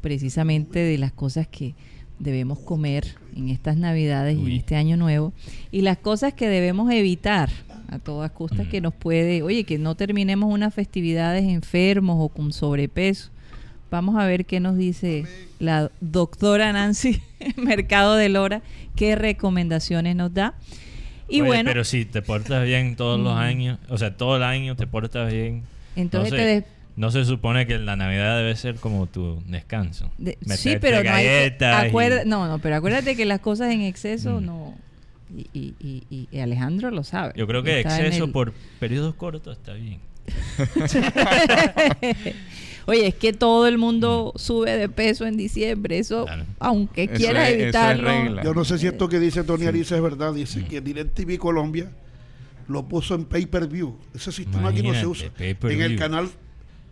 precisamente 0.00 0.78
de 0.80 0.98
las 0.98 1.12
cosas 1.12 1.46
que 1.46 1.74
debemos 2.20 2.58
comer 2.60 3.16
en 3.34 3.48
estas 3.48 3.76
Navidades 3.76 4.38
y 4.38 4.42
en 4.46 4.52
este 4.52 4.76
año 4.76 4.96
nuevo 4.96 5.32
y 5.72 5.80
las 5.80 5.98
cosas 5.98 6.32
que 6.34 6.48
debemos 6.48 6.90
evitar 6.92 7.50
a 7.88 7.98
todas 7.98 8.30
costas 8.30 8.66
Mm. 8.66 8.70
que 8.70 8.80
nos 8.80 8.94
puede, 8.94 9.42
oye, 9.42 9.64
que 9.64 9.78
no 9.78 9.96
terminemos 9.96 10.52
unas 10.52 10.72
festividades 10.72 11.42
enfermos 11.44 12.16
o 12.20 12.28
con 12.28 12.52
sobrepeso. 12.52 13.30
Vamos 13.90 14.14
a 14.16 14.24
ver 14.26 14.46
qué 14.46 14.60
nos 14.60 14.76
dice 14.76 15.24
la 15.58 15.90
doctora 16.00 16.72
Nancy 16.72 17.20
Mercado 17.56 18.14
de 18.14 18.28
Lora, 18.28 18.62
qué 18.94 19.16
recomendaciones 19.16 20.14
nos 20.14 20.32
da. 20.32 20.54
Y 21.28 21.40
Oye, 21.40 21.48
bueno, 21.48 21.70
Pero 21.70 21.84
si 21.84 22.04
te 22.04 22.22
portas 22.22 22.64
bien 22.64 22.94
todos 22.96 23.18
los 23.18 23.34
Mm. 23.34 23.38
años, 23.38 23.78
o 23.88 23.98
sea, 23.98 24.16
todo 24.16 24.36
el 24.36 24.42
año 24.44 24.76
te 24.76 24.86
portas 24.86 25.32
bien. 25.32 25.62
entonces 25.96 26.30
no, 26.32 26.36
te 26.38 26.64
no 27.00 27.10
se 27.10 27.24
supone 27.24 27.66
que 27.66 27.78
la 27.78 27.96
Navidad 27.96 28.36
debe 28.36 28.54
ser 28.56 28.76
como 28.76 29.06
tu 29.06 29.42
descanso. 29.46 30.10
de- 30.18 30.36
sí, 30.56 30.76
pero 30.80 31.02
no 31.02 31.10
hay 31.10 31.24
que- 31.24 31.56
y- 32.24 32.28
no, 32.28 32.46
no, 32.46 32.58
pero 32.58 32.76
acuérdate 32.76 33.16
que 33.16 33.24
las 33.24 33.40
cosas 33.40 33.72
en 33.72 33.80
exceso 33.80 34.40
Mm. 34.40 34.44
no 34.44 34.74
y, 35.34 35.46
y- 35.58 35.74
y- 35.80 36.02
y- 36.10 36.28
y 36.30 36.40
Alejandro 36.40 36.90
lo 36.90 37.02
sabe. 37.04 37.32
Yo 37.36 37.46
creo 37.46 37.62
que 37.62 37.80
exceso 37.80 38.24
el- 38.24 38.32
por 38.32 38.52
periodos 38.78 39.14
cortos 39.14 39.56
está 39.56 39.72
bien. 39.72 40.00
Oye, 42.86 43.08
es 43.08 43.14
que 43.14 43.32
todo 43.32 43.66
el 43.66 43.78
mundo 43.78 44.32
sube 44.36 44.76
de 44.76 44.88
peso 44.88 45.26
en 45.26 45.36
diciembre, 45.36 45.98
eso 45.98 46.24
Claro. 46.24 46.44
aunque 46.58 47.04
Eso 47.04 47.14
quieras 47.14 47.48
es- 47.48 47.54
eso 47.54 47.60
es 47.60 47.64
evitarlo. 47.74 48.42
Yo 48.42 48.54
no 48.54 48.64
sé 48.64 48.78
si 48.78 48.86
esto 48.86 49.08
que 49.08 49.20
dice 49.20 49.44
Tony 49.44 49.66
Ariza 49.66 49.96
es 49.96 50.02
verdad. 50.02 50.34
Dice 50.34 50.64
que 50.64 50.80
DirecTV 50.80 51.38
Colombia 51.38 51.90
lo 52.68 52.86
puso 52.88 53.14
en 53.14 53.24
pay-per-view. 53.24 53.96
Ese 54.14 54.32
sistema 54.32 54.70
aquí 54.70 54.82
no 54.82 54.94
se 54.94 55.00
Imagínate, 55.02 55.56
usa. 55.62 55.72
En 55.72 55.82
el 55.82 55.96
canal, 55.96 56.28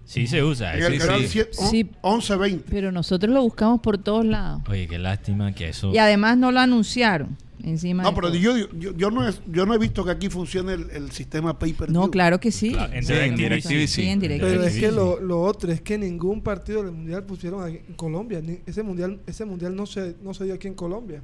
Sí 0.08 0.26
se 0.26 0.42
usa. 0.42 0.74
en 0.74 0.84
el 0.84 0.92
sí, 0.94 0.98
canal 0.98 1.26
sí. 1.26 1.40
Sí. 1.52 1.84
1120. 2.02 2.64
Pero 2.70 2.90
nosotros 2.90 3.30
lo 3.30 3.42
buscamos 3.42 3.80
por 3.80 3.98
todos 3.98 4.24
lados. 4.24 4.62
Oye, 4.70 4.88
qué 4.88 4.98
lástima 4.98 5.52
que 5.54 5.68
eso... 5.68 5.92
Y 5.92 5.98
además 5.98 6.38
no 6.38 6.50
lo 6.50 6.60
anunciaron 6.60 7.36
encima 7.62 8.02
No, 8.04 8.14
pero 8.14 8.28
todo. 8.28 8.38
yo, 8.38 8.56
yo, 8.72 8.96
yo 8.96 9.10
no 9.10 9.28
he, 9.28 9.32
yo 9.48 9.66
no 9.66 9.74
he 9.74 9.78
visto 9.78 10.06
que 10.06 10.10
aquí 10.12 10.30
funcione 10.30 10.72
el, 10.72 10.88
el 10.92 11.10
sistema 11.12 11.58
pay-per-view. 11.58 11.92
No, 12.00 12.10
claro 12.10 12.40
que 12.40 12.50
sí. 12.52 12.70
Claro, 12.72 12.90
en 12.94 13.04
Sí, 13.04 13.12
DirecTV 13.12 13.36
DirecTV 13.36 13.86
sí. 13.86 14.02
en. 14.06 14.20
Pero 14.20 14.62
es 14.64 14.72
Sí, 14.72 14.80
que 14.80 14.88
sí. 14.88 14.94
lo, 14.94 15.20
lo 15.20 15.42
otro 15.42 15.70
es 15.70 15.82
que 15.82 15.98
ningún 15.98 16.40
partido 16.40 16.82
del 16.82 16.92
mundial 16.92 17.24
pusieron 17.24 17.62
aquí 17.62 17.80
en 17.86 17.94
Colombia. 17.94 18.40
Ni- 18.40 18.60
ese 18.64 18.82
mundial 18.82 19.20
ese 19.26 19.44
mundial 19.44 19.76
no 19.76 19.84
se 19.84 20.16
no 20.22 20.32
se 20.32 20.44
dio 20.44 20.54
aquí 20.54 20.68
en 20.68 20.74
Colombia. 20.74 21.20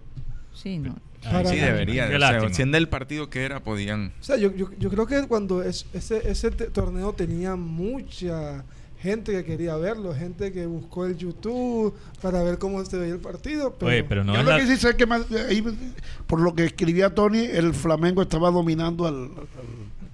Sí, 0.52 0.78
no. 0.78 0.94
Ay, 1.26 1.32
Para- 1.32 1.48
Sí, 1.50 1.56
debería. 1.56 2.06
O 2.06 2.18
sea, 2.18 2.48
siendo 2.54 2.76
el 2.78 2.88
partido 2.88 3.30
que 3.30 3.42
era, 3.44 3.60
podían. 3.60 4.12
O 4.20 4.24
sea, 4.24 4.36
yo, 4.36 4.54
yo, 4.54 4.68
yo 4.78 4.90
creo 4.90 5.06
que 5.06 5.22
cuando 5.26 5.62
es- 5.62 5.86
ese, 5.94 6.28
ese 6.30 6.50
torneo 6.50 7.12
tenía 7.12 7.56
mucha 7.56 8.64
gente 9.00 9.32
que 9.32 9.44
quería 9.44 9.76
verlo, 9.76 10.14
gente 10.14 10.50
que 10.52 10.64
buscó 10.66 11.04
el 11.04 11.16
YouTube 11.18 11.94
para 12.22 12.42
ver 12.42 12.58
cómo 12.58 12.82
se 12.84 12.96
veía 12.96 13.12
el 13.14 13.20
partido. 13.20 13.74
Pero, 13.78 13.90
Oye, 13.90 14.04
pero 14.04 14.24
no 14.24 14.32
Yo 14.34 14.40
es 14.40 14.44
lo 14.46 14.50
la- 14.52 14.58
que 14.58 14.66
sí 14.66 14.76
sé 14.76 14.96
que 14.96 15.04
más- 15.06 15.30
ahí, 15.48 15.62
por 16.26 16.40
lo 16.40 16.54
que 16.54 16.64
escribía 16.64 17.14
Tony, 17.14 17.40
el 17.44 17.74
Flamengo 17.74 18.22
estaba 18.22 18.50
dominando 18.50 19.06
al, 19.06 19.14
al- 19.24 19.30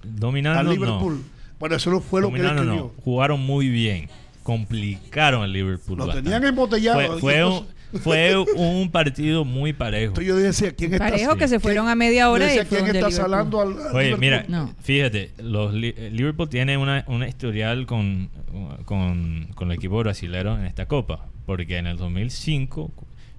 dominando 0.03 0.59
al 0.61 0.67
no. 0.67 0.73
Liverpool. 0.73 1.23
Bueno, 1.61 1.77
eso 1.77 1.91
no 1.91 2.01
fue 2.01 2.21
lo 2.21 2.31
que 2.31 2.37
él 2.37 2.43
Dominando 2.43 2.63
escribió. 2.73 2.93
no. 2.97 3.03
Jugaron 3.05 3.41
muy 3.41 3.69
bien. 3.69 4.09
Complicaron 4.43 5.43
al 5.43 5.53
Liverpool. 5.53 5.99
Lo 5.99 6.07
bastante. 6.07 6.31
tenían 6.31 6.49
embotellado. 6.49 7.01
Fue, 7.13 7.21
fue 7.21 7.45
un, 7.45 7.67
fue 8.03 8.37
un 8.57 8.91
partido 8.91 9.45
muy 9.45 9.73
parejo. 9.73 10.09
Entonces 10.13 10.27
yo 10.29 10.37
decía, 10.37 10.73
¿quién 10.73 10.93
está, 10.95 11.09
Parejo 11.11 11.37
que 11.37 11.49
se 11.49 11.61
fueron 11.61 11.89
a 11.89 11.95
media 11.95 12.31
hora 12.31 12.45
y 12.45 12.49
decía, 12.57 12.65
fue 12.65 12.83
¿quién 12.85 12.97
está 12.97 13.11
salando 13.11 13.61
al, 13.61 13.69
al 13.73 13.95
Oye, 13.97 14.05
Liverpool? 14.17 14.21
mira, 14.21 14.45
No. 14.49 14.75
fíjate, 14.81 15.33
los 15.39 15.75
Li- 15.75 15.95
Liverpool 16.11 16.49
tiene 16.49 16.77
una, 16.77 17.05
una 17.09 17.29
historial 17.29 17.87
con, 17.87 18.31
con, 18.85 19.49
con 19.55 19.71
el 19.71 19.77
equipo 19.77 19.99
brasilero 19.99 20.57
en 20.57 20.65
esta 20.67 20.87
copa, 20.87 21.27
porque 21.47 21.79
en 21.79 21.87
el 21.87 21.97
2005, 21.97 22.93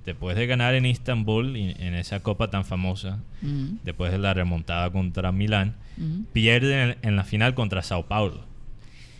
después 0.06 0.36
de 0.36 0.48
ganar 0.48 0.76
en 0.76 0.86
Istanbul, 0.86 1.56
y 1.58 1.76
en 1.80 1.94
esa 1.96 2.20
copa 2.22 2.50
tan 2.50 2.66
famosa, 2.66 3.20
Mm, 3.44 3.78
después 3.84 4.12
de 4.12 4.20
la 4.20 4.36
remontada 4.36 4.92
contra 4.92 5.32
Milán, 5.32 5.76
mm. 5.98 6.26
pierden 6.32 6.92
en, 6.92 6.98
en 7.02 7.16
la 7.16 7.24
final 7.24 7.56
contra 7.56 7.82
Sao 7.82 8.06
Paulo. 8.06 8.46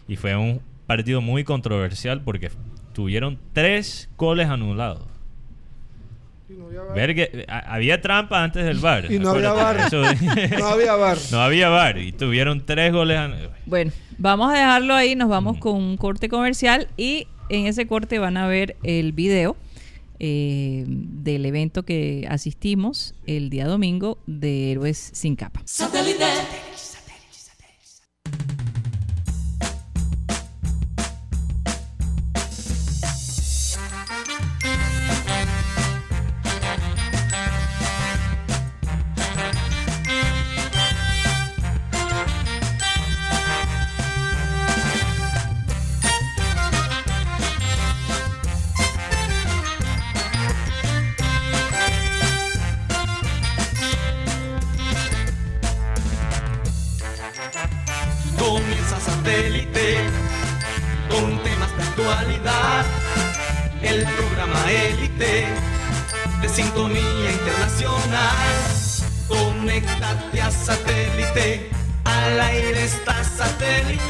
Y 0.08 0.16
fue 0.16 0.36
un 0.36 0.62
partido 0.86 1.22
muy 1.22 1.44
controversial 1.44 2.22
porque 2.22 2.52
tuvieron 2.94 3.40
tres 3.54 4.10
goles 4.18 4.48
anulados. 4.48 5.04
Y 6.52 6.58
no 6.58 6.68
había 6.92 7.14
que 7.16 7.46
a- 7.48 7.74
había 7.76 8.02
trampa 8.02 8.44
antes 8.44 8.66
del 8.66 8.80
VAR. 8.80 9.12
Y 9.12 9.20
no 9.20 9.30
había 9.32 9.88
eso- 9.88 10.02
No 10.60 10.68
había 10.68 10.96
VAR. 10.96 11.18
no 11.32 11.42
había 11.42 11.70
VAR 11.70 11.98
y 11.98 12.12
tuvieron 12.12 12.66
tres 12.66 12.92
goles. 12.92 13.20
Bueno, 13.66 13.92
vamos 14.18 14.52
a 14.54 14.58
dejarlo 14.58 14.94
ahí, 14.96 15.16
nos 15.16 15.30
vamos 15.30 15.58
Mm. 15.58 15.60
con 15.60 15.76
un 15.76 15.98
corte 15.98 16.28
comercial 16.30 16.88
y 16.98 17.28
en 17.50 17.68
ese 17.68 17.88
corte 17.88 18.20
van 18.20 18.38
a 18.38 18.48
ver 18.48 18.76
el 18.84 19.12
video 19.14 19.56
eh, 20.24 20.84
del 20.88 21.46
evento 21.48 21.84
que 21.84 22.28
asistimos 22.30 23.16
el 23.26 23.50
día 23.50 23.66
domingo 23.66 24.20
de 24.28 24.72
Héroes 24.72 25.10
sin 25.14 25.36
capa. 25.36 25.62
Comienza 25.78 26.28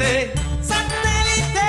satélite. 0.02 0.32
Satélite. 0.62 1.60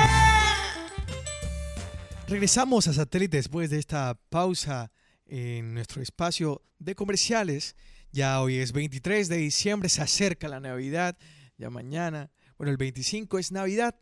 Regresamos 2.28 2.88
a 2.88 2.94
Satélite 2.94 3.38
después 3.38 3.70
de 3.70 3.80
esta 3.80 4.20
pausa 4.30 4.92
en 5.26 5.74
nuestro 5.74 6.02
espacio 6.02 6.62
de 6.80 6.96
comerciales. 6.96 7.76
Ya 8.12 8.42
hoy 8.42 8.58
es 8.58 8.72
23 8.72 9.30
de 9.30 9.38
diciembre, 9.38 9.90
se 9.90 10.02
acerca 10.02 10.48
la 10.48 10.60
Navidad, 10.60 11.18
ya 11.58 11.70
mañana, 11.70 12.32
bueno, 12.58 12.72
el 12.72 12.78
25 12.78 13.40
es 13.40 13.52
Navidad. 13.52 13.96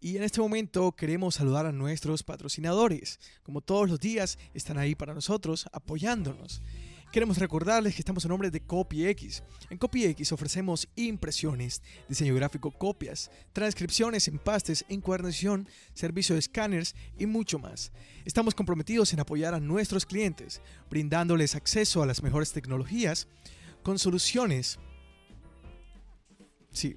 Y 0.00 0.16
en 0.16 0.24
este 0.24 0.40
momento 0.40 0.92
queremos 0.92 1.36
saludar 1.36 1.66
a 1.66 1.72
nuestros 1.72 2.24
patrocinadores. 2.24 3.20
Como 3.44 3.60
todos 3.60 3.88
los 3.88 4.00
días, 4.00 4.36
están 4.52 4.78
ahí 4.78 4.96
para 4.96 5.14
nosotros, 5.14 5.66
apoyándonos. 5.72 6.60
Queremos 7.12 7.36
recordarles 7.36 7.94
que 7.94 8.00
estamos 8.00 8.24
en 8.24 8.30
nombre 8.30 8.50
de 8.50 8.60
CopyX. 8.60 9.42
En 9.68 9.76
CopyX 9.76 10.32
ofrecemos 10.32 10.88
impresiones, 10.96 11.82
diseño 12.08 12.34
gráfico, 12.34 12.70
copias, 12.70 13.30
transcripciones, 13.52 14.28
empastes, 14.28 14.86
encuadernación, 14.88 15.68
servicio 15.92 16.34
de 16.34 16.38
escáneres 16.38 16.96
y 17.18 17.26
mucho 17.26 17.58
más. 17.58 17.92
Estamos 18.24 18.54
comprometidos 18.54 19.12
en 19.12 19.20
apoyar 19.20 19.52
a 19.52 19.60
nuestros 19.60 20.06
clientes, 20.06 20.62
brindándoles 20.88 21.54
acceso 21.54 22.02
a 22.02 22.06
las 22.06 22.22
mejores 22.22 22.52
tecnologías 22.52 23.28
con 23.82 23.98
soluciones. 23.98 24.78
Sí, 26.70 26.96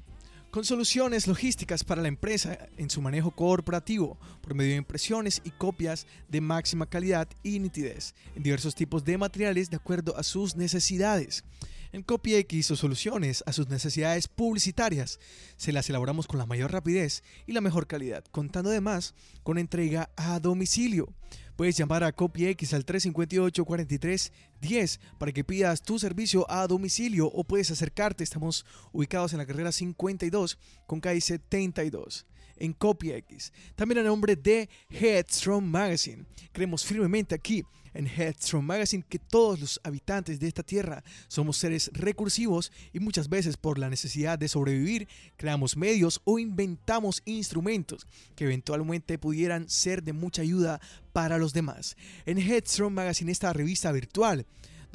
con 0.56 0.64
soluciones 0.64 1.28
logísticas 1.28 1.84
para 1.84 2.02
la 2.02 2.08
empresa 2.08 2.58
en 2.78 2.90
su 2.90 3.02
manejo 3.02 3.32
corporativo 3.32 4.18
por 4.40 4.54
medio 4.54 4.72
de 4.72 4.78
impresiones 4.78 5.42
y 5.44 5.52
copias 5.52 6.08
de 6.30 6.40
máxima 6.40 6.86
calidad 6.86 7.28
y 7.44 7.60
nitidez 7.60 8.16
en 8.38 8.44
diversos 8.44 8.74
tipos 8.74 9.04
de 9.04 9.18
materiales 9.18 9.70
de 9.70 9.76
acuerdo 9.76 10.16
a 10.16 10.24
sus 10.24 10.56
necesidades. 10.56 11.44
En 11.92 12.04
CopyX 12.04 12.72
o 12.72 12.78
soluciones 12.78 13.44
a 13.46 13.52
sus 13.52 13.68
necesidades 13.68 14.30
publicitarias 14.30 15.20
se 15.58 15.74
las 15.74 15.90
elaboramos 15.90 16.26
con 16.26 16.40
la 16.40 16.46
mayor 16.46 16.72
rapidez 16.72 17.22
y 17.46 17.52
la 17.52 17.60
mejor 17.60 17.86
calidad, 17.86 18.24
contando 18.32 18.70
además 18.70 19.14
con 19.44 19.58
entrega 19.58 20.10
a 20.16 20.40
domicilio. 20.40 21.10
Puedes 21.56 21.78
llamar 21.78 22.04
a 22.04 22.12
CopyX 22.12 22.74
al 22.74 22.86
358-4310 22.86 25.00
para 25.18 25.32
que 25.32 25.44
pidas 25.44 25.82
tu 25.82 25.98
servicio 26.00 26.50
a 26.52 26.68
domicilio 26.68 27.28
o 27.28 27.46
puedes 27.46 27.72
acercarte. 27.72 28.24
Estamos 28.24 28.66
ubicados 28.92 29.34
en 29.34 29.40
la 29.40 29.46
carrera 29.46 29.72
52 29.72 30.58
con 30.86 31.00
calle 31.00 31.22
72 31.22 32.26
en 32.58 32.74
CopyX. 32.74 33.52
También 33.76 34.00
a 34.00 34.04
nombre 34.04 34.36
de 34.36 34.70
Headstrong 34.90 35.64
Magazine. 35.64 36.26
Creemos 36.52 36.86
firmemente 36.86 37.36
aquí 37.36 37.64
en 37.96 38.08
Headstrong 38.08 38.64
Magazine 38.64 39.04
que 39.08 39.18
todos 39.18 39.60
los 39.60 39.80
habitantes 39.84 40.40
de 40.40 40.48
esta 40.48 40.64
tierra 40.64 41.04
somos 41.28 41.58
seres 41.58 41.90
recursivos 41.94 42.72
y 42.94 43.00
muchas 43.00 43.30
veces 43.30 43.58
por 43.58 43.80
la 43.80 43.90
necesidad 43.90 44.38
de 44.38 44.50
sobrevivir 44.50 45.08
creamos 45.38 45.78
medios 45.78 46.22
o 46.26 46.38
inventamos 46.38 47.22
instrumentos 47.26 48.06
que 48.36 48.44
eventualmente 48.44 49.18
pudieran 49.18 49.70
ser 49.70 50.04
de 50.04 50.14
mucha 50.14 50.42
ayuda 50.42 50.80
para 51.14 51.38
los 51.38 51.54
demás. 51.54 51.96
En 52.26 52.38
Headstrong 52.38 52.94
Magazine, 52.94 53.32
esta 53.32 53.54
revista 53.54 53.92
virtual, 53.92 54.46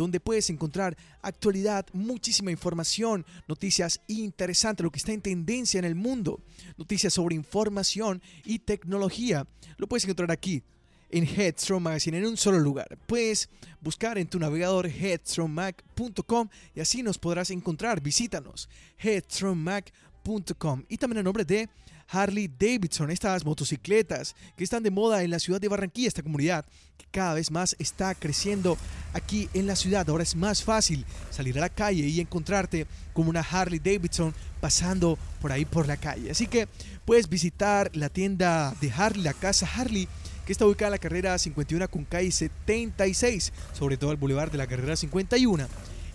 donde 0.00 0.18
puedes 0.18 0.48
encontrar 0.50 0.96
actualidad, 1.20 1.86
muchísima 1.92 2.50
información, 2.50 3.26
noticias 3.46 4.00
interesantes, 4.08 4.82
lo 4.82 4.90
que 4.90 4.98
está 4.98 5.12
en 5.12 5.20
tendencia 5.20 5.78
en 5.78 5.84
el 5.84 5.94
mundo, 5.94 6.40
noticias 6.78 7.12
sobre 7.12 7.34
información 7.34 8.22
y 8.44 8.60
tecnología. 8.60 9.46
Lo 9.76 9.86
puedes 9.88 10.04
encontrar 10.04 10.30
aquí 10.30 10.62
en 11.10 11.24
Headstrong 11.24 11.82
Magazine 11.82 12.18
en 12.18 12.26
un 12.26 12.36
solo 12.36 12.58
lugar. 12.58 12.98
Puedes 13.06 13.50
buscar 13.80 14.16
en 14.16 14.26
tu 14.28 14.38
navegador 14.38 14.86
headstrongmag.com 14.86 16.48
y 16.74 16.80
así 16.80 17.02
nos 17.02 17.18
podrás 17.18 17.50
encontrar. 17.50 18.00
Visítanos 18.00 18.68
headstrongmag.com 18.96 20.84
y 20.88 20.96
también 20.96 21.18
a 21.18 21.22
nombre 21.22 21.44
de 21.44 21.68
Harley 22.10 22.48
Davidson, 22.48 23.10
estas 23.10 23.44
motocicletas 23.44 24.34
que 24.56 24.64
están 24.64 24.82
de 24.82 24.90
moda 24.90 25.22
en 25.22 25.30
la 25.30 25.38
ciudad 25.38 25.60
de 25.60 25.68
Barranquilla, 25.68 26.08
esta 26.08 26.22
comunidad 26.22 26.64
que 26.96 27.06
cada 27.10 27.34
vez 27.34 27.50
más 27.50 27.76
está 27.78 28.14
creciendo 28.14 28.76
aquí 29.12 29.48
en 29.54 29.66
la 29.66 29.76
ciudad. 29.76 30.08
Ahora 30.08 30.22
es 30.22 30.34
más 30.34 30.62
fácil 30.62 31.04
salir 31.30 31.56
a 31.58 31.62
la 31.62 31.68
calle 31.68 32.06
y 32.06 32.20
encontrarte 32.20 32.86
como 33.12 33.30
una 33.30 33.40
Harley 33.40 33.78
Davidson 33.78 34.34
pasando 34.60 35.18
por 35.40 35.52
ahí 35.52 35.64
por 35.64 35.86
la 35.86 35.96
calle. 35.96 36.30
Así 36.30 36.46
que 36.46 36.68
puedes 37.04 37.28
visitar 37.28 37.90
la 37.94 38.08
tienda 38.08 38.74
de 38.80 38.90
Harley, 38.90 39.22
la 39.22 39.34
casa 39.34 39.68
Harley, 39.72 40.08
que 40.44 40.52
está 40.52 40.66
ubicada 40.66 40.88
en 40.88 40.92
la 40.92 40.98
carrera 40.98 41.38
51 41.38 41.88
con 41.88 42.04
calle 42.04 42.32
76, 42.32 43.52
sobre 43.72 43.96
todo 43.96 44.10
el 44.10 44.16
bulevar 44.16 44.50
de 44.50 44.58
la 44.58 44.66
carrera 44.66 44.96
51 44.96 45.68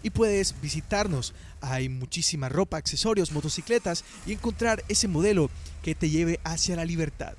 y 0.05 0.11
puedes 0.11 0.53
visitarnos. 0.61 1.33
Hay 1.61 1.89
muchísima 1.89 2.47
ropa, 2.47 2.77
accesorios, 2.77 3.31
motocicletas 3.31 4.03
y 4.27 4.33
encontrar 4.33 4.83
ese 4.87 5.07
modelo 5.07 5.49
que 5.81 5.95
te 5.95 6.11
lleve 6.11 6.39
hacia 6.43 6.75
la 6.75 6.85
libertad. 6.85 7.33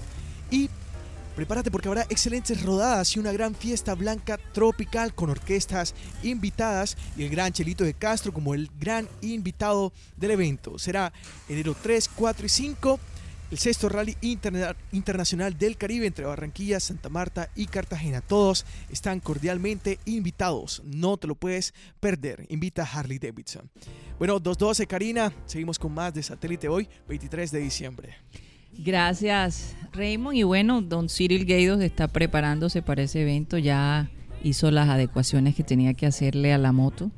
y 0.51 0.69
Prepárate 1.37 1.69
porque 1.69 1.87
habrá 1.87 2.01
excelentes 2.09 2.63
rodadas 2.63 3.15
y 3.15 3.19
una 3.19 3.31
gran 3.31 3.53
fiesta 3.53 3.93
blanca 3.93 4.39
tropical 4.53 5.13
con 5.13 5.29
orquestas 5.29 5.93
invitadas 6.23 6.97
y 7.15 7.23
el 7.25 7.29
gran 7.29 7.53
Chelito 7.53 7.83
de 7.83 7.93
Castro 7.93 8.33
como 8.33 8.55
el 8.55 8.71
gran 8.79 9.07
invitado 9.21 9.93
del 10.15 10.31
evento. 10.31 10.79
Será 10.79 11.13
enero 11.47 11.75
3, 11.79 12.09
4 12.15 12.45
y 12.47 12.49
5 12.49 12.99
el 13.51 13.59
sexto 13.59 13.87
rally 13.87 14.17
interna- 14.21 14.75
internacional 14.91 15.55
del 15.55 15.77
Caribe 15.77 16.07
entre 16.07 16.25
Barranquilla, 16.25 16.79
Santa 16.79 17.07
Marta 17.07 17.49
y 17.55 17.67
Cartagena. 17.67 18.21
Todos 18.21 18.65
están 18.89 19.19
cordialmente 19.19 19.99
invitados. 20.05 20.81
No 20.85 21.17
te 21.17 21.27
lo 21.27 21.35
puedes 21.35 21.75
perder. 21.99 22.47
Invita 22.49 22.81
a 22.81 22.85
Harley 22.85 23.19
Davidson. 23.19 23.69
Bueno, 24.17 24.39
212 24.39 24.87
Karina. 24.87 25.31
Seguimos 25.45 25.77
con 25.77 25.93
más 25.93 26.15
de 26.15 26.23
Satélite 26.23 26.67
hoy, 26.67 26.89
23 27.07 27.51
de 27.51 27.59
diciembre. 27.59 28.15
Gracias, 28.77 29.75
Raymond. 29.93 30.35
Y 30.37 30.43
bueno, 30.43 30.81
don 30.81 31.09
Cyril 31.09 31.45
Gaydos 31.45 31.81
está 31.81 32.07
preparándose 32.07 32.81
para 32.81 33.03
ese 33.03 33.21
evento. 33.21 33.57
Ya 33.57 34.09
hizo 34.43 34.69
las 34.71 34.89
adecuaciones 34.89 35.55
que 35.55 35.63
tenía 35.63 35.93
que 35.93 36.05
hacerle 36.05 36.53
a 36.53 36.57
la 36.57 36.71
moto 36.71 37.11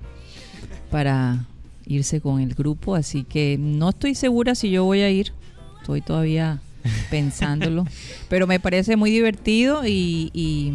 para 0.90 1.46
irse 1.86 2.22
con 2.22 2.40
el 2.42 2.54
grupo. 2.56 2.96
Así 2.96 3.24
que 3.24 3.58
no 3.60 3.90
estoy 3.90 4.16
segura 4.16 4.56
si 4.56 4.70
yo 4.72 4.84
voy 4.86 5.02
a 5.02 5.10
ir. 5.10 5.34
Estoy 5.82 6.02
todavía 6.02 6.60
pensándolo. 7.10 7.86
Pero 8.30 8.48
me 8.48 8.60
parece 8.60 8.96
muy 8.96 9.12
divertido 9.12 9.86
y, 9.86 10.30
y- 10.34 10.74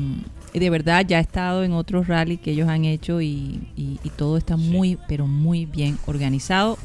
y 0.52 0.60
de 0.60 0.70
verdad 0.70 1.04
ya 1.04 1.18
he 1.18 1.20
estado 1.20 1.64
en 1.64 1.72
otros 1.72 2.06
rallies 2.06 2.38
que 2.38 2.52
ellos 2.52 2.68
han 2.68 2.84
hecho 2.84 3.20
y, 3.20 3.66
y- 3.76 3.98
y 4.04 4.10
todo 4.10 4.36
está 4.36 4.56
muy, 4.56 4.98
pero 5.08 5.26
muy 5.26 5.66
bien 5.66 5.98
organizado. 6.06 6.78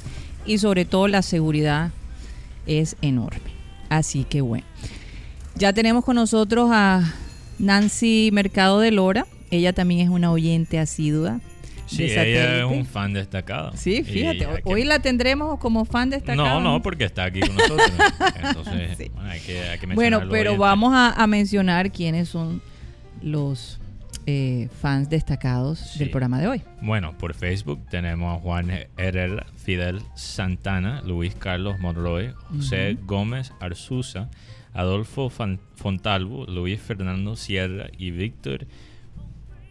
Y 0.46 0.58
sobre 0.58 0.86
todo 0.86 1.08
la 1.08 1.22
seguridad 1.22 1.92
es 2.66 2.96
enorme. 3.04 3.59
Así 3.90 4.24
que 4.24 4.42
bueno. 4.42 4.66
Ya 5.56 5.74
tenemos 5.74 6.06
con 6.06 6.16
nosotros 6.16 6.70
a 6.72 7.14
Nancy 7.58 8.30
Mercado 8.32 8.80
de 8.80 8.92
Lora. 8.92 9.26
Ella 9.52 9.74
también 9.74 10.00
es 10.02 10.10
una 10.10 10.32
oyente 10.32 10.80
asidua. 10.80 11.40
Sí, 11.88 12.04
ella 12.04 12.60
es 12.60 12.66
un 12.66 12.86
fan 12.86 13.14
destacado. 13.14 13.72
Sí, 13.76 14.04
fíjate. 14.04 14.38
que- 14.40 14.62
Hoy 14.64 14.84
la 14.86 15.00
tendremos 15.00 15.58
como 15.60 15.86
fan 15.86 16.12
destacado. 16.12 16.48
No, 16.48 16.62
no, 16.62 16.82
porque 16.84 17.06
está 17.06 17.24
aquí 17.24 17.40
con 17.40 17.56
nosotros. 17.56 17.92
Entonces, 18.44 18.96
Sí. 18.98 19.10
bueno, 19.12 19.30
hay 19.30 19.40
que, 19.40 19.60
hay 19.64 19.80
que 19.80 19.88
Bueno, 19.88 20.20
pero 20.30 20.52
oyente. 20.52 20.58
vamos 20.60 20.94
a, 20.94 21.12
a 21.12 21.26
mencionar 21.26 21.92
quiénes 21.92 22.30
son 22.30 22.62
los 23.24 23.80
eh, 24.32 24.70
fans 24.82 25.10
destacados 25.10 25.80
Sí. 25.80 26.00
del 26.00 26.10
programa 26.12 26.40
de 26.40 26.48
hoy. 26.48 26.62
Bueno, 26.82 27.18
por 27.18 27.34
Facebook 27.34 27.80
tenemos 27.90 28.38
a 28.38 28.40
Juan 28.42 28.70
Herrera, 28.98 29.46
Fidel 29.56 30.02
Santana, 30.16 31.02
Luis 31.04 31.34
Carlos 31.36 31.80
Monroy, 31.80 32.34
José 32.50 32.98
Gómez 33.06 33.52
Arzuza, 33.60 34.30
Adolfo 34.74 35.30
Fan- 35.30 35.60
Fontalvo, 35.76 36.46
Luis 36.46 36.80
Fernando 36.80 37.36
Sierra 37.36 37.88
y 37.98 38.12
Víctor 38.12 38.68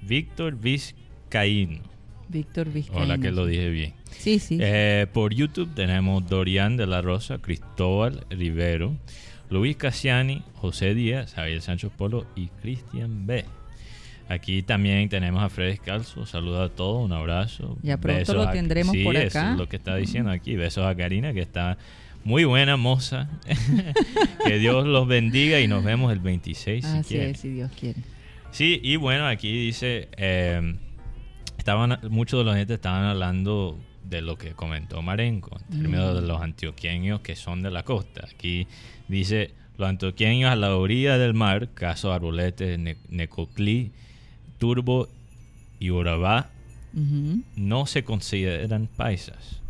Víctor 0.02 0.56
Vizcaíno. 0.56 1.80
Víctor 2.28 2.70
Vizcaíno. 2.72 3.04
Hola 3.04 3.18
que 3.18 3.30
lo 3.30 3.46
dije 3.46 3.70
bien. 3.70 3.94
Sí, 4.10 4.38
sí. 4.38 4.58
Eh, 4.60 5.06
por 5.12 5.32
YouTube 5.34 5.72
tenemos 5.74 6.26
Dorian 6.28 6.76
de 6.76 6.86
la 6.86 7.00
Rosa, 7.02 7.38
Cristóbal 7.38 8.26
Rivero, 8.30 8.96
Luis 9.50 9.76
Cassiani, 9.76 10.42
José 10.54 10.94
Díaz, 10.94 11.34
Javier 11.34 11.60
Sánchez 11.62 11.90
Polo 11.96 12.26
y 12.36 12.48
Cristian 12.60 13.26
B. 13.26 13.44
Aquí 14.28 14.62
también 14.62 15.08
tenemos 15.08 15.42
a 15.42 15.48
Fred 15.48 15.68
Descalzo. 15.70 16.26
Saluda 16.26 16.64
a 16.64 16.68
todos, 16.68 17.04
un 17.04 17.12
abrazo. 17.12 17.78
Ya 17.82 17.96
pronto 17.96 18.18
Besos 18.18 18.34
lo 18.36 18.42
a- 18.42 18.52
tendremos 18.52 18.92
sí, 18.92 19.02
por 19.04 19.16
eso 19.16 19.38
acá. 19.38 19.52
es 19.52 19.58
lo 19.58 19.68
que 19.68 19.76
está 19.76 19.96
diciendo 19.96 20.30
aquí. 20.30 20.54
Besos 20.56 20.84
a 20.86 20.94
Karina, 20.94 21.32
que 21.32 21.40
está 21.40 21.78
muy 22.24 22.44
buena, 22.44 22.76
moza. 22.76 23.28
que 24.44 24.58
Dios 24.58 24.86
los 24.86 25.06
bendiga 25.08 25.60
y 25.60 25.66
nos 25.68 25.82
vemos 25.82 26.12
el 26.12 26.20
26 26.20 26.84
si 26.84 26.90
Así 26.98 27.16
es, 27.16 27.40
si 27.40 27.48
Dios 27.50 27.70
quiere. 27.78 28.00
Sí, 28.50 28.80
y 28.82 28.96
bueno, 28.96 29.26
aquí 29.26 29.50
dice, 29.66 30.08
eh, 30.16 30.74
estaban, 31.58 31.98
muchos 32.10 32.40
de 32.40 32.44
los 32.44 32.54
gente 32.56 32.74
estaban 32.74 33.04
hablando 33.04 33.78
de 34.04 34.22
lo 34.22 34.36
que 34.36 34.50
comentó 34.52 35.02
Marenco, 35.02 35.58
en 35.72 35.80
términos 35.82 36.14
de 36.14 36.26
los 36.26 36.40
antioqueños 36.40 37.20
que 37.20 37.36
son 37.36 37.62
de 37.62 37.70
la 37.70 37.82
costa. 37.82 38.26
Aquí 38.32 38.66
dice, 39.06 39.52
los 39.76 39.88
antioqueños 39.88 40.50
a 40.50 40.56
la 40.56 40.74
orilla 40.76 41.18
del 41.18 41.34
mar, 41.34 41.70
caso 41.74 42.12
Arbolete, 42.12 42.78
Ne- 42.78 42.96
Necoclí, 43.10 43.92
Turbo 44.58 45.08
y 45.80 45.90
Urabá, 45.90 46.50
no 47.56 47.86
se 47.86 48.04
consideran 48.04 48.88
paisas. 48.96 49.60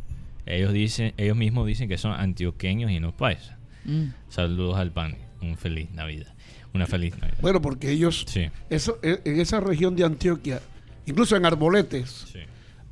Ellos, 0.46 0.72
dicen, 0.72 1.12
ellos 1.18 1.36
mismos 1.36 1.66
dicen 1.66 1.88
que 1.88 1.98
son 1.98 2.12
antioqueños 2.12 2.90
y 2.90 3.00
no 3.00 3.12
paisas. 3.14 3.56
Mm. 3.84 4.04
Saludos 4.30 4.78
al 4.78 4.90
pan, 4.92 5.16
un 5.42 5.56
feliz 5.58 5.90
Navidad. 5.92 6.32
Una 6.72 6.86
feliz 6.86 7.16
Navidad. 7.18 7.38
Bueno, 7.42 7.60
porque 7.60 7.90
ellos, 7.90 8.24
Sí, 8.26 8.46
eso, 8.70 8.98
en 9.02 9.20
en 9.24 9.40
esa 9.40 9.60
región 9.60 9.94
de 9.96 10.04
Antioquia, 10.04 10.60
incluso 11.06 11.36
en 11.36 11.44
Arboletes, 11.44 12.26
sí. 12.32 12.40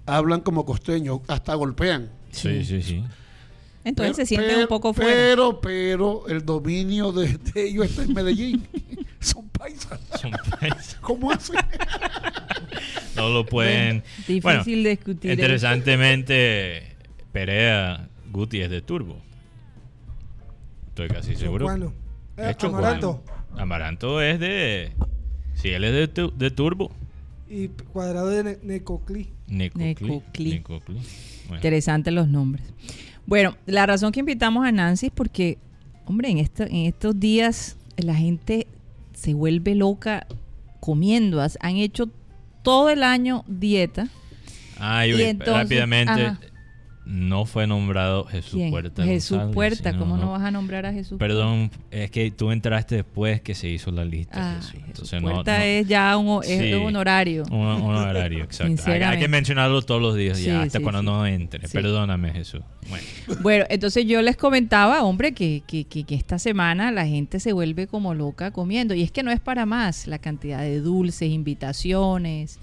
hablan 0.07 0.40
como 0.40 0.64
costeños, 0.66 1.20
hasta 1.28 1.55
golpean. 1.55 2.11
Sí, 2.30 2.64
sí, 2.64 2.82
sí. 2.82 3.03
Entonces 3.84 4.28
se 4.28 4.34
Pero- 4.34 4.44
sienten 4.49 4.62
un 4.64 4.68
poco 4.68 4.92
fuera. 4.92 5.11
Pero, 5.11 5.61
pero, 5.61 6.26
el 6.28 6.44
dominio 6.44 7.12
de, 7.12 7.38
de 7.38 7.68
ellos 7.68 7.86
está 7.86 8.03
en 8.03 8.12
Medellín. 8.14 8.66
Son 9.57 9.59
paisas. 9.59 10.00
Son 10.20 10.30
paisas. 10.61 10.96
¿Cómo 11.00 11.30
hacen? 11.30 11.57
No 13.16 13.28
lo 13.30 13.46
pueden. 13.46 14.02
Difícil 14.26 14.42
Bueno, 14.42 14.64
discutir. 14.64 15.30
eso. 15.30 15.40
Interesantemente, 15.40 16.96
Perea 17.32 18.09
Guti 18.30 18.61
es 18.61 18.70
de 18.70 18.82
Turbo. 18.82 19.16
Estoy 20.88 21.09
casi 21.09 21.34
seguro. 21.36 21.66
Chocuano. 21.66 21.92
Eh, 22.36 22.54
Es. 22.57 22.64
Amaranto. 22.64 23.24
Amaranto 23.57 24.20
es 24.22 24.38
de. 24.40 24.92
Si 25.54 25.70
él 25.70 25.84
es 25.84 25.92
de, 25.92 26.09
tu- 26.09 26.36
de 26.36 26.50
Turbo. 26.50 26.90
Y 27.48 27.68
cuadrado 27.68 28.28
de 28.28 28.44
Ne- 28.44 28.59
Necoclí. 28.62 29.30
Necoclí. 29.46 29.84
Necoclí. 29.84 30.50
Necoclí. 30.52 30.98
Bueno, 31.44 31.57
Interesantes 31.57 32.12
los 32.12 32.28
nombres. 32.28 32.66
Bueno, 33.24 33.57
la 33.66 33.86
razón 33.86 34.12
que 34.12 34.20
invitamos 34.20 34.66
a 34.66 34.72
Nancy 34.72 35.07
es 35.07 35.12
porque, 35.12 35.59
hombre, 36.04 36.28
en, 36.30 36.38
esta- 36.38 36.64
en 36.66 36.86
estos 36.86 37.18
días 37.18 37.76
la 37.96 38.14
gente 38.14 38.66
se 39.16 39.32
vuelve 39.34 39.74
loca 39.74 40.26
comiendo. 40.78 41.40
Han 41.60 41.76
hecho 41.76 42.10
todo 42.62 42.90
el 42.90 43.02
año 43.02 43.44
dieta. 43.48 44.08
Ay, 44.78 45.12
y 45.14 45.22
entonces- 45.22 45.54
rápidamente. 45.54 46.12
ajá. 46.12 46.40
No 47.09 47.44
fue 47.46 47.68
nombrado 47.68 48.24
Jesús 48.24 48.54
¿Quién? 48.54 48.70
Puerta. 48.70 49.04
Jesús 49.04 49.36
González, 49.38 49.54
Puerta. 49.54 49.90
sino- 49.92 50.00
¿Cómo 50.02 50.16
no 50.16 50.32
vas 50.32 50.42
a 50.42 50.50
nombrar 50.50 50.86
a 50.86 50.92
Jesús 50.92 51.18
Perdón, 51.20 51.70
es 51.92 52.11
que 52.11 52.32
tú 52.32 52.50
entraste 52.50 52.96
después 52.96 53.40
que 53.40 53.54
se 53.54 53.68
hizo 53.68 53.92
la 53.92 54.04
lista. 54.04 54.32
Ah, 54.34 54.57
Jesús. 54.57 54.72
Jesús 54.72 54.86
Entonces, 54.88 55.22
no- 55.22 55.30
Puerta 55.30 55.59
no- 55.59 55.64
es 55.64 55.86
ya 55.86 56.16
un, 56.16 56.42
es 56.42 56.59
Sí. 56.61 56.72
un 56.74 56.86
honorario. 56.86 57.44
Un, 57.48 57.59
un 57.61 57.94
horario, 57.94 58.43
exacto. 58.44 58.82
Hay, 58.90 59.18
que 59.20 59.28
mencionarlo 59.28 59.81
todos 59.82 60.02
los 60.02 60.16
días, 60.16 60.36
Sí, 60.39 60.47
ya, 60.47 60.62
hasta 60.62 60.78
sí, 60.78 60.82
cuando 60.82 61.02
no 61.05 61.24
entre. 61.26 61.68
Perdóname, 61.68 62.32
Jesús. 62.32 62.62
Bueno, 62.89 63.05
Bueno, 63.43 63.64
entonces 63.68 64.05
yo 64.05 64.20
les 64.20 64.36
comentaba, 64.36 65.05
hombre, 65.05 65.32
que, 65.32 65.62
que, 65.64 65.85
que- 65.85 66.02
que 66.02 66.14
esta 66.16 66.40
semana 66.40 66.90
la 66.90 67.06
gente 67.06 67.39
se 67.39 67.52
vuelve 67.52 67.86
como 67.86 68.14
loca 68.14 68.51
comiendo. 68.51 68.94
Y 68.94 69.02
es 69.02 69.12
que 69.12 69.22
no 69.22 69.31
es 69.31 69.39
para 69.39 69.64
más 69.64 70.09
la 70.09 70.18
cantidad 70.18 70.60
de 70.60 70.81
dulces, 70.81 71.31
invitaciones. 71.31 72.59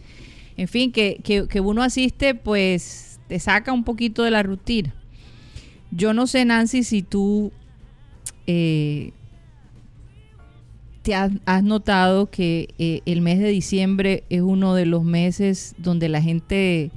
En 0.58 0.68
fin, 0.68 0.92
que, 0.92 1.18
que, 1.24 1.48
que 1.48 1.60
uno 1.62 1.82
asiste, 1.82 2.36
pues 2.36 3.13
te 3.34 3.40
saca 3.40 3.74
un 3.74 3.84
poquito 3.84 4.22
de 4.22 4.30
la 4.30 4.44
rutina. 4.44 4.94
Yo 5.90 6.14
no 6.14 6.28
sé, 6.28 6.46
Nancy, 6.46 6.84
si 6.84 7.02
tú 7.02 7.52
eh, 8.46 9.10
te 11.02 11.16
has, 11.16 11.32
has 11.48 11.64
notado 11.64 12.30
que 12.30 12.68
eh, 12.78 13.02
el 13.08 13.22
mes 13.22 13.40
de 13.40 13.48
diciembre 13.48 14.24
es 14.30 14.42
uno 14.42 14.76
de 14.76 14.86
los 14.86 15.04
meses 15.04 15.74
donde 15.80 16.10
la 16.10 16.22
gente 16.22 16.92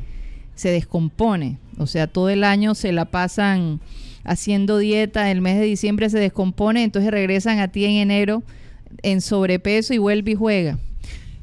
se 0.56 0.68
descompone. 0.68 1.56
O 1.78 1.86
sea, 1.86 2.06
todo 2.06 2.28
el 2.28 2.44
año 2.44 2.74
se 2.74 2.92
la 2.92 3.06
pasan 3.06 3.80
haciendo 4.22 4.76
dieta, 4.76 5.30
el 5.30 5.40
mes 5.40 5.58
de 5.58 5.64
diciembre 5.64 6.10
se 6.10 6.18
descompone, 6.18 6.84
entonces 6.84 7.10
regresan 7.10 7.60
a 7.60 7.68
ti 7.68 7.86
en 7.86 7.92
enero 7.92 8.42
en 9.02 9.22
sobrepeso 9.22 9.94
y 9.94 9.98
vuelve 9.98 10.32
y 10.32 10.34
juega. 10.34 10.78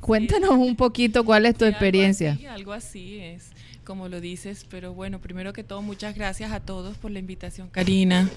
Cuéntanos 0.02 0.52
un 0.52 0.76
poquito 0.76 1.26
cuál 1.26 1.48
es 1.48 1.56
tu 1.56 1.66
Sí, 1.66 1.72
experiencia. 1.72 2.34
Algo 2.34 2.44
así, 2.44 2.56
algo 2.60 2.74
así 2.74 3.18
es, 3.18 3.54
como 3.84 4.10
lo 4.10 4.22
dices, 4.22 4.66
pero 4.70 4.94
bueno, 4.94 5.20
primero 5.20 5.54
que 5.54 5.64
todo, 5.64 5.82
muchas 5.82 6.16
gracias 6.16 6.52
a 6.52 6.60
todos 6.60 6.98
por 6.98 7.12
la 7.12 7.20
invitación, 7.20 7.70
Karina. 7.70 8.30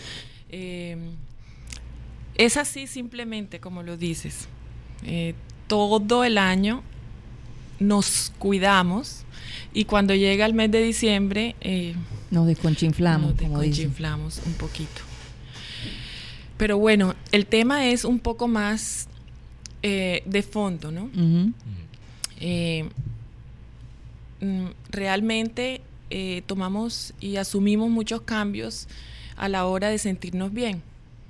Eh, 0.48 0.96
es 2.36 2.56
así 2.56 2.86
simplemente 2.86 3.60
como 3.60 3.82
lo 3.82 3.96
dices. 3.96 4.48
Eh, 5.04 5.34
todo 5.66 6.24
el 6.24 6.38
año 6.38 6.82
nos 7.78 8.32
cuidamos 8.38 9.24
y 9.72 9.84
cuando 9.84 10.14
llega 10.14 10.46
el 10.46 10.54
mes 10.54 10.70
de 10.70 10.82
diciembre 10.82 11.56
eh, 11.60 11.94
Nos 12.30 12.46
desconchinflamos, 12.46 13.30
nos 13.30 13.38
desconchinflamos 13.38 14.42
un 14.46 14.52
poquito. 14.54 15.02
Pero 16.56 16.78
bueno, 16.78 17.14
el 17.32 17.46
tema 17.46 17.86
es 17.86 18.04
un 18.04 18.18
poco 18.18 18.48
más 18.48 19.08
eh, 19.82 20.22
de 20.24 20.42
fondo, 20.42 20.90
¿no? 20.90 21.10
Realmente 24.90 25.80
eh, 26.10 26.42
tomamos 26.46 27.14
y 27.20 27.36
asumimos 27.36 27.90
muchos 27.90 28.22
cambios 28.22 28.86
a 29.36 29.48
la 29.48 29.66
hora 29.66 29.88
de 29.88 29.98
sentirnos 29.98 30.52
bien. 30.52 30.82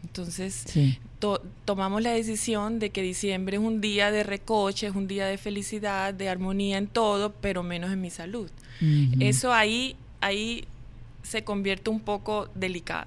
Entonces, 0.04 0.64
Sí. 0.66 0.98
to- 1.18 1.42
tomamos 1.64 2.02
la 2.02 2.10
decisión 2.12 2.78
de 2.78 2.90
que 2.90 3.02
diciembre 3.02 3.56
es 3.56 3.62
un 3.62 3.80
día 3.80 4.10
de 4.10 4.22
recoche, 4.22 4.86
es 4.86 4.94
un 4.94 5.08
día 5.08 5.26
de 5.26 5.38
felicidad, 5.38 6.12
de 6.14 6.28
armonía 6.28 6.78
en 6.78 6.86
todo, 6.86 7.32
pero 7.32 7.62
menos 7.62 7.90
en 7.92 8.00
mi 8.00 8.10
salud. 8.10 8.50
Eso 9.20 9.52
ahí, 9.52 9.96
ahí 10.20 10.64
se 11.22 11.42
convierte 11.42 11.88
un 11.90 12.00
poco 12.00 12.48
delicado. 12.54 13.06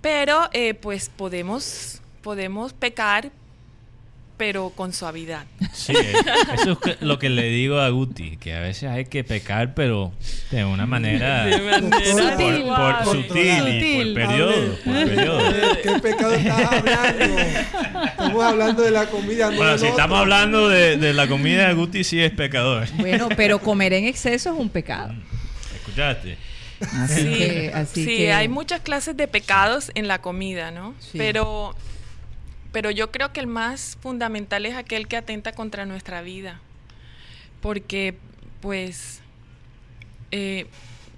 Pero 0.00 0.48
eh, 0.52 0.74
pues 0.74 1.10
podemos, 1.10 2.00
podemos 2.22 2.72
pecar, 2.72 3.30
pero 4.40 4.70
con 4.74 4.94
suavidad. 4.94 5.44
Sí, 5.74 5.92
eh, 5.94 6.14
eso 6.54 6.78
es 6.86 6.96
lo 7.02 7.18
que 7.18 7.28
le 7.28 7.42
digo 7.50 7.78
a 7.78 7.90
Guti, 7.90 8.38
que 8.38 8.54
a 8.54 8.60
veces 8.60 8.88
hay 8.88 9.04
que 9.04 9.22
pecar, 9.22 9.74
pero 9.74 10.12
de 10.50 10.64
una 10.64 10.86
manera 10.86 11.44
De 11.44 11.58
manera 11.60 13.02
por, 13.04 13.16
sutil 13.16 13.36
y 13.36 13.58
Sutil. 13.58 14.14
por 14.14 14.22
periodo. 14.26 14.76
por 14.82 14.94
periodo. 15.04 15.52
¿De 15.52 15.60
¿Qué 15.82 15.98
pecado 16.00 16.32
estás 16.32 16.72
hablando? 16.72 17.38
Estamos 18.06 18.44
hablando 18.44 18.82
de 18.82 18.90
la 18.90 19.06
comida, 19.10 19.50
no 19.50 19.56
Bueno, 19.58 19.76
si 19.78 19.86
estamos 19.86 20.04
otro. 20.04 20.16
hablando 20.34 20.68
de, 20.70 20.96
de 20.96 21.12
la 21.12 21.28
comida 21.28 21.68
de 21.68 21.74
Guti, 21.74 22.02
sí 22.02 22.18
es 22.22 22.30
pecador. 22.32 22.88
Bueno, 22.94 23.28
pero 23.36 23.58
comer 23.58 23.92
en 23.92 24.06
exceso 24.06 24.54
es 24.54 24.58
un 24.58 24.70
pecado. 24.70 25.12
¿Escuchaste? 25.74 26.38
Así 26.80 27.14
Sí, 27.20 27.34
que, 27.38 27.72
así 27.74 28.04
sí, 28.06 28.16
que 28.16 28.32
hay 28.32 28.48
muchas 28.48 28.80
clases 28.80 29.14
de 29.14 29.28
pecados 29.28 29.90
en 29.94 30.08
la 30.08 30.22
comida, 30.22 30.70
¿no? 30.70 30.94
Sí. 30.98 31.18
Pero, 31.18 31.76
pero 32.72 32.90
yo 32.90 33.10
creo 33.10 33.32
que 33.32 33.40
el 33.40 33.46
más 33.46 33.98
fundamental 34.00 34.66
es 34.66 34.74
aquel 34.76 35.08
que 35.08 35.16
atenta 35.16 35.52
contra 35.52 35.86
nuestra 35.86 36.22
vida. 36.22 36.60
Porque, 37.60 38.16
pues, 38.60 39.20
eh, 40.30 40.66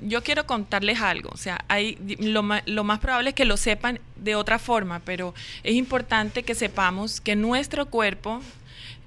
yo 0.00 0.22
quiero 0.22 0.46
contarles 0.46 1.00
algo. 1.00 1.30
O 1.32 1.36
sea, 1.36 1.64
hay, 1.68 1.96
lo, 2.18 2.42
ma- 2.42 2.62
lo 2.66 2.82
más 2.84 2.98
probable 2.98 3.30
es 3.30 3.34
que 3.34 3.44
lo 3.44 3.56
sepan 3.56 4.00
de 4.16 4.34
otra 4.34 4.58
forma, 4.58 5.00
pero 5.04 5.34
es 5.62 5.74
importante 5.74 6.42
que 6.42 6.54
sepamos 6.54 7.20
que 7.20 7.36
nuestro 7.36 7.86
cuerpo, 7.86 8.40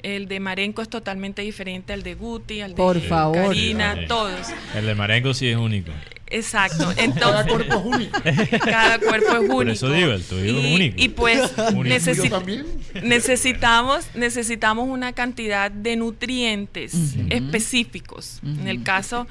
el 0.03 0.27
de 0.27 0.39
Marenco 0.39 0.81
es 0.81 0.89
totalmente 0.89 1.41
diferente 1.41 1.91
al 1.91 2.03
de 2.03 2.13
Guti, 2.15 2.61
al 2.61 2.71
de 2.71 2.75
Por 2.77 3.01
favor. 3.01 3.47
Karina, 3.47 3.95
Sí. 3.95 4.05
todos. 4.07 4.47
El 4.75 4.85
de 4.85 4.95
Marengo 4.95 5.33
sí 5.33 5.49
es 5.49 5.57
único. 5.57 5.91
Exacto. 6.27 6.91
Cada 7.19 7.45
cuerpo 7.45 7.75
es 7.75 7.85
único. 7.85 8.19
cada 8.65 8.99
cuerpo 8.99 9.27
es 9.33 9.37
único. 9.39 9.53
Por 9.53 9.69
eso 9.69 9.91
digo, 9.91 10.11
el 10.11 10.23
tuyo 10.23 10.57
es 10.57 10.65
y, 10.65 10.75
único. 10.75 10.95
Y 10.97 11.09
pues 11.09 11.55
necesi- 11.57 12.65
necesitamos, 13.03 14.07
necesitamos 14.15 14.87
una 14.89 15.13
cantidad 15.13 15.69
de 15.69 15.95
nutrientes 15.95 16.93
específicos. 17.29 18.39
En 18.43 18.67
el 18.67 18.83
caso 18.83 19.27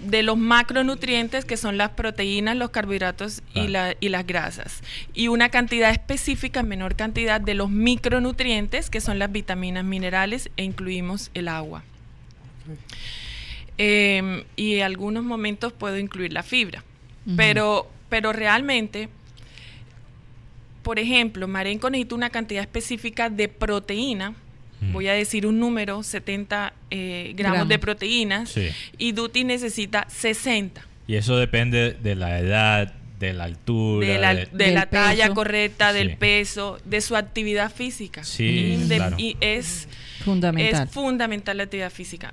de 0.00 0.22
los 0.22 0.36
macronutrientes, 0.38 1.44
que 1.44 1.56
son 1.56 1.76
las 1.76 1.90
proteínas, 1.90 2.56
los 2.56 2.70
carbohidratos 2.70 3.42
y, 3.54 3.68
la- 3.68 3.94
y 4.00 4.08
las 4.08 4.26
grasas. 4.26 4.80
Y 5.14 5.28
una 5.28 5.50
cantidad 5.50 5.90
específica, 5.90 6.60
en 6.60 6.68
menor 6.68 6.96
cantidad, 6.96 7.40
de 7.40 7.54
los 7.54 7.68
micronutrientes, 7.70 8.90
que 8.90 9.00
son 9.00 9.18
las 9.18 9.30
vitaminas, 9.32 9.84
minerales, 9.84 10.50
e 10.56 10.64
incluimos 10.64 11.30
el 11.34 11.48
agua. 11.48 11.84
Eh, 13.78 14.44
y 14.56 14.76
en 14.76 14.82
algunos 14.82 15.22
momentos 15.24 15.72
puedo 15.72 15.96
incluir 15.98 16.32
la 16.32 16.42
fibra. 16.42 16.82
Pero, 17.36 17.88
pero 18.08 18.32
realmente, 18.32 19.08
por 20.82 20.98
ejemplo, 20.98 21.46
Marenco 21.46 21.90
necesita 21.90 22.14
una 22.14 22.30
cantidad 22.30 22.62
específica 22.62 23.28
de 23.30 23.48
proteína. 23.48 24.34
Voy 24.92 25.08
a 25.08 25.12
decir 25.12 25.44
un 25.44 25.58
número, 25.58 26.04
70 26.04 26.72
eh, 26.90 27.32
gramos, 27.34 27.54
Gramos. 27.56 27.68
de 27.68 27.78
proteínas. 27.80 28.48
Sí. 28.50 28.68
Y 28.96 29.10
Duty 29.12 29.42
necesita 29.44 30.06
60. 30.08 30.86
Y 31.08 31.16
eso 31.16 31.36
depende 31.36 31.94
de 31.94 32.14
la 32.14 32.38
edad, 32.38 32.94
de 33.18 33.32
la 33.32 33.44
altura. 33.44 34.06
De 34.06 34.18
la, 34.18 34.34
de- 34.36 34.46
de 34.46 34.64
Del 34.66 34.74
la 34.74 34.86
talla 34.86 35.24
peso. 35.24 35.34
correcta, 35.34 35.92
del 35.92 36.10
Sí. 36.10 36.16
peso, 36.16 36.78
de 36.84 37.00
su 37.00 37.16
actividad 37.16 37.72
física. 37.74 38.22
Sí, 38.22 38.44
Y 38.44 38.76
de- 38.88 38.96
claro. 38.96 39.16
y 39.18 39.36
es, 39.40 39.88
fundamental. 40.24 40.84
es 40.86 40.90
fundamental 40.94 41.56
la 41.56 41.64
actividad 41.64 41.90
física. 41.90 42.32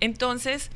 Entonces, 0.00 0.70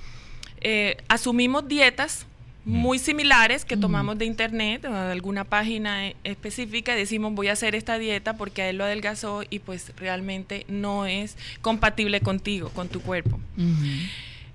eh, 0.61 0.97
asumimos 1.09 1.67
dietas 1.69 2.27
muy 2.67 2.99
similares 2.99 3.67
que 3.67 3.75
Ujú. 3.75 3.83
tomamos 3.83 4.17
de 4.19 4.25
internet 4.25 4.87
o 4.87 4.91
de 4.91 5.13
alguna 5.13 5.45
página 5.45 6.07
e- 6.09 6.17
específica 6.25 6.95
y 6.95 6.99
decimos 6.99 7.35
voy 7.35 7.49
a 7.49 7.53
hacer 7.53 7.75
esta 7.75 7.99
dieta 7.99 8.39
porque 8.39 8.63
a 8.63 8.71
él 8.71 8.79
lo 8.79 8.85
adelgazó 8.85 9.43
y 9.51 9.59
pues 9.59 9.93
realmente 9.99 10.65
no 10.69 11.05
es 11.05 11.37
compatible 11.61 12.21
contigo, 12.21 12.71
con 12.71 12.89
tu 12.89 13.03
cuerpo. 13.03 13.39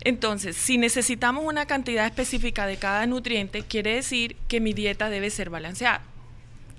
Entonces, 0.02 0.56
si 0.56 0.78
necesitamos 0.78 1.44
una 1.46 1.66
cantidad 1.66 2.06
específica 2.06 2.66
de 2.66 2.78
cada 2.78 3.06
nutriente, 3.06 3.62
quiere 3.64 3.96
decir 3.96 4.38
que 4.48 4.60
mi 4.62 4.74
dieta 4.74 5.10
debe 5.10 5.30
ser 5.30 5.50
balanceada. 5.50 6.02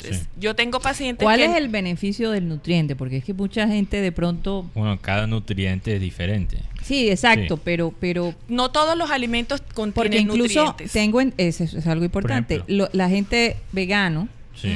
Entonces, 0.03 0.23
Sí. 0.23 0.41
Yo 0.41 0.55
tengo 0.57 0.81
pacientes 0.81 1.25
¿Cuál 1.25 1.39
que 1.39 1.45
es 1.47 1.57
el 1.57 1.69
beneficio 1.69 2.31
del 2.31 2.49
nutriente? 2.49 2.97
Porque 2.97 3.19
es 3.19 3.25
que 3.25 3.35
mucha 3.35 3.69
gente 3.69 4.01
de 4.01 4.11
pronto... 4.13 4.69
Bueno, 4.75 4.99
cada 5.01 5.27
nutriente 5.27 5.95
es 5.97 6.01
diferente. 6.01 6.59
Sí, 6.83 7.11
exacto, 7.11 7.57
Sí. 7.57 7.63
pero, 7.65 7.93
pero 8.01 8.35
no 8.49 8.71
todos 8.71 8.97
los 8.97 9.11
alimentos 9.11 9.61
contienen 9.75 9.93
porque 9.95 10.19
incluso 10.19 10.65
nutrientes. 10.65 10.93
tengo, 10.93 11.21
en, 11.21 11.35
eso 11.37 11.65
es 11.65 11.87
algo 11.87 12.05
importante, 12.05 12.55
ejemplo. 12.55 12.75
Lo- 12.77 12.91
la 12.93 13.09
gente 13.11 13.57
vegano 13.73 14.29
Sí. 14.55 14.71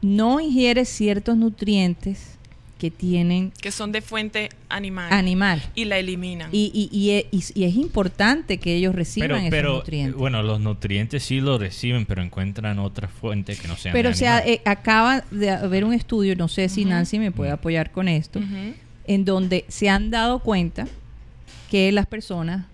No 0.00 0.38
ingiere 0.40 0.84
ciertos 0.84 1.36
nutrientes 1.36 2.37
que 2.78 2.90
tienen 2.92 3.52
que 3.60 3.72
son 3.72 3.90
de 3.90 4.00
fuente 4.02 4.50
animal 4.68 5.12
animal. 5.12 5.60
y 5.74 5.84
la 5.84 5.98
eliminan. 5.98 6.48
Y, 6.52 6.70
y, 6.72 6.96
y, 6.96 7.10
e- 7.10 7.26
y- 7.32 7.64
es 7.64 7.74
importante 7.74 8.58
que 8.58 8.76
ellos 8.76 8.94
reciban 8.94 9.28
Pero, 9.28 9.36
esos 9.40 9.50
pero 9.50 9.74
nutrientes. 9.78 10.14
bueno, 10.16 10.42
los 10.44 10.60
nutrientes 10.60 11.24
sí 11.24 11.40
los 11.40 11.58
reciben, 11.60 12.06
pero 12.06 12.22
encuentran 12.22 12.78
otra 12.78 13.08
fuente 13.08 13.56
que 13.56 13.66
no 13.66 13.76
sea 13.76 13.92
pero 13.92 14.10
o 14.10 14.14
sea, 14.14 14.36
animal. 14.38 14.54
eh, 14.54 14.62
acaba 14.64 15.24
de 15.32 15.50
haber 15.50 15.84
un 15.84 15.92
estudio, 15.92 16.36
no 16.36 16.46
sé 16.46 16.68
si. 16.68 16.84
Nancy 16.84 17.18
me 17.18 17.32
puede 17.32 17.50
apoyar 17.50 17.90
con 17.90 18.06
esto, 18.08 18.40
en 19.06 19.24
donde 19.24 19.64
se 19.68 19.88
han 19.88 20.10
dado 20.10 20.38
cuenta 20.38 20.86
que 21.70 21.90
las 21.92 22.06
personas 22.06 22.66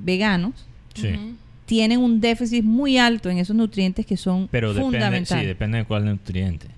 veganos 0.00 0.52
Sí. 0.94 1.08
Tienen 1.66 1.98
un 1.98 2.20
déficit 2.20 2.62
muy 2.62 2.98
alto 2.98 3.30
en 3.30 3.38
esos 3.38 3.56
nutrientes 3.56 4.04
que 4.06 4.16
son 4.18 4.48
Pero 4.52 4.74
depende, 4.74 4.90
sí, 4.90 4.92
fundamentales. 5.00 5.46
depende 5.48 5.78
de 5.78 5.84
cuál 5.86 6.04
nutriente. 6.04 6.68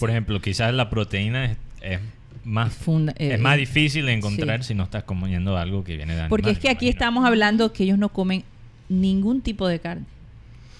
Por 0.00 0.10
ejemplo, 0.10 0.40
quizás 0.40 0.72
la 0.74 0.90
proteína 0.90 1.44
es, 1.46 1.56
es 1.80 2.00
más 2.44 2.72
Funda- 2.74 3.14
eh, 3.16 3.34
es 3.34 3.40
más 3.40 3.56
eh, 3.56 3.60
difícil 3.60 4.06
de 4.06 4.12
encontrar 4.12 4.62
sí. 4.62 4.68
si 4.68 4.74
no 4.74 4.84
estás 4.84 5.04
comiendo 5.04 5.56
algo 5.56 5.82
que 5.84 5.96
viene 5.96 6.14
de 6.14 6.28
Porque 6.28 6.48
animales, 6.50 6.58
es 6.58 6.62
que 6.62 6.68
aquí 6.68 6.86
imagino. 6.86 6.90
estamos 6.98 7.24
hablando 7.26 7.72
que 7.72 7.84
ellos 7.84 7.98
no 7.98 8.08
comen 8.10 8.44
ningún 8.88 9.40
tipo 9.40 9.66
de 9.68 9.78
carne. 9.80 10.04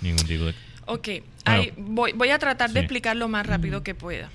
ningún 0.03 0.27
tipo 0.27 0.45
de 0.45 0.55
Ok, 0.87 1.09
hay- 1.47 1.73
voy, 1.79 2.13
voy 2.13 2.29
a 2.29 2.39
tratar 2.39 2.71
de 2.71 2.81
explicar 2.81 3.17
lo 3.17 3.27
más 3.29 3.47
rápido 3.47 3.83
que 3.83 3.95
pueda. 3.95 4.31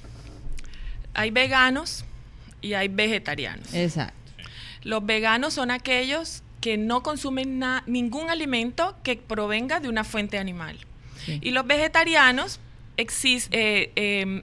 Hay 1.13 1.31
veganos 1.31 2.05
y 2.61 2.73
hay 2.73 2.87
vegetarianos. 2.87 3.73
Exacto. 3.73 4.13
Los 4.83 5.05
veganos 5.05 5.53
son 5.53 5.69
aquellos 5.71 6.41
que 6.61 6.77
no 6.77 7.03
consumen 7.03 7.59
na- 7.59 7.83
ningún 7.85 8.29
alimento 8.29 8.95
que 9.03 9.15
provenga 9.17 9.79
de 9.79 9.89
una 9.89 10.03
fuente 10.03 10.37
animal. 10.39 10.77
Sí. 11.25 11.39
Y 11.41 11.51
los 11.51 11.67
vegetarianos 11.67 12.59
exis- 12.97 13.47
eh, 13.51 13.91
em, 13.95 14.41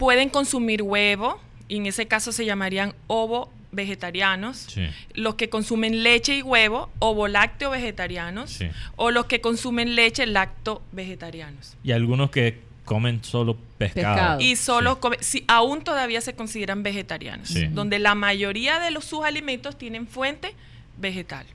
pueden 0.00 0.30
consumir 0.30 0.82
huevo, 0.82 1.38
y 1.68 1.76
en 1.76 1.86
ese 1.86 2.06
caso 2.06 2.32
se 2.32 2.44
llamarían 2.44 2.94
ovo 3.06 3.52
vegetarianos. 3.70 4.56
Sí. 4.68 4.86
Los 5.14 5.36
que 5.36 5.48
consumen 5.50 6.02
leche 6.02 6.36
y 6.38 6.42
huevo, 6.42 6.90
ovo 6.98 7.28
lácteo 7.28 7.70
vegetarianos. 7.70 8.50
Sí. 8.50 8.68
O 8.96 9.10
los 9.12 9.26
que 9.26 9.40
consumen 9.40 9.94
leche 9.94 10.26
lacto 10.26 10.82
vegetarianos. 10.90 11.76
Y 11.84 11.92
algunos 11.92 12.30
que 12.30 12.58
comen 12.84 13.22
solo 13.22 13.56
pescado. 13.78 14.14
Pescado. 14.16 14.40
Y 14.40 14.56
solo 14.56 14.94
Sí. 14.94 14.98
come- 15.00 15.16
si 15.20 15.44
aún 15.46 15.82
todavía 15.84 16.20
se 16.22 16.34
consideran 16.34 16.82
vegetarianos, 16.82 17.48
Sí. 17.48 17.66
donde 17.66 17.98
la 18.00 18.14
mayoría 18.16 18.80
de 18.80 18.90
los, 18.90 19.04
sus 19.04 19.22
alimentos 19.24 19.76
tienen 19.78 20.08
fuente 20.08 20.54
vegetal. 20.98 21.46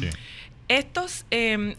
Sí. 0.00 0.08
Estos, 0.68 1.26
eh, 1.30 1.76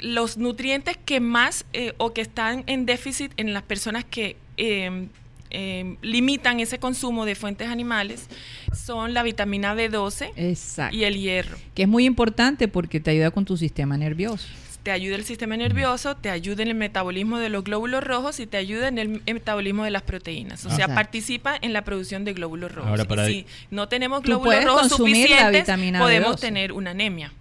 los 0.00 0.36
nutrientes 0.38 0.96
que 1.04 1.20
más 1.20 1.66
eh, 1.72 1.92
o 1.98 2.12
que 2.14 2.20
están 2.22 2.64
en 2.66 2.86
déficit 2.86 3.32
en 3.36 3.52
las 3.52 3.62
personas 3.64 4.04
que 4.04 4.36
eh, 4.56 5.08
eh, 5.50 5.96
limitan 6.02 6.58
ese 6.60 6.78
consumo 6.78 7.24
de 7.26 7.34
fuentes 7.36 7.68
animales 7.68 8.28
son 8.74 9.14
la 9.14 9.22
vitamina 9.22 9.74
B12 9.74 10.32
Exacto. 10.36 10.96
y 10.96 11.04
el 11.04 11.16
hierro. 11.16 11.56
Que 11.74 11.82
es 11.82 11.88
muy 11.88 12.04
importante 12.06 12.66
porque 12.68 12.98
te 13.00 13.12
ayuda 13.12 13.30
con 13.30 13.44
tu 13.44 13.56
sistema 13.56 13.96
nervioso. 13.96 14.46
Te 14.82 14.90
ayuda 14.90 15.16
el 15.16 15.24
sistema 15.24 15.56
nervioso, 15.56 16.14
te 16.16 16.28
ayuda 16.28 16.62
en 16.62 16.68
el 16.68 16.74
metabolismo 16.74 17.38
de 17.38 17.48
los 17.48 17.64
glóbulos 17.64 18.04
rojos 18.04 18.38
y 18.40 18.46
te 18.46 18.58
ayuda 18.58 18.88
en 18.88 18.98
el 18.98 19.22
metabolismo 19.24 19.84
de 19.84 19.90
las 19.90 20.02
proteínas. 20.02 20.66
O 20.66 20.70
sea, 20.70 20.88
participa 20.94 21.56
en 21.62 21.72
la 21.72 21.84
producción 21.84 22.24
de 22.24 22.34
glóbulos 22.34 22.70
rojos. 22.72 22.90
Ahora, 22.90 23.04
para- 23.06 23.30
Y 23.30 23.32
si 23.32 23.46
no 23.70 23.88
tenemos 23.88 24.22
glóbulos 24.22 24.62
rojos 24.64 24.88
suficientes, 24.88 25.52
vitamina 25.62 26.00
podemos 26.00 26.36
B12. 26.36 26.40
tener 26.40 26.72
una 26.72 26.90
anemia. 26.90 27.32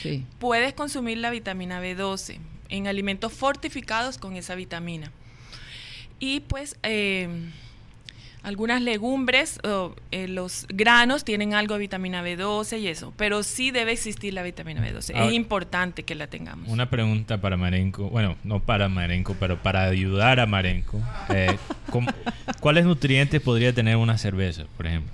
Sí. 0.00 0.24
Puedes 0.38 0.74
consumir 0.74 1.18
la 1.18 1.30
vitamina 1.30 1.80
B12 1.82 2.38
en 2.68 2.86
alimentos 2.86 3.32
fortificados 3.32 4.18
con 4.18 4.36
esa 4.36 4.54
vitamina. 4.54 5.10
Y 6.24 6.38
pues 6.38 6.76
eh, 6.84 7.26
algunas 8.44 8.80
legumbres, 8.80 9.58
o, 9.64 9.92
eh, 10.12 10.28
los 10.28 10.66
granos 10.68 11.24
tienen 11.24 11.52
algo 11.52 11.74
de 11.74 11.80
vitamina 11.80 12.22
B12 12.22 12.78
y 12.80 12.86
eso, 12.86 13.12
pero 13.16 13.42
sí 13.42 13.72
debe 13.72 13.90
existir 13.90 14.32
la 14.32 14.44
vitamina 14.44 14.80
B12. 14.80 15.16
Ahora- 15.16 15.26
es 15.26 15.32
importante 15.32 16.04
que 16.04 16.14
la 16.14 16.28
tengamos. 16.28 16.68
Una 16.68 16.88
pregunta 16.88 17.40
para 17.40 17.56
Marenco, 17.56 18.08
bueno, 18.08 18.36
no 18.44 18.60
para 18.60 18.88
Marenco, 18.88 19.34
pero 19.40 19.60
para 19.60 19.82
ayudar 19.86 20.38
a 20.38 20.46
Marenco. 20.46 21.00
Eh, 21.30 21.56
¿cómo- 21.90 22.12
¿Cuáles 22.60 22.84
nutrientes 22.84 23.40
podría 23.40 23.72
tener 23.72 23.96
una 23.96 24.16
cerveza, 24.16 24.62
por 24.76 24.86
ejemplo? 24.86 25.12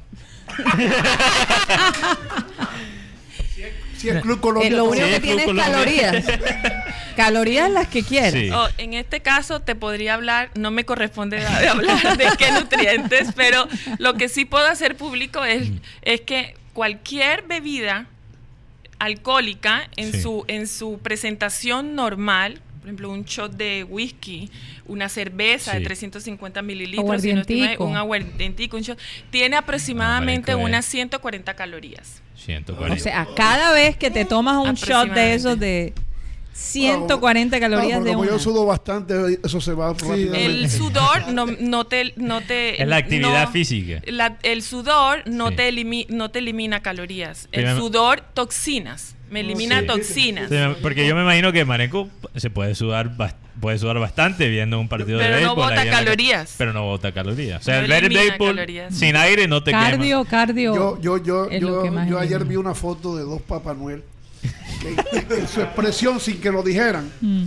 Si 3.98 4.08
el 4.08 4.20
Club 4.20 4.38
Eh, 4.38 4.40
Colombia... 4.40 4.70
lo 4.70 4.84
único 4.84 5.06
Sí, 5.06 5.12
que 5.12 5.20
tiene 5.20 5.42
es 5.42 5.46
Colombia. 5.46 5.72
calorías. 5.72 6.24
calorías 7.16 7.70
las 7.70 7.88
que 7.88 8.02
quieras. 8.04 8.32
Sí. 8.32 8.50
Oh, 8.50 8.68
en 8.78 8.94
este 8.94 9.20
caso 9.20 9.60
te 9.60 9.74
podría 9.74 10.14
hablar, 10.14 10.50
no 10.54 10.70
me 10.70 10.84
corresponde 10.84 11.38
de 11.40 11.46
hablar 11.68 12.16
de 12.16 12.28
qué 12.38 12.52
nutrientes, 12.52 13.28
pero 13.34 13.66
lo 13.98 14.14
que 14.14 14.28
sí 14.28 14.44
puedo 14.44 14.66
hacer 14.66 14.96
público 14.96 15.44
es, 15.44 15.68
es 16.02 16.20
que 16.20 16.54
cualquier 16.74 17.42
bebida 17.42 18.06
alcohólica 18.98 19.88
en 19.96 20.12
Sí. 20.12 20.22
su 20.22 20.44
en 20.48 20.66
su 20.66 20.98
presentación 21.02 21.94
normal, 21.94 22.60
por 22.88 23.04
ejemplo 23.04 23.10
un 23.10 23.24
shot 23.24 23.52
de 23.52 23.84
whisky, 23.84 24.50
una 24.86 25.08
cerveza 25.10 25.72
Sí. 25.72 25.78
de 25.80 25.84
350 25.84 26.62
mililitros, 26.62 27.20
si 27.20 27.32
no 27.34 27.40
Aguardientico. 27.42 27.84
un 27.84 27.96
aguardientico, 27.96 28.76
un 28.78 28.82
shot, 28.82 28.98
tiene 29.30 29.56
aproximadamente 29.56 30.52
eh. 30.52 30.54
unas 30.54 30.86
140 30.86 31.54
calorías. 31.54 32.22
140. 32.36 32.94
O 32.94 32.98
sea, 32.98 33.28
cada 33.36 33.72
vez 33.72 33.96
que 33.98 34.10
te 34.10 34.24
tomas 34.24 34.56
un 34.56 34.74
shot 34.74 35.10
de 35.12 35.34
esos 35.34 35.58
de 35.60 35.92
140 36.54 37.60
calorías 37.60 37.98
No, 37.98 38.04
de 38.04 38.10
como 38.12 38.22
una. 38.22 38.30
yo 38.32 38.38
sudo 38.38 38.64
bastante, 38.64 39.38
eso 39.44 39.60
se 39.60 39.72
va 39.74 39.92
rápidamente. 39.92 40.44
El 40.46 40.70
sudor 40.70 41.28
no, 41.32 41.46
no 41.46 41.84
te 41.86 42.14
no 42.16 42.40
te 42.40 42.82
es 42.82 42.88
la 42.88 42.96
actividad 42.96 43.44
no- 43.46 43.52
física. 43.52 44.00
La- 44.06 44.38
el 44.42 44.62
sudor 44.62 45.22
no, 45.26 45.50
Sí. 45.50 45.56
te 45.56 45.68
elimi- 45.70 46.06
no 46.08 46.30
te 46.30 46.38
elimina 46.38 46.80
calorías. 46.80 47.48
El 47.52 47.76
sudor, 47.76 48.22
toxinas. 48.34 49.14
Me 49.30 49.40
elimina 49.40 49.80
Sí. 49.80 49.86
toxinas. 49.86 50.48
Sí, 50.48 50.56
porque 50.82 51.06
yo 51.06 51.14
me 51.14 51.22
imagino 51.22 51.52
que 51.52 51.64
Marenco 51.64 52.08
se 52.36 52.50
puede 52.50 52.74
sudar 52.74 53.10
puede 53.60 53.78
sudar 53.78 53.98
bastante 53.98 54.48
viendo 54.48 54.78
un 54.78 54.88
partido 54.88 55.18
Pero 55.18 55.34
de 55.36 55.42
no 55.42 55.54
béisbol. 55.56 55.56
bota 55.56 55.82
en 55.82 55.88
la 55.88 55.92
ca- 55.92 55.98
calorías. 56.04 56.54
Pero 56.56 56.72
no 56.72 56.84
bota 56.84 57.12
calorías. 57.12 57.60
O 57.60 57.64
sea, 57.64 57.76
No 57.78 57.80
el 57.82 57.88
ver 57.88 57.98
el 58.04 58.04
elimina 58.12 58.20
béisbol 58.30 58.54
calorías. 58.56 58.94
sin 58.96 59.16
aire 59.16 59.48
no 59.48 59.62
te 59.64 59.72
cardio, 59.72 60.24
cardio. 60.24 60.74
Yo, 60.74 61.00
yo, 61.00 61.22
yo, 61.24 61.50
yo, 61.50 61.92
más 61.92 62.08
yo 62.08 62.18
ayer 62.18 62.36
elimina. 62.36 62.48
vi 62.50 62.56
una 62.56 62.74
foto 62.74 63.16
de 63.16 63.24
dos 63.24 63.42
Papá 63.42 63.74
Noel. 63.74 64.04
que 65.28 65.46
su 65.48 65.60
expresión, 65.60 66.20
sin 66.20 66.40
que 66.40 66.50
lo 66.52 66.62
dijeran, 66.62 67.10
Mm. 67.20 67.46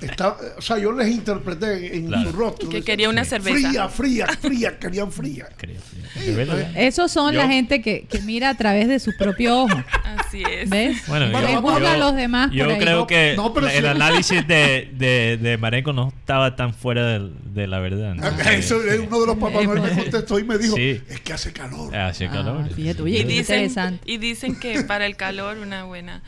Está- 0.00 0.36
o 0.58 0.62
sea, 0.62 0.78
yo 0.78 0.92
les 0.92 1.08
interpreté 1.08 1.96
en 1.96 2.06
Claro. 2.08 2.30
su 2.30 2.36
rostro. 2.36 2.68
Que 2.68 2.82
quería 2.82 3.08
una 3.08 3.24
cerveza. 3.24 3.68
Fría, 3.68 3.88
fría, 3.88 4.26
fría, 4.40 4.78
querían 4.78 5.10
fría. 5.12 5.48
Es 6.16 6.36
verdad. 6.36 6.70
Esos 6.76 7.10
son 7.10 7.32
Yo- 7.32 7.40
la 7.40 7.48
gente 7.48 7.80
que, 7.80 8.06
que 8.06 8.20
mira 8.20 8.50
a 8.50 8.54
través 8.56 8.86
de 8.88 8.98
sus 9.00 9.14
propios 9.14 9.52
ojos. 9.52 9.82
Así 10.04 10.42
es. 10.48 10.68
¿Ves? 10.68 11.02
Bueno, 11.06 11.30
Bueno, 11.30 11.46
Que 11.46 11.54
vamos 11.54 11.74
a 11.82 11.92
yo- 11.94 11.98
los 11.98 12.14
demás 12.14 12.50
Yo 12.52 12.64
por 12.64 12.74
ahí. 12.74 12.80
creo 12.80 12.96
No, 13.00 13.06
que 13.06 13.34
no, 13.36 13.54
pero 13.54 13.68
el 13.68 13.80
sí. 13.82 13.86
análisis 13.86 14.46
de, 14.46 14.90
de, 14.94 15.38
de 15.40 15.56
Marenco 15.58 15.92
no 15.92 16.08
estaba 16.08 16.54
tan 16.56 16.74
fuera 16.74 17.06
del- 17.06 17.32
de, 17.54 17.66
la 17.66 17.78
verdad. 17.80 18.14
¿no? 18.14 18.26
Eso 18.50 18.82
es 18.82 18.98
uno 19.00 19.20
de 19.20 19.26
los 19.26 19.36
Papá 19.36 19.62
Noel 19.62 19.80
me 19.80 19.90
contestó 19.90 20.38
y 20.38 20.44
me 20.44 20.58
dijo, 20.58 20.76
Sí. 20.76 21.00
es 21.08 21.20
que 21.20 21.32
hace 21.32 21.52
calor. 21.52 21.94
Hace 21.96 22.26
calor. 22.28 22.64
Ah, 22.66 22.74
fíjate, 22.74 23.02
oye, 23.02 23.18
Y 23.20 23.24
dicen, 23.24 23.60
interesante. 23.62 24.00
y 24.10 24.18
dicen 24.18 24.58
que 24.60 24.82
para 24.82 25.06
el 25.06 25.16
calor 25.16 25.58
una 25.58 25.84
buena 25.84 26.22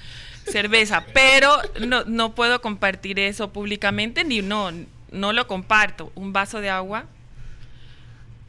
cerveza, 0.44 1.04
pero 1.12 1.50
no, 1.86 2.04
no 2.04 2.34
puedo 2.34 2.60
compartir 2.60 3.18
eso 3.18 3.52
públicamente 3.52 4.24
ni 4.24 4.42
no, 4.42 4.70
no 5.10 5.32
lo 5.32 5.46
comparto. 5.46 6.12
Un 6.14 6.32
vaso 6.32 6.60
de 6.60 6.70
agua 6.70 7.06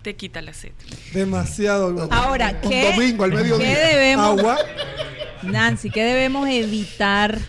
te 0.02 0.16
quita 0.16 0.42
la 0.42 0.54
sed. 0.54 0.72
Demasiado. 1.14 2.08
Ahora, 2.12 2.60
Un 2.62 2.70
¿qué, 2.70 2.92
domingo 2.92 3.24
al 3.24 3.34
mediodía. 3.34 3.68
¿qué 3.68 3.80
debemos, 3.80 4.40
Agua. 4.40 4.58
Nancy, 5.42 5.90
qué 5.90 6.04
debemos 6.04 6.48
evitar 6.48 7.40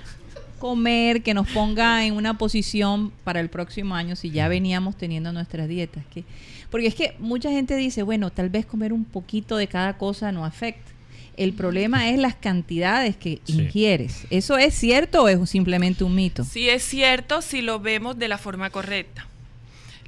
comer 0.59 1.23
que 1.23 1.35
nos 1.35 1.48
ponga 1.48 2.06
en 2.06 2.14
una 2.14 2.39
posición 2.39 3.10
para 3.24 3.40
el 3.40 3.51
próximo 3.51 3.94
año 3.94 4.16
si 4.16 4.31
ya 4.31 4.48
veníamos 4.48 4.97
teniendo 4.97 5.32
nuestras 5.32 5.68
dietas? 5.68 6.05
¿Qué? 6.12 6.24
Porque 6.70 6.86
es 6.86 6.94
que 6.94 7.14
mucha 7.18 7.51
gente 7.51 7.77
dice, 7.77 8.02
bueno, 8.02 8.31
tal 8.31 8.48
vez 8.48 8.64
comer 8.64 8.93
un 8.93 9.05
poquito 9.05 9.56
de 9.56 9.66
cada 9.66 9.98
cosa 9.98 10.32
no 10.32 10.44
afecta. 10.44 10.95
El 11.36 11.52
problema 11.52 12.08
es 12.08 12.18
las 12.18 12.34
cantidades 12.34 13.16
que 13.16 13.40
Sí. 13.44 13.60
ingieres. 13.60 14.26
¿Eso 14.30 14.56
es 14.56 14.74
cierto 14.74 15.22
o 15.24 15.28
es 15.28 15.50
simplemente 15.50 16.02
un 16.04 16.14
mito? 16.14 16.44
Sí 16.44 16.68
es 16.70 16.82
cierto 16.82 17.42
si 17.42 17.60
lo 17.62 17.78
vemos 17.80 18.18
de 18.18 18.28
la 18.28 18.38
forma 18.38 18.70
correcta. 18.70 19.26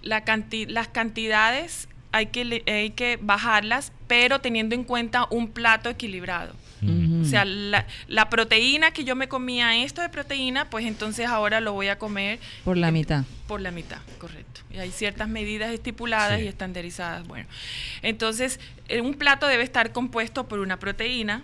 La 0.02 0.24
canti- 0.24 0.66
las 0.66 0.88
cantidades 0.88 1.88
hay 2.12 2.26
que, 2.26 2.44
le- 2.44 2.62
hay 2.66 2.90
que 2.90 3.18
bajarlas, 3.20 3.92
pero 4.06 4.40
teniendo 4.40 4.74
en 4.74 4.84
cuenta 4.84 5.26
un 5.30 5.48
plato 5.48 5.90
equilibrado. 5.90 6.54
O 6.82 7.24
sea, 7.24 7.44
la, 7.44 7.86
la 8.06 8.30
proteína 8.30 8.92
que 8.92 9.04
yo 9.04 9.16
me 9.16 9.28
comía, 9.28 9.76
esto 9.84 10.00
de 10.02 10.08
proteína, 10.08 10.70
pues 10.70 10.84
entonces 10.86 11.26
ahora 11.26 11.60
lo 11.60 11.72
voy 11.72 11.88
a 11.88 11.98
comer 11.98 12.38
por 12.64 12.76
la 12.76 12.90
mitad. 12.90 13.24
por 13.46 13.60
la 13.60 13.70
mitad, 13.70 13.98
correcto. 14.18 14.60
Y 14.70 14.78
hay 14.78 14.90
ciertas 14.90 15.28
medidas 15.28 15.70
estipuladas 15.72 16.38
Sí. 16.38 16.44
y 16.44 16.48
estandarizadas. 16.48 17.26
Bueno, 17.26 17.48
entonces 18.02 18.60
eh, 18.88 19.00
un 19.00 19.14
plato 19.14 19.46
debe 19.46 19.62
estar 19.64 19.92
compuesto 19.92 20.46
por 20.46 20.60
una 20.60 20.78
proteína, 20.78 21.42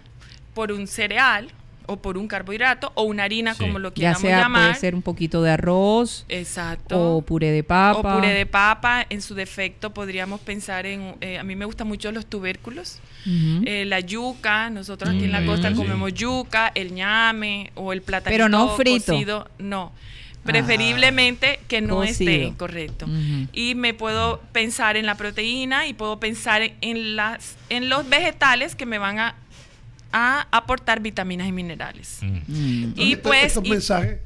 por 0.54 0.70
un 0.72 0.86
cereal 0.86 1.48
o 1.86 1.96
por 1.98 2.16
un 2.18 2.28
carbohidrato 2.28 2.92
o 2.94 3.02
una 3.02 3.24
harina, 3.24 3.54
Sí. 3.54 3.60
como 3.64 3.78
lo 3.78 3.88
Ya 3.90 3.94
quieramos 3.94 4.20
sea, 4.22 4.38
llamar. 4.40 4.62
puede 4.70 4.80
ser 4.80 4.94
un 4.94 5.02
poquito 5.02 5.42
de 5.42 5.50
arroz 5.50 6.24
Exacto. 6.28 7.16
o 7.16 7.22
puré 7.22 7.50
de 7.50 7.62
papa. 7.62 8.14
O 8.14 8.16
puré 8.16 8.32
de 8.34 8.46
papa. 8.46 9.06
En 9.10 9.20
su 9.22 9.34
defecto 9.34 9.92
podríamos 9.94 10.40
pensar 10.40 10.86
en, 10.86 11.14
eh, 11.20 11.38
a 11.38 11.44
mí 11.44 11.56
me 11.56 11.64
gustan 11.64 11.86
mucho 11.88 12.10
los 12.12 12.26
tubérculos. 12.26 13.00
Eh, 13.26 13.84
la 13.86 14.00
yuca, 14.00 14.68
nosotros 14.70 15.08
aquí 15.10 15.20
Mm, 15.20 15.24
en 15.24 15.32
la 15.32 15.40
la 15.40 15.46
costa 15.46 15.70
sí. 15.70 15.74
comemos 15.76 16.12
yuca, 16.12 16.70
el 16.74 16.92
ñame 16.94 17.70
o 17.74 17.92
el 17.92 18.02
plátano 18.02 18.32
Pero 18.34 18.48
no 18.48 18.68
frito. 18.76 19.12
cocido, 19.12 19.48
no. 19.58 19.92
Preferiblemente 20.44 21.58
que 21.68 21.80
no 21.80 21.96
Cocido. 21.96 22.30
esté, 22.30 22.54
correcto. 22.58 23.06
Y 23.52 23.74
me 23.74 23.94
puedo 23.94 24.40
pensar 24.52 24.96
en 24.96 25.06
la 25.06 25.14
proteína 25.16 25.86
y 25.88 25.94
puedo 25.94 26.20
pensar 26.20 26.62
en, 26.62 26.74
en 26.82 27.16
las 27.16 27.56
en 27.70 27.88
los 27.88 28.08
vegetales 28.08 28.74
que 28.76 28.86
me 28.86 28.98
van 28.98 29.18
a, 29.18 29.34
a 30.16 30.46
aportar 30.56 31.00
vitaminas 31.00 31.48
y 31.48 31.52
minerales. 31.52 32.18
Mm. 32.22 32.26
Mm. 32.46 32.92
Y 32.96 33.12
Estos- 33.14 33.22
pues 33.22 33.44
estos 33.46 33.64
y- 33.66 33.70
mensajes, 33.70 34.18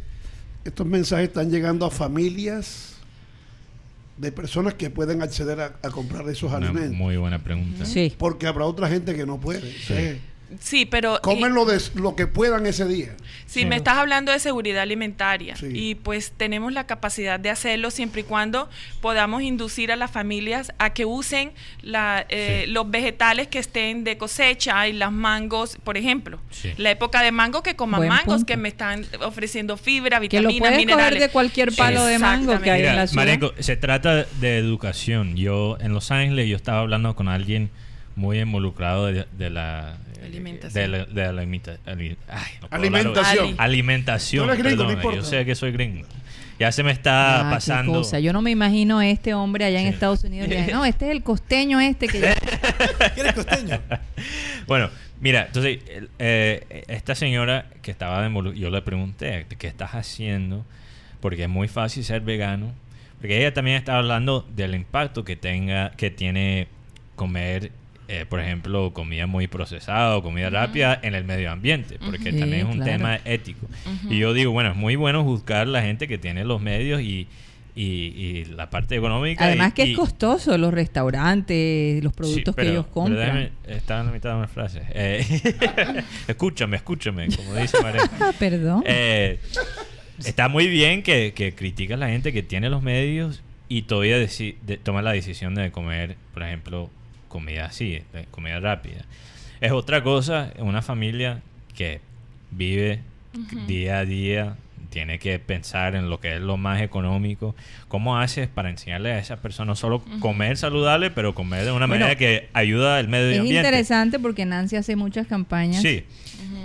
estos 0.64 0.86
mensajes 0.86 1.28
están 1.28 1.50
llegando 1.50 1.86
a 1.86 1.90
familias 1.90 2.96
de 4.18 4.30
personas 4.32 4.74
que 4.74 4.90
pueden 4.90 5.22
acceder 5.22 5.60
a, 5.60 5.76
a 5.82 5.90
comprar 5.90 6.28
esos 6.28 6.52
Una 6.52 6.66
alimentos. 6.66 6.92
muy 6.92 7.16
buena 7.16 7.38
pregunta. 7.38 7.86
Sí. 7.86 8.12
Porque 8.18 8.46
habrá 8.46 8.66
otra 8.66 8.86
gente 8.88 9.14
que 9.16 9.24
no 9.24 9.40
puede. 9.40 9.62
Sí. 9.62 9.78
sí, 9.86 10.20
pero 10.90 11.20
Comen 11.22 11.54
lo, 11.54 11.64
de, 11.64 11.80
lo 11.94 12.16
que 12.16 12.26
puedan 12.26 12.66
ese 12.66 12.86
día. 12.86 13.14
Si 13.46 13.64
me 13.64 13.76
estás 13.76 13.96
hablando 13.96 14.30
de 14.32 14.38
seguridad 14.38 14.82
alimentaria 14.82 15.56
Sí. 15.56 15.68
y 15.72 15.94
pues 15.94 16.32
tenemos 16.36 16.72
la 16.72 16.86
capacidad 16.86 17.40
de 17.40 17.48
hacerlo 17.50 17.90
siempre 17.90 18.20
y 18.20 18.24
cuando 18.24 18.68
podamos 19.00 19.42
inducir 19.42 19.90
a 19.90 19.96
las 19.96 20.10
familias 20.10 20.72
a 20.78 20.90
que 20.92 21.04
usen 21.06 21.52
la, 21.82 22.26
eh, 22.28 22.64
Sí. 22.66 22.70
los 22.72 22.90
vegetales 22.90 23.48
que 23.48 23.58
estén 23.58 24.04
de 24.04 24.18
cosecha 24.18 24.86
y 24.88 24.92
las 24.92 25.12
mangos, 25.12 25.78
por 25.82 25.96
ejemplo. 25.96 26.38
Sí. 26.50 26.72
La 26.76 26.90
época 26.90 27.22
de 27.22 27.32
mango 27.32 27.62
que 27.62 27.74
coman 27.76 28.00
Buen 28.00 28.08
mangos 28.10 28.24
punto. 28.36 28.46
que 28.46 28.56
me 28.56 28.68
están 28.68 29.06
ofreciendo 29.22 29.76
fibra, 29.76 30.20
Que 30.20 30.40
lo 30.40 30.48
vitaminas, 30.48 30.58
puedes 30.58 30.74
coger 30.74 30.86
minerales. 30.86 31.20
de 31.20 31.28
cualquier 31.30 31.74
palo 31.74 32.04
de 32.04 32.18
mango 32.18 32.60
que 32.60 32.70
hay 32.70 32.84
en 32.84 32.96
la 32.96 33.06
ciudad. 33.06 33.24
Marenco, 33.24 33.52
se 33.58 33.76
trata 33.76 34.24
de 34.24 34.58
educación. 34.58 35.36
Yo 35.36 35.78
en 35.80 35.92
Los 35.94 36.10
Ángeles 36.10 36.48
yo 36.48 36.56
estaba 36.56 36.80
hablando 36.80 37.14
con 37.16 37.28
alguien 37.28 37.70
muy 38.18 38.40
involucrado 38.40 39.06
de, 39.06 39.26
de 39.38 39.50
la 39.50 39.96
Alimentación. 40.24 40.72
de 40.92 40.98
la, 40.98 41.04
de 41.04 41.32
la 41.32 41.42
imita- 41.44 41.78
ali- 41.86 42.16
ay, 42.28 42.52
no 42.60 42.68
Alimentación. 42.70 43.46
Ali. 43.46 43.54
alimentación. 43.58 44.44
Eres 44.50 44.58
gringo, 44.58 44.82
no 44.82 44.88
perdóname, 44.88 45.16
yo 45.16 45.22
sé 45.24 45.44
que 45.44 45.54
soy 45.54 45.72
gringo. 45.72 46.06
Ya 46.58 46.72
se 46.72 46.82
me 46.82 46.90
está 46.90 47.38
Ah, 47.40 47.44
qué 47.44 47.54
pasando. 47.54 47.92
cosa. 47.92 48.18
Yo 48.18 48.32
no 48.32 48.42
me 48.42 48.50
imagino 48.50 48.98
a 48.98 49.06
este 49.06 49.32
hombre 49.32 49.64
allá 49.64 49.78
en 49.80 49.86
Sí. 49.88 49.94
Estados 49.94 50.24
Unidos. 50.24 50.48
no, 50.72 50.84
este 50.84 51.06
es 51.06 51.12
el 51.12 51.22
costeño 51.22 51.78
este 51.80 52.08
que 52.08 52.20
ya- 52.20 52.34
¿Quieres 53.14 53.32
costeño? 53.34 53.78
Bueno, 54.66 54.90
mira, 55.20 55.46
entonces 55.46 55.78
eh, 56.18 56.84
esta 56.88 57.14
señora 57.14 57.66
que 57.80 57.92
estaba 57.92 58.20
de 58.28 58.58
yo 58.58 58.70
le 58.70 58.82
pregunté, 58.82 59.46
¿qué 59.56 59.68
estás 59.68 59.92
haciendo? 59.94 60.66
Porque 61.20 61.44
es 61.44 61.48
muy 61.48 61.68
fácil 61.68 62.02
ser 62.04 62.20
vegano, 62.22 62.72
Porque 63.20 63.38
ella 63.38 63.54
también 63.54 63.76
está 63.76 63.96
hablando 63.96 64.44
del 64.54 64.74
impacto 64.74 65.24
que 65.24 65.36
tenga, 65.36 65.90
que 65.92 66.10
tiene 66.10 66.66
comer, 67.16 67.70
eh, 68.08 68.24
por 68.28 68.40
ejemplo, 68.40 68.92
comida 68.94 69.26
muy 69.26 69.46
procesada 69.48 70.16
o 70.16 70.22
comida 70.22 70.48
rápida 70.50 70.98
en 71.02 71.14
el 71.14 71.24
medio 71.24 71.50
ambiente, 71.50 71.98
porque 72.04 72.32
también 72.32 72.54
es 72.54 72.64
un 72.64 72.80
claro. 72.80 72.92
tema 72.92 73.20
ético. 73.24 73.66
Y 74.08 74.18
yo 74.18 74.32
digo, 74.32 74.50
bueno, 74.52 74.70
es 74.70 74.76
muy 74.76 74.96
bueno 74.96 75.22
juzgar 75.24 75.68
la 75.68 75.82
gente 75.82 76.08
que 76.08 76.16
tiene 76.18 76.44
los 76.44 76.60
medios 76.62 77.02
y, 77.02 77.28
y, 77.76 77.84
y 77.84 78.44
la 78.46 78.70
parte 78.70 78.96
económica. 78.96 79.44
Además 79.44 79.70
y- 79.70 79.72
que 79.74 79.82
es 79.82 79.96
costoso 79.96 80.56
los 80.56 80.72
restaurantes, 80.72 82.02
los 82.02 82.12
productos 82.12 82.54
Sí, 82.54 82.56
pero- 82.56 82.66
que 82.66 82.72
ellos 82.72 82.86
compran. 82.86 83.18
déjame- 83.18 83.50
estaba 83.66 84.00
en 84.00 84.06
la 84.06 84.12
mitad 84.12 84.30
de 84.30 84.36
una 84.36 84.48
frase. 84.48 84.82
Eh, 84.94 85.24
escúchame, 86.28 86.76
escúchame, 86.76 87.28
como 87.34 87.54
dice 87.54 87.76
María. 87.82 88.02
Perdón. 88.38 88.82
Eh, 88.86 89.38
está 90.24 90.48
muy 90.48 90.66
bien 90.68 91.02
que, 91.02 91.32
que 91.34 91.54
criticas 91.54 91.96
a 91.96 91.98
la 92.00 92.08
gente 92.08 92.32
que 92.32 92.42
tiene 92.42 92.70
los 92.70 92.82
medios 92.82 93.42
y 93.68 93.82
todavía 93.82 94.16
de- 94.18 94.78
toma 94.82 95.02
la 95.02 95.12
decisión 95.12 95.54
de 95.54 95.70
comer, 95.70 96.16
por 96.32 96.42
ejemplo, 96.42 96.90
comida 97.28 97.66
así, 97.66 98.02
eh, 98.14 98.26
comida 98.30 98.58
rápida. 98.60 99.04
Es 99.60 99.72
otra 99.72 100.02
cosa, 100.02 100.52
una 100.58 100.82
familia 100.82 101.40
que 101.76 102.00
vive 102.50 103.00
día 103.66 103.98
a 103.98 104.04
día, 104.04 104.56
tiene 104.90 105.18
que 105.18 105.38
pensar 105.38 105.94
en 105.94 106.08
lo 106.08 106.18
que 106.18 106.36
es 106.36 106.40
lo 106.40 106.56
más 106.56 106.80
económico. 106.80 107.54
¿Cómo 107.88 108.18
haces 108.18 108.48
para 108.48 108.70
enseñarle 108.70 109.12
a 109.12 109.18
esas 109.18 109.38
personas 109.38 109.68
no 109.68 109.76
solo 109.76 110.02
comer 110.20 110.56
saludable, 110.56 111.10
pero 111.10 111.34
comer 111.34 111.64
de 111.66 111.72
una 111.72 111.86
Bueno, 111.86 112.04
manera 112.04 112.16
que 112.16 112.48
ayuda 112.54 112.96
al 112.96 113.06
medio 113.08 113.30
es 113.32 113.38
ambiente? 113.40 113.60
interesante 113.68 114.18
porque 114.18 114.46
Nancy 114.46 114.76
hace 114.76 114.96
muchas 114.96 115.26
campañas 115.26 115.82
Sí. 115.82 116.04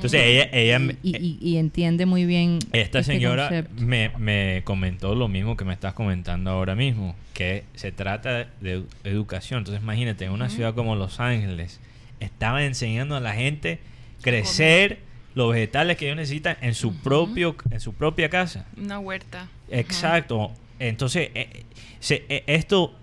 Entonces 0.06 0.22
ella, 0.22 0.50
ella 0.52 0.96
y, 1.04 1.18
y- 1.18 1.38
y 1.42 1.58
entiende 1.58 2.06
muy 2.06 2.26
bien 2.26 2.60
esta 2.72 3.00
este 3.00 3.14
señora 3.14 3.66
me, 3.78 4.10
me 4.18 4.62
comentó 4.64 5.16
lo 5.16 5.28
mismo 5.28 5.56
que 5.58 5.66
me 5.66 5.74
estás 5.74 5.94
comentando 5.94 6.52
ahora 6.52 6.76
mismo, 6.76 7.16
que 7.34 7.64
se 7.76 7.92
trata 7.92 8.48
de 8.62 8.80
edu- 8.80 8.86
educación. 9.04 9.60
Entonces 9.60 9.82
imagínate, 9.82 10.26
en 10.26 10.32
una 10.32 10.50
ciudad 10.50 10.74
como 10.76 10.96
Los 10.96 11.20
Ángeles, 11.20 11.80
estaban 12.20 12.64
enseñando 12.64 13.16
a 13.16 13.20
la 13.20 13.34
gente 13.34 13.80
crecer 14.22 15.00
los 15.36 15.52
vegetales 15.52 15.98
que 15.98 16.06
ellos 16.06 16.18
necesitan 16.18 16.58
en 16.62 16.74
su 16.76 16.96
propio 16.98 17.56
en 17.72 17.80
su 17.80 17.94
propia 17.94 18.30
casa. 18.30 18.66
Una 18.78 19.00
huerta. 19.00 19.48
Exacto. 19.70 20.52
Entonces, 20.80 21.30
eh, 21.34 21.64
se- 22.00 22.24
eh, 22.30 22.44
esto 22.48 22.94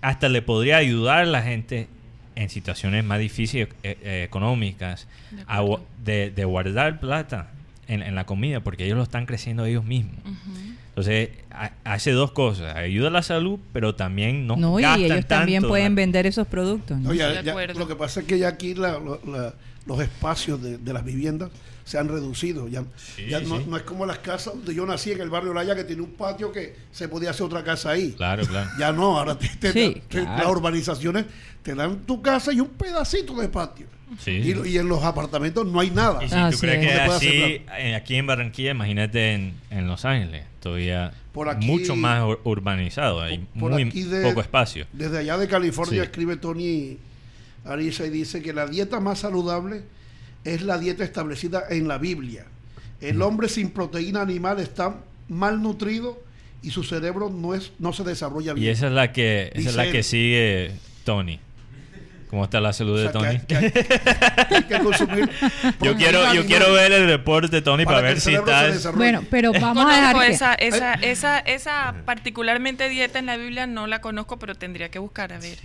hasta 0.00 0.28
le 0.28 0.42
podría 0.42 0.76
ayudar 0.78 1.18
a 1.20 1.24
la 1.24 1.42
gente 1.42 1.88
en 2.36 2.48
situaciones 2.50 3.04
más 3.04 3.18
difíciles 3.18 3.68
eh, 3.82 3.96
eh, 4.02 4.22
económicas 4.24 5.08
De 5.30 5.40
a 5.48 5.58
acuerdo. 5.58 5.66
gua- 5.78 5.80
de, 6.04 6.30
de 6.30 6.44
guardar 6.44 7.00
plata 7.00 7.50
en, 7.88 8.02
en 8.02 8.14
la 8.14 8.24
comida 8.26 8.60
porque 8.60 8.84
ellos 8.84 8.96
lo 8.96 9.02
están 9.02 9.26
creciendo 9.26 9.64
ellos 9.66 9.84
mismos. 9.84 10.14
Entonces, 10.90 11.30
ha- 11.50 11.72
hace 11.84 12.12
dos 12.12 12.32
cosas. 12.32 12.74
Ayuda 12.76 13.08
a 13.08 13.10
la 13.10 13.22
salud, 13.22 13.58
pero 13.72 13.94
también 13.94 14.46
no, 14.46 14.56
No, 14.56 14.78
y 14.80 14.84
ellos 14.84 15.26
también 15.26 15.60
tanto, 15.62 15.68
pueden 15.68 15.92
¿no? 15.92 15.96
vender 15.96 16.26
esos 16.26 16.46
productos. 16.46 16.98
¿no? 16.98 17.08
No, 17.08 17.14
ya- 17.14 17.24
Estoy 17.28 17.38
de 17.38 17.44
ya- 17.44 17.52
acuerdo. 17.52 17.78
lo 17.78 17.88
que 17.88 17.96
pasa 17.96 18.20
es 18.20 18.26
que 18.26 18.38
ya 18.38 18.48
aquí 18.48 18.74
la- 18.74 18.98
lo- 18.98 19.20
la- 19.26 19.54
los 19.86 20.00
espacios 20.00 20.60
de, 20.62 20.78
de 20.78 20.92
las 20.92 21.04
viviendas 21.04 21.50
se 21.84 21.98
han 21.98 22.08
reducido. 22.08 22.66
Ya, 22.68 22.82
Sí, 22.96 23.26
ya 23.28 23.40
no, 23.40 23.58
sí. 23.58 23.64
no 23.68 23.76
es 23.76 23.84
como 23.84 24.04
las 24.06 24.18
casas 24.18 24.54
donde 24.54 24.74
yo 24.74 24.84
nací 24.84 25.12
en 25.12 25.20
el 25.20 25.30
barrio 25.30 25.54
Laya 25.54 25.76
que 25.76 25.84
tiene 25.84 26.02
un 26.02 26.10
patio 26.14 26.50
que 26.50 26.74
se 26.90 27.08
podía 27.08 27.30
hacer 27.30 27.46
otra 27.46 27.62
casa 27.62 27.90
ahí. 27.90 28.12
Claro, 28.12 28.44
claro. 28.44 28.68
Ya 28.78 28.92
no, 28.92 29.16
ahora 29.18 29.38
te- 29.38 29.48
te- 29.48 29.72
Sí, 29.72 30.02
te- 30.08 30.22
claro. 30.22 30.36
las 30.42 30.46
urbanizaciones 30.52 31.26
te 31.62 31.74
dan 31.74 32.00
tu 32.06 32.20
casa 32.22 32.52
y 32.52 32.58
un 32.60 32.68
pedacito 32.70 33.34
de 33.36 33.48
patio. 33.48 33.86
Sí, 34.20 34.30
Y, 34.32 34.42
sí. 34.44 34.54
lo- 34.54 34.64
y 34.66 34.78
en 34.78 34.88
los 34.88 35.02
apartamentos 35.04 35.66
no 35.66 35.78
hay 35.80 35.90
nada. 35.90 36.22
Y 36.24 36.28
si 36.28 36.34
Ah, 36.36 36.48
tú 36.50 36.56
sí. 36.58 36.66
crees 36.66 36.86
que 36.86 37.06
No 37.06 37.12
así 37.12 37.28
eh, 37.78 37.94
aquí 37.96 38.14
en 38.16 38.26
Barranquilla, 38.26 38.70
imagínate 38.72 39.32
en, 39.34 39.54
en 39.70 39.86
Los 39.88 40.04
Ángeles, 40.04 40.44
todavía 40.60 41.12
Por 41.32 41.48
aquí- 41.48 41.66
mucho 41.66 41.94
más 41.96 42.22
ur- 42.22 42.38
urbanizado, 42.44 43.20
hay 43.22 43.38
Por 43.58 43.72
muy 43.72 43.82
aquí 43.84 44.02
de- 44.04 44.22
poco 44.22 44.40
espacio. 44.40 44.86
Desde 44.92 45.18
allá 45.18 45.38
de 45.38 45.46
California 45.48 46.02
Sí. 46.02 46.06
escribe 46.06 46.36
Tony 46.36 46.98
Arisa 47.66 48.06
y 48.06 48.10
dice 48.10 48.42
que 48.42 48.52
la 48.52 48.66
dieta 48.66 49.00
más 49.00 49.20
saludable 49.20 49.82
es 50.44 50.62
la 50.62 50.78
dieta 50.78 51.04
establecida 51.04 51.64
en 51.68 51.88
la 51.88 51.98
Biblia. 51.98 52.46
El 53.00 53.20
hombre 53.22 53.48
sin 53.48 53.70
proteína 53.70 54.22
animal 54.22 54.60
está 54.60 54.96
malnutrido 55.28 56.22
y 56.62 56.70
su 56.70 56.82
cerebro 56.82 57.30
no 57.30 57.54
es 57.54 57.72
no 57.78 57.92
se 57.92 58.04
desarrolla 58.04 58.54
bien. 58.54 58.66
Y 58.66 58.70
esa 58.70 58.86
es 58.86 58.92
la 58.92 59.12
que 59.12 59.50
esa 59.54 59.70
es 59.70 59.76
la 59.76 59.90
que 59.90 60.02
sigue 60.02 60.72
Tony. 61.04 61.40
¿Cómo 62.28 62.44
está 62.44 62.60
la 62.60 62.72
salud 62.72 62.94
O 62.94 62.96
de 62.96 63.02
sea, 63.04 63.12
Tony? 63.12 63.38
que 63.40 63.56
hay- 63.56 63.70
que 63.70 63.78
hay- 63.78 64.46
que 64.48 64.54
hay 64.56 64.62
que 64.64 64.78
consumir 64.80 65.30
yo 65.80 65.94
quiero 65.96 66.20
yo 66.22 66.26
animal 66.26 66.46
quiero 66.46 66.72
ver 66.72 66.92
el 66.92 67.06
reporte 67.06 67.56
de 67.56 67.62
Tony 67.62 67.84
para, 67.84 68.00
ver 68.00 68.20
si 68.20 68.32
desarrolle. 68.32 68.96
Bueno, 68.96 69.24
pero 69.30 69.52
vamos 69.52 69.86
a 69.88 69.94
dejar 69.94 70.16
que... 70.18 70.26
esa, 70.32 70.54
esa, 70.54 70.94
esa, 70.94 71.38
esa 71.38 71.94
particularmente 72.04 72.88
dieta 72.88 73.18
en 73.20 73.26
la 73.26 73.36
Biblia, 73.36 73.66
no 73.66 73.86
la 73.86 74.00
conozco, 74.00 74.38
pero 74.38 74.54
tendría 74.56 74.88
que 74.90 74.98
buscar 74.98 75.32
a 75.32 75.38
ver. 75.38 75.56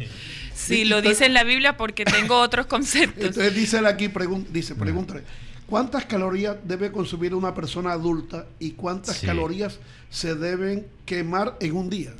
Si 0.54 0.86
lo 0.86 1.02
dice 1.02 1.26
en 1.26 1.34
la 1.34 1.44
Biblia, 1.44 1.78
porque 1.78 2.06
tengo 2.06 2.40
otros 2.40 2.68
conceptos. 2.68 3.26
Entonces 3.26 3.56
dice 3.56 3.80
aquí, 3.88 4.08
pregun- 4.10 4.46
dice, 4.50 4.76
pregúntale, 4.76 5.24
¿cuántas 5.66 6.06
calorías 6.06 6.58
debe 6.64 6.92
consumir 6.92 7.34
una 7.34 7.56
persona 7.56 7.92
adulta 7.94 8.46
y 8.60 8.72
cuántas 8.72 9.18
Sí. 9.18 9.26
calorías 9.26 9.80
se 10.12 10.36
deben 10.36 10.86
quemar 11.06 11.56
en 11.60 11.76
un 11.76 11.90
día? 11.90 12.12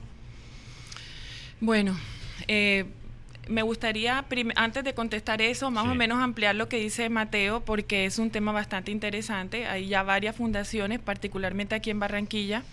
Bueno, 1.60 1.96
eh, 2.48 2.86
me 3.52 3.62
gustaría, 3.64 4.26
antes 4.56 4.84
de 4.84 4.94
contestar 4.94 5.42
eso, 5.42 5.70
más 5.72 5.86
Sí. 5.86 5.92
o 5.92 5.96
menos 5.96 6.20
ampliar 6.22 6.56
lo 6.56 6.68
que 6.70 6.78
dice 6.78 7.10
Mateo, 7.10 7.62
porque 7.62 8.06
es 8.06 8.18
un 8.18 8.32
tema 8.32 8.52
bastante 8.52 8.92
interesante. 8.92 9.68
Hay 9.68 9.88
ya 9.88 10.04
varias 10.04 10.36
fundaciones, 10.36 11.00
particularmente 11.00 11.76
aquí 11.76 11.90
en 11.90 12.00
Barranquilla, 12.00 12.64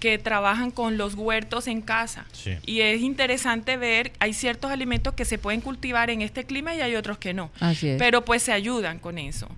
que 0.00 0.18
trabajan 0.18 0.70
con 0.72 0.98
los 0.98 1.14
huertos 1.14 1.68
en 1.68 1.80
casa. 1.80 2.26
Sí. 2.32 2.56
Y 2.66 2.80
es 2.80 3.00
interesante 3.02 3.76
ver, 3.76 4.12
hay 4.18 4.32
ciertos 4.34 4.70
alimentos 4.70 5.14
que 5.14 5.24
se 5.24 5.38
pueden 5.38 5.60
cultivar 5.60 6.10
en 6.10 6.22
este 6.22 6.44
clima 6.44 6.74
y 6.74 6.80
hay 6.80 6.96
otros 6.96 7.18
que 7.18 7.34
no. 7.34 7.50
Así 7.60 7.88
es. 7.88 7.98
Pero 7.98 8.24
pues 8.24 8.42
se 8.42 8.52
ayudan 8.52 8.98
con 8.98 9.16
eso. 9.18 9.48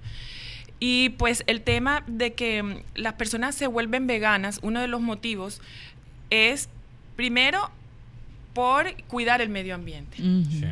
Y 0.81 1.10
pues 1.10 1.44
el 1.47 1.62
tema 1.62 2.05
de 2.06 2.35
que 2.35 2.62
mm, 2.62 2.76
las 2.94 3.14
personas 3.14 3.55
se 3.55 3.66
vuelven 3.68 4.06
veganas, 4.06 4.59
uno 4.62 4.81
de 4.81 4.89
los 4.89 5.01
motivos 5.01 5.62
es, 6.28 6.68
primero, 7.16 7.70
por 8.55 8.94
cuidar 9.09 9.40
el 9.43 9.48
medio 9.51 9.74
ambiente. 9.74 10.16
Sí. 10.16 10.64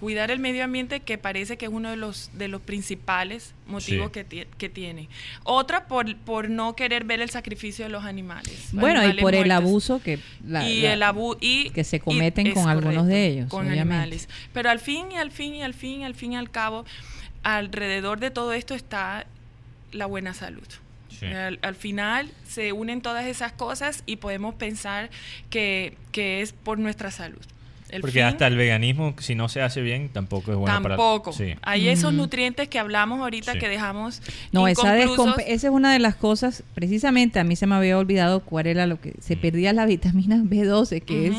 Cuidar 0.00 0.30
el 0.30 0.38
medio 0.38 0.62
ambiente 0.62 1.00
que 1.00 1.18
parece 1.18 1.56
que 1.56 1.64
es 1.66 1.72
uno 1.72 1.90
de 1.90 1.96
los, 1.96 2.30
de 2.34 2.46
los 2.46 2.60
principales 2.62 3.52
motivos 3.66 4.06
Sí. 4.06 4.12
que, 4.12 4.22
ti- 4.24 4.44
que 4.56 4.68
tiene. 4.68 5.08
Otra, 5.42 5.88
por, 5.88 6.14
por 6.18 6.48
no 6.50 6.76
querer 6.76 7.02
ver 7.02 7.20
el 7.20 7.30
sacrificio 7.30 7.84
de 7.84 7.90
los 7.90 8.04
animales. 8.04 8.68
Bueno, 8.70 9.04
y 9.08 9.14
por 9.20 9.34
el 9.34 9.50
abuso 9.50 10.00
que... 10.00 10.20
la- 10.46 10.68
y 10.68 10.82
la- 10.82 10.92
el 10.92 11.02
abu 11.02 11.36
y 11.40 11.70
que 11.70 11.82
se 11.82 11.98
cometen 11.98 12.52
con 12.54 12.68
algunos 12.68 13.08
de 13.08 13.26
ellos, 13.26 13.48
con 13.50 13.66
obviamente. 13.66 13.80
animales 13.94 14.28
pero 14.52 14.70
al 14.70 14.78
fin 14.78 15.10
y 15.10 15.16
al 15.16 15.32
fin 15.32 15.54
y 15.56 15.62
al 15.64 15.74
fin 15.74 16.02
y 16.02 16.04
al 16.04 16.14
fin 16.14 16.32
y 16.34 16.36
al 16.36 16.48
cabo 16.50 16.84
alrededor 17.42 18.20
de 18.20 18.30
todo 18.30 18.52
esto 18.52 18.74
está 18.76 19.26
la 19.90 20.06
buena 20.06 20.32
salud 20.34 20.66
Sí. 21.20 21.26
al, 21.26 21.58
al 21.62 21.74
final 21.74 22.30
se 22.46 22.72
unen 22.72 23.00
todas 23.00 23.26
esas 23.26 23.52
cosas 23.52 24.02
y 24.06 24.16
podemos 24.16 24.54
pensar 24.54 25.10
que, 25.50 25.96
que 26.12 26.42
es 26.42 26.52
por 26.52 26.78
nuestra 26.78 27.10
salud 27.10 27.40
El 27.90 28.02
Porque 28.02 28.14
fin- 28.20 28.24
hasta 28.24 28.46
el 28.46 28.56
veganismo, 28.56 29.14
si 29.18 29.34
no 29.34 29.48
se 29.48 29.62
hace 29.62 29.80
bien, 29.80 30.10
tampoco 30.10 30.50
es 30.52 30.58
bueno 30.58 30.74
Tampoco. 30.82 31.32
para... 31.32 31.36
Sí. 31.36 31.54
Hay 31.62 31.88
esos 31.88 32.12
Ujú. 32.12 32.22
nutrientes 32.22 32.68
que 32.68 32.78
hablamos 32.78 33.20
ahorita 33.20 33.54
Sí. 33.54 33.58
que 33.58 33.68
dejamos 33.68 34.20
No, 34.52 34.68
esa, 34.68 34.96
esa 34.98 35.44
es 35.46 35.64
una 35.72 35.92
de 35.92 35.98
las 35.98 36.14
cosas, 36.14 36.62
precisamente 36.74 37.40
a 37.40 37.44
mí 37.44 37.56
se 37.56 37.66
me 37.66 37.74
había 37.76 37.96
olvidado 37.98 38.40
cuál 38.40 38.66
era 38.66 38.86
lo 38.86 39.00
que 39.00 39.14
se 39.20 39.36
Mm. 39.36 39.40
perdía 39.40 39.72
la 39.72 39.86
vitamina 39.86 40.36
B12, 40.36 41.00
que 41.02 41.28
es 41.28 41.36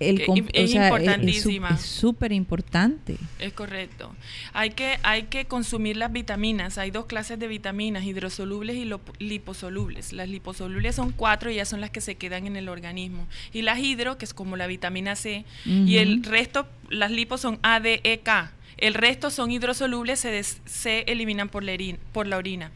el 0.00 0.20
es 0.20 0.28
o 0.28 0.34
sea, 0.34 0.44
es- 0.52 0.74
importantísima. 0.74 1.70
Es 1.70 1.80
súper 1.82 2.32
importante. 2.32 3.16
Es 3.38 3.52
correcto. 3.52 4.14
Hay 4.52 4.70
que, 4.70 4.98
hay 5.02 5.24
que 5.24 5.46
consumir 5.46 5.96
las 5.96 6.12
vitaminas. 6.12 6.78
Hay 6.78 6.90
dos 6.90 7.06
clases 7.06 7.38
de 7.38 7.48
vitaminas, 7.48 8.04
hidrosolubles 8.04 8.76
y 8.76 8.84
lo- 8.84 9.00
liposolubles. 9.18 10.12
Las 10.12 10.28
liposolubles 10.28 10.94
son 10.96 11.12
cuatro 11.12 11.50
y 11.50 11.56
ya 11.56 11.64
son 11.64 11.80
las 11.80 11.90
que 11.90 12.00
se 12.00 12.16
quedan 12.16 12.46
en 12.46 12.56
el 12.56 12.68
organismo. 12.68 13.26
Y 13.52 13.62
las 13.62 13.78
hidro, 13.78 14.18
que 14.18 14.24
es 14.24 14.34
como 14.34 14.56
la 14.56 14.66
vitamina 14.66 15.16
C, 15.16 15.44
y 15.64 15.96
el 15.96 16.22
resto, 16.24 16.66
las 16.90 17.10
lipos 17.10 17.40
son 17.40 17.58
A, 17.62 17.80
D, 17.80 18.00
E, 18.04 18.18
K. 18.18 18.52
El 18.78 18.94
resto 18.94 19.30
son 19.30 19.50
hidrosolubles, 19.50 20.20
se, 20.20 20.30
des- 20.30 20.60
se 20.66 21.00
eliminan 21.06 21.48
por 21.48 21.64
la, 21.64 21.72
por 22.12 22.26
la 22.26 22.36
orina. 22.36 22.70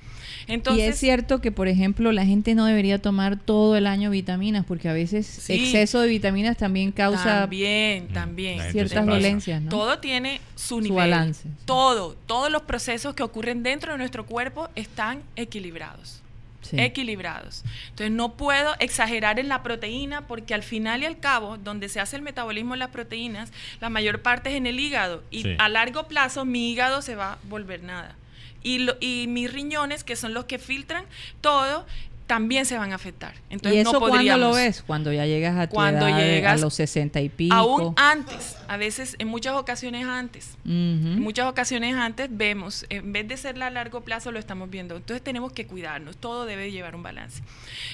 Entonces, 0.47 0.83
y 0.85 0.89
es 0.89 0.99
cierto 0.99 1.41
que, 1.41 1.53
por 1.53 1.69
ejemplo, 1.69 2.11
la 2.13 2.25
gente 2.25 2.55
no 2.55 2.65
debería 2.65 2.99
tomar 3.01 3.37
todo 3.39 3.77
el 3.77 3.87
año 3.87 4.11
vitaminas, 4.11 4.65
porque 4.65 4.89
a 4.89 4.93
veces 4.93 5.27
Sí. 5.27 5.53
exceso 5.55 6.01
de 6.01 6.09
vitaminas 6.09 6.57
también 6.57 6.93
causa 6.93 7.41
También, 7.43 8.05
Mm, 8.11 8.13
también. 8.15 8.73
ciertas 8.73 9.05
dolencias, 9.07 9.61
¿no? 9.61 9.69
Todo 9.69 9.99
tiene 9.99 10.41
su, 10.57 10.77
Su 10.77 10.81
nivel. 10.81 10.97
balance. 10.97 11.49
Todo, 11.67 12.17
todos 12.27 12.51
los 12.51 12.63
procesos 12.63 13.15
que 13.15 13.23
ocurren 13.23 13.63
dentro 13.63 13.93
de 13.93 13.99
nuestro 13.99 14.25
cuerpo 14.25 14.69
están 14.75 15.23
equilibrados. 15.37 16.23
Sí. 16.62 16.78
Equilibrados. 16.78 17.65
Entonces 17.89 18.11
no 18.11 18.35
puedo 18.37 18.74
exagerar 18.81 19.39
en 19.39 19.49
la 19.49 19.62
proteína 19.62 20.27
porque 20.27 20.53
al 20.55 20.62
final 20.62 21.03
y 21.03 21.07
al 21.07 21.19
cabo, 21.19 21.57
donde 21.57 21.89
se 21.89 22.01
hace 22.01 22.16
el 22.16 22.23
metabolismo 22.23 22.74
de 22.74 22.78
las 22.81 22.91
proteínas, 22.91 23.51
la 23.81 23.89
mayor 23.89 24.20
parte 24.23 24.51
es 24.51 24.57
en 24.57 24.66
el 24.66 24.78
hígado. 24.78 25.23
Y 25.31 25.43
Sí. 25.43 25.57
a 25.59 25.69
largo 25.69 26.07
plazo 26.07 26.45
mi 26.45 26.70
hígado 26.70 27.01
se 27.03 27.15
va 27.16 27.32
a 27.35 27.39
volver 27.45 27.82
nada. 27.82 28.15
Y, 28.62 28.81
lo- 28.81 28.97
y 29.01 29.24
mis 29.27 29.51
riñones, 29.51 30.05
que 30.05 30.16
son 30.16 30.35
los 30.35 30.45
que 30.45 30.59
filtran 30.59 31.07
todo, 31.41 31.87
también 32.31 32.65
se 32.65 32.78
van 32.78 32.93
a 32.93 32.94
afectar. 32.94 33.35
Entonces 33.51 33.78
¿Y 33.78 33.81
eso 33.81 33.94
no 33.94 33.98
cuándo 33.98 34.19
podríamos. 34.19 34.51
lo 34.51 34.55
ves? 34.55 34.85
Cuando 34.86 35.12
ya 35.12 35.27
llegas 35.27 35.59
a 35.59 35.66
tu 35.66 35.74
Cuando 35.74 36.07
edad, 36.07 36.16
llegas 36.16 36.61
a 36.61 36.65
los 36.65 36.74
60 36.74 37.20
y 37.23 37.28
pico. 37.28 37.52
Aún 37.57 37.93
antes, 37.97 38.57
a 38.69 38.77
veces, 38.77 39.16
en 39.19 39.27
muchas 39.27 39.55
ocasiones 39.55 40.07
antes. 40.07 40.57
En 40.65 41.20
muchas 41.20 41.48
ocasiones 41.48 41.97
antes 41.97 42.28
vemos, 42.31 42.86
en 42.89 43.12
vez 43.12 43.27
de 43.27 43.36
ser 43.36 43.61
a 43.61 43.69
largo 43.70 44.02
plazo, 44.02 44.31
lo 44.31 44.39
estamos 44.39 44.70
viendo. 44.70 44.94
Entonces 44.94 45.24
tenemos 45.24 45.52
que 45.52 45.66
cuidarnos, 45.66 46.19
todo 46.19 46.44
debe 46.44 46.70
llevar 46.70 46.94
un 46.94 47.02
balance. 47.02 47.43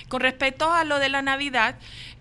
Con 0.08 0.20
respecto 0.20 0.70
a 0.70 0.84
lo 0.84 0.98
de 0.98 1.08
la 1.08 1.22
Navidad, 1.22 1.76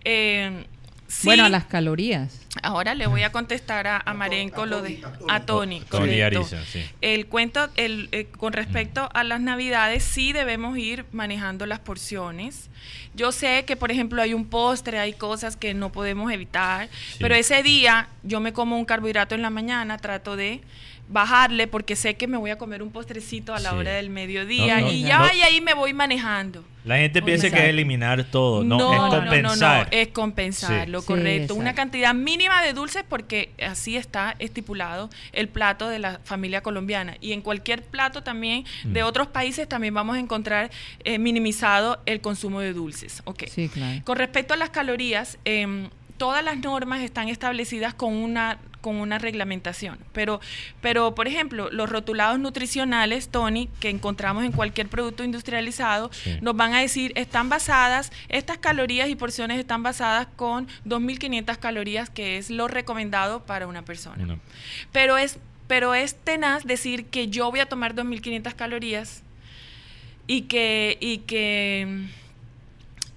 eh, 0.05 0.67
sí, 1.07 1.27
Bueno, 1.27 1.45
a 1.45 1.49
las 1.49 1.65
calorías. 1.65 2.39
ahora 2.63 2.95
le 2.95 3.07
voy 3.07 3.23
a 3.23 3.31
contestar 3.31 3.87
a, 3.87 4.01
a 4.05 4.13
Marenco 4.13 4.65
lo 4.65 4.81
de 4.81 5.01
a 5.29 5.41
Tony. 5.45 5.81
Tony. 5.81 6.21
Ariza, 6.21 6.63
sí. 6.65 6.83
El 7.01 7.27
cuento, 7.27 7.69
el, 7.75 8.09
eh, 8.11 8.25
con 8.37 8.53
respecto 8.53 9.09
a 9.13 9.23
las 9.23 9.39
navidades, 9.41 10.03
sí 10.03 10.33
debemos 10.33 10.77
ir 10.77 11.05
manejando 11.11 11.65
las 11.65 11.79
porciones. 11.79 12.69
Yo 13.13 13.31
sé 13.31 13.65
que, 13.65 13.75
por 13.75 13.91
ejemplo, 13.91 14.21
hay 14.21 14.33
un 14.33 14.45
postre, 14.45 14.99
hay 14.99 15.13
cosas 15.13 15.55
que 15.57 15.73
no 15.73 15.91
podemos 15.91 16.31
evitar, 16.31 16.89
Sí. 17.11 17.17
pero 17.19 17.35
ese 17.35 17.63
día 17.63 18.09
yo 18.23 18.39
me 18.39 18.53
como 18.53 18.77
un 18.77 18.85
carbohidrato 18.85 19.35
en 19.35 19.41
la 19.41 19.49
mañana, 19.49 19.97
trato 19.97 20.35
de 20.35 20.61
bajarle 21.07 21.67
porque 21.67 21.95
sé 21.95 22.15
que 22.15 22.27
me 22.27 22.37
voy 22.37 22.49
a 22.49 22.57
comer 22.57 22.81
un 22.81 22.91
postrecito 22.91 23.53
a 23.53 23.59
la 23.59 23.69
Sí. 23.71 23.75
hora 23.75 23.91
del 23.93 24.09
mediodía 24.09 24.79
No, 24.79 24.87
no, 24.87 24.91
y 24.91 25.01
no. 25.03 25.07
ya 25.07 25.19
No. 25.19 25.33
y 25.33 25.41
ahí 25.41 25.61
me 25.61 25.73
voy 25.73 25.93
manejando. 25.93 26.63
La 26.83 26.97
gente 26.97 27.21
piensa 27.23 27.49
que 27.49 27.57
es 27.57 27.63
eliminar 27.69 28.23
todo. 28.25 28.63
No, 28.63 28.75
es 28.93 28.99
no, 28.99 29.09
compensar. 29.09 29.87
no, 29.91 29.97
es 29.97 30.07
compensarlo, 30.09 31.01
Sí. 31.01 31.07
correcto. 31.07 31.53
Sí, 31.55 31.59
Una 31.59 31.73
cantidad 31.73 32.13
mínima 32.13 32.61
de 32.63 32.73
dulces 32.73 33.03
porque 33.07 33.51
así 33.65 33.97
está 33.97 34.35
estipulado 34.39 35.09
el 35.31 35.47
plato 35.47 35.89
de 35.89 35.97
la 35.99 36.19
familia 36.23 36.61
colombiana. 36.61 37.17
Y 37.21 37.33
en 37.33 37.41
cualquier 37.41 37.83
plato 37.83 38.21
también 38.21 38.65
de 38.83 39.01
Mm. 39.03 39.05
otros 39.07 39.27
países 39.27 39.67
también 39.67 39.93
vamos 39.93 40.15
a 40.15 40.19
encontrar 40.19 40.69
eh, 41.03 41.17
minimizado 41.17 41.99
el 42.05 42.21
consumo 42.21 42.59
de 42.61 42.73
dulces. 42.73 43.21
Ok. 43.25 43.43
Sí, 43.47 43.67
claro. 43.69 44.01
Con 44.03 44.17
respecto 44.17 44.53
a 44.53 44.57
las 44.57 44.69
calorías, 44.69 45.37
em, 45.45 45.89
todas 46.17 46.43
las 46.43 46.57
normas 46.59 47.01
están 47.01 47.29
establecidas 47.29 47.93
con 47.95 48.13
una 48.13 48.59
con 48.85 48.97
una 48.97 49.17
reglamentación. 49.17 49.97
Pero, 50.13 50.39
pero, 50.79 51.15
por 51.15 51.27
ejemplo, 51.27 51.71
los 51.71 51.89
rotulados 51.89 52.37
nutricionales, 52.37 53.29
Tony, 53.29 53.67
que 53.79 53.89
encontramos 53.89 54.43
en 54.43 54.51
cualquier 54.51 54.89
producto 54.89 55.23
industrializado, 55.23 56.11
Sí. 56.13 56.37
nos 56.43 56.55
van 56.55 56.75
a 56.75 56.81
decir, 56.81 57.11
están 57.15 57.49
basadas, 57.49 58.11
estas 58.29 58.59
calorías 58.59 59.09
y 59.09 59.15
porciones 59.15 59.57
están 59.57 59.81
basadas 59.81 60.27
con 60.35 60.67
2.500 60.85 61.57
calorías, 61.57 62.11
que 62.11 62.37
es 62.37 62.51
lo 62.51 62.67
recomendado 62.67 63.43
para 63.43 63.65
una 63.65 63.83
persona. 63.83 64.37
Pero 64.91 65.17
es, 65.17 65.39
pero 65.67 65.95
es 65.95 66.13
tenaz 66.13 66.63
decir 66.63 67.05
que 67.05 67.27
yo 67.27 67.49
voy 67.49 67.61
a 67.61 67.65
tomar 67.65 67.95
2.500 67.95 68.53
calorías 68.53 69.23
y 70.27 70.43
que, 70.43 70.99
y 71.01 71.17
que, 71.19 72.05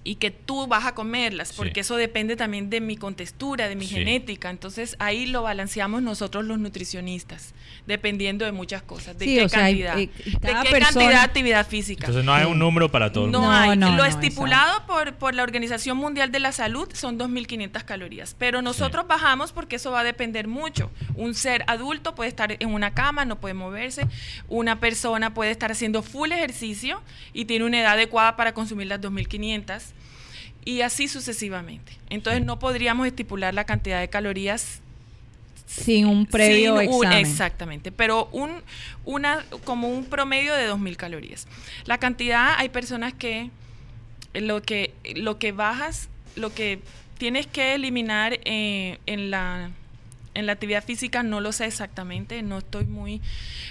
y 0.09 0.15
que 0.15 0.31
tú 0.31 0.65
vas 0.65 0.87
a 0.87 0.95
comerlas, 0.95 1.49
Sí. 1.49 1.53
porque 1.57 1.81
eso 1.81 1.95
depende 1.95 2.35
también 2.35 2.71
de 2.71 2.81
mi 2.81 2.97
contextura, 2.97 3.69
de 3.69 3.75
mi 3.75 3.85
Sí. 3.85 3.93
genética. 3.93 4.49
Entonces 4.49 4.95
ahí 4.97 5.27
lo 5.27 5.43
balanceamos 5.43 6.01
nosotros 6.01 6.45
los 6.45 6.57
nutricionistas, 6.57 7.53
dependiendo 7.85 8.43
de 8.43 8.51
muchas 8.51 8.81
cosas, 8.81 9.19
de 9.19 9.25
Sí, 9.25 9.35
qué 9.35 9.49
sea, 9.49 9.59
cantidad, 9.59 9.99
eh, 9.99 10.09
de 10.25 10.31
qué 10.31 10.39
persona- 10.39 10.79
cantidad 10.79 11.09
de 11.09 11.15
actividad 11.17 11.67
física. 11.67 12.07
Entonces 12.07 12.25
no 12.25 12.33
hay 12.33 12.45
un 12.45 12.57
número 12.57 12.89
para 12.89 13.11
todo 13.11 13.25
el 13.25 13.31
No, 13.31 13.41
mundo. 13.41 13.53
No, 13.53 13.59
hay. 13.71 13.77
no, 13.77 13.91
lo 13.91 13.97
no, 13.97 14.05
estipulado 14.05 14.83
por, 14.87 15.13
por 15.13 15.35
la 15.35 15.43
Organización 15.43 15.95
Mundial 15.97 16.31
de 16.31 16.39
la 16.39 16.53
Salud 16.53 16.89
son 16.93 17.19
2.500 17.19 17.83
calorías. 17.83 18.35
Pero 18.39 18.63
nosotros 18.63 19.05
bajamos 19.07 19.51
porque 19.51 19.75
eso 19.75 19.91
va 19.91 19.99
a 19.99 20.03
depender 20.03 20.47
mucho. 20.47 20.89
Un 21.15 21.35
ser 21.35 21.63
adulto 21.67 22.15
puede 22.15 22.29
estar 22.29 22.57
en 22.59 22.73
una 22.73 22.95
cama, 22.95 23.25
no 23.25 23.39
puede 23.39 23.53
moverse. 23.53 24.07
Una 24.47 24.79
persona 24.79 25.35
puede 25.35 25.51
estar 25.51 25.71
haciendo 25.71 26.01
full 26.01 26.31
ejercicio 26.31 27.01
y 27.31 27.45
tiene 27.45 27.65
una 27.65 27.79
edad 27.81 27.93
adecuada 27.93 28.35
para 28.35 28.53
consumir 28.55 28.87
las 28.87 28.99
2.500. 29.01 29.93
Y 30.69 30.81
así 30.81 31.07
sucesivamente. 31.07 31.93
Entonces 32.09 32.43
no 32.45 32.59
podríamos 32.59 33.07
estipular 33.07 33.53
la 33.53 33.63
cantidad 33.63 33.99
de 33.99 34.07
calorías 34.09 34.81
Sin 35.65 36.05
un 36.05 36.25
previo 36.25 36.77
sin 36.79 36.89
un- 36.89 36.95
examen. 37.01 37.17
exactamente, 37.25 37.91
pero 37.91 38.27
un, 38.31 38.51
una, 39.05 39.45
como 39.63 39.87
un 39.89 40.05
promedio 40.05 40.53
de 40.53 40.67
2.000 40.69 40.95
calorías. 40.95 41.47
La 41.85 41.97
cantidad, 41.97 42.53
hay 42.57 42.69
personas 42.69 43.13
que 43.13 43.49
lo 44.33 44.61
que, 44.61 44.93
lo 45.15 45.39
que 45.39 45.51
bajas, 45.51 46.07
lo 46.35 46.53
que 46.53 46.79
tienes 47.17 47.47
que 47.47 47.73
eliminar 47.75 48.39
eh, 48.45 48.99
en, 49.07 49.31
la, 49.31 49.71
en 50.35 50.45
la 50.45 50.51
actividad 50.53 50.83
física, 50.83 51.23
no 51.23 51.41
lo 51.41 51.51
sé 51.51 51.65
exactamente, 51.65 52.43
no 52.43 52.59
estoy 52.59 52.85
muy 52.85 53.21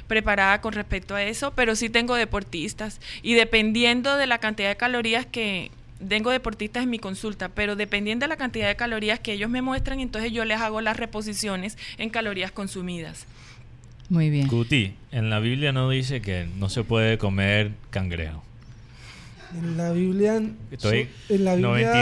preparada 0.09 0.61
con 0.61 0.73
respecto 0.73 1.15
a 1.15 1.23
eso, 1.23 1.53
pero 1.55 1.77
sí 1.77 1.89
tengo 1.91 2.15
deportistas 2.17 3.01
y 3.23 3.35
dependiendo 3.35 4.17
de 4.17 4.27
la 4.27 4.39
cantidad 4.39 4.69
de 4.69 4.77
calorías 4.77 5.27
que... 5.27 5.71
Tengo 6.07 6.31
deportistas 6.31 6.85
en 6.85 6.91
mi 6.91 6.99
consulta, 6.99 7.49
pero 7.49 7.77
dependiendo 7.77 8.25
de 8.25 8.29
la 8.29 8.37
cantidad 8.37 8.69
de 8.69 8.77
calorías 8.77 9.21
que 9.21 9.33
ellos 9.33 9.51
me 9.51 9.63
muestran, 9.63 10.01
entonces 10.01 10.33
yo 10.33 10.45
les 10.45 10.61
hago 10.61 10.81
las 10.81 10.97
reposiciones 10.97 11.77
en 11.99 12.11
calorías 12.11 12.53
consumidas. 12.53 13.27
Muy 14.09 14.31
bien. 14.31 14.47
Cuti, 14.49 14.95
en 15.13 15.29
la 15.29 15.39
Biblia 15.39 15.73
no 15.73 15.91
dice 15.91 16.23
que 16.23 16.49
no 16.59 16.69
se 16.69 16.85
puede 16.85 17.19
comer 17.19 17.73
cangrejo. 17.91 18.43
En 19.57 19.77
la 19.79 19.93
Biblia. 19.93 20.43
Estoy 20.71 21.09
en 21.31 21.45
la 21.45 21.55
Biblia 21.55 21.93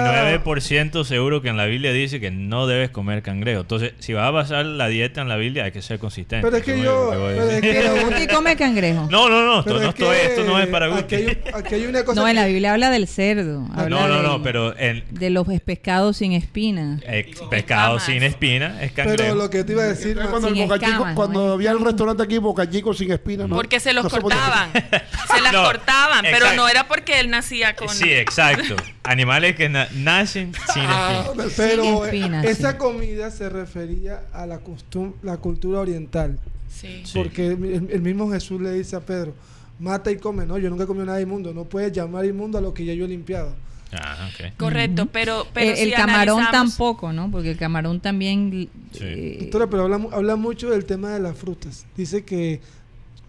99% 0.45 1.05
seguro 1.05 1.43
que 1.43 1.49
en 1.49 1.57
la 1.57 1.67
Biblia 1.67 1.93
dice 1.93 2.19
que 2.19 2.31
no 2.33 2.67
debes 2.67 2.91
comer 2.91 3.23
cangrejo. 3.23 3.61
Entonces, 3.61 3.93
si 4.01 4.13
vas 4.15 4.25
a 4.27 4.31
basar 4.31 4.67
la 4.67 4.89
dieta 4.89 5.21
en 5.23 5.29
la 5.29 5.37
Biblia, 5.37 5.65
hay 5.65 5.71
que 5.73 5.81
ser 5.81 6.01
consistente. 6.01 6.45
Pero 6.45 6.57
es 6.57 6.63
que 6.65 6.81
yo- 6.83 7.09
acabo 7.13 7.29
de 7.29 7.35
pero 7.37 7.49
es 7.49 7.63
decir. 7.63 7.73
que- 7.73 7.81
Pero 7.89 8.07
Guti 8.07 8.27
come 8.27 8.57
cangrejo. 8.57 9.09
No, 9.11 9.29
no, 9.29 9.43
no, 9.47 9.61
esto, 9.61 9.75
no, 9.75 9.81
es 9.81 9.89
esto, 9.91 10.11
que 10.11 10.25
esto 10.27 10.45
no 10.45 10.59
es 10.59 10.67
para 10.67 10.87
aquí 10.87 11.03
Guti. 11.03 11.15
hay, 11.15 11.39
aquí 11.55 11.75
hay 11.77 11.87
una 11.87 12.05
cosa. 12.05 12.21
No, 12.21 12.27
en 12.29 12.35
la 12.37 12.47
Biblia 12.47 12.73
habla 12.73 12.91
del 12.91 13.07
cerdo. 13.07 13.65
habla 13.75 13.89
No, 13.89 14.09
no, 14.09 14.17
de- 14.17 14.23
no, 14.25 14.43
pero 14.43 14.77
en, 14.77 15.05
De 15.11 15.31
los 15.31 15.47
pescados 15.65 16.17
sin 16.17 16.33
espina. 16.33 16.99
eh, 17.07 17.33
pescado 17.49 17.97
Escamas. 17.99 18.03
sin 18.05 18.23
espina 18.25 18.83
es 18.83 18.91
cangrejo. 18.93 19.17
Pero 19.23 19.35
lo 19.37 19.51
que 19.51 19.63
te 19.63 19.73
iba 19.73 19.85
a 19.85 19.87
decir. 19.87 20.19
Cuando, 20.31 20.49
el 20.49 20.55
Boca 20.55 20.79
Chico- 20.81 20.91
escamas, 20.91 21.15
cuando 21.15 21.47
¿no? 21.47 21.53
había 21.53 21.71
el 21.71 21.81
restaurante 21.85 22.23
aquí, 22.25 22.39
Boca 22.39 22.69
Chico 22.69 22.93
sin 22.93 23.13
espina, 23.13 23.47
¿no? 23.47 23.55
Porque 23.55 23.79
se 23.79 23.93
los 23.93 24.05
no 24.05 24.11
cortaban. 24.11 24.73
se 24.73 25.41
las 25.41 25.53
No, 25.53 25.63
cortaban, 25.65 26.25
pero 26.25 26.53
no 26.55 26.69
era 26.69 26.89
porque 26.89 27.21
él 27.21 27.29
nacía 27.37 27.77
con. 27.77 27.89
Sí, 27.89 28.11
exacto. 28.13 28.77
Animales 29.05 29.55
que 29.57 29.69
na- 29.69 29.89
nacen 29.95 30.53
sin 30.73 30.83
Ah, 30.87 31.25
espina. 31.29 31.49
Pero 31.57 31.83
Sin 31.85 31.95
eh, 31.95 32.05
espinas, 32.07 32.45
esa 32.45 32.73
sí. 32.73 32.79
comida 32.79 33.31
se 33.31 33.49
refería 33.49 34.23
a 34.33 34.47
la, 34.47 34.61
costum- 34.61 35.15
la 35.23 35.37
cultura 35.37 35.81
oriental. 35.81 36.39
Sí. 36.69 37.03
Sí. 37.05 37.13
Porque 37.15 37.47
el, 37.49 37.89
el 37.91 38.03
mismo 38.03 38.31
Jesús 38.31 38.61
le 38.61 38.73
dice 38.73 38.97
a 38.97 39.01
Pedro: 39.01 39.35
mata 39.79 40.11
y 40.11 40.17
come. 40.17 40.45
No, 40.47 40.59
yo 40.59 40.69
nunca 40.71 40.85
he 40.85 40.87
comido 40.87 41.07
nada 41.07 41.21
inmundo. 41.21 41.55
No 41.55 41.65
puedes 41.65 41.93
llamar 41.93 42.25
inmundo 42.25 42.59
a 42.59 42.61
lo 42.61 42.75
que 42.75 42.85
ya 42.85 42.93
yo 42.95 43.05
he 43.05 43.09
limpiado. 43.09 43.55
Ah, 43.93 44.29
ok. 44.35 44.57
Correcto, 44.59 45.07
pero, 45.07 45.47
pero 45.55 45.71
el, 45.71 45.77
si 45.77 45.83
el 45.85 45.93
camarón 45.95 46.41
analizamos- 46.43 46.51
tampoco, 46.77 47.13
¿no? 47.13 47.31
Porque 47.31 47.53
el 47.53 47.57
camarón 47.57 48.01
también... 48.01 48.69
Sí. 48.93 48.99
eh, 49.05 49.37
Doctora, 49.43 49.69
pero 49.71 49.85
habla, 49.85 50.01
habla 50.13 50.35
mucho 50.37 50.71
del 50.71 50.85
tema 50.85 51.11
de 51.13 51.21
las 51.21 51.39
frutas. 51.39 51.87
Dice 51.97 52.25
que 52.25 52.61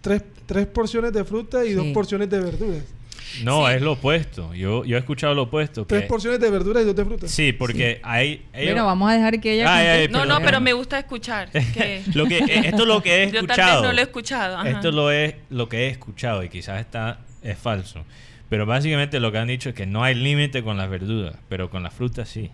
tres, 0.00 0.24
tres 0.46 0.66
porciones 0.66 1.12
de 1.12 1.24
fruta 1.24 1.64
y 1.64 1.68
Sí. 1.68 1.74
dos 1.74 1.86
porciones 1.94 2.28
de 2.28 2.40
verduras. 2.40 2.82
No, 3.44 3.66
Sí. 3.66 3.74
es 3.74 3.82
lo 3.82 3.92
opuesto. 3.92 4.54
Yo, 4.54 4.84
yo 4.84 4.96
he 4.96 4.98
escuchado 4.98 5.34
lo 5.34 5.42
opuesto. 5.42 5.84
Tres 5.86 6.02
que- 6.02 6.08
porciones 6.08 6.40
de 6.40 6.50
verduras 6.50 6.82
y 6.82 6.86
dos 6.86 6.96
de 6.96 7.04
fruta. 7.04 7.28
Sí, 7.28 7.52
porque 7.52 8.00
hay... 8.02 8.46
ellos- 8.52 8.72
bueno, 8.72 8.86
vamos 8.86 9.10
a 9.10 9.14
dejar 9.14 9.40
que 9.40 9.52
ella... 9.54 9.74
Ay. 9.76 10.08
No, 10.08 10.24
no, 10.24 10.40
pero 10.40 10.60
me 10.60 10.72
gusta 10.72 10.98
escuchar. 10.98 11.50
que- 11.52 12.02
lo 12.14 12.26
que, 12.26 12.38
eh, 12.38 12.62
esto 12.66 12.82
es 12.82 12.88
lo 12.88 13.02
que 13.02 13.22
he 13.24 13.26
Yo 13.30 13.40
tal 13.46 13.50
escuchado. 13.50 13.82
vez 13.82 13.88
no 13.88 13.92
lo 13.94 13.98
he 14.00 14.02
escuchado. 14.04 14.56
ajá. 14.58 14.68
Esto 14.70 14.90
lo 14.90 15.10
es 15.10 15.34
lo 15.50 15.68
que 15.68 15.86
he 15.86 15.88
escuchado 15.88 16.42
y 16.42 16.48
quizás 16.48 16.80
está 16.80 17.20
es 17.42 17.58
falso. 17.58 18.04
Pero 18.48 18.64
básicamente 18.66 19.20
lo 19.20 19.30
que 19.30 19.38
han 19.38 19.48
dicho 19.48 19.68
es 19.68 19.74
que 19.74 19.84
no 19.86 20.02
hay 20.02 20.14
límite 20.14 20.62
con 20.62 20.76
las 20.78 20.88
verduras, 20.88 21.36
pero 21.48 21.68
con 21.70 21.82
las 21.82 21.92
frutas 21.92 22.28
sí. 22.28 22.50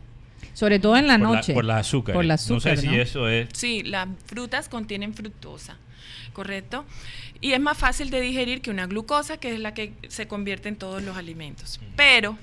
Sobre 0.52 0.78
todo 0.78 0.96
en 0.96 1.06
la 1.06 1.18
por, 1.18 1.28
noche. 1.28 1.54
por 1.54 1.64
las 1.64 1.86
azúcares. 1.86 2.14
Por 2.16 2.24
el 2.24 2.28
no 2.28 2.34
azúcar, 2.34 2.76
sé 2.76 2.82
si 2.88 2.96
eso 2.96 3.28
es... 3.28 3.48
Sí, 3.54 3.82
las 3.82 4.08
frutas 4.26 4.68
contienen 4.68 5.14
fructosa, 5.14 5.76
¿correcto? 6.32 6.84
Y 7.40 7.52
es 7.52 7.60
más 7.60 7.76
fácil 7.78 8.10
de 8.10 8.20
digerir 8.20 8.60
que 8.62 8.70
una 8.70 8.86
glucosa, 8.86 9.36
que 9.38 9.52
es 9.54 9.60
la 9.60 9.74
que 9.74 9.92
se 10.08 10.26
convierte 10.26 10.68
en 10.68 10.76
todos 10.76 11.02
los 11.02 11.16
alimentos. 11.16 11.80
Pero 11.96 12.38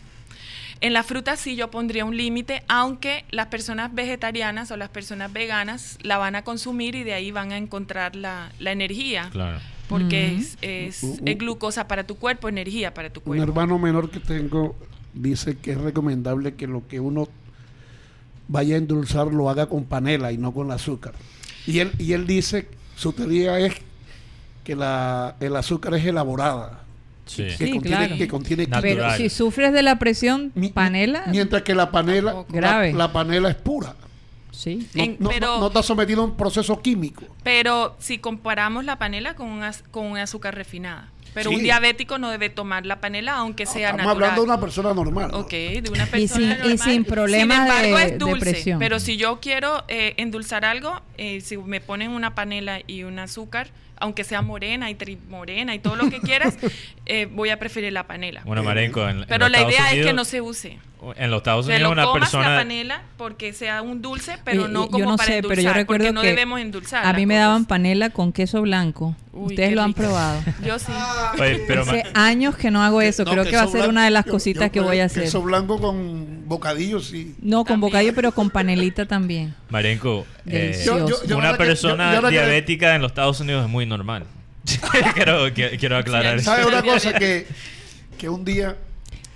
en 0.80 0.94
las 0.94 1.06
frutas 1.06 1.40
sí 1.40 1.56
yo 1.56 1.70
pondría 1.72 2.06
un 2.06 2.16
límite, 2.18 2.64
aunque 2.68 3.24
las 3.32 3.48
personas 3.48 3.94
vegetarianas 3.94 4.72
o 4.72 4.78
las 4.78 4.90
personas 4.90 5.32
veganas 5.32 5.98
la 6.02 6.18
van 6.18 6.36
a 6.36 6.44
consumir 6.44 6.96
y 6.96 7.04
de 7.04 7.14
ahí 7.14 7.32
van 7.32 7.52
a 7.52 7.58
encontrar 7.58 8.16
la, 8.16 8.52
la 8.60 8.72
energía. 8.72 9.30
Claro. 9.32 9.60
Porque 9.88 10.34
Ujú. 10.36 10.42
es, 10.62 11.02
es- 11.02 11.38
glucosa 11.38 11.88
para 11.88 12.06
tu 12.06 12.16
cuerpo, 12.16 12.48
energía 12.48 12.94
para 12.94 13.10
tu 13.10 13.20
Un 13.20 13.26
cuerpo. 13.26 13.44
hermano 13.44 13.78
menor 13.78 14.10
que 14.10 14.20
tengo 14.20 14.76
dice 15.14 15.58
que 15.58 15.72
es 15.72 15.78
recomendable 15.78 16.56
que 16.56 16.66
lo 16.68 16.88
que 16.88 17.00
uno 17.02 17.28
vaya 18.48 18.76
a 18.76 18.78
endulzar 18.78 19.28
lo 19.28 19.50
haga 19.50 19.68
con 19.68 19.86
panela 19.86 20.32
y 20.32 20.38
no 20.38 20.54
con 20.54 20.72
azúcar. 20.72 21.14
Y 21.68 21.80
él, 21.80 21.92
y 22.00 22.14
él 22.14 22.26
dice, 22.26 22.68
su 23.02 23.14
teoría 23.14 23.58
es 23.60 23.74
que 24.64 24.76
la, 24.76 25.36
el 25.40 25.56
azúcar 25.56 25.96
es 25.96 26.06
elaborada, 26.06 26.78
Sí. 27.26 27.44
que, 27.58 27.66
Sí, 27.66 27.72
contiene, 27.72 27.98
claro. 27.98 28.18
que 28.18 28.28
contiene 28.28 28.68
Natural. 28.68 28.82
Pero 28.82 29.16
si 29.18 29.30
sufres 29.30 29.74
de 29.74 29.82
la 29.84 29.98
presión, 29.98 30.52
Mi- 30.54 30.70
panela, 30.70 31.24
Mientras 31.28 31.64
que 31.64 31.74
la 31.74 31.90
panela, 31.90 32.34
la, 32.34 32.46
Grave. 32.50 32.94
la 32.94 33.12
panela 33.12 33.50
es 33.50 33.56
pura. 33.56 33.96
sí. 34.52 34.88
No, 34.94 35.04
En- 35.04 35.18
no- 35.20 35.30
pero- 35.30 35.48
no- 35.56 35.60
no 35.62 35.68
está 35.68 35.82
sometido 35.82 36.22
a 36.22 36.26
un 36.26 36.36
proceso 36.38 36.80
químico. 36.82 37.24
Pero 37.44 37.96
si 38.00 38.20
comparamos 38.20 38.86
la 38.86 38.98
panela 39.00 39.34
con 39.34 39.48
un, 39.48 39.64
az- 39.64 39.84
con 39.92 40.06
un 40.06 40.18
azúcar 40.18 40.54
refinada. 40.56 41.08
Pero 41.34 41.50
Sí. 41.50 41.56
un 41.56 41.64
diabético 41.64 42.18
no 42.18 42.30
debe 42.30 42.50
tomar 42.50 42.86
la 42.86 43.00
panela 43.00 43.34
aunque 43.38 43.66
sea 43.66 43.92
Estamos 43.92 44.06
natural. 44.06 44.16
hablando 44.32 44.42
de 44.42 44.46
una 44.48 44.60
persona 44.60 44.94
normal. 44.94 45.30
¿no? 45.32 45.40
Ok, 45.40 45.52
de 45.52 45.90
una 45.92 46.06
persona 46.06 46.20
Y 46.24 46.28
sin- 46.28 46.44
y 46.52 46.56
normal. 46.58 46.80
sin 46.80 47.06
problemas 47.06 47.58
Sin 47.58 47.68
embargo, 47.68 47.98
de- 47.98 48.04
es 48.04 48.12
de 48.12 48.18
dulce. 48.18 48.40
presión. 48.52 48.80
Pero 48.80 49.00
si 49.00 49.18
yo 49.18 49.40
quiero 49.40 49.84
eh, 49.88 50.14
endulzar 50.18 50.66
algo, 50.66 51.02
eh, 51.18 51.42
si 51.42 51.58
me 51.58 51.80
ponen 51.82 52.12
una 52.12 52.36
panela 52.36 52.82
y 52.86 53.04
un 53.04 53.18
azúcar, 53.20 53.70
aunque 53.98 54.24
sea 54.24 54.42
morena 54.42 54.90
y 54.90 54.96
tri- 54.96 55.20
morena 55.30 55.76
y 55.76 55.80
todo 55.80 55.96
lo 55.96 56.10
que 56.10 56.20
quieras, 56.20 56.58
eh, 57.06 57.28
voy 57.32 57.50
a 57.50 57.60
preferir 57.60 57.94
la 57.94 58.08
panela. 58.08 58.42
Bueno, 58.46 58.64
Marenco, 58.64 59.08
en, 59.08 59.26
Pero 59.28 59.48
la 59.48 59.60
Estados 59.60 59.74
idea 59.74 59.92
es 59.94 60.06
que 60.06 60.14
no 60.14 60.26
se 60.26 60.42
use. 60.42 60.80
En 61.16 61.32
los 61.32 61.40
Estados 61.40 61.66
Unidos 61.66 61.82
lo 61.82 61.90
una 61.92 62.04
comas 62.04 62.16
la 62.32 62.40
persona... 62.40 62.58
panela 62.58 63.02
porque 63.18 63.54
sea 63.54 63.82
un 63.82 64.04
dulce, 64.04 64.38
pero 64.44 64.66
Oye, 64.66 64.72
no 64.74 64.86
como 64.86 65.00
yo 65.00 65.06
no 65.06 65.18
para 65.18 65.28
sé, 65.28 65.36
endulzar, 65.38 65.56
pero 65.58 65.68
yo 65.68 65.74
recuerdo 65.74 66.04
porque 66.06 66.14
no 66.14 66.22
que 66.22 66.28
debemos 66.28 66.60
endulzar. 66.60 67.04
A 67.06 67.14
mí 67.14 67.26
me 67.26 67.34
cosas. 67.34 67.48
daban 67.48 67.66
panela 67.66 68.10
con 68.12 68.32
queso 68.32 68.62
blanco. 68.62 69.16
Uy, 69.34 69.48
Ustedes 69.48 69.74
lo 69.74 69.82
han 69.82 69.88
rico. 69.90 70.02
probado. 70.02 70.42
Yo 70.64 70.78
sí. 70.78 70.92
Oye, 71.40 71.64
pero 71.68 71.82
Hace 71.82 72.04
años 72.14 72.56
que 72.56 72.70
no 72.70 72.84
hago 72.84 73.02
eso. 73.02 73.24
No, 73.26 73.32
Creo 73.32 73.46
que 73.46 73.56
va 73.56 73.64
a 73.64 73.68
ser 73.68 73.78
blanco- 73.82 73.90
una 73.90 74.06
de 74.06 74.12
las 74.12 74.26
yo- 74.26 74.32
cositas 74.32 74.66
yo 74.68 74.72
que 74.72 74.80
voy 74.82 75.00
a 75.00 75.06
hacer. 75.06 75.24
Queso 75.24 75.42
blanco 75.42 75.80
con 75.82 76.48
bocadillos 76.48 77.12
y... 77.14 77.36
No, 77.42 77.60
con 77.60 77.66
También. 77.66 77.82
bocadillo, 77.82 78.14
pero 78.14 78.32
con 78.34 78.50
panelita 78.52 79.08
también. 79.08 79.56
Marenco, 79.70 80.26
eh. 80.46 80.80
Yo- 80.86 81.08
yo- 81.08 81.26
yo 81.26 81.38
una 81.38 81.58
persona 81.58 82.14
yo- 82.14 82.22
yo 82.22 82.30
diabética 82.30 82.94
en 82.94 83.02
los 83.02 83.10
Estados 83.12 83.40
Unidos 83.40 83.64
es 83.66 83.70
muy 83.72 83.86
normal. 83.88 84.26
quiero, 85.16 85.48
qui- 85.48 85.80
quiero 85.80 85.98
aclarar 85.98 86.36
Sí, 86.36 86.42
eso. 86.42 86.52
¿Sabes 86.52 86.66
una 86.68 86.84
cosa? 86.84 87.14
Que, 87.14 87.48
que 88.20 88.30
un 88.30 88.46
día 88.46 88.76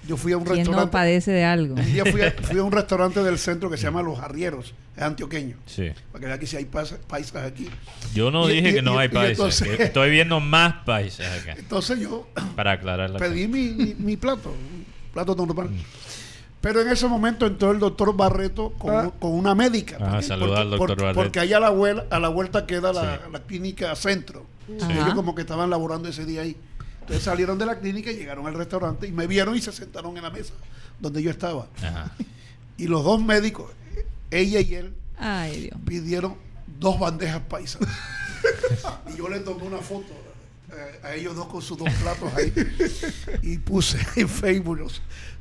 yo 0.08 0.18
fui 0.18 0.34
a 0.34 0.38
un 0.38 0.44
¿Quién 0.44 0.58
no 0.58 0.64
restaurante... 0.64 0.92
padece 0.92 1.32
de 1.32 1.44
algo? 1.44 1.76
un 1.76 1.86
día 1.86 2.06
fui 2.06 2.22
a, 2.22 2.32
fui 2.42 2.60
a 2.60 2.64
un 2.64 2.72
restaurante 2.72 3.24
del 3.24 3.38
centro 3.38 3.70
que 3.70 3.78
se 3.78 3.84
llama 3.84 4.02
Los 4.02 4.20
Arrieros, 4.20 4.74
es 4.96 5.02
antioqueño. 5.04 5.58
Sí. 5.66 5.90
Para 6.12 6.20
que 6.22 6.26
vean 6.28 6.40
que 6.40 6.48
si 6.48 6.58
hay 6.58 6.66
paisas 6.66 7.44
aquí. 7.44 7.70
Yo 8.14 8.32
no 8.32 8.50
Y- 8.50 8.54
dije 8.56 8.70
y- 8.70 8.74
que 8.76 8.82
no 8.82 8.98
hay 9.00 9.10
entonces- 9.14 9.68
que 9.78 9.84
estoy 9.84 10.10
viendo 10.12 10.40
más 10.40 10.84
países 10.86 11.26
acá. 11.42 11.56
Entonces 11.58 12.00
yo 12.00 12.28
Para 12.56 12.74
aclarar 12.74 13.10
la 13.10 13.20
pedí 13.20 13.48
mi, 13.48 13.70
mi- 13.70 13.96
mi 13.98 14.18
plato, 14.18 14.50
un 14.52 14.86
plato 15.14 15.36
normal. 15.36 15.70
Pero 16.62 16.82
en 16.82 16.90
ese 16.90 17.08
momento 17.08 17.46
entró 17.46 17.72
el 17.72 17.78
doctor 17.80 18.16
Barreto 18.16 18.72
con, 18.80 18.96
Ah. 18.96 19.12
con 19.20 19.32
una 19.34 19.54
médica. 19.54 19.98
Ah, 20.00 20.22
saluda 20.24 20.62
al 20.62 20.72
doctor 20.72 21.00
Barreto. 21.00 21.14
Porque 21.22 21.40
allá 21.40 21.58
a 21.58 21.60
la, 21.60 21.72
vuel- 21.72 22.06
a 22.10 22.20
la 22.20 22.30
vuelta 22.30 22.66
queda 22.66 22.92
la, 22.92 23.16
Sí. 23.18 23.22
la 23.32 23.40
clínica 23.44 23.96
centro. 23.96 24.48
Ajá. 24.82 24.92
Ellos 24.92 25.14
como 25.14 25.36
que 25.36 25.42
estaban 25.42 25.70
laborando 25.70 26.10
ese 26.10 26.26
día 26.26 26.42
ahí. 26.42 26.56
Entonces 27.06 27.24
salieron 27.24 27.58
de 27.60 27.66
la 27.68 27.78
clínica 27.80 28.12
y 28.12 28.16
llegaron 28.16 28.48
al 28.48 28.56
restaurante 28.56 29.08
y 29.08 29.12
me 29.12 29.28
vieron 29.28 29.56
y 29.56 29.62
se 29.62 29.72
sentaron 29.72 30.18
en 30.18 30.24
la 30.24 30.32
mesa 30.32 30.54
donde 31.00 31.22
yo 31.22 31.30
estaba. 31.32 31.68
Ajá. 31.82 32.12
Y 32.78 32.88
los 32.88 33.06
dos 33.06 33.22
médicos, 33.24 33.72
ella 34.32 34.60
y 34.60 34.76
él, 34.76 34.94
Ay, 35.18 35.62
Dios. 35.62 35.78
pidieron 35.86 36.36
dos 36.78 37.00
bandejas 37.00 37.40
paisas. 37.48 37.82
y 39.14 39.18
yo 39.18 39.30
le 39.30 39.40
tomé 39.40 39.64
una 39.64 39.78
foto 39.78 40.12
eh, 40.74 41.00
a 41.06 41.14
ellos 41.16 41.36
dos 41.38 41.46
con 41.48 41.62
sus 41.62 41.78
dos 41.78 41.88
platos 42.02 42.34
ahí. 42.36 42.52
y 43.44 43.58
puse 43.60 43.98
en 44.18 44.28
Facebook, 44.28 44.92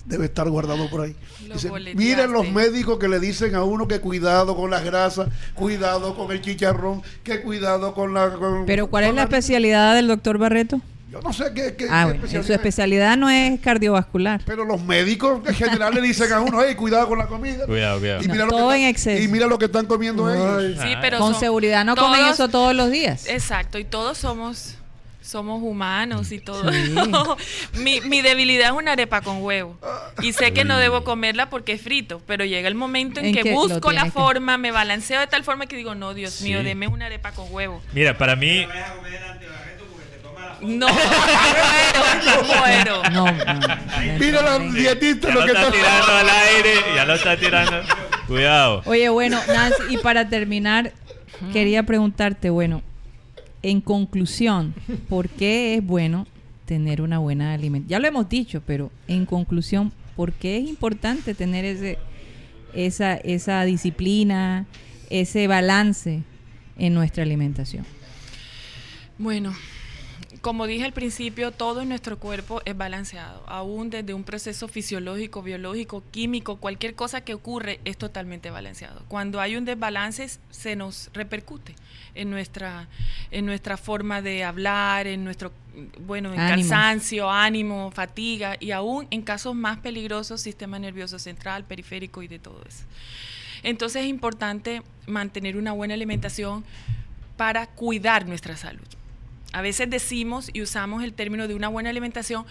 debe 0.04 0.26
estar 0.26 0.48
guardado 0.48 0.88
por 0.88 1.00
ahí. 1.00 1.16
Lo 1.48 1.54
Dice, 1.54 1.70
boleteaste. 1.70 2.04
miren 2.04 2.30
los 2.32 2.48
médicos 2.48 3.00
que 3.00 3.08
le 3.08 3.18
dicen 3.18 3.56
a 3.56 3.64
uno 3.64 3.88
que 3.88 3.98
cuidado 4.00 4.54
con 4.54 4.70
las 4.70 4.84
grasas, 4.84 5.28
cuidado 5.54 6.14
con 6.16 6.30
el 6.30 6.40
chicharrón, 6.40 7.02
que 7.24 7.40
cuidado 7.42 7.94
con 7.94 8.14
la... 8.14 8.30
con- 8.34 8.64
Pero 8.64 8.86
¿cuál 8.88 9.04
es 9.04 9.14
la 9.14 9.22
especialidad 9.24 9.96
del 9.96 10.06
doctor 10.06 10.38
Barreto? 10.38 10.80
Yo 11.14 11.20
no 11.22 11.32
sé 11.32 11.44
qué, 11.54 11.74
qué- 11.76 11.86
Ah, 11.90 12.04
qué 12.06 12.18
bueno, 12.18 12.20
su 12.20 12.26
especialidad 12.26 12.44
es. 12.44 12.50
especialidad 12.50 13.16
no 13.16 13.30
es 13.30 13.60
cardiovascular. 13.60 14.42
Pero 14.44 14.64
los 14.64 14.82
médicos 14.82 15.40
en 15.46 15.54
general 15.54 15.94
le 15.94 16.00
dicen 16.02 16.32
a 16.32 16.40
uno, 16.40 16.60
hey, 16.66 16.74
cuidado 16.74 17.08
con 17.08 17.18
la 17.18 17.26
comida. 17.26 17.66
Cuidado, 17.66 17.98
cuidado. 18.00 18.22
Y 18.22 18.26
No, 18.26 18.32
mira 18.32 18.44
lo 18.46 18.50
todo 18.50 18.70
que 18.70 18.76
en 18.76 18.80
está- 18.82 18.90
exceso. 18.90 19.22
Y 19.22 19.28
mira 19.28 19.46
lo 19.46 19.58
que 19.58 19.64
están 19.66 19.86
comiendo 19.86 20.32
ellos. 20.32 20.78
Sí, 20.82 20.94
pero 21.00 21.18
Con 21.18 21.32
son- 21.32 21.40
seguridad 21.40 21.84
no 21.84 21.96
comen 21.96 22.24
eso 22.26 22.48
todos 22.48 22.74
los 22.74 22.90
días. 22.90 23.26
Exacto, 23.28 23.78
y 23.78 23.84
todos 23.84 24.18
somos 24.18 24.76
somos 25.22 25.62
humanos 25.62 26.32
y 26.32 26.38
todo. 26.38 26.70
Sí. 26.70 26.94
mi, 27.80 28.02
mi 28.02 28.20
debilidad 28.20 28.66
es 28.68 28.72
una 28.74 28.92
arepa 28.92 29.22
con 29.22 29.42
huevo. 29.42 29.78
Y 30.20 30.34
sé 30.34 30.52
que 30.52 30.64
no 30.64 30.76
debo 30.76 31.02
comerla 31.02 31.48
porque 31.48 31.72
es 31.72 31.80
frito, 31.80 32.20
pero 32.26 32.44
llega 32.44 32.68
el 32.68 32.74
momento 32.74 33.20
en, 33.20 33.26
En 33.26 33.34
que, 33.34 33.52
busco 33.54 33.90
la 33.90 34.04
que- 34.04 34.10
forma, 34.10 34.58
me 34.58 34.70
balanceo 34.70 35.20
de 35.20 35.26
tal 35.26 35.42
forma 35.42 35.64
que 35.64 35.76
digo, 35.76 35.94
no, 35.94 36.12
Dios 36.12 36.42
mío, 36.42 36.62
deme 36.62 36.88
una 36.88 37.06
arepa 37.06 37.32
con 37.32 37.46
huevo. 37.50 37.80
Mira, 37.94 38.18
para 38.18 38.36
mí, 38.36 38.66
No, 40.64 40.86
muero, 40.92 42.42
muero. 42.60 43.02
No, 43.10 43.26
no, 43.26 43.54
no. 43.54 43.76
Mira 44.18 44.58
los 44.58 44.74
dietistas 44.74 45.28
ya 45.28 45.34
lo 45.34 45.40
lo 45.40 45.46
que 45.46 45.52
está 45.52 45.66
están 45.66 45.72
tirando 45.72 46.12
al 46.12 46.28
aire, 46.28 46.74
ya 46.94 47.04
lo 47.04 47.14
está 47.14 47.36
tirando. 47.36 47.82
Cuidado. 48.26 48.82
Oye, 48.86 49.08
bueno, 49.10 49.38
Nancy, 49.46 49.82
y 49.90 49.98
para 49.98 50.28
terminar, 50.28 50.92
quería 51.52 51.82
preguntarte, 51.82 52.50
bueno, 52.50 52.82
en 53.62 53.80
conclusión, 53.80 54.74
¿por 55.08 55.28
qué 55.28 55.74
es 55.74 55.84
bueno 55.84 56.26
tener 56.64 57.02
una 57.02 57.18
buena 57.18 57.52
alimentación? 57.52 57.88
Ya 57.88 57.98
lo 57.98 58.08
hemos 58.08 58.28
dicho, 58.28 58.62
pero 58.66 58.90
en 59.08 59.26
conclusión, 59.26 59.92
¿por 60.16 60.32
qué 60.32 60.58
es 60.58 60.68
importante 60.68 61.34
tener 61.34 61.64
ese, 61.64 61.98
esa, 62.74 63.14
esa 63.16 63.64
disciplina, 63.64 64.66
ese 65.10 65.46
balance 65.46 66.22
en 66.78 66.94
nuestra 66.94 67.22
alimentación? 67.22 67.84
Bueno, 69.18 69.54
como 70.44 70.66
dije 70.66 70.84
al 70.84 70.92
principio, 70.92 71.52
todo 71.52 71.80
en 71.80 71.88
nuestro 71.88 72.18
cuerpo 72.18 72.60
es 72.66 72.76
balanceado. 72.76 73.42
Aún 73.46 73.88
desde 73.88 74.12
un 74.12 74.24
proceso 74.24 74.68
fisiológico, 74.68 75.42
biológico, 75.42 76.02
químico, 76.10 76.56
cualquier 76.56 76.94
cosa 76.94 77.22
que 77.22 77.32
ocurre 77.32 77.80
es 77.86 77.96
totalmente 77.96 78.50
balanceado. 78.50 79.06
Cuando 79.08 79.40
hay 79.40 79.56
un 79.56 79.64
desbalance 79.64 80.38
se 80.50 80.76
nos 80.76 81.08
repercute 81.14 81.74
en 82.14 82.28
nuestra 82.28 82.88
en 83.30 83.46
nuestra 83.46 83.78
forma 83.78 84.20
de 84.20 84.44
hablar, 84.44 85.06
en 85.06 85.24
nuestro 85.24 85.50
bueno, 86.00 86.34
en 86.34 86.40
Ánimo. 86.40 86.56
cansancio, 86.56 87.30
ánimo, 87.30 87.90
fatiga 87.90 88.58
y 88.60 88.72
aún 88.72 89.06
en 89.10 89.22
casos 89.22 89.54
más 89.54 89.78
peligrosos 89.78 90.42
sistema 90.42 90.78
nervioso 90.78 91.18
central, 91.18 91.64
periférico 91.64 92.22
y 92.22 92.28
de 92.28 92.38
todo 92.38 92.62
eso. 92.68 92.84
Entonces 93.62 94.02
es 94.02 94.08
importante 94.08 94.82
mantener 95.06 95.56
una 95.56 95.72
buena 95.72 95.94
alimentación 95.94 96.66
para 97.38 97.66
cuidar 97.66 98.26
nuestra 98.26 98.58
salud. 98.58 98.84
A 99.54 99.62
veces 99.62 99.88
decimos 99.88 100.50
y 100.52 100.62
usamos 100.62 101.02
el 101.04 101.12
término 101.12 101.46
de 101.48 101.54
una 101.54 101.68
buena 101.68 101.90
alimentación 101.90 102.44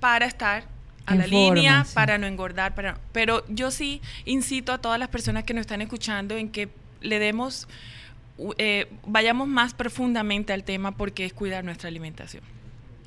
para 0.00 0.26
estar 0.26 0.64
a 1.06 1.12
En 1.14 1.18
la 1.18 1.24
forma, 1.24 1.54
línea, 1.54 1.84
sí. 1.84 1.94
para 1.94 2.18
no 2.18 2.26
engordar, 2.26 2.74
para 2.74 2.98
pero 3.12 3.44
yo 3.48 3.70
sí 3.70 4.00
incito 4.24 4.72
a 4.72 4.78
todas 4.78 4.98
las 4.98 5.08
personas 5.08 5.44
que 5.44 5.54
nos 5.54 5.62
están 5.62 5.80
escuchando 5.80 6.36
en 6.36 6.50
que 6.50 6.68
le 7.00 7.18
demos 7.18 7.66
eh, 8.58 8.86
vayamos 9.06 9.48
más 9.48 9.74
profundamente 9.74 10.52
al 10.52 10.64
tema 10.64 10.92
porque 10.92 11.24
es 11.24 11.32
cuidar 11.32 11.64
nuestra 11.64 11.88
alimentación. 11.88 12.42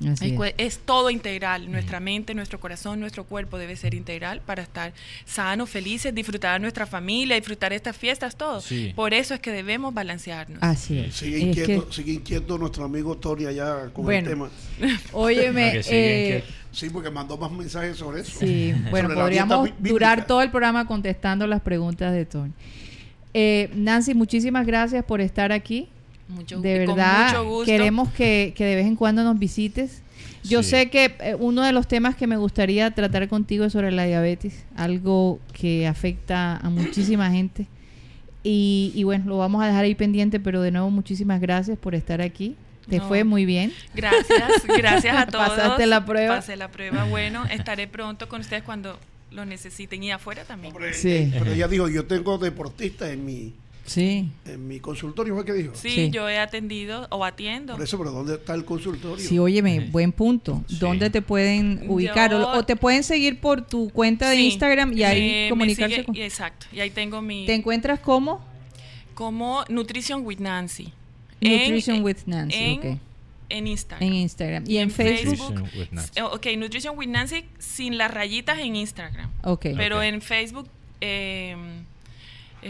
Así 0.00 0.26
Es, 0.26 0.32
es. 0.32 0.32
cu- 0.36 0.44
es 0.58 0.78
todo 0.80 1.08
integral. 1.10 1.70
Nuestra 1.70 2.00
mente, 2.00 2.34
nuestro 2.34 2.60
corazón, 2.60 3.00
nuestro 3.00 3.24
cuerpo 3.24 3.56
debe 3.56 3.76
ser 3.76 3.94
integral 3.94 4.42
para 4.44 4.62
estar 4.62 4.92
sanos, 5.24 5.70
felices, 5.70 6.14
disfrutar 6.14 6.60
nuestra 6.60 6.84
familia, 6.86 7.34
disfrutar 7.36 7.72
estas 7.72 7.96
fiestas, 7.96 8.36
todo. 8.36 8.60
Sí. 8.60 8.92
Por 8.94 9.14
eso 9.14 9.32
es 9.34 9.40
que 9.40 9.50
debemos 9.52 9.94
balancearnos. 9.94 10.58
Así 10.62 10.98
es. 10.98 11.14
Sigue 11.14 11.36
Es 11.38 11.42
inquieto, 11.44 11.88
que- 11.88 11.94
sigue 11.94 12.12
inquieto 12.12 12.58
nuestro 12.58 12.84
amigo 12.84 13.16
Tony 13.16 13.46
allá 13.46 13.88
con 13.92 14.04
Bueno. 14.04 14.28
el 14.28 14.34
tema. 14.34 14.50
óyeme, 15.12 15.80
eh. 15.88 16.44
Sí, 16.72 16.90
porque 16.90 17.08
mandó 17.10 17.38
más 17.38 17.50
mensajes 17.50 17.96
sobre 17.96 18.20
eso. 18.20 18.38
Sí, 18.38 18.74
bueno, 18.90 19.08
podríamos 19.14 19.70
durar 19.78 20.26
todo 20.26 20.42
el 20.42 20.50
programa 20.50 20.86
contestando 20.86 21.46
las 21.46 21.62
preguntas 21.62 22.12
de 22.12 22.26
Tony. 22.26 22.52
Eh, 23.32 23.70
Nancy, 23.74 24.14
muchísimas 24.14 24.66
gracias 24.66 25.04
por 25.04 25.20
estar 25.20 25.52
aquí. 25.52 25.88
Mucho- 26.28 26.60
De 26.60 26.84
con 26.86 26.96
verdad, 26.96 27.28
mucho 27.28 27.44
gusto. 27.44 27.66
queremos 27.66 28.10
que, 28.12 28.52
que 28.56 28.64
de 28.64 28.74
vez 28.76 28.86
en 28.86 28.96
cuando 28.96 29.22
nos 29.24 29.38
visites. 29.38 30.02
Yo 30.42 30.62
Sí. 30.62 30.70
sé 30.70 30.90
que 30.90 31.14
eh, 31.20 31.36
uno 31.38 31.62
de 31.62 31.72
los 31.72 31.88
temas 31.88 32.14
que 32.16 32.26
me 32.26 32.36
gustaría 32.36 32.90
tratar 32.92 33.28
contigo 33.28 33.64
es 33.64 33.72
sobre 33.72 33.90
la 33.92 34.04
diabetes, 34.04 34.64
algo 34.76 35.40
que 35.52 35.86
afecta 35.86 36.56
a 36.58 36.68
muchísima 36.70 37.30
gente. 37.30 37.66
Y, 38.42 38.92
y 38.94 39.02
bueno, 39.02 39.24
lo 39.26 39.38
vamos 39.38 39.62
a 39.62 39.66
dejar 39.66 39.84
ahí 39.84 39.94
pendiente, 39.96 40.38
pero 40.38 40.62
de 40.62 40.70
nuevo 40.70 40.88
muchísimas 40.90 41.40
gracias 41.40 41.78
por 41.78 41.94
estar 41.96 42.20
aquí. 42.20 42.54
Te 42.88 42.98
No. 42.98 43.08
fue 43.08 43.24
muy 43.24 43.44
bien. 43.44 43.72
Gracias, 43.94 44.64
gracias 44.78 45.16
a 45.16 45.26
todos. 45.26 45.48
Pasaste 45.48 45.86
la 45.86 46.04
prueba. 46.04 46.36
Pasé 46.36 46.54
la 46.56 46.68
prueba. 46.70 47.04
Bueno, 47.04 47.44
estaré 47.46 47.88
pronto 47.88 48.28
con 48.28 48.42
ustedes 48.42 48.62
cuando 48.62 48.96
lo 49.32 49.44
necesiten 49.44 50.04
y 50.04 50.12
afuera 50.12 50.44
también. 50.44 50.72
Hombre, 50.72 50.94
Sí. 50.94 51.28
Pero 51.36 51.50
ella 51.50 51.66
dijo, 51.66 51.88
yo 51.88 52.04
tengo 52.06 52.38
deportistas 52.38 53.10
en 53.10 53.24
mi, 53.24 53.52
Sí. 53.86 54.28
en 54.44 54.66
mi 54.68 54.80
consultorio, 54.80 55.34
¿fue 55.34 55.44
que 55.44 55.52
dijo? 55.52 55.72
Sí, 55.74 55.90
Sí. 55.90 56.10
yo 56.10 56.28
he 56.28 56.38
atendido 56.38 57.06
o 57.10 57.24
atiendo. 57.24 57.74
Por 57.74 57.82
eso, 57.82 57.96
pero 57.98 58.10
¿dónde 58.10 58.34
está 58.34 58.54
el 58.54 58.64
consultorio? 58.64 59.24
Sí, 59.24 59.38
óyeme, 59.38 59.88
buen 59.90 60.12
punto. 60.12 60.62
Sí. 60.68 60.76
¿Dónde 60.80 61.08
te 61.10 61.22
pueden 61.22 61.84
ubicar? 61.88 62.34
O- 62.34 62.38
Yo- 62.40 62.48
o, 62.58 62.64
te 62.64 62.76
pueden 62.76 63.02
seguir 63.04 63.40
por 63.40 63.62
tu 63.66 63.90
cuenta 63.90 64.28
de 64.30 64.36
Sí, 64.36 64.46
Instagram 64.46 64.92
y 64.96 65.02
ahí 65.04 65.20
me- 65.20 65.42
me 65.44 65.50
comunicarse 65.50 65.94
sigue- 65.96 66.04
con... 66.04 66.16
Exacto, 66.16 66.66
y 66.72 66.80
ahí 66.80 66.90
tengo 66.90 67.22
mi... 67.22 67.46
¿Te 67.46 67.54
encuentras 67.54 68.00
como? 68.00 68.44
como 69.14 69.64
Nutrition 69.68 70.26
with 70.26 70.38
Nancy. 70.40 70.92
Nutrition 71.40 72.02
with 72.02 72.18
Nancy, 72.26 72.56
en, 72.58 72.78
ok. 72.78 72.98
en 73.48 73.66
Instagram. 73.66 74.02
En 74.08 74.14
Instagram. 74.14 74.64
¿Y 74.66 74.72
Y 74.72 74.76
en 74.78 74.82
en 74.84 74.90
Facebook? 74.90 75.36
Facebook. 75.36 75.54
Nutrition 75.54 75.80
with 75.80 75.88
Nancy. 75.92 76.10
Eh, 76.16 76.22
Ok, 76.22 76.46
Nutrition 76.58 76.98
with 76.98 77.08
Nancy 77.08 77.44
sin 77.58 77.96
las 77.98 78.10
rayitas 78.10 78.58
en 78.58 78.76
Instagram. 78.76 79.30
Ok. 79.44 79.66
Pero 79.76 80.02
en 80.02 80.20
Facebook 80.20 80.68
eh, 81.00 81.56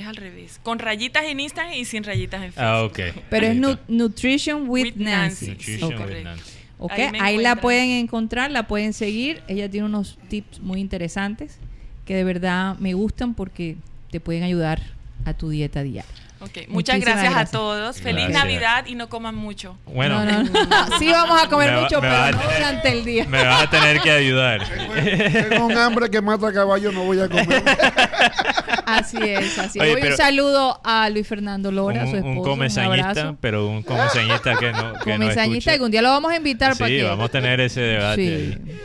es 0.00 0.06
al 0.06 0.16
revés. 0.16 0.60
Con 0.62 0.78
rayitas 0.78 1.24
en 1.24 1.40
Instagram 1.40 1.74
y 1.74 1.84
sin 1.84 2.04
rayitas 2.04 2.42
en 2.42 2.52
Facebook. 2.52 2.64
Ah, 2.64 2.82
ok. 2.84 3.00
Pero 3.30 3.46
es 3.46 3.56
nu-. 3.56 3.78
Nutrition 3.88 4.68
with, 4.68 4.84
With 4.84 4.94
Nancy. 4.96 5.48
Nancy. 5.48 5.72
Nutrition 5.72 5.84
Ok. 5.84 5.90
with 5.90 5.98
correcto. 5.98 6.28
Nancy. 6.28 6.52
¿Ok? 6.78 6.92
Ahí 7.20 7.38
la 7.38 7.56
pueden 7.56 7.90
encontrar, 7.90 8.50
la 8.50 8.66
pueden 8.66 8.92
seguir. 8.92 9.42
Ella 9.48 9.70
tiene 9.70 9.86
unos 9.86 10.18
tips 10.28 10.60
muy 10.60 10.80
interesantes 10.80 11.58
que 12.04 12.14
de 12.14 12.24
verdad 12.24 12.76
me 12.78 12.94
gustan 12.94 13.34
porque 13.34 13.76
te 14.10 14.20
pueden 14.20 14.42
ayudar 14.42 14.80
a 15.24 15.34
tu 15.34 15.48
dieta 15.48 15.82
diaria. 15.82 16.25
Ok, 16.46 16.68
Muchas 16.68 17.00
gracias, 17.00 17.24
gracias. 17.32 17.48
a 17.48 17.52
todos. 17.52 18.00
Feliz 18.00 18.24
Gracias. 18.28 18.42
Navidad 18.44 18.86
y 18.86 18.94
no 18.94 19.08
coman 19.08 19.34
mucho. 19.34 19.76
Bueno, 19.86 20.24
No, 20.24 20.42
no, 20.42 20.42
no. 20.44 20.98
Sí 20.98 21.10
vamos 21.10 21.42
a 21.42 21.48
comer 21.48 21.70
Me 21.70 21.76
va- 21.76 21.82
mucho, 21.82 22.00
pero 22.00 22.14
no 22.32 22.42
durante 22.54 22.88
el 22.92 23.04
día. 23.04 23.24
me 23.28 23.44
vas 23.44 23.62
a 23.64 23.70
tener 23.70 24.00
que 24.00 24.10
ayudar. 24.10 24.60
Tengo 25.50 25.66
un 25.66 25.76
hambre 25.76 26.10
que 26.10 26.20
mata 26.20 26.48
a 26.48 26.52
caballo, 26.52 26.92
no 26.92 27.04
voy 27.04 27.20
a 27.20 27.28
comer. 27.28 27.62
Así 28.86 29.16
es, 29.20 29.58
así 29.58 29.80
Oye, 29.80 29.94
es. 29.94 29.96
Hoy 30.04 30.10
un 30.12 30.16
saludo 30.16 30.80
a 30.84 31.10
Luis 31.10 31.26
Fernando 31.26 31.72
Lora, 31.72 32.04
un, 32.04 32.10
su 32.10 32.16
esposo. 32.18 32.30
un 32.32 32.38
Un, 32.38 32.44
comesañista, 32.44 33.08
abrazo. 33.10 33.36
pero 33.40 33.66
un 33.66 33.82
comesañista 33.82 34.56
que 34.56 34.70
no, 34.72 34.92
que 35.00 35.10
Comesañista, 35.12 35.74
un 35.80 35.90
día 35.90 36.02
lo 36.02 36.10
vamos 36.10 36.30
a 36.32 36.36
invitar 36.36 36.76
para 36.76 36.88
Sí, 36.88 36.98
que... 36.98 37.02
vamos 37.02 37.24
a 37.28 37.28
tener 37.32 37.60
ese 37.60 37.80
debate 37.80 38.16
Sí. 38.22 38.32
ahí. 38.32 38.78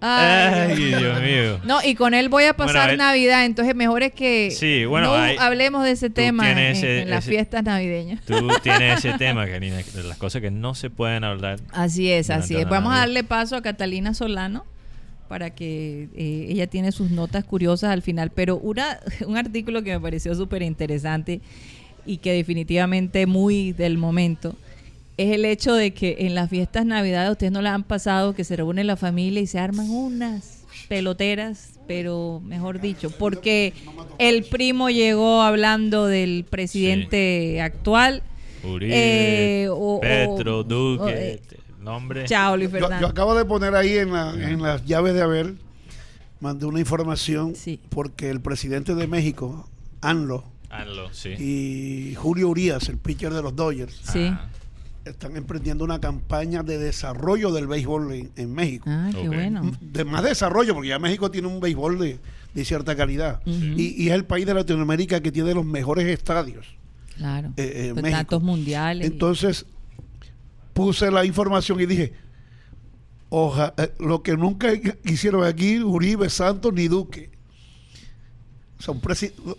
Ay, 0.00 0.72
Ay, 0.72 0.84
Dios 0.94 1.20
mío. 1.22 1.60
No, 1.64 1.78
y 1.84 1.94
con 1.94 2.14
él 2.14 2.28
voy 2.28 2.44
a 2.44 2.54
pasar 2.54 2.96
Navidad, 2.96 3.44
entonces 3.44 3.74
mejor 3.74 4.02
es 4.02 4.12
que 4.12 4.50
Sí, 4.50 4.84
bueno, 4.86 5.08
no 5.08 5.14
hay- 5.14 5.36
hablemos 5.38 5.84
de 5.84 5.90
ese 5.92 6.08
tema 6.10 6.50
en, 6.50 6.58
ese- 6.58 7.02
en 7.02 7.10
las 7.10 7.24
ese- 7.24 7.30
fiestas 7.32 7.62
navideñas. 7.64 8.20
Tú 8.24 8.48
tienes 8.62 9.04
ese 9.04 9.12
tema, 9.18 9.46
Karina, 9.46 9.76
de 9.76 10.02
las 10.04 10.16
cosas 10.16 10.40
que 10.42 10.50
no 10.50 10.74
se 10.74 10.90
pueden 10.90 11.24
hablar. 11.24 11.60
Así 11.72 12.10
es, 12.10 12.30
así 12.30 12.56
es. 12.56 12.68
Vamos 12.68 12.94
a 12.94 12.98
darle 12.98 13.24
paso 13.24 13.56
a 13.56 13.62
Catalina 13.62 14.14
Solano 14.14 14.64
para 15.28 15.50
que 15.50 16.08
eh, 16.16 16.46
ella 16.48 16.66
tiene 16.66 16.90
sus 16.92 17.10
notas 17.10 17.44
curiosas 17.44 17.90
al 17.90 18.02
final. 18.02 18.30
Pero 18.30 18.56
una, 18.56 18.98
un 19.26 19.36
artículo 19.36 19.82
que 19.82 19.92
me 19.92 20.00
pareció 20.00 20.34
súper 20.34 20.62
interesante 20.62 21.40
y 22.06 22.16
que 22.16 22.32
definitivamente 22.32 23.26
muy 23.26 23.72
del 23.72 23.98
momento 23.98 24.56
es 25.22 25.32
el 25.34 25.44
hecho 25.44 25.74
de 25.74 25.92
que 25.92 26.16
en 26.20 26.34
las 26.34 26.48
fiestas 26.50 26.86
navidades 26.86 27.30
ustedes 27.32 27.52
no 27.52 27.62
la 27.62 27.74
han 27.74 27.84
pasado 27.84 28.34
que 28.34 28.44
se 28.44 28.56
reúne 28.56 28.84
la 28.84 28.96
familia 28.96 29.40
y 29.40 29.46
se 29.46 29.58
arman 29.58 29.88
unas 29.90 30.64
peloteras, 30.88 31.78
pero 31.86 32.40
mejor 32.44 32.80
dicho, 32.80 33.10
porque 33.10 33.72
el 34.18 34.44
primo 34.44 34.90
llegó 34.90 35.42
hablando 35.42 36.06
del 36.06 36.44
presidente 36.48 37.60
actual. 37.60 38.22
Uribe, 38.64 39.62
Eh, 39.64 39.68
o- 39.68 39.96
o- 39.96 40.00
Petro, 40.00 40.64
Duque, 40.64 41.02
o, 41.02 41.08
eh, 41.08 41.40
nombre. 41.80 42.24
Chao, 42.26 42.56
Luis 42.56 42.70
Yo, 42.70 42.78
Fernando. 42.78 43.06
yo 43.06 43.10
acabo 43.10 43.34
de 43.34 43.44
poner 43.44 43.74
ahí 43.74 43.96
en, 43.98 44.12
la- 44.12 44.32
en 44.34 44.60
las 44.60 44.84
llaves 44.84 45.14
de 45.14 45.22
haber, 45.22 45.54
mandé 46.40 46.66
una 46.66 46.80
información 46.80 47.54
Sí. 47.54 47.80
porque 47.88 48.30
el 48.30 48.40
presidente 48.40 48.94
de 48.94 49.06
México, 49.06 49.68
ANLO, 50.00 50.44
Hazlo, 50.70 51.12
sí. 51.12 51.30
y 51.38 52.14
Julio 52.16 52.48
Urias, 52.48 52.88
el 52.88 52.98
pitcher 52.98 53.32
de 53.32 53.42
los 53.42 53.56
Dodgers, 53.56 53.98
Sí. 54.12 54.28
Ah, 54.30 54.48
están 55.04 55.36
emprendiendo 55.36 55.84
una 55.84 56.00
campaña 56.00 56.62
de 56.62 56.78
desarrollo 56.78 57.50
del 57.52 57.66
béisbol 57.66 58.12
en, 58.12 58.30
en 58.36 58.52
México. 58.54 58.84
Ah, 58.88 59.10
qué 59.12 59.28
bueno. 59.28 59.70
De 59.80 60.04
más 60.04 60.22
desarrollo, 60.22 60.74
porque 60.74 60.88
ya 60.90 60.98
México 60.98 61.30
tiene 61.30 61.48
un 61.48 61.60
béisbol 61.60 61.98
de, 61.98 62.18
de 62.54 62.64
cierta 62.64 62.94
calidad. 62.96 63.40
Y, 63.46 64.02
y 64.02 64.08
es 64.08 64.14
el 64.14 64.24
país 64.24 64.46
de 64.46 64.54
Latinoamérica 64.54 65.20
que 65.20 65.32
tiene 65.32 65.54
los 65.54 65.64
mejores 65.64 66.06
estadios. 66.06 66.66
Claro. 67.16 67.52
eh, 67.56 67.92
eh, 67.96 68.10
tantos 68.10 68.42
mundiales. 68.42 69.06
Entonces, 69.06 69.66
puse 70.72 71.10
la 71.10 71.24
información 71.24 71.80
y 71.80 71.86
dije, 71.86 72.12
oja, 73.28 73.74
eh, 73.76 73.92
lo 73.98 74.22
que 74.22 74.36
nunca 74.36 74.68
hicieron 75.04 75.44
aquí, 75.44 75.80
Uribe, 75.80 76.30
Santos 76.30 76.72
ni 76.72 76.88
Duque. 76.88 77.30
Son 78.78 78.98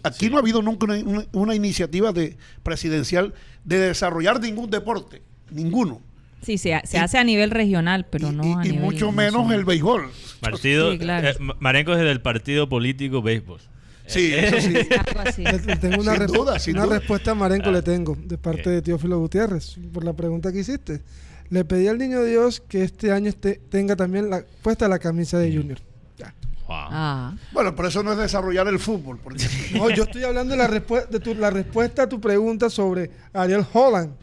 aquí 0.04 0.30
no 0.32 0.38
ha 0.38 0.40
habido 0.40 0.64
nunca 0.64 0.86
una, 0.86 0.96
una- 0.96 1.26
una 1.34 1.54
iniciativa 1.56 2.12
de 2.12 2.38
presidencial 2.64 3.36
de 3.64 3.78
desarrollar 3.78 4.42
ningún 4.42 4.72
deporte, 4.72 5.22
ninguno. 5.52 6.02
sí, 6.42 6.58
se, 6.58 6.80
se 6.86 6.98
y- 6.98 7.00
hace 7.00 7.18
a 7.18 7.24
nivel 7.24 7.52
regional, 7.52 8.06
pero 8.10 8.30
y, 8.32 8.36
no 8.36 8.44
y- 8.46 8.54
a 8.54 8.66
y 8.66 8.70
nivel 8.72 8.80
mucho 8.86 9.12
menos 9.12 9.34
nacional. 9.34 9.60
el 9.60 9.66
béisbol. 9.66 10.10
Partido, 10.40 10.92
Sí, 10.94 10.98
claro. 10.98 11.28
eh, 11.28 11.36
Ma- 11.40 11.56
Marenco 11.60 11.94
es 11.94 12.00
del 12.00 12.22
partido 12.22 12.68
político 12.68 13.22
béisbol. 13.22 13.60
Sí, 14.08 14.34
eso 14.34 14.60
sí. 14.60 14.74
Le- 15.38 15.60
le 15.60 15.76
tengo 15.78 16.02
una, 16.02 16.14
Sin 16.16 16.22
resp- 16.24 16.34
duda, 16.34 16.60
sin 16.60 16.76
una 16.76 16.86
duda. 16.86 16.98
respuesta 17.00 17.32
a 17.32 17.36
Marenco 17.36 17.70
Ah. 17.70 17.74
le 17.74 17.82
tengo 17.84 18.18
de 18.22 18.38
parte 18.38 18.64
¿Qué? 18.64 18.70
de 18.72 18.82
Teófilo 18.82 19.20
Gutiérrez 19.20 19.78
por 19.94 20.04
la 20.04 20.14
pregunta 20.14 20.52
que 20.52 20.60
hiciste. 20.60 21.02
Le 21.50 21.64
pedí 21.66 21.88
al 21.88 21.98
niño 21.98 22.24
Dios 22.24 22.62
que 22.62 22.84
este 22.84 23.12
año 23.12 23.30
este- 23.30 23.62
tenga 23.70 23.96
también 23.96 24.30
la, 24.30 24.44
puesta 24.64 24.88
la 24.88 25.00
camisa 25.00 25.38
de 25.38 25.56
Junior. 25.56 25.78
Ya. 26.18 26.34
Wow. 26.68 26.76
Ah, 26.90 27.34
Bueno, 27.54 27.76
pero 27.76 27.88
eso 27.90 28.02
no 28.04 28.12
es 28.14 28.18
desarrollar 28.18 28.68
el 28.68 28.80
fútbol. 28.80 29.20
Porque 29.24 29.46
No, 29.76 29.90
yo 29.90 30.04
estoy 30.04 30.24
hablando 30.24 30.56
de 30.56 30.58
la, 30.58 30.68
de 30.68 31.20
tu- 31.20 31.36
la 31.36 31.50
respuesta 31.52 32.04
a 32.04 32.10
tu 32.10 32.20
pregunta 32.20 32.70
sobre 32.70 33.12
Ariel 33.34 33.66
Holland. 33.72 34.14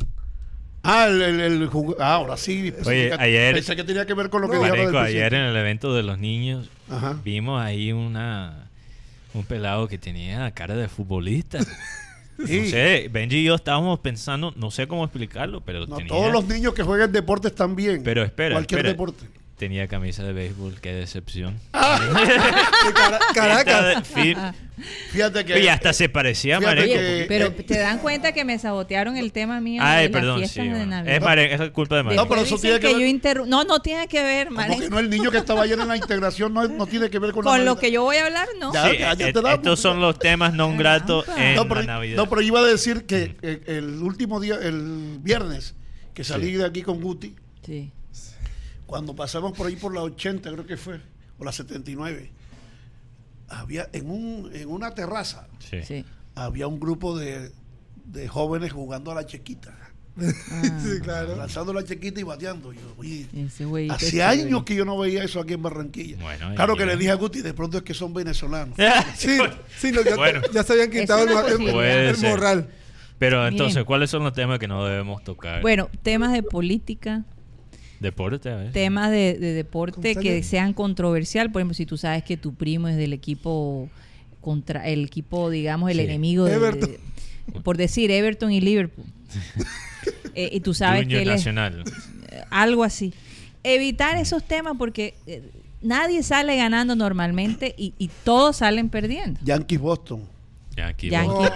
Ah, 0.88 1.06
el, 1.08 1.22
el- 1.22 1.40
el 1.40 1.70
ah, 2.00 2.14
ahora 2.14 2.36
sí. 2.36 2.70
pensé 2.72 2.88
Oye, 2.90 3.08
que- 3.10 3.22
ayer- 3.22 3.54
Pensé 3.54 3.76
que 3.76 3.84
tenía 3.84 4.06
que 4.06 4.14
ver 4.14 4.28
con 4.30 4.42
lo 4.42 4.48
que 4.48 4.56
No, 4.56 4.62
del 4.62 4.70
Marenco, 4.72 4.98
ayer 4.98 5.34
en 5.34 5.42
el 5.42 5.56
evento 5.56 5.94
de 5.94 6.02
los 6.02 6.18
niños 6.18 6.68
Ajá. 6.90 7.16
vimos 7.24 7.62
ahí 7.62 7.92
una 7.92 8.68
un 9.34 9.44
pelado 9.44 9.86
que 9.88 9.98
tenía 9.98 10.50
cara 10.52 10.74
de 10.76 10.88
futbolista. 10.88 11.58
Sí. 12.46 12.60
No 12.60 12.66
sé, 12.68 13.08
Benji 13.10 13.38
y 13.38 13.42
yo 13.42 13.56
estábamos 13.56 13.98
pensando, 13.98 14.52
no 14.54 14.70
sé 14.70 14.86
cómo 14.86 15.02
explicarlo, 15.02 15.60
pero 15.60 15.86
No, 15.88 15.96
tenía, 15.96 16.06
todos 16.12 16.30
los 16.30 16.46
niños 16.46 16.72
que 16.72 16.84
juegan 16.84 17.10
deporte 17.10 17.48
están 17.48 17.74
bien. 17.74 18.04
Pero 18.04 18.22
espera, 18.22 18.54
Cualquier 18.54 18.78
espera. 18.78 18.92
deporte. 18.92 19.24
Tenía 19.58 19.88
camisa 19.88 20.22
de 20.22 20.32
béisbol, 20.32 20.80
qué 20.80 20.92
decepción. 20.94 21.58
De 21.72 22.92
Cara- 22.94 23.18
Caracas. 23.34 24.08
Fíjate 25.10 25.44
que. 25.44 25.60
Y 25.60 25.66
hasta 25.68 25.92
se 25.92 26.08
parecía 26.08 26.56
a 26.56 26.60
Fíjate 26.60 26.76
Marenco. 26.76 26.94
que- 27.00 27.24
pero 27.28 27.46
eh, 27.46 27.50
te 27.50 27.78
dan 27.78 27.98
cuenta 27.98 28.30
que 28.32 28.44
me 28.44 28.58
sabotearon 28.58 29.16
el 29.16 29.32
tema 29.32 29.60
mío 29.60 29.82
Ay, 29.84 30.04
de 30.06 30.10
las 30.12 30.20
perdón, 30.20 30.38
fiestas 30.38 30.62
sí. 30.62 30.68
de 30.68 30.76
bueno. 30.76 30.86
Navidad. 30.86 31.16
Es, 31.16 31.22
Maren- 31.22 31.60
es 31.62 31.70
culpa 31.72 31.96
de 31.96 32.02
Marenco. 32.04 32.22
No, 32.22 32.28
pero 32.28 32.40
Después 32.42 32.60
eso 32.62 32.68
dicen 32.68 32.80
tiene 32.80 32.94
que 32.94 33.00
yo 33.00 33.06
ver- 33.06 33.36
interru- 33.42 33.46
No, 33.46 33.64
no 33.64 33.80
tiene 33.82 34.06
que 34.06 34.22
ver, 34.22 34.46
¿Cómo 34.48 34.60
Maren. 34.60 34.80
que 34.80 34.88
no? 34.90 34.98
El 35.00 35.10
niño 35.10 35.30
que 35.32 35.38
estaba 35.38 35.62
ayer 35.62 35.78
en 35.80 35.88
la 35.88 35.96
integración 35.96 36.54
no, 36.54 36.68
no 36.68 36.86
tiene 36.86 37.10
que 37.10 37.18
ver 37.18 37.32
con, 37.32 37.44
la 37.44 37.50
Con 37.50 37.58
lo 37.60 37.64
Navidad. 37.74 37.80
que 37.80 37.90
yo 37.92 38.02
voy 38.04 38.16
a 38.18 38.26
hablar, 38.26 38.46
no. 38.60 38.72
Ya, 38.72 38.88
Sí, 38.90 38.96
eh, 39.00 39.32
te 39.32 39.32
damos. 39.32 39.54
estos 39.54 39.80
son 39.80 40.00
los 40.00 40.16
temas 40.18 40.54
non 40.54 40.76
gratos 40.78 41.26
en 41.36 41.56
no, 41.56 41.66
pero, 41.66 41.80
la 41.80 41.86
Navidad. 41.98 42.16
no, 42.16 42.28
pero 42.28 42.40
iba 42.42 42.60
a 42.60 42.64
decir 42.64 43.04
que 43.06 43.34
eh, 43.42 43.62
el 43.66 44.00
último 44.02 44.38
día, 44.38 44.54
el 44.62 45.18
viernes, 45.20 45.74
que 46.14 46.22
salí 46.22 46.46
Sí. 46.50 46.52
de 46.54 46.66
aquí 46.66 46.82
con 46.82 47.00
Guti, 47.00 47.34
Sí. 47.66 47.90
Cuando 48.88 49.14
pasamos 49.14 49.52
por 49.52 49.66
ahí 49.68 49.76
por 49.76 49.94
la 49.94 50.02
80, 50.02 50.50
creo 50.50 50.66
que 50.66 50.76
fue, 50.76 50.98
o 51.38 51.44
la 51.44 51.52
79, 51.52 52.32
había 53.48 53.88
en, 53.92 54.10
un, 54.10 54.50
en 54.52 54.68
una 54.68 54.94
terraza, 54.94 55.46
Sí. 55.58 55.82
Sí. 55.84 56.04
había 56.34 56.66
un 56.66 56.80
grupo 56.80 57.16
de, 57.16 57.52
de 58.06 58.28
jóvenes 58.28 58.72
jugando 58.72 59.10
a 59.12 59.14
la 59.14 59.26
chequita, 59.26 59.76
Ah, 60.50 60.80
Sí, 60.82 60.98
claro. 61.00 61.36
lanzando 61.36 61.72
la 61.72 61.84
chequita 61.84 62.18
y 62.18 62.24
bateando. 62.24 62.72
Yo, 62.72 62.80
oye, 62.96 63.28
hace 63.88 64.20
años 64.24 64.64
que 64.64 64.74
yo 64.74 64.84
no 64.84 64.98
veía 64.98 65.22
eso 65.22 65.38
aquí 65.38 65.52
en 65.52 65.62
Barranquilla. 65.62 66.16
Bueno, 66.20 66.52
claro 66.56 66.74
que 66.74 66.84
le 66.86 66.96
dije 66.96 67.12
a 67.12 67.14
Guti, 67.14 67.40
de 67.40 67.54
pronto 67.54 67.76
es 67.78 67.84
que 67.84 67.94
son 67.94 68.12
venezolanos. 68.14 68.76
Sí, 69.16 69.38
sí, 69.78 69.92
no, 69.92 70.02
ya, 70.02 70.16
Bueno. 70.16 70.40
ya 70.52 70.64
se 70.64 70.72
habían 70.72 70.90
quitado 70.90 71.22
el, 71.22 71.62
el- 71.68 72.18
morral. 72.20 72.68
Pero 73.20 73.36
Miren. 73.38 73.52
entonces, 73.54 73.84
¿cuáles 73.84 74.10
son 74.10 74.24
los 74.24 74.32
temas 74.32 74.58
que 74.58 74.66
no 74.66 74.84
debemos 74.84 75.22
tocar? 75.22 75.62
Bueno, 75.62 75.88
temas 76.02 76.32
de 76.32 76.42
política, 76.42 77.24
Deporte, 78.00 78.50
a 78.50 78.56
ver. 78.56 78.72
temas 78.72 79.10
de, 79.10 79.38
de 79.38 79.52
deporte 79.54 80.14
¿Cómo 80.14 80.22
que 80.22 80.42
sean 80.42 80.72
controversial. 80.72 81.50
Por 81.50 81.60
ejemplo, 81.60 81.74
si 81.74 81.84
tú 81.86 81.96
sabes 81.96 82.22
que 82.22 82.36
tu 82.36 82.54
primo 82.54 82.88
es 82.88 82.96
del 82.96 83.12
equipo 83.12 83.88
contra 84.40 84.86
el 84.88 85.04
equipo, 85.04 85.50
digamos, 85.50 85.90
el 85.90 85.96
Sí. 85.98 86.02
enemigo 86.04 86.44
de, 86.44 86.54
Everton. 86.54 86.90
de- 86.92 87.60
por 87.60 87.76
decir 87.76 88.10
Everton 88.10 88.52
y 88.52 88.60
Liverpool. 88.60 89.06
Eh, 90.34 90.50
y 90.52 90.60
tú 90.60 90.72
sabes 90.72 91.02
Junior 91.02 91.18
que 91.18 91.22
él 91.24 91.28
es- 91.30 91.40
Nacional. 91.40 91.84
eh, 92.30 92.42
algo 92.50 92.84
así. 92.84 93.12
Evitar 93.64 94.16
esos 94.16 94.44
temas 94.44 94.74
porque 94.78 95.14
eh, 95.26 95.42
nadie 95.82 96.22
sale 96.22 96.56
ganando 96.56 96.94
normalmente 96.94 97.74
y, 97.76 97.92
y 97.98 98.08
todos 98.22 98.58
salen 98.58 98.88
perdiendo. 98.88 99.40
Yankees 99.42 99.80
Boston. 99.80 100.22
Yankee 100.78 101.10
Yankee 101.10 101.48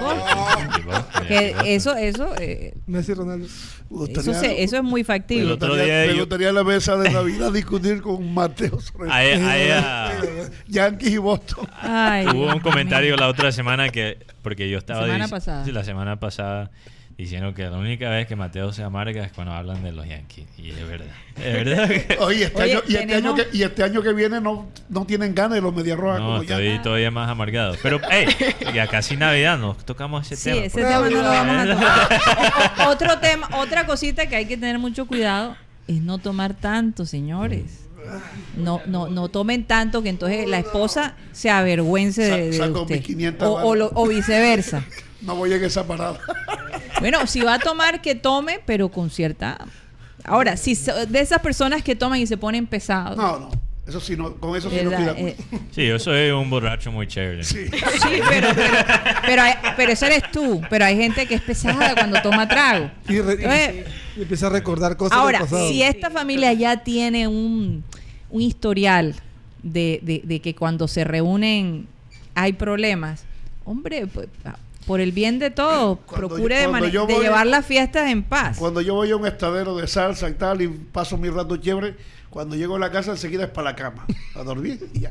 Que 1.28 1.54
eso, 1.74 1.94
eso, 1.96 2.34
eh, 2.38 2.74
Messi 2.86 3.14
Ronaldo. 3.14 3.46
Eso, 3.46 3.68
gustaría- 3.88 4.34
se- 4.34 4.62
eso 4.62 4.76
es 4.76 4.82
muy 4.82 5.04
factible. 5.04 5.44
El 5.44 5.50
otro 5.52 5.68
gustaría- 5.70 6.00
día 6.02 6.06
me 6.12 6.16
yo- 6.18 6.22
gustaría 6.24 6.52
la 6.52 6.64
mesa 6.64 6.96
de 6.96 7.10
Navidad 7.10 7.52
discutir 7.52 8.00
con 8.02 8.32
Mateo 8.32 8.80
sobre 8.80 9.10
Yankees 10.68 11.10
y 11.10 11.18
Boston. 11.18 11.66
Ay, 11.80 12.26
Hubo 12.26 12.46
un 12.52 12.60
comentario 12.60 13.16
la 13.16 13.28
otra 13.28 13.52
semana 13.52 13.88
que, 13.90 14.18
porque 14.42 14.68
yo 14.68 14.78
estaba 14.78 15.02
semana 15.04 15.26
dic- 15.26 15.30
pasada. 15.30 15.64
sí, 15.64 15.72
la 15.72 15.84
semana 15.84 16.18
pasada 16.20 16.70
diciendo 17.16 17.54
que 17.54 17.62
la 17.64 17.76
única 17.78 18.08
vez 18.10 18.26
que 18.26 18.36
Mateo 18.36 18.72
se 18.72 18.82
amarga 18.82 19.24
es 19.24 19.32
cuando 19.32 19.52
hablan 19.52 19.82
de 19.82 19.92
los 19.92 20.06
Yankees. 20.08 20.46
Y 20.58 20.70
es 20.70 20.88
verdad. 20.88 21.06
Es 21.36 21.52
verdad 21.64 21.88
que 21.88 22.16
Oye, 22.20 22.44
este 22.44 22.62
Oye, 22.62 22.72
año, 22.74 22.82
y, 22.88 22.94
este 22.96 23.14
año 23.14 23.34
que, 23.34 23.46
y 23.52 23.62
este 23.62 23.82
año 23.84 24.02
que 24.02 24.12
viene 24.12 24.40
no, 24.40 24.68
no 24.88 25.04
tienen 25.06 25.34
ganas 25.34 25.54
de 25.56 25.60
los 25.60 25.74
Medias 25.74 25.98
Rojas 25.98 26.20
no, 26.20 26.26
como 26.26 26.42
estoy 26.42 26.78
todavía 26.80 27.10
más 27.10 27.28
amargado. 27.30 27.76
Pero, 27.82 28.00
hey, 28.10 28.26
ya 28.74 28.86
casi 28.88 29.16
Navidad 29.16 29.58
nos 29.58 29.84
tocamos 29.84 30.30
ese 30.30 30.36
Sí, 30.36 30.50
tema. 30.50 30.66
ese 30.66 30.80
por 30.80 30.88
tema 30.88 31.10
no 31.10 31.22
lo 31.22 31.28
vamos 31.28 31.56
a 31.56 31.74
tocar. 31.74 32.78
O- 32.78 32.82
o- 32.84 32.92
otro 32.92 33.18
tema, 33.18 33.48
otra 33.56 33.86
cosita 33.86 34.26
que 34.26 34.36
hay 34.36 34.46
que 34.46 34.56
tener 34.56 34.78
mucho 34.78 35.06
cuidado 35.06 35.56
es 35.88 36.00
no 36.02 36.18
tomar 36.18 36.54
tanto, 36.54 37.06
señores. 37.06 37.80
No, 38.56 38.80
no, 38.86 39.08
no 39.08 39.28
tomen 39.28 39.64
tanto 39.64 40.02
que 40.02 40.08
entonces 40.08 40.48
la 40.48 40.58
esposa 40.58 41.14
se 41.30 41.50
avergüence 41.50 42.22
de, 42.22 42.50
de 42.50 42.70
usted. 42.70 42.96
mis 42.96 43.04
500 43.06 43.48
O, 43.48 43.52
o 43.64 43.74
lo- 43.76 43.90
o 43.94 44.06
viceversa. 44.08 44.84
No 45.22 45.36
voy 45.36 45.52
en 45.52 45.62
esa 45.62 45.86
parada. 45.86 46.18
Bueno, 47.00 47.26
si 47.26 47.40
va 47.40 47.54
a 47.54 47.58
tomar, 47.58 48.00
que 48.02 48.14
tome, 48.14 48.60
pero 48.64 48.88
con 48.90 49.10
cierta... 49.10 49.58
Ahora, 50.24 50.56
si 50.56 50.76
so- 50.76 51.04
de 51.06 51.20
esas 51.20 51.40
personas 51.40 51.82
que 51.82 51.96
toman 51.96 52.20
y 52.20 52.26
se 52.28 52.36
ponen 52.36 52.66
pesados. 52.66 53.16
No, 53.16 53.40
no. 53.40 53.50
Eso 53.84 53.98
sí, 54.00 54.16
no, 54.16 54.36
con 54.36 54.56
eso 54.56 54.70
sí 54.70 54.76
no 54.84 54.90
estoy 54.92 55.04
de 55.04 55.10
Eh, 55.10 55.36
acuerdo. 55.50 55.66
Sí, 55.72 55.86
yo 55.88 55.98
soy 55.98 56.30
un 56.30 56.48
borracho 56.48 56.92
muy 56.92 57.08
chévere. 57.08 57.42
Sí. 57.42 57.66
sí, 57.68 58.20
pero, 58.28 58.48
pero, 58.54 58.76
pero, 59.26 59.42
hay- 59.42 59.54
pero 59.76 59.90
eso 59.92 60.06
eres 60.06 60.22
tú. 60.30 60.60
Pero 60.70 60.84
hay 60.84 60.96
gente 60.96 61.26
que 61.26 61.34
es 61.34 61.42
pesada 61.42 61.94
cuando 61.96 62.22
toma 62.22 62.46
trago. 62.46 62.88
Y, 63.08 63.20
re- 63.20 63.32
y- 63.32 63.36
Entonces, 63.42 63.86
y 64.16 64.22
empieza 64.22 64.46
a 64.46 64.50
recordar 64.50 64.96
cosas 64.96 65.18
Ahora, 65.18 65.38
del 65.40 65.48
pasado. 65.48 65.68
si 65.68 65.82
esta 65.82 66.08
familia 66.10 66.52
ya 66.52 66.84
tiene 66.84 67.26
un, 67.26 67.82
un 68.30 68.40
historial 68.42 69.16
de, 69.64 69.98
de- 70.04 70.22
de 70.22 70.40
que 70.40 70.54
cuando 70.54 70.86
se 70.86 71.02
reúnen 71.02 71.88
hay 72.36 72.52
problemas, 72.52 73.24
hombre, 73.64 74.06
pues, 74.06 74.28
por 74.86 75.00
el 75.00 75.12
bien 75.12 75.38
de 75.38 75.50
todos, 75.50 75.98
Cuando 76.06 76.28
procure 76.28 76.66
yo- 76.90 77.06
de, 77.06 77.18
llevar 77.18 77.46
las 77.46 77.64
fiestas 77.64 78.10
en 78.10 78.22
paz. 78.22 78.58
Cuando 78.58 78.80
yo 78.80 78.94
voy 78.94 79.10
a 79.10 79.16
un 79.16 79.26
estadero 79.26 79.76
de 79.76 79.86
salsa 79.86 80.28
y 80.28 80.34
tal 80.34 80.60
y 80.62 80.68
paso 80.68 81.16
mi 81.16 81.28
rato 81.30 81.56
chévere, 81.56 81.94
cuando 82.30 82.56
llego 82.56 82.76
a 82.76 82.78
la 82.78 82.90
casa 82.90 83.12
enseguida 83.12 83.44
es 83.44 83.50
para 83.50 83.70
la 83.70 83.76
cama, 83.76 84.06
a 84.34 84.42
dormir 84.42 84.88
y 84.94 85.00
ya. 85.00 85.10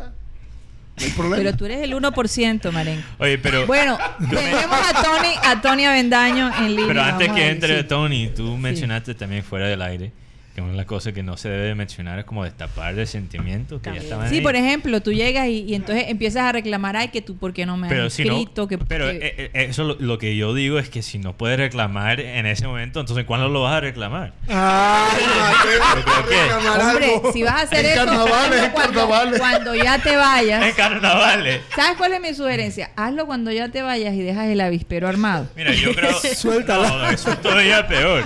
No 0.98 1.06
hay 1.06 1.12
problema. 1.12 1.38
Pero 1.38 1.56
tú 1.56 1.66
eres 1.66 1.80
el 1.82 1.94
1%, 1.94 2.72
Marenco. 2.72 3.04
Oye, 3.20 3.38
pero, 3.38 3.66
Bueno, 3.66 3.98
tenemos 4.30 4.78
a 4.78 5.02
Tony, 5.02 5.34
a 5.44 5.62
Tony 5.62 5.86
Avendaño 5.86 6.52
en 6.58 6.68
línea. 6.76 6.88
pero 6.88 7.02
antes 7.02 7.32
que 7.32 7.50
entre 7.50 7.82
sí. 7.82 7.88
Tony, 7.88 8.28
tú 8.36 8.58
mencionaste 8.58 9.16
también 9.16 9.44
fuera 9.44 9.68
del 9.68 9.82
aire 9.82 10.12
que 10.56 10.62
una 10.62 10.72
de 10.72 10.78
las 10.78 10.86
cosas 10.86 11.14
que 11.14 11.24
no 11.24 11.38
se 11.38 11.50
debe 11.50 11.76
mencionar 11.76 12.20
es 12.20 12.26
como 12.26 12.44
destapar 12.44 12.94
de 12.96 13.06
sentimientos 13.06 13.82
que 13.82 13.90
ya 13.94 13.98
estaban 14.02 14.30
Sí, 14.30 14.36
ahí. 14.36 14.42
por 14.42 14.56
ejemplo, 14.56 15.02
tú 15.02 15.14
llegas 15.14 15.48
y, 15.48 15.62
y 15.64 15.76
entonces 15.76 16.06
empiezas 16.10 16.44
a 16.44 16.52
reclamar, 16.52 16.98
ay, 16.98 17.08
que 17.10 17.22
tú, 17.22 17.38
¿por 17.38 17.54
qué 17.54 17.66
no 17.66 17.78
me 17.78 17.88
pero 17.88 18.06
has 18.08 18.14
si 18.14 18.26
no, 18.26 18.34
escrito? 18.34 18.68
que, 18.68 18.78
pero 18.78 19.06
que- 19.08 19.18
eh, 19.18 19.34
eh, 19.38 19.66
eso 19.70 19.84
lo, 19.86 19.96
lo 20.00 20.18
que 20.18 20.36
yo 20.36 20.54
digo 20.54 20.78
es 20.80 20.90
que 20.90 21.02
si 21.02 21.20
no 21.20 21.38
puedes 21.38 21.58
reclamar 21.58 22.20
en 22.20 22.46
ese 22.46 22.68
momento, 22.68 23.00
entonces 23.00 23.26
¿cuándo 23.26 23.48
lo 23.50 23.64
vas 23.64 23.76
a 23.76 23.80
reclamar? 23.82 24.34
Ay, 24.50 25.22
Hombre, 26.82 27.06
algo. 27.16 27.32
si 27.34 27.44
vas 27.44 27.54
a 27.54 27.62
hacer 27.62 27.86
en 27.86 27.92
eso, 27.92 28.06
carnavales, 28.06 28.64
en 28.64 28.72
cuando, 28.72 29.00
carnavales. 29.00 29.40
cuando 29.40 29.76
ya 29.76 30.00
te 30.00 30.16
vayas, 30.16 30.64
En 30.66 30.74
carnavales. 30.74 31.62
¿sabes 31.76 31.98
cuál 31.98 32.14
es 32.14 32.22
mi 32.22 32.34
sugerencia? 32.34 32.92
Hazlo 32.96 33.26
cuando 33.26 33.52
ya 33.52 33.70
te 33.70 33.82
vayas 33.82 34.14
y 34.16 34.22
dejas 34.22 34.48
el 34.48 34.62
avispero 34.62 35.08
armado. 35.08 35.48
Mira, 35.56 35.74
yo 35.74 35.94
creo. 35.94 36.14
Suéltala. 36.36 36.88
No, 36.90 37.10
eso 37.10 37.32
es 37.32 37.42
todavía 37.42 37.88
peor. 37.88 38.24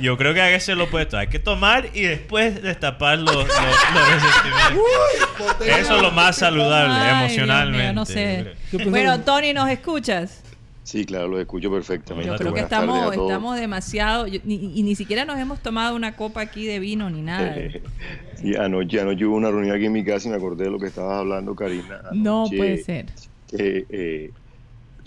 Yo 0.00 0.16
creo 0.16 0.32
que 0.34 0.40
hay 0.40 0.50
que 0.50 0.56
hacer 0.56 0.76
lo 0.76 0.84
opuesto. 0.84 1.18
Hay 1.18 1.26
que 1.28 1.38
tomar 1.38 1.90
y 1.94 2.02
después 2.02 2.62
destapar 2.62 3.18
los, 3.18 3.34
los, 3.34 3.46
los 3.46 4.12
resentimientos. 4.12 5.66
Eso 5.78 5.96
es 5.96 6.02
lo 6.02 6.10
más 6.10 6.36
saludable 6.36 6.94
Ay, 6.94 7.14
mío, 7.14 7.24
emocionalmente. 7.26 7.92
no 7.92 8.04
sé. 8.06 8.52
Bueno, 8.88 9.20
Tony, 9.20 9.52
¿nos 9.52 9.68
escuchas? 9.68 10.42
Sí, 10.82 11.04
claro, 11.04 11.28
lo 11.28 11.38
escucho 11.40 11.70
perfectamente. 11.70 12.28
Yo 12.28 12.36
creo 12.36 12.52
que 12.52 12.62
Buenas 12.62 12.72
estamos, 12.72 13.14
estamos 13.14 13.60
demasiado, 13.60 14.26
yo- 14.26 14.40
ni- 14.44 14.72
y 14.74 14.82
ni 14.82 14.96
siquiera 14.96 15.24
nos 15.24 15.38
hemos 15.38 15.60
tomado 15.60 15.94
una 15.94 16.16
copa 16.16 16.40
aquí 16.40 16.66
de 16.66 16.78
vino 16.80 17.08
ni 17.10 17.22
nada. 17.22 17.54
Y 18.42 18.56
anoche, 18.56 18.98
anoche 18.98 19.26
hubo 19.26 19.36
una 19.36 19.50
reunión 19.50 19.76
aquí 19.76 19.84
en 19.84 19.92
mi 19.92 20.02
casa 20.02 20.26
y 20.26 20.30
me 20.30 20.38
acordé 20.38 20.64
de 20.64 20.70
lo 20.70 20.78
que 20.78 20.86
estabas 20.86 21.18
hablando, 21.18 21.54
Karina. 21.54 22.00
No 22.12 22.46
puede 22.48 22.82
ser. 22.82 23.04
que, 23.50 23.84
eh, 23.90 24.30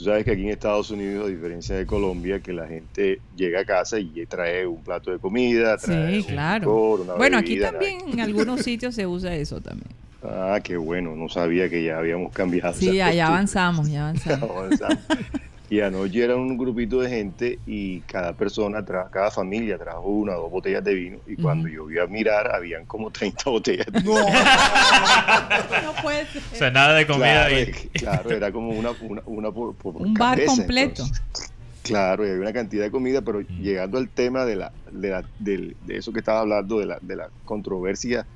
tú 0.03 0.09
sabes 0.09 0.25
que 0.25 0.31
aquí 0.31 0.41
en 0.43 0.49
Estados 0.49 0.91
Unidos, 0.91 1.27
a 1.27 1.29
diferencia 1.29 1.75
de 1.77 1.85
Colombia, 1.85 2.41
que 2.41 2.51
la 2.51 2.67
gente 2.67 3.21
llega 3.37 3.61
a 3.61 3.65
casa 3.65 3.97
y 3.99 4.25
trae 4.25 4.67
un 4.67 4.83
plato 4.83 5.11
de 5.11 5.17
comida, 5.19 5.77
trae 5.77 6.15
Sí, 6.15 6.19
un 6.19 6.23
claro. 6.25 6.59
licor, 6.65 7.01
una 7.01 7.13
Bueno, 7.13 7.37
aquí 7.37 7.57
también 7.57 7.99
en 8.11 8.19
algunos 8.19 8.61
sitios 8.61 8.95
se 8.95 9.07
usa 9.07 9.33
eso 9.33 9.61
también. 9.61 9.89
Ah, 10.21 10.59
qué 10.61 10.75
bueno, 10.75 11.15
no 11.15 11.29
sabía 11.29 11.69
que 11.69 11.83
ya 11.83 11.97
habíamos 11.99 12.33
cambiado. 12.33 12.73
Sí, 12.73 12.93
ya, 12.97 13.13
ya 13.13 13.27
avanzamos, 13.27 13.89
ya 13.89 14.01
avanzamos. 14.09 14.49
Avanzamos. 14.57 14.99
Y 15.73 15.81
anoche 15.81 16.23
era 16.23 16.35
un 16.35 16.55
grupito 16.55 17.01
de 17.01 17.09
gente 17.09 17.57
y 17.65 18.01
cada 18.01 18.33
persona, 18.37 18.85
tra- 18.85 19.09
cada 19.09 19.31
familia 19.31 19.75
trajo 19.79 20.07
una 20.07 20.37
o 20.37 20.41
dos 20.43 20.51
botellas 20.51 20.83
de 20.83 20.93
vino 20.93 21.17
y 21.25 21.35
cuando 21.35 21.67
yo 21.67 21.85
vi 21.87 21.97
a 21.97 22.05
mirar 22.05 22.53
habían 22.53 22.85
como 22.85 23.09
30 23.09 23.41
botellas 23.49 23.87
de 23.91 24.03
No. 24.03 24.13
No 24.19 25.93
puede 26.03 26.27
ser. 26.27 26.43
O 26.51 26.55
sea, 26.55 26.69
nada 26.69 26.93
de 26.93 27.07
comida 27.07 27.47
Claro, 27.47 27.55
ahí. 27.55 27.71
claro, 27.93 28.29
era 28.29 28.51
como 28.51 28.69
una, 28.77 28.91
una, 29.01 29.23
una 29.25 29.51
por, 29.51 29.75
por 29.75 29.95
Un 29.97 30.13
bar 30.13 30.45
completo. 30.45 31.01
entonces. 31.01 31.23
claro, 31.81 32.23
y 32.23 32.29
había 32.29 32.41
una 32.41 32.53
cantidad 32.53 32.83
de 32.83 32.91
comida, 32.91 33.21
pero 33.23 33.41
llegando 33.41 33.97
al 33.97 34.09
tema 34.09 34.45
de, 34.45 34.55
la, 34.57 34.71
de, 34.91 35.09
la, 35.09 35.27
del- 35.39 35.75
de 35.81 35.97
eso 35.97 36.13
que 36.13 36.19
estaba 36.19 36.41
hablando, 36.41 36.77
de 36.79 36.85
la, 36.85 36.99
de 37.01 37.15
la 37.15 37.29
controversia, 37.45 38.27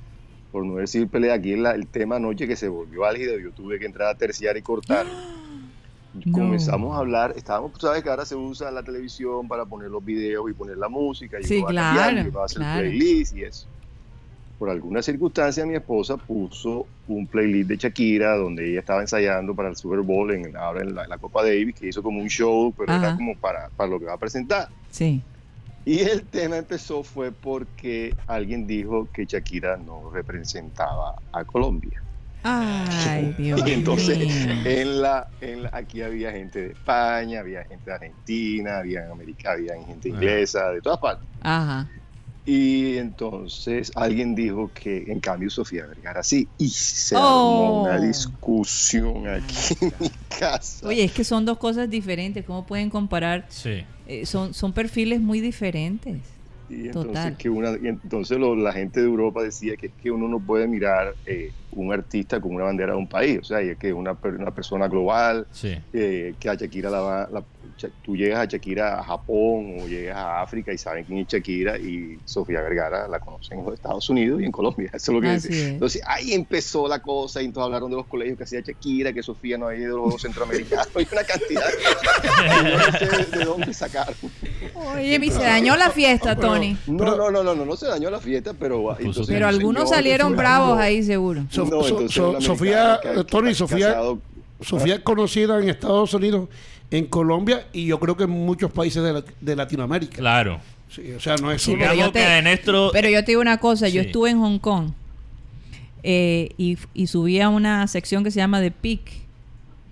por 0.51 0.65
no 0.65 0.77
decir 0.77 1.07
pelea, 1.07 1.35
aquí 1.35 1.53
es 1.53 1.59
la- 1.59 1.76
el 1.76 1.88
tema 1.88 2.15
anoche 2.15 2.47
que 2.47 2.55
se 2.55 2.68
volvió 2.68 3.05
álgido, 3.05 3.38
yo 3.38 3.51
tuve 3.51 3.77
que 3.77 3.85
entrar 3.85 4.07
a 4.07 4.15
terciar 4.18 4.57
y 4.57 4.64
cortar. 4.64 5.05
No. 6.26 6.38
Comenzamos 6.38 6.95
a 6.95 6.99
hablar, 6.99 7.34
estábamos, 7.35 7.73
tú 7.73 7.80
sabes 7.81 8.03
que 8.03 8.10
ahora 8.10 8.26
se 8.26 8.35
usa 8.35 8.72
la 8.72 8.84
televisión 8.84 9.48
para 9.48 9.65
poner 9.65 9.89
los 9.89 10.03
videos 10.03 10.49
y 10.49 10.53
poner 10.53 10.77
la 10.77 10.89
música, 10.89 11.39
y 11.39 11.44
Sí, 11.44 11.61
va 11.61 11.68
claro, 11.69 11.99
cambiando, 11.99 12.30
y 12.30 12.34
va 12.34 12.41
a 12.41 12.45
hacer 12.45 12.57
claro. 12.57 12.80
playlist 12.81 13.35
y 13.35 13.44
eso. 13.44 13.68
Por 14.60 14.69
alguna 14.72 15.03
circunstancia 15.03 15.65
mi 15.68 15.76
esposa 15.76 16.18
puso 16.18 16.88
un 17.07 17.27
playlist 17.27 17.69
de 17.69 17.77
Shakira 17.77 18.35
donde 18.38 18.72
ella 18.72 18.80
estaba 18.80 19.02
ensayando 19.02 19.53
para 19.53 19.69
el 19.69 19.76
Super 19.76 19.99
Bowl 20.02 20.31
en, 20.34 20.57
ahora 20.57 20.81
en 20.81 20.95
la, 20.95 21.03
en 21.03 21.10
la 21.10 21.18
Copa 21.19 21.44
Davis, 21.44 21.76
que 21.76 21.88
hizo 21.89 22.02
como 22.02 22.19
un 22.19 22.27
show, 22.27 22.73
pero 22.76 22.91
Ajá. 22.91 23.07
era 23.10 23.15
como 23.15 23.35
para, 23.38 23.69
para 23.77 23.89
lo 23.89 23.99
que 23.99 24.06
va 24.06 24.14
a 24.14 24.18
presentar. 24.18 24.69
Sí. 24.89 25.22
Y 25.85 25.99
el 25.99 26.23
tema 26.23 26.57
empezó 26.57 27.03
fue 27.03 27.31
porque 27.31 28.14
alguien 28.26 28.65
dijo 28.68 29.07
que 29.14 29.26
Shakira 29.26 29.77
no 29.77 30.10
representaba 30.11 31.15
a 31.31 31.45
Colombia. 31.45 32.02
Ay, 32.43 33.35
Dios 33.38 33.61
Y 33.65 33.72
entonces 33.73 34.18
mío. 34.19 34.55
en 34.65 35.01
la, 35.01 35.27
en 35.41 35.64
la- 35.64 35.69
aquí 35.73 36.01
había 36.01 36.31
gente 36.31 36.59
de 36.61 36.68
España, 36.72 37.39
había 37.41 37.64
gente 37.65 37.84
de 37.89 37.93
Argentina, 37.95 38.77
había 38.80 39.09
América, 39.11 39.51
había 39.53 39.73
gente 39.85 40.09
Ah. 40.09 40.14
inglesa, 40.14 40.69
de 40.72 40.81
todas 40.81 40.99
partes. 40.99 41.27
Ajá. 41.41 41.89
Y 42.45 42.95
entonces 42.97 43.91
alguien 43.93 44.34
dijo 44.34 44.72
que 44.73 45.03
en 45.11 45.19
cambio 45.19 45.49
Sofía 45.49 45.85
Vergara 45.85 46.23
sí. 46.23 46.47
Y 46.57 46.69
se 46.69 47.15
Oh. 47.18 47.19
armó 47.19 47.84
una 47.84 47.99
discusión 47.99 49.27
aquí 49.27 49.76
en 49.81 49.93
mi 49.99 50.09
casa. 50.39 50.88
Oye, 50.88 51.03
es 51.03 51.11
que 51.11 51.26
son 51.26 51.43
dos 51.43 51.57
cosas 51.57 51.89
diferentes. 51.89 52.45
¿Cómo 52.45 52.65
pueden 52.65 52.89
comparar? 52.89 53.45
Sí. 53.49 53.84
Eh, 54.07 54.26
son, 54.26 54.53
son 54.53 54.72
perfiles 54.72 55.19
muy 55.19 55.41
diferentes. 55.41 56.19
y 56.69 56.88
entonces, 56.88 57.14
total. 57.14 57.38
que 57.38 57.49
una, 57.49 57.72
y 57.81 57.88
entonces 57.88 58.38
lo- 58.38 58.53
la 58.55 58.72
gente 58.73 58.99
de 59.01 59.05
Europa 59.05 59.41
decía 59.41 59.76
que 59.77 59.88
es 59.88 59.93
que 60.01 60.11
uno 60.11 60.27
no 60.30 60.39
puede 60.39 60.68
mirar 60.68 61.15
eh, 61.26 61.51
un 61.72 61.94
artista 61.94 62.39
con 62.39 62.53
una 62.56 62.65
bandera 62.65 62.94
de 62.94 62.98
un 62.98 63.07
país. 63.07 63.39
O 63.41 63.44
sea, 63.44 63.61
y 63.61 63.69
es 63.69 63.77
que 63.77 63.94
una, 63.94 64.15
una 64.23 64.52
persona 64.52 64.88
global, 64.88 65.45
Sí. 65.52 65.76
eh, 65.94 66.34
que 66.39 66.49
a 66.49 66.56
Shakira 66.56 66.89
la 66.89 66.99
va, 67.02 67.30
la- 67.31 67.44
Cha- 67.77 67.89
tú 68.03 68.15
llegas 68.15 68.39
a 68.39 68.45
Shakira 68.45 68.99
a 68.99 69.03
Japón 69.03 69.77
o 69.81 69.88
llegas 69.88 70.18
a 70.18 70.41
África 70.41 70.73
y 70.73 70.80
saben 70.80 71.03
quién 71.03 71.19
es 71.19 71.27
Shakira 71.27 71.77
y 71.77 72.18
Sofía 72.26 72.61
Vergara 72.61 73.07
la 73.07 73.19
conocen 73.19 73.60
en 73.60 73.65
los 73.65 73.76
Estados 73.76 74.10
Unidos 74.10 74.41
y 74.41 74.45
en 74.45 74.52
Colombia. 74.52 74.89
Eso 74.94 75.11
es 75.11 75.15
lo 75.15 75.22
que 75.22 75.34
dice. 75.34 75.49
es. 75.49 75.68
Entonces 75.73 76.02
ahí 76.07 76.34
empezó 76.34 76.88
la 76.88 76.99
cosa 77.03 77.39
y 77.39 77.45
entonces 77.45 77.65
hablaron 77.68 77.91
de 77.91 77.98
los 77.98 78.07
colegios 78.07 78.35
que 78.35 78.45
hacía 78.45 78.61
Shakira, 78.61 79.14
que 79.14 79.22
Sofía 79.22 79.60
no 79.60 79.68
había 79.68 79.81
ido 79.81 80.03
a 80.07 80.10
los 80.10 80.19
centroamericanos 80.19 80.88
y 80.95 81.07
una 81.14 81.23
cantidad 81.23 81.65
de 81.68 82.73
no 82.91 82.98
sé 83.27 83.38
de 83.38 83.45
dónde 83.45 83.73
sacaron. 83.76 84.15
Oye, 84.73 85.19
y 85.22 85.30
se 85.30 85.44
dañó 85.44 85.76
la 85.76 85.91
fiesta, 85.91 86.35
Tony. 86.35 86.76
No, 86.88 87.15
no, 87.15 87.30
no, 87.30 87.44
no, 87.44 87.53
no, 87.53 87.64
no 87.65 87.76
se 87.76 87.85
dañó 87.88 88.10
la 88.10 88.19
fiesta, 88.19 88.53
pero 88.57 88.98
entonces 88.98 89.27
Pero 89.27 89.45
un 89.48 89.53
algunos 89.53 89.84
señor- 89.84 89.95
salieron 89.95 90.35
bravos 90.35 90.80
ahí, 90.80 91.03
seguro. 91.03 91.44
So- 91.52 91.66
No, 91.69 91.81
so- 91.81 91.88
entonces 91.89 92.14
so- 92.15 92.31
un 92.31 92.41
Sofía, 92.41 92.99
que- 93.02 93.10
eh, 93.19 93.23
Tony, 93.23 93.49
que- 93.49 93.56
Sofía, 93.56 93.88
casado- 93.89 94.19
Sofía 94.61 94.95
es 94.95 94.99
conocida 95.02 95.61
en 95.61 95.69
Estados 95.69 96.14
Unidos, 96.14 96.49
en 96.89 97.06
Colombia 97.06 97.68
y 97.73 97.85
yo 97.85 97.99
creo 97.99 98.15
que 98.18 98.23
en 98.23 98.30
muchos 98.31 98.72
países 98.72 99.03
de, 99.03 99.14
la- 99.14 99.23
de 99.41 99.56
Latinoamérica. 99.56 100.18
Claro. 100.18 100.60
Sí, 100.89 101.11
o 101.11 101.19
sea, 101.19 101.35
no 101.35 101.52
es 101.52 101.61
Sí, 101.61 101.72
solo- 101.72 101.80
pero 101.84 101.94
yo 101.95 102.11
te-. 102.11 102.60
Pero 102.94 103.10
yo 103.10 103.19
te 103.23 103.31
digo 103.31 103.41
una 103.41 103.57
cosa, 103.57 103.89
yo 103.89 104.02
estuve 104.02 104.30
en 104.30 104.39
Hong 104.39 104.57
Kong 104.60 104.91
eh, 106.03 106.49
y, 106.57 106.77
y 106.94 107.07
subí 107.07 107.41
a 107.41 107.49
una 107.49 107.85
sección 107.88 108.23
que 108.23 108.31
se 108.31 108.39
llama 108.39 108.61
The 108.61 108.72
Peak, 108.72 109.02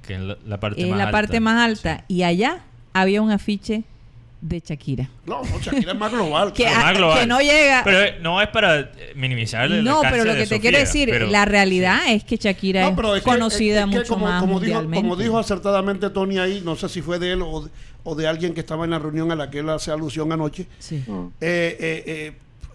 que 0.07 0.13
es 0.15 0.19
la, 0.21 0.37
la 0.45 0.59
parte 0.59 0.85
más 0.85 0.97
la 0.97 1.03
alta. 1.05 1.11
parte 1.11 1.39
más 1.41 1.65
alta, 1.65 2.05
y 2.07 2.23
allá 2.23 2.63
había 2.93 3.21
un 3.21 3.31
afiche 3.31 3.83
de 4.47 4.59
Shakira. 4.59 5.09
No, 5.25 5.41
no, 5.43 5.59
Shakira 5.59 5.93
es 5.93 5.97
más 5.97 6.11
global. 6.11 6.53
Que, 6.53 6.65
Pero 6.65 6.75
a- 6.75 6.81
más 6.83 6.97
global. 6.97 7.19
que 7.19 7.25
no 7.25 7.39
llega... 7.39 7.81
Pero 7.83 8.01
eh, 8.03 8.17
no 8.21 8.41
es 8.41 8.47
para 8.49 8.79
eh, 8.79 8.89
minimizar 9.15 9.71
el 9.71 9.83
no, 9.83 10.01
pero 10.01 10.23
lo 10.23 10.33
que 10.33 10.39
te 10.41 10.45
Sofía, 10.45 10.59
quiero 10.61 10.77
decir, 10.77 11.09
pero- 11.09 11.27
la 11.27 11.45
realidad 11.45 12.01
es 12.09 12.23
que 12.23 12.37
Shakira 12.37 12.81
No, 12.83 12.89
es, 12.89 12.95
pero 12.95 13.15
es 13.15 13.23
que- 13.23 13.29
conocida 13.29 13.79
es 13.85 13.89
que 13.89 13.97
mucho 13.97 14.13
como, 14.13 14.25
más 14.27 14.41
como 14.41 14.59
dijo, 14.59 14.83
como 14.93 15.15
dijo 15.15 15.39
acertadamente 15.39 16.09
Tony 16.11 16.37
ahí, 16.37 16.61
no 16.63 16.75
sé 16.75 16.89
si 16.89 17.01
fue 17.01 17.17
de 17.19 17.31
él 17.33 17.41
o 17.41 17.61
de, 17.63 17.71
o 18.03 18.13
de 18.15 18.27
alguien 18.27 18.53
que 18.53 18.59
estaba 18.59 18.85
en 18.85 18.91
la 18.91 18.99
reunión 18.99 19.31
a 19.31 19.35
la 19.35 19.49
que 19.49 19.59
él 19.59 19.69
hace 19.69 19.91
alusión 19.91 20.31
anoche. 20.31 20.67
Sí. 20.77 21.03
Eh, 21.07 21.77
eh, 21.79 22.03
eh, 22.05 22.33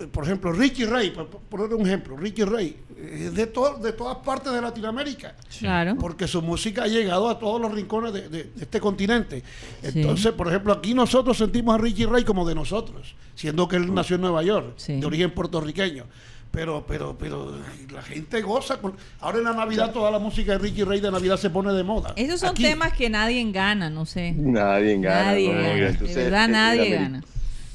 por 0.08 0.24
ejemplo, 0.24 0.52
Ricky 0.52 0.84
Ray, 0.84 1.10
por 1.10 1.28
por 1.28 1.40
poner 1.42 1.74
un 1.74 1.86
ejemplo, 1.86 2.16
Ricky 2.16 2.44
Ray, 2.44 2.76
es 3.02 3.34
de, 3.34 3.46
to- 3.46 3.78
de 3.78 3.92
todas 3.92 4.18
partes 4.18 4.52
de 4.52 4.60
Latinoamérica. 4.60 5.34
Claro. 5.58 5.96
Porque 5.98 6.26
su 6.28 6.40
música 6.42 6.84
ha 6.84 6.86
llegado 6.86 7.28
a 7.28 7.38
todos 7.38 7.60
los 7.60 7.72
rincones 7.72 8.12
de, 8.12 8.28
de- 8.28 8.44
de 8.44 8.62
este 8.62 8.80
continente. 8.80 9.42
Entonces, 9.82 10.32
por 10.32 10.48
ejemplo, 10.48 10.72
aquí 10.72 10.94
nosotros 10.94 11.36
sentimos 11.38 11.74
a 11.74 11.78
Ricky 11.78 12.04
Ray 12.06 12.24
como 12.24 12.46
de 12.48 12.54
nosotros, 12.54 13.14
siendo 13.34 13.68
que 13.68 13.76
él 13.76 13.92
nació 13.94 14.16
en 14.16 14.22
Nueva 14.22 14.42
York, 14.42 14.74
Sí. 14.76 15.00
de 15.00 15.06
origen 15.06 15.30
puertorriqueño. 15.32 16.04
Pero, 16.50 16.84
pero, 16.84 17.16
pero 17.16 17.54
la 17.92 18.02
gente 18.02 18.42
goza. 18.42 18.78
Con... 18.80 18.94
Ahora 19.20 19.38
en 19.38 19.44
la 19.44 19.52
Navidad 19.52 19.92
toda 19.92 20.10
la 20.10 20.18
música 20.18 20.50
de 20.52 20.58
Ricky 20.58 20.82
Rey 20.82 20.98
de 21.00 21.08
Navidad 21.08 21.36
se 21.36 21.48
pone 21.48 21.72
de 21.72 21.84
moda. 21.84 22.12
Esos 22.16 22.40
son 22.40 22.48
Aquí. 22.50 22.64
temas 22.64 22.92
que 22.92 23.08
nadie 23.08 23.48
gana, 23.52 23.88
no 23.88 24.04
sé. 24.04 24.32
Nadie 24.36 24.98
gana. 24.98 25.24
Nadie 25.26 25.52
¿no? 25.52 25.60
gana. 25.62 25.88
Entonces, 25.90 26.16
de 26.16 26.24
verdad, 26.24 26.44
el- 26.44 26.50
el 26.50 26.52
nadie 26.52 26.90
gana. 26.90 27.22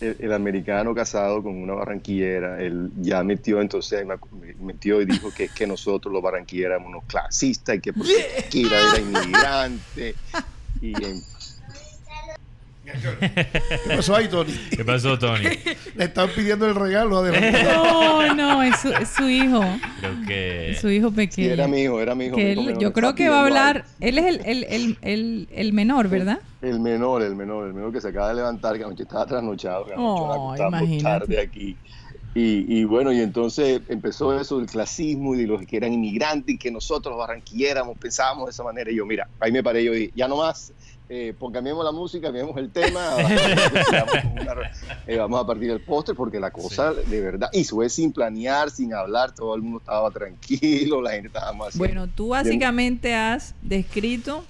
El, 0.02 0.18
el 0.20 0.34
americano 0.34 0.94
casado 0.94 1.42
con 1.42 1.56
una 1.56 1.74
barranquillera, 1.74 2.62
él 2.62 2.92
ya 2.98 3.24
metió, 3.24 3.62
entonces 3.62 4.06
metió 4.60 5.02
y 5.02 5.06
dijo 5.06 5.32
que, 5.36 5.48
que 5.50 5.66
nosotros 5.66 6.14
los 6.14 6.22
barranquilleros 6.22 6.72
éramos 6.76 6.90
unos 6.90 7.04
clasistas 7.06 7.78
y 7.78 7.80
que 7.80 7.94
porque 7.94 8.12
Shakira 8.42 8.78
era 8.78 9.00
inmigrante. 9.00 10.16
Y 10.82 10.92
en- 11.04 11.22
¿Qué 13.02 13.96
pasó 13.96 14.16
ahí, 14.16 14.28
Tony? 14.28 14.54
¿Qué 14.76 14.84
pasó, 14.86 15.18
Tony? 15.18 15.44
Le 15.96 16.06
están 16.06 16.30
pidiendo 16.36 16.66
el 16.68 16.76
regalo. 16.76 17.18
Adelante. 17.18 17.64
No, 17.76 18.34
no, 18.36 18.64
es 18.64 18.80
su, 18.80 18.90
es 18.94 19.10
su 19.10 19.30
hijo. 19.30 19.62
Creo 20.00 20.14
que... 20.28 20.72
Es 20.72 20.82
su 20.82 20.90
hijo 20.90 21.10
sí, 21.10 21.16
pequeño. 21.16 21.52
era 21.54 21.68
mi 21.68 21.82
hijo, 21.84 22.00
era 22.02 22.16
mi 22.16 22.26
hijo. 22.26 22.36
Que 22.36 22.44
mi 22.44 22.50
él- 22.52 22.58
hijo 22.60 22.66
menor, 22.68 22.82
yo 22.82 22.94
creo 22.94 23.16
que 23.16 23.30
va 23.30 23.40
a 23.40 23.44
hablar. 23.46 23.86
Él 24.00 24.18
es 24.18 24.26
el, 24.26 24.42
el, 24.46 24.64
el, 24.66 24.98
el, 25.02 25.48
el 25.52 25.74
menor, 25.74 26.10
¿verdad? 26.10 26.40
El 26.62 26.80
menor, 26.80 27.22
el 27.22 27.36
menor, 27.36 27.68
el 27.68 27.74
menor 27.74 27.92
que 27.94 28.02
se 28.02 28.08
acaba 28.10 28.30
de 28.30 28.36
levantar, 28.36 28.78
que 28.78 28.84
anoche 28.84 29.04
estaba 29.04 29.26
trasnochado, 29.26 29.86
que 29.86 29.94
anoche 29.94 30.24
Oh, 30.98 31.02
tarde 31.02 31.40
aquí. 31.42 31.78
Y, 32.38 32.80
y 32.80 32.84
bueno, 32.84 33.14
y 33.14 33.22
entonces 33.22 33.82
empezó 33.88 34.38
eso 34.38 34.58
del 34.58 34.66
clasismo 34.68 35.36
y 35.36 35.38
de 35.42 35.48
los 35.48 35.66
que 35.66 35.78
eran 35.78 35.94
inmigrantes 35.94 36.56
y 36.56 36.58
que 36.58 36.70
nosotros 36.70 37.14
los 37.14 37.20
barranquilléramos 37.20 37.98
pensábamos 37.98 38.48
de 38.48 38.52
esa 38.52 38.64
manera. 38.64 38.92
Y 38.92 38.96
yo, 38.96 39.06
mira, 39.06 39.30
ahí 39.40 39.54
me 39.54 39.64
paré 39.64 39.86
yo 39.86 39.94
y 39.94 40.00
dije, 40.00 40.12
ya 40.16 40.28
no 40.28 40.36
más, 40.38 40.74
eh, 41.10 41.34
pues 41.38 41.54
cambiemos 41.54 41.86
la 41.86 41.92
música, 41.92 42.28
cambiemos 42.28 42.58
el 42.58 42.72
tema, 42.72 43.16
eh, 45.08 45.18
vamos 45.18 45.44
a 45.44 45.46
partir 45.48 45.70
del 45.70 45.82
postre 45.82 46.16
porque 46.16 46.40
la 46.40 46.52
cosa 46.52 46.94
de 46.94 47.22
verdad, 47.22 47.50
y 47.54 47.64
fue 47.64 47.90
sin 47.90 48.12
planear, 48.12 48.72
sin 48.72 48.94
hablar, 48.94 49.34
todo 49.34 49.56
el 49.56 49.62
mundo 49.62 49.80
estaba 49.80 50.10
tranquilo, 50.12 51.02
la 51.02 51.12
gente 51.12 51.28
estaba 51.28 51.54
más... 51.54 51.78
Bueno, 51.78 52.08
tú 52.08 52.30
básicamente 52.30 53.14
has 53.16 53.54
descrito 53.62 54.44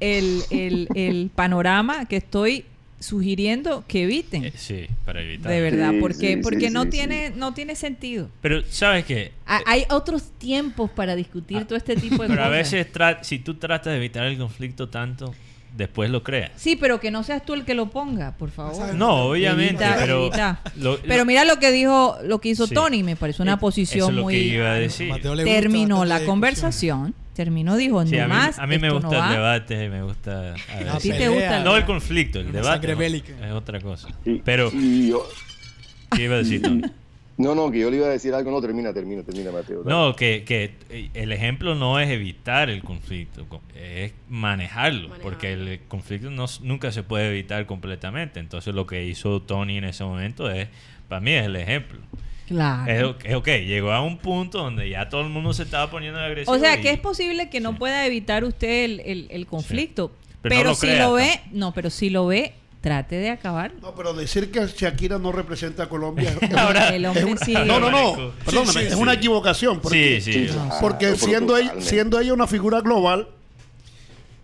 el, 0.00 0.42
el, 0.50 0.88
el 0.94 1.30
panorama 1.34 2.06
que 2.06 2.16
estoy 2.16 2.64
sugiriendo 2.98 3.82
que 3.88 4.02
eviten. 4.04 4.44
Eh, 4.44 4.52
sí, 4.56 4.86
para 5.06 5.22
evitar. 5.22 5.50
De 5.50 5.60
verdad, 5.62 5.90
Sí, 5.92 5.98
porque, 6.00 6.34
sí, 6.34 6.36
porque 6.42 6.68
sí, 6.68 6.74
no, 6.74 6.82
sí, 6.84 6.90
tiene, 6.90 7.30
no 7.30 7.54
tiene 7.54 7.74
sentido. 7.74 8.28
Pero, 8.42 8.62
¿sabes 8.68 9.06
qué? 9.06 9.32
Ha- 9.46 9.62
Hay 9.66 9.84
otros 9.90 10.30
tiempos 10.38 10.90
para 10.90 11.16
discutir 11.16 11.64
todo 11.64 11.76
este 11.78 11.96
tipo 11.96 12.22
de 12.22 12.28
Pero 12.28 12.42
a 12.42 12.46
cosas. 12.48 12.58
veces, 12.72 12.92
tra- 12.92 13.22
si 13.22 13.38
tú 13.38 13.54
tratas 13.54 13.92
de 13.92 13.96
evitar 13.96 14.26
el 14.26 14.36
conflicto 14.36 14.90
tanto, 14.90 15.34
después 15.76 16.10
lo 16.10 16.22
creas. 16.22 16.50
Sí, 16.56 16.76
pero 16.76 17.00
que 17.00 17.10
no 17.10 17.22
seas 17.22 17.44
tú 17.44 17.54
el 17.54 17.64
que 17.64 17.74
lo 17.74 17.90
ponga, 17.90 18.36
por 18.36 18.50
favor. 18.50 18.94
No, 18.94 19.26
obviamente, 19.30 19.82
Evita, 19.84 19.96
pero... 19.98 20.20
evita. 20.26 20.60
lo- 20.76 20.98
Pero 21.00 21.24
mira 21.24 21.44
lo 21.44 21.58
que 21.58 21.70
dijo, 21.72 22.16
lo 22.24 22.40
que 22.40 22.50
hizo 22.50 22.66
Sí. 22.66 22.74
Tony, 22.74 23.02
me 23.02 23.16
pareció 23.16 23.42
una 23.42 23.54
Eh, 23.54 23.58
posición 23.58 23.98
eso 24.00 24.10
es 24.10 24.16
lo 24.16 24.22
muy... 24.22 24.34
que 24.34 24.40
iba 24.40 24.70
a 24.70 24.74
decir. 24.74 25.08
Mateo 25.08 25.34
le 25.34 25.44
gusta 25.44 25.60
Terminó 25.60 26.04
la 26.04 26.24
conversación, 26.24 27.14
terminó, 27.34 27.76
dijo, 27.76 28.04
Sí, 28.04 28.16
no 28.16 28.24
a 28.24 28.26
mí, 28.26 28.32
más, 28.34 28.58
a 28.58 28.66
mí 28.66 28.78
me 28.78 28.90
gusta 28.90 29.06
no 29.08 29.14
el 29.14 29.20
va". 29.20 29.30
debate, 29.32 29.88
me 29.88 30.02
gusta... 30.02 30.54
a 30.54 30.94
¿A 30.96 30.98
ti 30.98 31.10
te 31.10 31.28
gusta 31.28 31.58
el- 31.58 31.64
No 31.64 31.76
el 31.76 31.84
conflicto, 31.84 32.40
el 32.40 32.52
debate 32.52 32.94
¿no? 32.94 33.02
es 33.46 33.52
otra 33.52 33.80
cosa. 33.80 34.08
Pero, 34.44 34.70
¿qué 34.70 36.22
iba 36.24 36.34
a 36.34 36.38
decir 36.38 36.60
Tony? 36.62 36.82
no, 37.40 37.54
no, 37.54 37.70
que 37.70 37.78
yo 37.80 37.90
le 37.90 37.96
iba 37.96 38.06
a 38.06 38.10
decir 38.10 38.32
algo, 38.34 38.50
no, 38.50 38.60
termina, 38.60 38.92
termina, 38.92 39.22
termina, 39.22 39.50
Mateo. 39.50 39.82
dale. 39.82 39.90
No, 39.90 40.14
que, 40.16 40.44
que 40.44 40.74
el 41.14 41.32
ejemplo 41.32 41.74
no 41.74 41.98
es 41.98 42.08
evitar 42.10 42.70
el 42.70 42.82
conflicto, 42.82 43.46
co- 43.48 43.62
es 43.74 44.12
manejarlo, 44.28 45.08
Manejarlo. 45.08 45.22
porque 45.22 45.52
el 45.52 45.80
conflicto 45.88 46.30
no, 46.30 46.46
nunca 46.62 46.92
se 46.92 47.02
puede 47.02 47.28
evitar 47.30 47.66
completamente. 47.66 48.40
Entonces 48.40 48.74
lo 48.74 48.86
que 48.86 49.04
hizo 49.06 49.40
Tony 49.42 49.78
en 49.78 49.84
ese 49.84 50.04
momento 50.04 50.50
es, 50.50 50.68
para 51.08 51.20
mí 51.20 51.32
es 51.32 51.46
el 51.46 51.56
ejemplo. 51.56 51.98
Claro. 52.46 53.16
Es, 53.24 53.34
ok, 53.36 53.46
llegó 53.64 53.92
a 53.92 54.02
un 54.02 54.18
punto 54.18 54.58
donde 54.58 54.88
ya 54.90 55.08
todo 55.08 55.20
el 55.20 55.28
mundo 55.28 55.52
se 55.52 55.62
estaba 55.62 55.88
poniendo 55.90 56.18
agresivo. 56.18 56.56
O 56.56 56.58
sea, 56.58 56.76
y- 56.78 56.80
que 56.82 56.90
es 56.90 56.98
posible 56.98 57.48
que 57.48 57.60
no 57.60 57.70
Sí. 57.72 57.76
pueda 57.78 58.04
evitar 58.06 58.42
usted 58.44 58.84
el, 58.84 59.00
el- 59.00 59.26
el 59.30 59.46
conflicto. 59.46 60.12
Pero 60.42 60.54
Pero, 60.56 60.64
no 60.64 60.68
lo 60.70 60.74
si 60.74 60.86
crea, 60.86 60.98
lo 61.04 61.08
¿no? 61.10 61.14
ve, 61.14 61.40
no, 61.52 61.72
pero 61.74 61.90
si 61.90 62.10
lo 62.10 62.26
ve, 62.26 62.54
trate 62.80 63.16
de 63.16 63.30
acabar. 63.30 63.72
No, 63.82 63.94
pero 63.94 64.14
decir 64.14 64.50
que 64.50 64.66
Shakira 64.66 65.18
no 65.18 65.32
representa 65.32 65.82
a 65.84 65.88
Colombia. 65.88 66.34
es- 66.40 66.54
Ahora- 66.54 66.94
el 66.94 67.04
hombre 67.06 67.30
es- 67.32 67.40
sigue. 67.40 67.64
no, 67.64 67.78
no, 67.78 67.90
no. 67.90 68.32
Perdóname, 68.44 68.72
sí, 68.72 68.78
es 68.86 68.94
sí. 68.94 68.98
una 69.00 69.12
equivocación. 69.14 69.80
Porque, 69.80 70.20
Sí, 70.20 70.32
sí. 70.32 70.48
Sí, 70.48 70.54
porque 70.80 71.16
siendo, 71.16 71.56
ella, 71.56 71.74
siendo 71.80 72.18
ella 72.20 72.32
una 72.32 72.46
figura 72.46 72.80
global, 72.80 73.28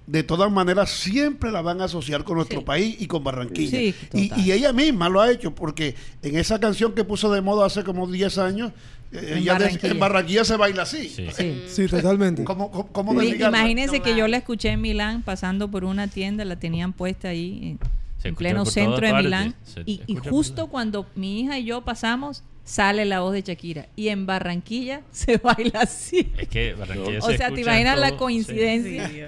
de 0.07 0.23
todas 0.23 0.53
maneras 0.53 0.91
siempre 0.91 1.51
la 1.51 1.63
van 1.63 1.81
a 1.81 1.85
asociar 1.85 2.23
con 2.23 2.37
nuestro 2.37 2.61
Sí. 2.61 2.65
país 2.65 2.97
y 3.01 3.07
con 3.07 3.25
Barranquilla. 3.25 3.71
Sí, 3.79 3.95
y, 4.13 4.41
y 4.41 4.53
ella 4.53 4.73
misma 4.73 5.09
lo 5.09 5.21
ha 5.21 5.31
hecho, 5.33 5.53
porque 5.55 5.97
en 6.23 6.37
esa 6.39 6.61
canción 6.61 6.95
que 6.95 7.03
puso 7.03 7.33
de 7.33 7.41
moda 7.41 7.67
hace 7.67 7.83
como 7.83 8.07
10 8.07 8.39
años, 8.39 8.71
eh, 9.11 9.19
En 9.33 9.39
ella 9.39 9.55
de- 9.55 9.65
Barranquilla. 9.65 9.93
en 9.93 9.99
Barranquilla 9.99 10.45
se 10.45 10.57
baila 10.57 10.83
así. 10.83 11.09
Sí. 11.09 11.27
Sí. 11.37 11.63
Sí, 11.69 11.87
totalmente. 11.89 12.45
¿Cómo, 12.45 12.71
cómo, 12.71 12.87
cómo? 12.93 13.21
Imagínense 13.21 13.99
No 13.99 14.05
que 14.05 14.15
yo 14.17 14.29
la 14.29 14.37
escuché 14.37 14.69
en 14.71 14.81
Milán 14.81 15.23
pasando 15.23 15.71
por 15.73 15.85
una 15.85 16.07
tienda, 16.07 16.45
la 16.45 16.55
tenían 16.57 16.93
puesta 16.93 17.29
ahí 17.31 17.61
en, 17.63 17.79
en 18.25 18.35
pleno 18.35 18.65
centro 18.67 19.07
de. 19.07 19.13
Milán. 19.23 19.55
Y, 19.85 19.93
y 20.07 20.13
escucha 20.15 20.23
por 20.23 20.31
justo 20.33 20.67
cuando 20.69 21.07
mi 21.15 21.41
hija 21.41 21.59
y 21.59 21.65
yo 21.65 21.83
pasamos, 21.83 22.43
sale 22.65 23.05
la 23.05 23.21
voz 23.21 23.33
de 23.33 23.43
Shakira. 23.43 23.87
Y 23.97 24.09
en 24.09 24.27
Barranquilla 24.27 25.03
se 25.13 25.37
baila 25.39 25.81
así. 25.81 26.33
Es 26.39 26.49
que 26.49 26.75
Barranquilla 26.75 27.19
O 27.21 27.31
se 27.31 27.37
sea, 27.39 27.51
¿te 27.53 27.61
imaginas 27.61 27.99
la 27.99 28.17
coincidencia? 28.17 29.09
Sí, 29.09 29.21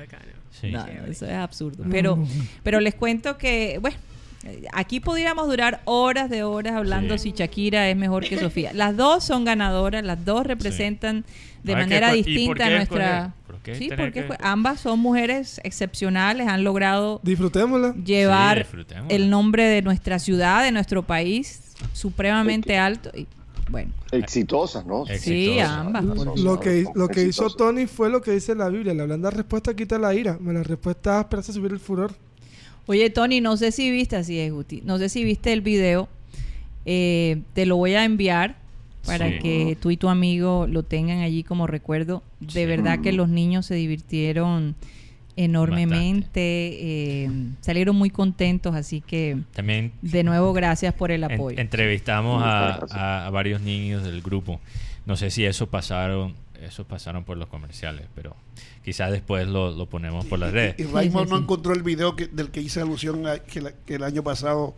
sí. 0.60 0.70
No, 0.73 0.85
eso 1.09 1.27
es 1.27 1.32
absurdo. 1.35 1.85
Pero, 1.90 2.19
pero 2.65 2.81
les 2.81 2.94
cuento 2.94 3.39
que, 3.39 3.78
bueno, 3.81 3.97
aquí 4.73 4.98
podríamos 5.01 5.47
durar 5.47 5.82
horas 5.85 6.31
de 6.31 6.43
horas 6.43 6.74
hablando 6.74 7.16
Sí. 7.19 7.31
si 7.31 7.36
Shakira 7.36 7.89
es 7.89 7.97
mejor 7.97 8.24
que 8.27 8.39
Sofía. 8.39 8.73
Las 8.73 8.97
dos 8.97 9.23
son 9.24 9.44
ganadoras, 9.44 10.02
las 10.05 10.24
dos 10.24 10.44
representan 10.47 11.24
de 11.62 11.74
manera 11.77 12.12
esco- 12.15 12.16
¿y 12.19 12.23
por 12.23 12.27
distinta 12.27 12.70
nuestra... 12.70 13.19
escoger? 13.19 13.32
¿Por 13.72 13.78
qué 13.78 13.84
sí, 13.84 13.88
tener 13.88 14.06
porque 14.12 14.26
que- 14.28 14.36
ambas 14.40 14.80
son 14.80 14.98
mujeres 15.00 15.60
excepcionales, 15.64 16.46
han 16.48 16.64
logrado 16.64 17.20
Disfrutémosla. 17.22 17.94
llevar 18.04 18.58
disfrutémosla. 18.58 19.14
el 19.14 19.30
nombre 19.30 19.64
de 19.64 19.82
nuestra 19.82 20.18
ciudad, 20.18 20.62
de 20.64 20.72
nuestro 20.72 21.02
país, 21.02 21.74
supremamente 21.92 22.76
alto. 22.78 23.10
Y, 23.14 23.26
bueno, 23.70 23.92
Exitosas, 24.12 24.86
¿no? 24.86 25.02
Exitosas. 25.06 25.22
sí, 25.24 25.58
ambas. 25.60 26.04
Lo 26.38 26.58
que, 26.58 26.84
lo 26.94 27.08
que 27.08 27.24
hizo. 27.24 27.50
Tony 27.50 27.86
fue 27.86 28.08
lo 28.10 28.22
que 28.22 28.30
dice 28.32 28.54
la 28.54 28.68
Biblia. 28.68 28.94
La 28.94 29.04
blanda 29.04 29.30
respuesta 29.30 29.74
quita 29.76 29.98
la 29.98 30.14
ira. 30.14 30.38
La 30.42 30.62
respuesta 30.62 31.20
áspera 31.20 31.40
hace 31.40 31.52
subir 31.52 31.72
el 31.72 31.78
furor. 31.78 32.12
Oye, 32.86 33.10
Tony, 33.10 33.42
no 33.42 33.58
sé 33.58 33.70
si 33.70 33.90
viste, 33.90 34.16
así 34.16 34.38
es, 34.38 34.50
Guti, 34.50 34.80
no 34.82 34.96
sé 34.96 35.10
si 35.10 35.22
viste 35.22 35.52
el 35.52 35.60
video, 35.60 36.08
eh, 36.86 37.42
te 37.52 37.66
lo 37.66 37.76
voy 37.76 37.92
a 37.94 38.04
enviar 38.04 38.56
para 39.09 39.28
Sí. 39.28 39.39
que 39.40 39.76
tú 39.80 39.90
y 39.90 39.97
tu 39.97 40.09
amigo 40.09 40.66
lo 40.68 40.82
tengan 40.85 41.18
allí 41.20 41.43
como 41.43 41.66
recuerdo. 41.66 42.22
De 42.40 42.52
Sí. 42.52 42.66
verdad 42.66 43.01
que 43.01 43.12
los 43.12 43.28
niños 43.28 43.66
se 43.66 43.74
divirtieron 43.74 44.76
enormemente, 45.36 46.40
eh, 47.24 47.30
salieron 47.60 47.97
muy 47.97 48.10
contentos, 48.10 48.74
así 48.74 49.01
que 49.01 49.39
También 49.55 49.93
de 50.02 50.24
nuevo 50.24 50.52
gracias 50.52 50.94
por 50.94 51.10
el 51.10 51.24
en- 51.24 51.32
apoyo. 51.32 51.59
entrevistamos 51.59 52.43
a, 52.44 52.76
gracias. 52.78 52.93
a- 52.93 53.26
a 53.26 53.30
varios 53.30 53.60
niños 53.60 54.02
del 54.05 54.22
grupo. 54.22 54.60
No 55.06 55.16
sé 55.16 55.30
si 55.30 55.44
eso 55.44 55.68
pasaron, 55.68 56.35
eso 56.60 56.85
pasaron 56.85 57.24
por 57.24 57.36
los 57.36 57.48
comerciales, 57.48 58.06
pero 58.14 58.36
quizás 58.85 59.10
después 59.12 59.47
lo, 59.47 59.70
lo 59.70 59.86
ponemos 59.86 60.24
por 60.26 60.39
las 60.39 60.52
redes. 60.52 60.74
Y 60.78 60.85
Raymond 60.85 61.26
sí, 61.26 61.30
no 61.30 61.36
sí. 61.39 61.43
encontró 61.44 61.72
el 61.72 61.82
video 61.82 62.16
que, 62.16 62.26
del 62.26 62.51
que 62.51 62.60
hice 62.60 62.80
alusión 62.80 63.26
a- 63.26 63.39
que, 63.39 63.60
la- 63.60 63.72
que 63.72 63.94
el 63.94 64.02
año 64.02 64.22
pasado 64.22 64.74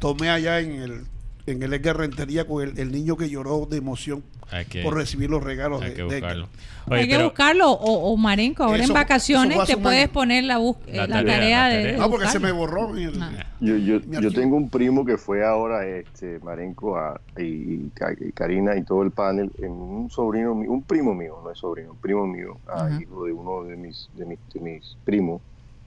tomé 0.00 0.28
allá 0.28 0.60
en 0.60 0.72
el 0.82 1.00
en 1.46 1.62
el 1.62 1.72
Edgar 1.72 1.96
Rentería 1.98 2.46
con 2.46 2.62
el, 2.62 2.78
el 2.78 2.92
niño 2.92 3.16
que 3.16 3.28
lloró 3.30 3.66
de 3.66 3.78
emoción 3.78 4.22
que, 4.68 4.82
por 4.82 4.94
recibir 4.94 5.30
los 5.30 5.44
regalos 5.44 5.80
hay 5.80 5.90
de, 5.90 5.94
que 5.94 6.02
buscarlo. 6.02 6.48
Hay 6.90 7.06
que 7.08 7.22
buscarlo 7.22 7.70
o, 7.70 8.12
o 8.12 8.16
Marenco, 8.16 8.64
ahora 8.64 8.82
Eso- 8.82 8.92
en 8.92 8.94
vacaciones 8.94 9.64
te 9.64 9.76
puedes 9.76 10.04
año. 10.04 10.12
poner 10.12 10.42
la, 10.44 10.58
bus- 10.58 10.76
La 10.88 10.92
eh, 10.92 10.96
la 10.96 11.06
tarea, 11.08 11.32
tarea, 11.34 11.62
la 11.62 11.68
de... 11.68 11.82
tarea. 11.82 11.96
de 11.98 12.02
Ah, 12.02 12.08
porque 12.10 12.26
se 12.26 12.40
me 12.40 12.50
borró. 12.50 12.96
el- 12.96 13.22
Ah. 13.22 13.46
Yo, 13.60 13.76
yo, 13.76 14.00
yo 14.00 14.32
tengo 14.32 14.56
un 14.56 14.68
primo 14.70 15.04
que 15.04 15.16
fue 15.18 15.44
ahora, 15.46 15.86
este, 15.86 16.40
Marenco 16.40 16.96
a- 16.96 17.20
y, 17.38 17.42
y 17.44 17.90
Ca- 17.94 18.14
y 18.18 18.32
Karina 18.32 18.76
y 18.76 18.82
todo 18.82 19.02
el 19.02 19.12
panel, 19.12 19.52
en 19.58 19.70
un 19.70 20.10
sobrino, 20.10 20.54
mío- 20.56 20.72
un 20.72 20.82
primo 20.82 21.14
mío, 21.14 21.38
no 21.44 21.50
es 21.52 21.58
sobrino, 21.58 21.92
un 21.92 21.98
primo 21.98 22.26
mío, 22.26 22.58
ah, 22.66 22.88
hijo 23.00 23.24
de 23.26 23.32
uno 23.32 23.62
de 23.64 23.76
mis, 23.76 24.08
de 24.16 24.24
mis, 24.26 24.38
de 24.52 24.60
mis 24.60 24.96
primos, 25.04 25.42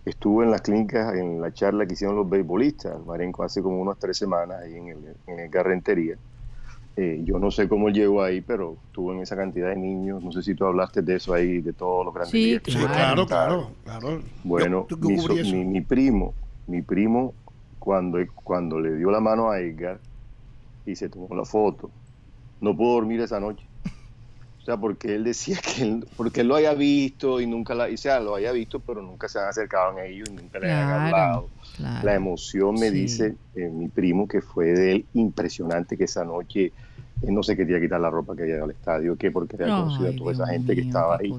estuvo 0.05 0.43
en 0.43 0.51
las 0.51 0.61
clínicas, 0.61 1.15
en 1.15 1.39
la 1.41 1.53
charla 1.53 1.85
que 1.85 1.93
hicieron 1.93 2.15
los 2.15 2.29
beisbolistas, 2.29 3.03
Marenco 3.05 3.43
hace 3.43 3.61
como 3.61 3.81
unas 3.81 3.97
tres 3.99 4.17
semanas 4.17 4.61
ahí 4.61 4.75
en 4.75 4.87
el, 4.89 5.15
en 5.27 5.39
el 5.39 5.49
Garrentería. 5.49 6.17
Eh, 6.95 7.21
yo 7.23 7.39
no 7.39 7.49
sé 7.49 7.67
cómo 7.67 7.89
llegó 7.89 8.21
ahí, 8.21 8.41
pero 8.41 8.77
estuvo 8.87 9.13
en 9.13 9.21
esa 9.21 9.35
cantidad 9.35 9.69
de 9.69 9.75
niños. 9.77 10.23
No 10.23 10.31
sé 10.31 10.43
si 10.43 10.53
tú 10.53 10.65
hablaste 10.65 11.01
de 11.01 11.15
eso 11.15 11.33
ahí, 11.33 11.59
de 11.59 11.73
todos 11.73 12.05
los 12.05 12.13
grandes 12.13 12.31
Sí, 12.31 12.59
claro, 12.63 13.25
claro, 13.25 13.71
claro. 13.83 14.21
Bueno, 14.43 14.85
Yo- 14.89 14.97
yo 14.97 15.07
mi, 15.09 15.15
cubrí 15.17 15.35
so- 15.35 15.41
eso. 15.41 15.55
mi- 15.55 15.65
mi 15.65 15.81
primo, 15.81 16.33
mi 16.67 16.81
primo, 16.83 17.33
cuando, 17.79 18.19
cuando 18.43 18.79
le 18.79 18.95
dio 18.95 19.09
la 19.09 19.19
mano 19.19 19.49
a 19.49 19.59
Edgar 19.59 19.99
y 20.85 20.95
se 20.95 21.09
tomó 21.09 21.33
la 21.35 21.45
foto, 21.45 21.89
no 22.61 22.77
pudo 22.77 22.93
dormir 22.93 23.21
esa 23.21 23.39
noche. 23.39 23.65
O 24.63 24.65
sea, 24.65 24.77
porque 24.77 25.13
él 25.15 25.25
decía 25.25 25.57
que 25.75 25.83
él, 25.83 26.05
porque 26.15 26.41
él 26.41 26.47
lo 26.47 26.55
había 26.55 26.73
visto 26.73 27.41
y 27.41 27.47
nunca 27.47 27.75
la, 27.75 27.85
o 27.93 27.97
sea, 27.97 28.19
lo 28.21 28.35
había 28.35 28.51
visto, 28.53 28.79
pero 28.79 29.01
nunca 29.01 29.27
se 29.27 29.37
han 29.39 29.49
acercado 29.49 29.97
a 29.97 30.05
ellos 30.05 30.29
y 30.29 30.33
nunca 30.33 30.57
le 30.59 30.67
Claro, 30.67 31.05
hablado. 31.05 31.49
claro. 31.75 32.05
La 32.05 32.15
emoción 32.15 32.75
me 32.75 32.89
Sí. 32.89 33.01
dice 33.01 33.35
eh, 33.55 33.69
mi 33.69 33.89
primo 33.89 34.27
que 34.27 34.41
fue 34.41 34.67
de 34.67 34.91
él 34.93 35.05
impresionante 35.13 35.97
que 35.97 36.05
esa 36.05 36.23
noche 36.23 36.71
Él 37.21 37.33
no 37.33 37.41
se 37.41 37.55
quería 37.55 37.79
quitar 37.79 38.01
la 38.01 38.09
ropa 38.09 38.35
que 38.35 38.41
había 38.43 38.55
ido 38.55 38.65
al 38.65 38.71
estadio, 38.71 39.15
que 39.15 39.31
porque 39.31 39.55
había 39.55 39.73
conocido 39.83 40.09
a 40.09 40.15
toda 40.15 40.31
esa 40.33 40.47
gente 40.47 40.75
que 40.75 40.81
estaba 40.81 41.17
ahí. 41.21 41.29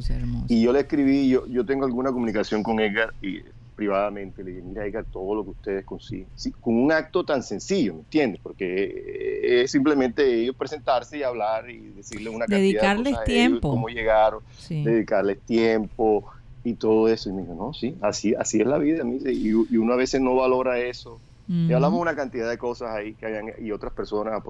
Y 0.48 0.62
yo 0.62 0.72
le 0.72 0.80
escribí, 0.80 1.28
yo, 1.28 1.46
yo 1.46 1.66
tengo 1.66 1.84
alguna 1.84 2.10
comunicación 2.10 2.62
con 2.62 2.80
Edgar 2.80 3.12
y 3.20 3.40
privadamente 3.74 4.42
le 4.44 4.50
dije, 4.52 4.62
mira 4.62 4.86
Edgar, 4.86 5.06
todo 5.10 5.34
lo 5.34 5.44
que 5.44 5.50
ustedes 5.50 5.84
consiguen, 5.84 6.28
Sí, 6.34 6.52
con 6.60 6.74
un 6.76 6.92
acto 6.92 7.24
tan 7.24 7.42
sencillo, 7.42 7.94
¿me 7.94 8.00
entiendes? 8.00 8.40
Porque 8.42 8.84
eh, 8.84 9.62
es 9.62 9.70
simplemente 9.70 10.24
ellos 10.42 10.56
presentarse 10.56 11.18
y 11.18 11.22
hablar 11.22 11.68
y 11.70 11.90
decirle 11.90 12.30
una 12.30 12.46
cantidad 12.46 12.94
de 12.94 13.02
cosas 13.02 13.18
a 13.18 13.24
ellos, 13.24 13.24
tiempo. 13.50 13.70
cómo 13.70 13.88
llegaron, 13.88 14.40
Sí. 14.56 14.82
dedicarles 14.84 15.40
tiempo 15.44 16.26
y 16.62 16.74
todo 16.74 17.08
eso. 17.08 17.30
Y 17.30 17.32
me 17.32 17.42
dijo, 17.42 17.54
no, 17.54 17.72
sí, 17.72 17.96
así, 18.00 18.34
así 18.34 18.60
es 18.60 18.66
la 18.66 18.78
vida. 18.78 19.04
Me 19.04 19.14
dice, 19.14 19.32
y, 19.32 19.48
y 19.48 19.76
uno 19.76 19.92
a 19.92 19.96
veces 19.96 20.20
no 20.20 20.34
valora 20.36 20.78
eso. 20.78 21.20
Y 21.46 21.52
Ujú. 21.66 21.74
hablamos 21.74 22.00
una 22.00 22.14
cantidad 22.16 22.48
de 22.48 22.58
cosas 22.58 22.90
ahí 22.90 23.14
que 23.14 23.26
habían, 23.26 23.52
y 23.58 23.70
otras 23.72 23.92
personas, 23.92 24.42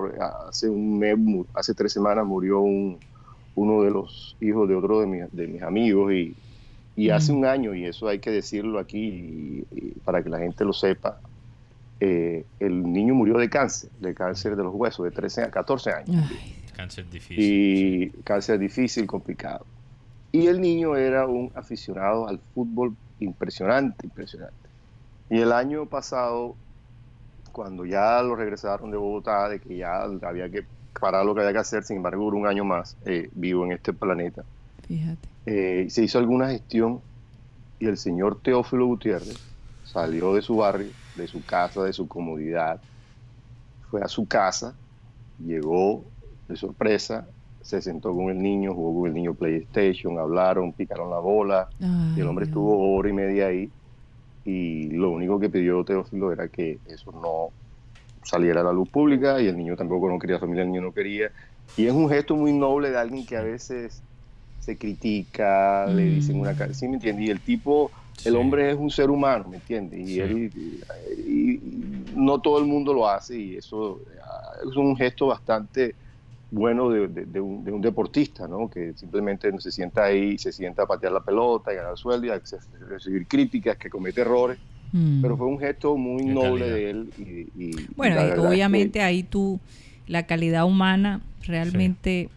hace 0.49 0.69
un 0.69 0.99
mes, 0.99 1.17
hace 1.55 1.75
tres 1.75 1.93
semanas 1.93 2.25
murió 2.27 2.61
un, 2.61 3.01
uno 3.55 3.83
de 3.83 3.91
los 3.91 4.37
hijos 4.41 4.69
de 4.69 4.75
otro 4.75 5.01
de, 5.01 5.07
mis- 5.07 5.31
de 5.33 5.47
mis 5.47 5.63
amigos 5.63 6.13
y, 6.13 6.37
y 6.97 7.11
hace 7.11 7.33
un 7.33 7.45
año, 7.45 7.75
y 7.75 7.85
eso 7.87 8.09
hay 8.09 8.19
que 8.21 8.31
decirlo 8.31 8.79
aquí 8.79 8.99
y- 8.99 9.67
y 9.73 9.91
para 10.05 10.23
que 10.23 10.29
la 10.31 10.39
gente 10.39 10.65
lo 10.65 10.73
sepa, 10.73 11.19
eh, 12.01 12.45
el 12.61 12.83
niño 12.93 13.15
murió 13.15 13.39
de 13.39 13.49
cáncer, 13.49 13.91
de 14.01 14.15
cáncer 14.15 14.57
de 14.57 14.63
los 14.63 14.75
huesos, 14.75 15.05
de 15.05 15.11
13 15.11 15.43
a 15.43 15.51
14 15.51 15.91
años 15.91 16.27
Ay, 16.31 16.55
Cáncer 16.77 17.09
difícil. 17.09 17.45
y 17.45 18.09
cáncer 18.23 18.59
difícil, 18.59 19.07
complicado. 19.07 19.65
Y 20.33 20.47
el 20.49 20.61
niño 20.61 20.97
era 20.97 21.27
un 21.27 21.51
aficionado 21.55 22.27
al 22.29 22.41
fútbol 22.53 22.97
impresionante, 23.21 24.05
impresionante. 24.07 24.55
Y 25.31 25.39
el 25.41 25.53
año 25.53 25.87
pasado, 25.87 26.57
cuando 27.53 27.87
ya 27.87 28.21
lo 28.23 28.35
regresaron 28.35 28.91
de 28.91 28.97
Bogotá, 28.97 29.49
de 29.49 29.61
que 29.61 29.77
ya 29.77 30.03
había 30.03 30.49
que 30.51 30.65
parar 31.01 31.25
lo 31.25 31.35
que 31.35 31.41
había 31.43 31.53
que 31.53 31.59
hacer, 31.59 31.85
sin 31.85 31.99
embargo, 31.99 32.25
duró 32.25 32.37
un 32.39 32.47
año 32.49 32.65
más 32.65 32.97
eh, 33.07 33.29
vivo 33.35 33.65
en 33.65 33.73
este 33.73 33.93
planeta, 33.93 34.45
fíjate. 34.89 35.29
Eh, 35.47 35.87
se 35.89 36.05
hizo 36.05 36.19
alguna 36.19 36.49
gestión 36.49 37.01
y 37.79 37.87
el 37.87 37.97
señor 37.97 38.41
Teófilo 38.43 38.87
Gutiérrez 38.87 39.39
salió 39.85 40.35
de 40.35 40.43
su 40.43 40.57
barrio, 40.57 40.91
de 41.17 41.27
su 41.27 41.45
casa, 41.45 41.83
de 41.83 41.93
su 41.93 42.09
comodidad, 42.09 42.81
fue 43.91 44.03
a 44.03 44.09
su 44.09 44.27
casa, 44.27 44.75
llegó 45.39 46.05
de 46.49 46.57
sorpresa, 46.57 47.27
se 47.63 47.81
sentó 47.81 48.15
con 48.15 48.31
el 48.31 48.43
niño, 48.43 48.75
jugó 48.75 49.01
con 49.01 49.09
el 49.09 49.15
niño 49.15 49.35
PlayStation, 49.35 50.19
hablaron, 50.19 50.73
picaron 50.73 51.11
la 51.11 51.19
bola, 51.19 51.69
y 51.79 52.21
el 52.21 52.27
hombre 52.27 52.47
estuvo 52.47 52.95
hora 52.95 53.09
y 53.09 53.13
media 53.13 53.47
ahí 53.47 53.71
y 54.45 54.91
lo 54.91 55.11
único 55.11 55.41
que 55.41 55.49
pidió 55.49 55.85
Teófilo 55.85 56.31
era 56.33 56.49
que 56.49 56.79
eso 56.85 57.13
no 57.13 57.51
saliera 58.23 58.61
a 58.61 58.65
la 58.65 58.73
luz 58.73 58.89
pública 58.91 59.41
y 59.41 59.49
el 59.49 59.57
niño 59.57 59.77
tampoco 59.77 60.09
no 60.09 60.19
quería, 60.19 60.37
la 60.37 60.41
familia 60.41 60.65
del 60.65 60.73
niño 60.73 60.83
no 60.83 60.93
quería. 60.93 61.31
Y 61.77 61.87
es 61.87 61.93
un 61.93 62.09
gesto 62.11 62.37
muy 62.37 62.53
noble 62.53 62.91
de 62.91 62.99
alguien 62.99 63.25
que 63.27 63.37
a 63.37 63.43
veces 63.43 64.03
se 64.65 64.79
critica, 64.79 65.87
le 65.93 66.05
dicen 66.15 66.41
una 66.41 66.55
cara, 66.55 66.73
¿sí 66.73 66.89
me 66.89 66.95
entiendes? 66.95 67.27
Y 67.27 67.31
el 67.31 67.41
tipo, 67.41 67.91
el 68.25 68.35
hombre 68.37 68.71
es 68.71 68.77
un 68.77 68.89
ser 68.91 69.11
humano, 69.11 69.49
¿me 69.51 69.57
entiendes? 69.57 70.01
Y, 70.01 70.15
Sí. 70.15 70.21
él, 70.21 70.51
y- 71.27 71.53
y 71.53 71.61
no 72.17 72.41
todo 72.41 72.59
el 72.59 72.65
mundo 72.65 72.95
lo 72.95 73.07
hace 73.09 73.39
y 73.39 73.57
eso 73.57 74.01
ah, 74.23 74.69
es 74.71 74.75
un 74.77 74.97
gesto 74.97 75.27
bastante 75.27 75.95
bueno 76.51 76.89
de, 76.89 77.09
de- 77.09 77.27
de 77.27 77.41
un, 77.41 77.63
de 77.65 77.73
un 77.73 77.81
deportista, 77.83 78.47
¿no? 78.49 78.71
Que 78.71 78.95
simplemente 78.95 79.51
se 79.59 79.71
sienta 79.73 80.05
ahí, 80.05 80.39
se 80.39 80.51
sienta 80.53 80.85
a 80.85 80.87
patear 80.87 81.13
la 81.13 81.21
pelota 81.21 81.73
y 81.73 81.77
ganar 81.77 81.99
sueldo 81.99 82.27
y 82.29 82.31
a 82.31 82.41
recibir 82.89 83.27
críticas, 83.27 83.77
que 83.77 83.91
comete 83.91 84.21
errores, 84.23 84.59
Mm. 84.93 85.23
pero 85.23 85.37
fue 85.37 85.47
un 85.49 85.59
gesto 85.59 85.97
muy 85.97 86.23
Qué 86.25 86.33
noble 86.33 86.61
calidad. 86.61 86.77
de 86.77 86.91
él. 86.91 87.13
Y, 87.19 87.65
y- 87.65 87.87
Bueno, 87.97 88.17
y 88.25 88.39
obviamente 88.39 89.01
que- 89.01 89.05
ahí 89.05 89.25
tú, 89.25 89.59
la 90.07 90.23
calidad 90.25 90.65
humana, 90.67 91.21
realmente, 91.47 92.29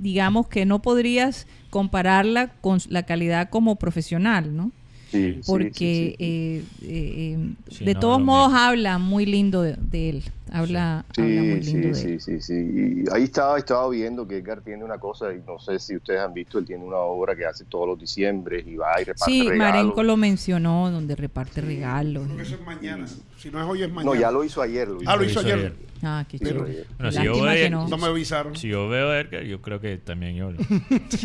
digamos 0.00 0.48
que 0.48 0.64
no 0.66 0.82
podrías 0.82 1.46
compararla 1.70 2.48
con 2.60 2.78
la 2.88 3.04
calidad 3.04 3.50
como 3.50 3.76
profesional, 3.76 4.56
¿no? 4.56 4.72
sí, 5.10 5.40
Porque 5.46 6.16
sí, 6.18 6.24
sí. 6.24 6.24
eh, 6.24 6.64
eh, 6.82 7.36
eh, 7.38 7.54
Sí, 7.70 7.84
de 7.84 7.94
no, 7.94 8.00
todos 8.00 8.20
modos 8.20 8.48
mismo. 8.48 8.58
habla 8.58 8.98
muy 8.98 9.26
lindo 9.26 9.62
de, 9.62 9.76
de 9.76 10.08
él, 10.10 10.24
habla, 10.54 11.04
Sí, 11.14 11.20
habla 11.22 11.40
muy 11.42 11.60
lindo 11.60 11.94
sí, 11.94 12.06
de 12.06 12.12
él. 12.14 12.20
sí, 12.20 12.40
sí, 12.40 12.40
sí. 12.40 13.04
Y 13.06 13.14
ahí 13.14 13.24
estaba, 13.24 13.58
estaba 13.58 13.88
viendo 13.90 14.26
que 14.26 14.38
Edgar 14.38 14.60
tiene 14.62 14.84
una 14.84 14.98
cosa, 14.98 15.32
y 15.32 15.40
no 15.46 15.58
sé 15.58 15.78
si 15.78 15.96
ustedes 15.96 16.20
han 16.20 16.32
visto, 16.34 16.58
él 16.58 16.64
tiene 16.64 16.84
una 16.84 16.96
obra 16.98 17.34
que 17.36 17.44
hace 17.44 17.64
todos 17.64 17.86
los 17.88 17.98
diciembres 17.98 18.66
y 18.66 18.76
va 18.76 19.00
y 19.00 19.04
reparte 19.04 19.30
Sí, 19.32 19.40
regalos. 19.48 19.58
Marenco 19.58 20.02
lo 20.02 20.16
mencionó, 20.16 20.90
donde 20.90 21.16
reparte 21.16 21.60
regalos. 21.60 22.24
Creo 22.24 22.36
que 22.36 22.42
eso 22.42 22.54
es 22.54 22.60
mañana. 22.62 23.06
Si 23.38 23.50
no 23.50 23.60
es 23.60 23.66
hoy, 23.68 23.82
es 23.82 23.88
mañana. 23.92 24.14
No, 24.14 24.20
ya 24.20 24.30
lo 24.30 24.42
hizo 24.44 24.62
ayer. 24.62 24.88
Lo 24.88 25.02
hizo 25.02 25.10
Ah, 25.10 25.16
lo 25.16 25.22
ayer. 25.22 25.30
hizo 25.30 25.40
ayer. 25.40 25.74
Ah, 26.06 26.24
qué 26.28 26.38
chévere. 26.38 26.84
Bueno, 26.98 27.12
si 27.12 27.24
yo 27.24 27.32
que 27.32 27.70
no. 27.70 27.88
No 27.88 27.96
me 27.96 28.06
avisaron. 28.06 28.54
Si 28.56 28.68
yo 28.68 28.88
veo 28.90 29.10
a 29.10 29.20
Edgar, 29.20 29.42
yo 29.44 29.62
creo 29.62 29.80
que 29.80 29.96
también 29.96 30.34
yo. 30.36 30.50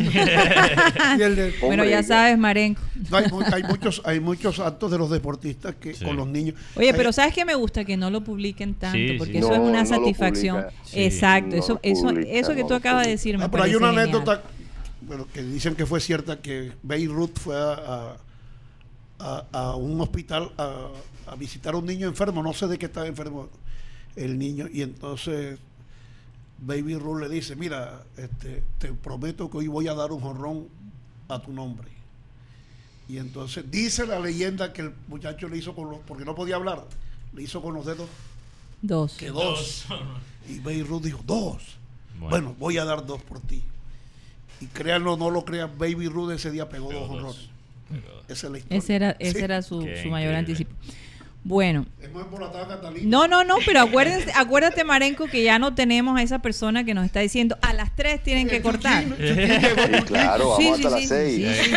Y 1.18 1.22
el 1.22 1.36
de- 1.36 1.54
Bueno, 1.62 1.84
ya 1.84 2.02
sabes, 2.02 2.38
Marenco. 2.38 2.80
No, 3.10 3.16
hay, 3.18 3.24
hay 3.52 3.62
muchos, 3.64 4.02
hay 4.04 4.20
muchos 4.20 4.58
actos 4.60 4.90
de 4.90 4.98
los 4.98 5.10
deportistas 5.10 5.74
que 5.74 5.94
Sí. 5.94 6.04
con 6.04 6.16
los 6.16 6.26
niños. 6.28 6.54
Oye, 6.76 6.88
Hay- 6.88 6.92
pero 6.96 7.12
¿sabes 7.12 7.34
qué 7.34 7.44
me 7.44 7.54
gusta? 7.54 7.84
Que 7.84 7.96
no 7.96 8.10
lo 8.10 8.22
publiquen 8.22 8.74
tanto, 8.74 8.96
Sí, 8.96 9.16
porque 9.20 9.32
sí. 9.32 9.38
eso 9.38 9.48
No, 9.48 9.54
es 9.54 9.60
una 9.60 9.82
no 9.82 9.86
satisfacción. 9.86 10.66
Exacto, 10.92 11.56
No 11.56 11.62
eso, 11.62 11.80
eso, 11.82 12.02
publica, 12.08 12.30
eso 12.30 12.54
que 12.54 12.64
tú 12.64 12.74
acabas 12.74 13.04
de 13.06 13.12
decir 13.12 13.38
me 13.38 13.44
Ah, 13.44 13.50
pero 13.50 13.64
hay 13.64 13.74
una 13.74 13.88
genial. 13.88 14.08
anécdota 14.08 14.42
bueno, 15.02 15.26
que 15.32 15.42
dicen 15.42 15.74
que 15.76 15.86
fue 15.86 16.00
cierta 16.00 16.40
que 16.40 16.72
Beirut 16.82 17.38
fue 17.38 17.56
a, 17.56 18.16
a, 19.18 19.44
a 19.52 19.76
un 19.76 20.00
hospital 20.00 20.50
a, 20.58 20.88
a 21.26 21.34
visitar 21.36 21.74
a 21.74 21.78
un 21.78 21.86
niño 21.86 22.06
enfermo, 22.08 22.42
no 22.42 22.52
sé 22.52 22.66
de 22.68 22.78
qué 22.78 22.86
estaba 22.86 23.06
enfermo 23.06 23.48
el 24.16 24.38
niño, 24.38 24.66
y 24.72 24.82
entonces 24.82 25.58
Baby 26.58 26.96
Ruth 26.96 27.20
le 27.22 27.28
dice, 27.28 27.56
mira, 27.56 28.02
este, 28.16 28.62
te 28.78 28.92
prometo 28.92 29.50
que 29.50 29.58
hoy 29.58 29.68
voy 29.68 29.88
a 29.88 29.94
dar 29.94 30.12
un 30.12 30.20
jorrón 30.20 30.68
a 31.28 31.40
tu 31.40 31.52
nombre. 31.52 31.88
Y 33.08 33.18
entonces 33.18 33.64
dice 33.70 34.06
la 34.06 34.20
leyenda 34.20 34.72
que 34.72 34.82
el 34.82 34.92
muchacho 35.08 35.48
le 35.48 35.56
hizo 35.56 35.74
con 35.74 35.90
los, 35.90 36.00
porque 36.00 36.24
no 36.24 36.34
podía 36.34 36.56
hablar, 36.56 36.84
le 37.32 37.42
hizo 37.42 37.62
con 37.62 37.74
los 37.74 37.86
dedos 37.86 38.08
Dos. 38.82 39.14
que 39.14 39.28
dos. 39.28 39.86
Y 40.48 40.58
Baby 40.60 40.82
Ruth 40.82 41.02
dijo, 41.02 41.20
dos. 41.26 41.76
Bueno. 42.18 42.28
Bueno, 42.30 42.56
voy 42.58 42.78
a 42.78 42.84
dar 42.84 43.04
dos 43.06 43.22
por 43.22 43.40
ti. 43.40 43.62
Y 44.60 44.66
créanlo 44.66 45.14
o 45.14 45.16
no 45.16 45.30
lo 45.30 45.44
crean, 45.44 45.70
Baby 45.78 46.08
Ruth 46.08 46.32
ese 46.32 46.50
día 46.50 46.68
pegó 46.68 46.88
Pegó 46.88 47.00
dos 47.00 47.10
honrones. 47.10 47.36
Dos. 47.90 48.24
Esa 48.28 48.46
es 48.46 48.52
la 48.52 48.58
historia. 48.58 48.78
Ese 48.78 48.94
era, 48.94 49.10
ese 49.18 49.38
Sí. 49.38 49.44
era 49.44 49.62
su, 49.62 49.76
mayor 49.80 50.04
increíble. 50.06 50.36
anticipo. 50.36 50.74
Bueno, 51.42 51.86
Catalina. 52.68 53.08
no, 53.08 53.26
no, 53.26 53.44
no, 53.44 53.56
pero 53.64 53.80
acuérdense, 53.80 54.30
acuérdate, 54.36 54.84
Marenco, 54.84 55.26
que 55.26 55.42
ya 55.42 55.58
no 55.58 55.74
tenemos 55.74 56.18
a 56.18 56.22
esa 56.22 56.40
persona 56.40 56.84
que 56.84 56.92
nos 56.92 57.06
está 57.06 57.20
diciendo 57.20 57.56
a 57.62 57.72
las 57.72 57.96
tres 57.96 58.22
tienen 58.22 58.46
que 58.46 58.60
cortar. 58.60 59.04
Sí, 59.04 60.02
claro, 60.06 60.50
vamos 60.50 60.56
sí, 60.58 60.68
hasta 60.68 60.88
sí, 60.88 60.94
las 61.00 61.08
seis. 61.08 61.46
sí, 61.46 61.64
sí. 61.64 61.70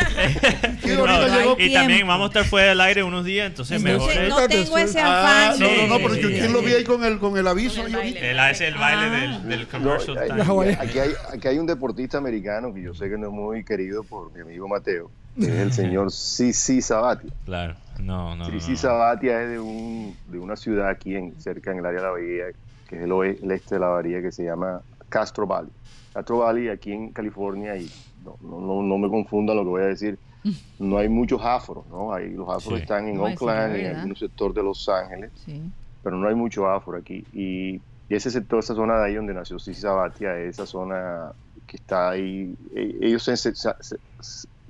Sí, 0.84 0.90
No, 0.90 1.00
ahorita 1.06 1.28
no 1.28 1.34
hay 1.34 1.40
llegó- 1.40 1.56
y 1.60 1.74
también 1.74 2.08
vamos 2.08 2.26
a 2.26 2.28
estar 2.28 2.46
fuera 2.46 2.70
del 2.70 2.82
aire 2.82 3.04
unos 3.04 3.24
días, 3.24 3.48
entonces 3.48 3.82
mejor 3.82 4.12
Entonces, 4.12 4.24
es- 4.24 4.30
no 4.30 4.48
tengo 4.48 4.78
ese 4.78 5.00
Ah, 5.00 5.48
afán. 5.52 5.60
no, 5.60 5.68
no, 5.78 5.88
no, 5.88 5.98
pero 5.98 6.16
sí, 6.16 6.22
yo 6.22 6.50
lo 6.50 6.62
vi 6.62 6.74
ahí 6.74 6.84
con 6.84 7.04
el, 7.06 7.20
con 7.20 7.38
el 7.38 7.48
aviso. 7.48 7.82
Con 7.84 7.92
el 7.92 7.96
baile. 7.98 8.40
Hace 8.40 8.68
el 8.68 8.76
baile 8.76 9.06
Ah. 9.06 9.10
del, 9.40 9.48
del 9.50 9.62
No, 9.62 9.68
commercial 9.70 10.18
hay- 10.18 10.30
time. 10.30 10.78
aquí, 10.80 11.00
hay, 11.00 11.12
aquí 11.34 11.48
hay 11.48 11.58
un 11.58 11.66
deportista 11.68 12.18
americano 12.18 12.74
que 12.74 12.82
yo 12.82 12.94
sé 12.94 13.10
que 13.10 13.18
no 13.18 13.28
es 13.28 13.34
muy 13.34 13.64
querido 13.64 14.04
por 14.04 14.32
mi 14.34 14.42
amigo 14.42 14.68
Mateo, 14.68 15.10
que 15.40 15.46
es 15.46 15.52
el 15.54 15.72
señor 15.74 16.12
Sisi 16.12 16.82
Sabatia. 16.82 17.32
Claro, 17.46 17.76
no, 18.00 18.36
no. 18.36 18.38
no, 18.38 18.46
Sisi 18.46 18.72
no. 18.72 18.78
Sabatia 18.78 19.42
es 19.44 19.50
de, 19.50 19.60
un, 19.60 20.18
de 20.26 20.40
una 20.40 20.56
ciudad 20.56 20.90
aquí 20.90 21.16
en, 21.16 21.40
cerca 21.40 21.72
en 21.72 21.80
el 21.80 21.86
área 21.86 22.00
de 22.02 22.06
la 22.06 22.12
bahía, 22.12 22.46
que 22.88 22.96
es 22.98 23.02
el, 23.04 23.12
oe- 23.12 23.40
el 23.42 23.52
este 23.52 23.76
de 23.76 23.82
la 23.82 23.88
bahía, 23.88 24.22
que 24.22 24.32
se 24.32 24.44
llama 24.44 24.82
Castro 25.10 25.46
Valley. 25.48 25.72
Castro 26.14 26.40
Valley 26.40 26.70
aquí 26.70 26.92
en 26.92 27.12
California, 27.14 27.76
y 27.78 27.88
no, 28.24 28.38
no, 28.42 28.60
no, 28.62 28.82
no 28.84 28.98
me 28.98 29.10
confundan 29.10 29.56
lo 29.58 29.64
que 29.64 29.70
voy 29.70 29.82
a 29.84 29.86
decir, 29.88 30.20
no 30.80 30.98
hay 30.98 31.10
muchos 31.10 31.42
afros, 31.44 31.86
¿no? 31.88 32.14
Hay, 32.14 32.30
los 32.32 32.50
afros 32.50 32.76
Sí. 32.76 32.82
están 32.82 33.08
en 33.08 33.20
Oakland, 33.20 33.76
en 33.76 33.96
algún 33.96 34.16
sector 34.16 34.54
de 34.54 34.64
Los 34.64 34.88
Ángeles, 34.90 35.32
Sí. 35.36 35.72
pero 36.02 36.18
no 36.18 36.28
hay 36.28 36.36
mucho 36.36 36.68
afro 36.70 36.98
aquí. 36.98 37.26
Y, 37.32 37.76
y 38.10 38.16
ese 38.16 38.30
sector, 38.30 38.60
esa 38.60 38.76
zona 38.76 38.98
de 39.00 39.06
ahí 39.08 39.16
donde 39.16 39.34
nació 39.34 39.58
Sisi 39.60 39.82
Sabatia, 39.82 40.38
es 40.40 40.50
esa 40.56 40.66
zona 40.66 41.32
que 41.66 41.78
está 41.78 42.10
ahí, 42.10 42.56
e- 42.76 42.98
ellos 43.02 43.24
se, 43.24 43.38
se- 43.38 43.54
se- 43.56 43.98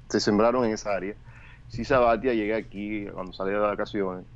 se 0.09 0.19
sembraron 0.19 0.65
en 0.65 0.71
esa 0.73 0.93
área. 0.93 1.15
Sisi 1.73 1.85
Sabatia 1.85 2.35
llega 2.35 2.55
aquí 2.55 3.07
cuando 3.11 3.33
sale 3.33 3.51
de 3.53 3.57
vacaciones. 3.57 4.27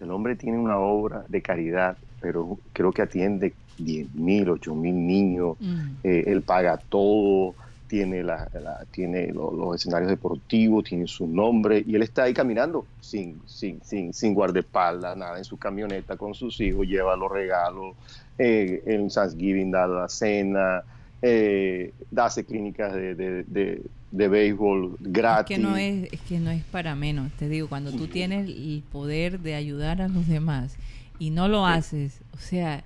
El 0.00 0.10
hombre 0.10 0.34
tiene 0.34 0.58
una 0.58 0.76
obra 0.80 1.24
de 1.28 1.40
caridad, 1.40 1.96
pero 2.18 2.58
creo 2.72 2.90
que 2.92 3.02
atiende 3.02 3.54
10 3.76 4.12
mil, 4.12 4.50
8 4.50 4.74
mil 4.74 5.06
niños. 5.06 5.56
Mm. 5.60 5.98
Eh, 6.02 6.24
él 6.26 6.42
paga 6.42 6.78
todo, 6.78 7.54
tiene, 7.86 8.24
la, 8.24 8.48
la- 8.54 8.84
tiene 8.90 9.28
lo- 9.28 9.52
los 9.52 9.76
escenarios 9.76 10.10
deportivos, 10.10 10.82
tiene 10.82 11.06
su 11.06 11.28
nombre 11.28 11.80
y 11.86 11.94
él 11.94 12.02
está 12.02 12.24
ahí 12.24 12.34
caminando 12.34 12.88
sin, 12.98 13.40
sin, 13.46 13.80
sin, 13.84 14.12
sin 14.12 14.34
guardaespaldas, 14.34 15.16
nada, 15.16 15.38
en 15.38 15.44
su 15.44 15.58
camioneta 15.58 16.16
con 16.16 16.34
sus 16.34 16.58
hijos, 16.60 16.88
lleva 16.88 17.14
los 17.16 17.30
regalos, 17.30 17.94
eh, 18.36 18.82
en 18.86 19.08
Thanksgiving 19.08 19.70
da 19.70 19.86
la 19.86 20.08
cena, 20.08 20.84
eh, 21.22 21.92
hace 22.16 22.44
clínicas 22.44 22.94
de, 22.94 23.14
de, 23.14 23.44
de, 23.44 23.82
de 24.10 24.28
béisbol 24.28 24.96
Es 25.04 25.12
gratis. 25.12 25.56
que 25.56 25.62
no 25.62 25.76
es, 25.76 26.12
es 26.12 26.20
que 26.22 26.38
no 26.38 26.50
es 26.50 26.62
para 26.64 26.94
menos, 26.94 27.30
te 27.32 27.48
digo, 27.48 27.68
cuando 27.68 27.92
tú 27.92 28.06
tienes 28.06 28.48
el 28.48 28.82
poder 28.90 29.40
de 29.40 29.54
ayudar 29.54 30.00
a 30.02 30.08
los 30.08 30.26
demás 30.26 30.76
y 31.18 31.30
no 31.30 31.48
lo 31.48 31.66
haces, 31.66 32.20
o 32.32 32.38
sea, 32.38 32.84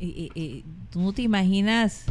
eh, 0.00 0.28
eh, 0.34 0.62
tú 0.90 1.00
no 1.00 1.12
te 1.12 1.22
imaginas, 1.22 2.04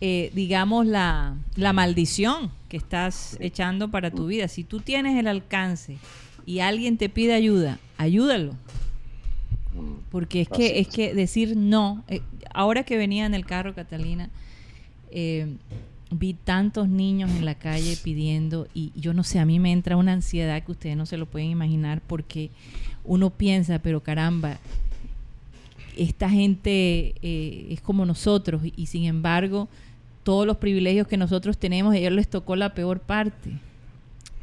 eh, 0.00 0.30
digamos, 0.34 0.86
la, 0.86 1.36
la 1.56 1.72
maldición 1.72 2.50
que 2.68 2.76
estás 2.76 3.36
echando 3.40 3.90
para 3.90 4.10
tu 4.10 4.26
vida. 4.26 4.48
Si 4.48 4.64
tú 4.64 4.80
tienes 4.80 5.18
el 5.18 5.26
alcance 5.26 5.96
y 6.46 6.60
alguien 6.60 6.98
te 6.98 7.08
pide 7.08 7.32
ayuda, 7.34 7.78
ayúdalo. 7.96 8.54
Porque 10.10 10.42
es 10.42 10.48
que, 10.48 10.80
es 10.80 10.88
es. 10.88 10.94
que 10.94 11.14
decir 11.14 11.56
no, 11.56 12.02
eh, 12.08 12.20
ahora 12.52 12.82
que 12.82 12.96
venía 12.96 13.24
en 13.24 13.34
el 13.34 13.46
carro, 13.46 13.74
Catalina, 13.74 14.28
eh, 15.10 15.46
vi 16.10 16.34
tantos 16.34 16.88
niños 16.88 17.30
en 17.30 17.44
la 17.44 17.54
calle 17.54 17.96
pidiendo 18.02 18.66
y 18.74 18.92
yo 18.96 19.14
no 19.14 19.22
sé, 19.22 19.38
a 19.38 19.44
mí 19.44 19.58
me 19.58 19.72
entra 19.72 19.96
una 19.96 20.12
ansiedad 20.12 20.62
que 20.62 20.72
ustedes 20.72 20.96
no 20.96 21.06
se 21.06 21.16
lo 21.16 21.26
pueden 21.26 21.50
imaginar 21.50 22.02
porque 22.06 22.50
uno 23.04 23.30
piensa, 23.30 23.78
pero 23.78 24.02
caramba, 24.02 24.58
esta 25.96 26.28
gente 26.28 27.14
eh, 27.22 27.66
es 27.70 27.80
como 27.80 28.04
nosotros 28.06 28.62
y, 28.64 28.86
sin 28.86 29.04
embargo 29.04 29.68
todos 30.22 30.46
los 30.46 30.58
privilegios 30.58 31.06
que 31.06 31.16
nosotros 31.16 31.58
tenemos, 31.58 31.94
a 31.94 31.96
ellos 31.96 32.12
les 32.12 32.28
tocó 32.28 32.54
la 32.54 32.74
peor 32.74 33.00
parte. 33.00 33.52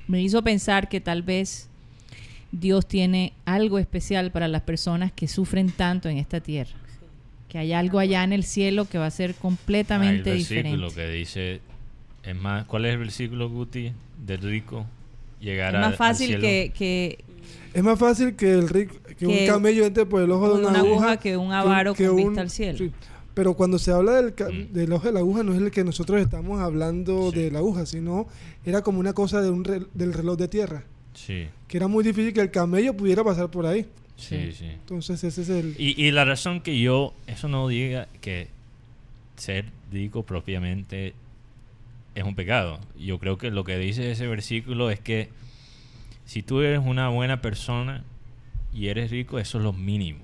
Me 0.08 0.22
hizo 0.22 0.42
pensar 0.42 0.90
que 0.90 1.00
tal 1.00 1.22
vez 1.22 1.70
Dios 2.52 2.88
tiene 2.88 3.34
algo 3.46 3.78
especial 3.78 4.32
para 4.32 4.48
las 4.48 4.64
personas 4.64 5.12
que 5.12 5.28
sufren 5.28 5.70
tanto 5.72 6.10
en 6.10 6.18
esta 6.18 6.40
tierra. 6.40 6.76
Que 7.50 7.58
hay 7.60 7.74
algo 7.74 8.00
allá 8.00 8.24
en 8.24 8.34
el 8.34 8.44
cielo 8.44 8.86
que 8.86 8.98
va 8.98 9.06
a 9.06 9.12
ser 9.12 9.34
completamente 9.36 10.32
versículo 10.32 10.90
diferente. 10.90 10.96
que 10.96 11.10
dice, 11.10 11.62
es 12.24 12.36
más, 12.36 12.66
¿cuál 12.66 12.86
es 12.86 12.94
el 12.94 13.00
versículo, 13.00 13.50
Guti, 13.50 13.92
del 14.26 14.42
rico? 14.42 14.86
Llegar 15.40 15.70
Es 15.70 15.76
al- 15.76 15.82
más 15.82 15.92
al 15.92 15.98
fácil 15.98 16.28
cielo? 16.28 16.42
que, 16.42 16.72
que 16.78 17.20
Es 17.74 17.84
más 17.84 17.98
fácil 18.00 18.36
que 18.36 18.52
el 18.52 18.68
rico, 18.70 18.96
que, 19.08 19.16
Que 19.16 19.28
un 19.28 19.48
camello 19.48 19.86
entre 19.86 20.06
por 20.06 20.22
el 20.22 20.32
ojo 20.32 20.50
de 20.56 20.60
una 20.60 20.70
una, 20.70 20.80
aguja 20.80 21.18
que 21.18 21.38
un 21.38 21.52
avaro 21.54 21.94
con 21.96 22.16
vista 22.16 22.42
al 22.42 22.50
cielo. 22.50 22.78
sí. 22.78 22.92
Pero 23.34 23.54
cuando 23.54 23.78
se 23.78 23.92
habla 23.92 24.14
del, 24.20 24.34
ca- 24.34 24.50
Mm. 24.50 24.74
del 24.74 24.92
ojo 24.94 25.06
de 25.06 25.14
la 25.14 25.20
aguja, 25.20 25.44
no 25.44 25.54
es 25.54 25.62
el 25.62 25.70
que 25.70 25.84
nosotros 25.84 26.20
estamos 26.20 26.60
hablando 26.60 27.30
Sí. 27.32 27.40
de 27.40 27.52
la 27.52 27.60
aguja, 27.60 27.86
sino 27.86 28.28
era 28.66 28.82
como 28.82 29.00
una 29.00 29.14
cosa 29.14 29.42
de 29.44 29.52
un 29.52 29.64
rel- 29.64 29.88
del 29.94 30.12
reloj 30.14 30.38
de 30.38 30.48
tierra. 30.48 30.84
Sí, 31.14 31.48
Que 31.68 31.78
era 31.78 31.88
muy 31.88 32.04
difícil 32.04 32.34
que 32.34 32.42
el 32.42 32.50
camello 32.52 32.96
pudiera 32.98 33.24
pasar 33.24 33.50
por 33.52 33.68
ahí. 33.68 33.86
Sí, 34.18 34.52
sí. 34.52 34.66
Entonces, 34.66 35.24
ese 35.24 35.42
es 35.42 35.50
el. 35.50 35.76
Y, 35.78 36.02
y 36.04 36.12
la 36.12 36.26
razón 36.26 36.62
que 36.62 36.80
yo, 36.80 37.14
eso 37.28 37.48
no 37.48 37.68
diga 37.68 38.08
que 38.22 38.48
ser 39.38 39.66
rico 39.92 40.24
propiamente 40.24 41.14
es 42.16 42.24
un 42.24 42.36
pecado. 42.36 42.80
Yo 43.00 43.20
creo 43.20 43.38
que 43.38 43.52
lo 43.52 43.64
que 43.64 43.78
dice 43.78 44.12
ese 44.12 44.28
versículo 44.28 44.90
es 44.90 45.00
que 45.00 45.30
si 46.26 46.42
tú 46.44 46.62
eres 46.62 46.82
una 46.84 47.10
buena 47.10 47.42
persona 47.42 48.04
y 48.74 48.88
eres 48.88 49.12
rico, 49.12 49.40
eso 49.40 49.60
es 49.60 49.64
lo 49.64 49.72
mínimo. 49.74 50.20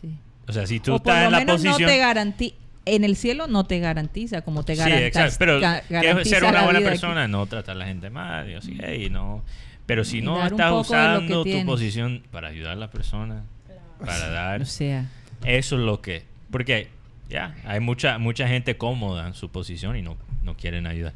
sí. 0.00 0.10
O 0.48 0.52
sea, 0.52 0.66
si 0.66 0.80
tú 0.80 0.94
o 0.94 0.98
por 1.02 1.12
estás 1.12 1.20
lo 1.22 1.26
en 1.26 1.32
la 1.32 1.38
menos 1.40 1.56
posición... 1.62 1.82
no 1.82 1.86
te 1.88 1.98
garantiza, 1.98 2.56
en 2.86 3.04
el 3.04 3.16
cielo 3.16 3.46
no 3.46 3.64
te 3.64 3.78
garantiza 3.80 4.40
como 4.42 4.64
te 4.64 4.74
Sí, 4.74 4.78
garantiza. 4.80 5.06
exacto. 5.06 5.36
Pero 5.38 5.60
garantiza 5.60 6.24
ser 6.24 6.44
una 6.44 6.64
buena 6.64 6.78
aquí. 6.78 6.88
persona, 6.88 7.28
no 7.28 7.46
tratar 7.46 7.76
a 7.76 7.78
la 7.80 7.86
gente 7.86 8.10
mal, 8.10 8.50
y 8.50 8.54
así, 8.54 8.72
y 8.72 9.10
no. 9.10 9.42
Pero 9.88 10.04
si 10.04 10.20
no 10.20 10.44
estás 10.44 10.70
usando 10.70 11.44
tu 11.44 11.64
posición 11.64 12.22
para 12.30 12.48
ayudar 12.48 12.72
a 12.72 12.76
la 12.76 12.90
persona, 12.90 13.44
para 13.98 14.28
dar, 14.28 14.60
O 14.60 14.66
sea, 14.66 15.06
eso 15.46 15.76
es 15.76 15.82
lo 15.82 16.02
que. 16.02 16.24
Porque 16.50 16.88
ya, 17.30 17.54
hay 17.64 17.80
mucha 17.80 18.18
mucha 18.18 18.46
gente 18.46 18.76
cómoda 18.76 19.26
en 19.26 19.32
su 19.32 19.48
posición 19.48 19.96
y 19.96 20.02
no, 20.02 20.18
no 20.42 20.58
quieren 20.58 20.86
ayudar. 20.86 21.14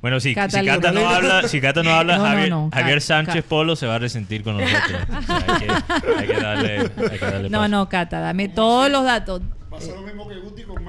Bueno, 0.00 0.20
si, 0.20 0.28
si 0.28 0.34
Catalina. 0.36 0.76
Cata 0.76 0.92
no 0.92 1.08
habla, 1.08 1.48
si 1.48 1.60
Cata 1.60 1.82
no 1.82 1.90
habla, 1.90 2.16
No, 2.18 2.24
Javier, 2.24 2.50
no, 2.50 2.70
Javier 2.72 3.00
Sánchez 3.00 3.42
Polo 3.42 3.74
se 3.74 3.88
va 3.88 3.96
a 3.96 3.98
resentir 3.98 4.44
con 4.44 4.58
nosotros. 4.58 5.00
O 5.18 5.22
sea, 5.22 5.44
hay, 5.48 5.66
que, 5.66 6.14
hay 6.16 6.26
que 6.28 6.40
darle, 6.40 6.78
hay 6.78 7.18
que 7.18 7.24
darle 7.24 7.50
no, 7.50 7.58
paso. 7.58 7.68
no, 7.68 7.88
Cata, 7.88 8.20
dame 8.20 8.48
todos 8.48 8.92
los 8.92 9.02
datos. 9.02 9.42
Va 9.74 9.78
a 9.78 9.80
ser 9.80 9.96
lo 9.96 10.02
mismo 10.02 10.28
que 10.28 10.36
Guti 10.36 10.62
con 10.62 10.84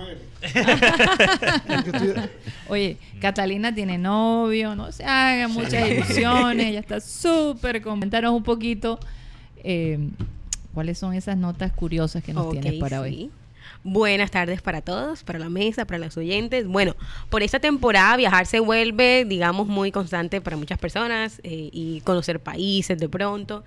estoy- 1.85 2.29
Oye, 2.69 2.97
Catalina 3.19 3.73
tiene 3.73 3.97
novio, 3.97 4.75
no 4.75 4.91
se 4.91 5.03
hagan 5.03 5.51
muchas 5.51 5.89
ilusiones, 5.89 6.67
ella 6.67 6.81
está 6.81 6.99
súper. 6.99 7.81
Comentaros 7.81 8.31
un 8.31 8.43
poquito 8.43 8.99
eh, 9.63 9.97
cuáles 10.75 10.99
son 10.99 11.15
esas 11.15 11.35
notas 11.35 11.71
curiosas 11.71 12.23
que 12.23 12.31
nos 12.33 12.51
tienes 12.51 12.75
para 12.75 12.97
sí. 12.97 13.03
hoy. 13.03 13.31
Buenas 13.83 14.31
tardes 14.31 14.61
para 14.61 14.81
todos, 14.81 15.23
para 15.23 15.37
la 15.39 15.49
mesa, 15.49 15.85
para 15.85 15.99
los 15.99 16.17
oyentes. 16.17 16.67
Bueno, 16.67 16.95
por 17.29 17.43
esta 17.43 17.59
temporada 17.59 18.15
viajar 18.17 18.45
se 18.47 18.59
vuelve, 18.59 19.25
digamos, 19.25 19.67
muy 19.67 19.91
constante 19.91 20.41
para 20.41 20.57
muchas 20.57 20.77
personas 20.79 21.39
eh, 21.43 21.69
y 21.71 22.01
conocer 22.01 22.39
países 22.39 22.97
de 22.97 23.09
pronto. 23.09 23.63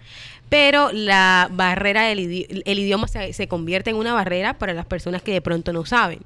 Pero 0.49 0.91
la 0.93 1.49
barrera 1.53 2.03
del 2.05 2.19
idi- 2.21 2.63
el 2.65 2.79
idioma 2.79 3.07
se, 3.09 3.33
se 3.33 3.49
convierte 3.49 3.91
en 3.91 3.97
una 3.97 4.13
barrera 4.15 4.55
para 4.59 4.73
las 4.75 4.87
personas 4.87 5.23
que 5.23 5.33
de 5.33 5.41
pronto 5.41 5.73
no 5.73 5.85
saben. 5.87 6.21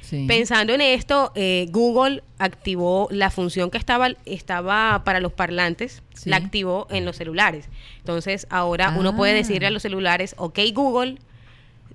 Sí. 0.00 0.26
Pensando 0.28 0.74
en 0.74 0.82
esto, 0.82 1.32
eh, 1.34 1.66
Google 1.70 2.22
activó 2.38 3.08
la 3.10 3.30
función 3.30 3.70
que 3.70 3.78
estaba, 3.78 4.10
estaba 4.26 5.02
para 5.02 5.18
los 5.18 5.32
parlantes, 5.32 6.02
Sí. 6.14 6.28
la 6.30 6.36
activó 6.36 6.86
en 6.90 7.04
los 7.06 7.16
celulares. 7.16 7.68
Entonces, 7.98 8.46
ahora 8.50 8.94
uno 8.98 9.16
puede 9.16 9.32
Ah. 9.32 9.36
decirle 9.36 9.66
a 9.68 9.70
los 9.70 9.80
celulares, 9.82 10.34
ok 10.38 10.58
Google, 10.74 11.16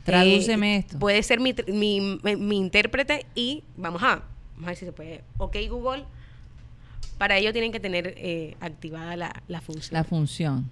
Tradúceme 0.03 0.75
eh, 0.75 0.79
esto. 0.79 0.99
Puede 0.99 1.21
ser 1.23 1.39
mi, 1.39 1.53
mi, 1.67 2.19
mi- 2.23 2.35
mi 2.35 2.57
intérprete 2.57 3.25
y 3.35 3.63
vamos 3.77 4.01
a, 4.03 4.23
vamos 4.55 4.63
a 4.63 4.65
ver 4.67 4.75
si 4.75 4.85
se 4.85 4.91
puede. 4.91 5.23
Ok 5.37 5.55
Google, 5.69 6.05
para 7.17 7.37
ello 7.37 7.51
tienen 7.53 7.71
que 7.71 7.79
tener 7.79 8.13
eh, 8.17 8.55
activada 8.59 9.15
la, 9.15 9.43
la 9.47 9.61
función. 9.61 9.93
La 9.93 10.03
función. 10.03 10.69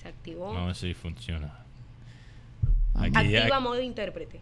Se 0.00 0.08
activó. 0.08 0.46
Vamos 0.46 0.62
a 0.62 0.66
ver 0.66 0.74
si 0.76 0.94
funciona. 0.94 1.58
Aquí- 2.94 3.16
Activa 3.36 3.60
modo 3.60 3.80
intérprete. 3.80 4.40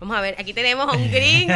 Vamos 0.00 0.16
a 0.16 0.20
ver, 0.22 0.34
aquí 0.38 0.54
tenemos 0.54 0.88
a 0.88 0.96
un 0.96 1.10
gringo. 1.12 1.52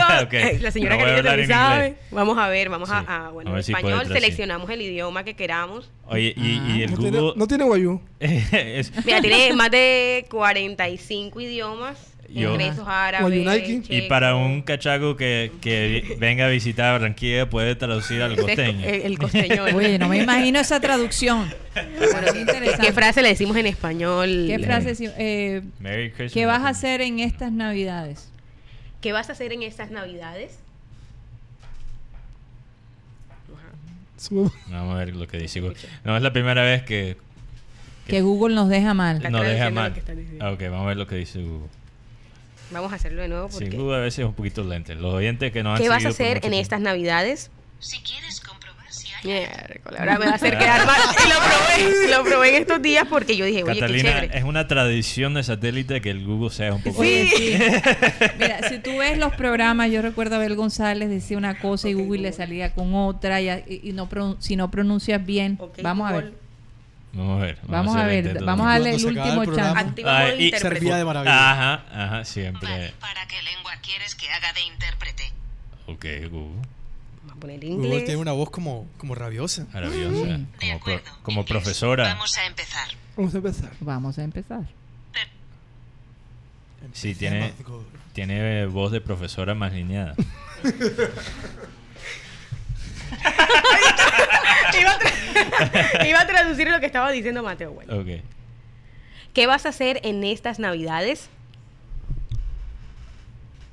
La 0.61 0.71
señora 0.71 0.97
no 0.97 1.03
hablar 1.03 1.25
también 1.25 1.41
en 1.41 1.57
sabe. 1.57 1.95
Vamos 2.11 2.37
a 2.39 2.49
ver, 2.49 2.69
vamos 2.69 2.89
Sí, 2.91 2.95
a, 2.95 3.27
a, 3.27 3.31
bueno, 3.31 3.55
a 3.55 3.57
en 3.57 3.63
si 3.65 3.73
español 3.73 4.07
seleccionamos 4.07 4.69
el 4.71 4.83
idioma 4.83 5.25
que 5.25 5.35
queramos. 5.35 5.91
Oye, 6.07 6.35
y, 6.37 6.61
y 6.77 6.83
el 6.83 6.91
no, 6.91 6.97
Google. 6.99 7.11
tiene, 7.13 7.33
no 7.37 7.47
tiene 7.47 7.65
guayú. 7.65 8.01
es- 8.21 8.93
Mira, 9.05 9.21
tiene 9.23 9.53
más 9.55 9.71
de 9.71 10.27
45 10.31 11.41
idiomas. 11.41 12.11
Yo- 12.29 12.57
árabes. 12.87 13.89
Y 13.89 14.03
para 14.03 14.35
un 14.35 14.63
cachaco 14.63 15.15
que, 15.17 15.53
que 15.61 16.17
venga 16.19 16.47
a 16.47 16.49
visitar 16.49 16.93
Barranquilla 16.93 17.49
puede 17.49 17.77
traducir 17.77 18.23
al 18.23 18.35
costeño. 18.37 18.85
El, 18.85 19.03
el 19.03 19.19
costeño. 19.19 19.65
Oye, 19.75 19.99
no 19.99 20.09
me 20.09 20.19
imagino 20.19 20.59
esa 20.59 20.81
traducción. 20.81 21.53
Bueno, 21.75 22.33
Qué 22.33 22.41
interesante. 22.41 22.87
¿Qué 22.87 22.93
frase 22.93 23.23
le 23.23 23.29
decimos 23.29 23.57
en 23.57 23.67
español? 23.67 24.45
¿Qué 24.49 24.59
frase? 24.59 24.95
eh, 25.19 25.63
Merry 25.79 26.11
Christmas. 26.11 26.33
¿Qué 26.33 26.47
vas 26.47 26.63
a 26.63 26.69
hacer 26.71 27.03
en 27.03 27.21
estas 27.21 27.53
navidades? 27.53 28.31
¿Qué 29.05 29.13
vas 29.13 29.29
a 29.29 29.33
hacer 29.33 29.53
en 29.53 29.63
estas 29.63 29.91
navidades? 29.91 30.59
Vamos 34.31 34.95
a 34.95 34.99
ver 34.99 35.15
lo 35.15 35.29
que 35.29 35.37
dice 35.37 35.61
Google. 35.61 35.77
No 36.05 36.17
es 36.17 36.23
la 36.23 36.33
primera 36.33 36.63
vez 36.63 36.85
que 36.85 37.19
Que 38.07 38.23
Google 38.23 38.55
nos 38.55 38.71
deja 38.71 38.95
mal. 38.95 39.23
Nos 39.31 39.43
deja 39.45 39.69
mal. 39.69 39.93
Ah, 40.41 40.53
Ok, 40.53 40.63
vamos 40.63 40.85
a 40.85 40.87
ver 40.87 40.97
lo 40.97 41.07
que 41.07 41.17
dice 41.17 41.43
Google. 41.43 41.69
Vamos 42.71 42.93
a 42.93 42.95
hacerlo 42.97 43.21
de 43.21 43.29
nuevo 43.29 43.51
Sí, 43.51 43.65
porque... 43.65 43.77
Google 43.77 43.97
a 43.97 44.01
veces 44.01 44.21
es 44.21 44.25
un 44.25 44.33
poquito 44.33 44.65
lento. 44.65 44.95
Los 44.95 45.13
oyentes 45.13 45.53
que 45.53 45.63
nos 45.63 45.77
han 45.77 45.83
¿Qué 45.83 45.91
vas 45.91 46.07
a 46.07 46.09
hacer 46.09 46.37
en 46.39 46.41
tiempo. 46.41 46.59
estas 46.61 46.81
navidades? 46.81 47.51
Si 47.81 48.01
quieres 48.01 48.41
hay 48.41 48.64
Miércoles, 49.25 50.01
ahora 50.01 50.19
me 50.19 50.27
va 50.27 50.33
a 50.33 50.35
hacer 50.35 50.59
quedar 50.59 50.87
mal. 50.87 51.01
Y 51.25 51.29
lo 51.29 51.35
probé, 51.39 52.11
lo 52.11 52.25
probé 52.25 52.49
en 52.57 52.63
estos 52.63 52.83
días 52.83 53.07
porque 53.09 53.37
yo 53.37 53.45
dije, 53.45 53.63
oye, 53.63 53.75
qué 53.75 53.81
Catalina, 53.81 54.11
chévere. 54.21 54.39
es 54.39 54.45
una 54.45 54.69
tradición 54.69 55.35
de 55.35 55.43
satélite 55.43 56.01
que 56.01 56.11
el 56.11 56.25
Google 56.25 56.51
sea 56.51 56.73
un 56.75 56.83
poco... 56.83 57.03
Sí. 57.03 57.31
Mira, 58.39 58.69
si 58.69 58.79
tú 58.79 58.99
ves 58.99 59.19
los 59.19 59.33
programas, 59.35 59.91
yo 59.91 60.03
recuerdo 60.03 60.35
a 60.37 60.39
Abel 60.39 60.55
González 60.57 61.09
decía 61.09 61.37
una 61.39 61.59
cosa 61.59 61.89
y 61.89 61.95
Google 61.95 62.23
le 62.23 62.33
salía 62.33 62.73
con 62.75 62.95
otra 62.95 63.41
y, 63.41 63.49
y 63.83 63.93
no 63.93 64.09
pron- 64.09 64.37
si 64.41 64.57
no 64.57 64.71
pronuncias 64.71 65.25
bien, 65.25 65.59
vamos 65.83 66.11
a 66.11 66.15
ver. 66.15 66.33
Vamos 67.13 67.41
a 67.41 67.45
ver. 67.47 67.59
Vamos 67.69 67.97
a 67.97 68.07
ver, 68.07 68.25
intento 68.27 68.45
vamos 68.45 68.67
a 68.67 68.71
darle 68.71 68.91
el 68.95 69.05
último 69.07 69.45
chance. 69.55 70.59
Servía 70.59 70.97
de 70.97 71.05
maravilla. 71.05 71.51
Ajá, 71.53 71.85
ajá, 71.93 72.25
siempre. 72.25 72.69
Vale, 72.69 72.93
¿para 73.01 73.27
qué 73.29 73.37
lengua 73.43 73.73
quieres 73.83 74.15
que 74.17 74.29
haga 74.31 74.53
de 74.53 74.61
intérprete? 74.63 75.33
Ok, 75.87 76.05
Google. 76.31 76.61
Vamos 77.27 77.37
a 77.37 77.41
poner 77.41 77.61
Google 77.61 77.75
inglés. 77.87 78.05
tiene 78.05 78.21
una 78.21 78.33
voz 78.33 78.51
como, 78.51 78.87
como 78.99 79.15
rabiosa. 79.15 79.65
De 79.65 79.81
Como, 79.81 80.49
pro- 80.59 80.73
acuerdo. 80.77 81.03
como 81.23 81.41
inglés. 81.41 81.51
profesora. 81.51 82.05
Vamos 82.15 82.37
a 82.39 82.47
empezar. 82.47 82.89
Vamos 83.17 83.35
a 83.35 83.39
empezar. 83.39 83.71
Vamos 83.81 84.19
a 84.19 84.23
empezar. 84.25 84.63
Sí, 86.93 87.15
tiene, 87.15 87.53
tiene 88.13 88.67
voz 88.67 88.93
de 88.93 89.01
profesora 89.01 89.55
más 89.55 89.73
lineada. 89.73 90.15
iba, 94.81 94.91
a 94.91 94.99
tra- 94.99 96.07
iba 96.09 96.21
a 96.21 96.27
traducir 96.27 96.69
lo 96.71 96.81
que 96.81 96.87
estaba 96.87 97.11
diciendo 97.11 97.43
Mateo. 97.43 97.73
Bueno. 97.73 98.05
¿Qué 99.33 99.47
vas 99.47 99.67
a 99.67 99.71
hacer 99.71 100.01
en 100.05 100.23
estas 100.25 100.59
navidades? 100.59 101.29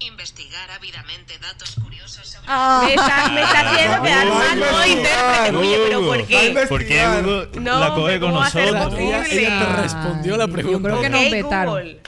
Investigar 0.07 0.72
ávidamente 0.72 1.38
datos 1.40 1.76
curiosos 1.76 2.28
sobre 2.28 2.48
Me 2.48 2.94
está, 2.95 3.30
me 3.30 3.41
está 3.41 3.60
haciendo 3.72 4.02
quedar 4.02 4.28
mal 4.28 4.57
modo 4.57 4.86
intérprete. 4.88 5.56
Oye, 5.57 5.78
pero 5.86 6.02
¿por 6.02 6.26
qué? 6.26 6.65
¿Por 6.68 6.86
qué 6.86 7.06
Google 7.06 7.49
No, 7.61 7.80
la 7.80 7.94
coge 7.94 8.19
con 8.19 8.30
¿cómo 8.30 8.40
va 8.41 8.48
a 8.48 8.49
ser 8.49 8.73
nosotros? 8.73 8.99
Ella, 8.99 9.26
ella 9.28 9.60
te 9.60 9.65
Ah, 9.65 9.80
respondió 9.84 10.38
la 10.38 10.48
yo 10.48 10.52
pregunta. 10.53 10.90
creo 10.90 11.02
que 11.02 11.10
nos 11.10 11.32
vetaron. 11.32 11.73
Google. 11.76 11.99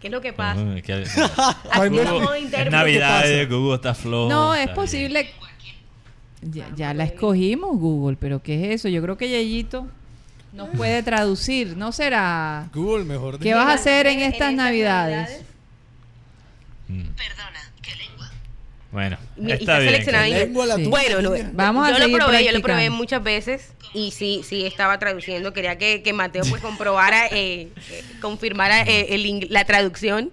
¿Qué 0.00 0.06
es 0.08 0.12
lo 0.12 0.20
que 0.20 0.32
pasa? 0.32 0.60
Es 0.76 0.82
intérprete. 2.42 2.70
Navidad, 2.70 3.22
¿qué 3.22 3.42
eh, 3.42 3.46
Google 3.46 3.76
está 3.76 3.94
flojo. 3.94 4.28
No, 4.28 4.54
es 4.54 4.68
posible. 4.70 5.30
Ya, 6.42 6.68
ya 6.76 6.94
la 6.94 7.04
escogimos, 7.04 7.78
Google, 7.78 8.16
pero 8.20 8.42
¿qué 8.42 8.66
es 8.66 8.80
eso? 8.80 8.88
Yo 8.88 9.02
creo 9.02 9.16
que 9.16 9.28
Yeyito 9.28 9.88
nos 10.52 10.68
puede 10.68 11.02
traducir, 11.02 11.76
¿no 11.76 11.92
será? 11.92 12.68
Google 12.72 13.04
mejor. 13.04 13.38
¿Qué 13.38 13.54
vas 13.54 13.66
a 13.68 13.72
hacer 13.72 14.06
en 14.06 14.20
estas 14.20 14.52
navidades? 14.52 15.47
Mm, 16.88 17.02
Perdona, 17.16 17.72
¿qué 17.82 17.94
lengua? 17.96 18.30
Bueno, 18.90 19.18
y 19.36 19.52
está 19.52 19.78
bien. 19.78 19.92
lengua 20.46 20.76
Sí. 20.76 20.84
Bueno, 20.84 21.20
lo- 21.20 21.34
Vamos 21.52 21.86
a 21.86 21.92
yo 21.92 21.98
lo 21.98 22.04
seguir 22.04 22.18
probé, 22.18 22.44
yo 22.44 22.52
lo 22.52 22.60
probé 22.62 22.90
muchas 22.90 23.22
veces 23.22 23.72
y 23.92 24.10
sí, 24.12 24.42
sí 24.44 24.64
estaba 24.64 24.98
traduciendo. 24.98 25.52
Quería 25.52 25.76
que, 25.78 26.02
que 26.02 26.12
Mateo 26.12 26.44
pues 26.48 26.62
comprobara, 26.62 27.26
eh, 27.26 27.68
eh, 27.90 28.04
confirmara 28.20 28.82
eh, 28.82 29.14
el 29.14 29.46
la 29.50 29.64
traducción. 29.64 30.30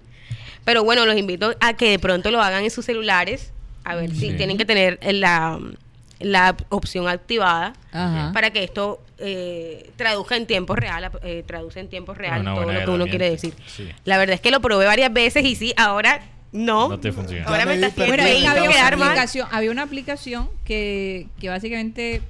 Pero 0.64 0.82
bueno, 0.84 1.04
los 1.06 1.16
invito 1.16 1.54
a 1.60 1.74
que 1.74 1.90
de 1.90 1.98
pronto 1.98 2.30
lo 2.30 2.42
hagan 2.42 2.64
en 2.64 2.70
sus 2.70 2.84
celulares. 2.86 3.52
A 3.84 3.94
ver 3.94 4.10
si 4.14 4.32
tienen 4.32 4.58
que 4.58 4.64
tener 4.64 4.98
la, 5.02 5.60
la 6.18 6.56
opción 6.70 7.06
activada 7.08 7.74
Ajá. 7.92 8.32
para 8.32 8.50
que 8.50 8.64
esto 8.64 9.00
eh, 9.18 9.90
traduzca 9.96 10.34
en 10.36 10.46
tiempo 10.46 10.74
real, 10.74 11.08
eh, 11.22 11.44
traduce 11.46 11.78
en 11.78 11.88
tiempo 11.88 12.14
real 12.14 12.40
Una 12.40 12.54
todo 12.54 12.72
lo 12.72 12.84
que 12.84 12.90
uno 12.90 13.06
quiere 13.06 13.30
decir. 13.30 13.54
Sí. 13.66 13.88
La 14.04 14.18
verdad 14.18 14.34
es 14.34 14.40
que 14.40 14.50
lo 14.50 14.60
probé 14.60 14.86
varias 14.86 15.12
veces 15.12 15.44
y 15.44 15.54
sí, 15.54 15.72
ahora 15.76 16.20
no. 16.56 16.88
No 16.88 16.98
te 17.00 17.12
funciona. 17.12 17.44
Ahora 17.44 17.64
me 17.66 17.76
me 17.76 17.86
está 17.86 18.04
di 18.04 18.10
haciendo 18.10 18.22
Bueno, 18.24 18.50
había 18.50 18.96
una, 18.96 19.06
aplicación, 19.06 19.48
había 19.52 19.70
una 19.70 19.82
aplicación 19.82 20.48
que, 20.64 21.26
que 21.38 21.48
básicamente, 21.48 22.22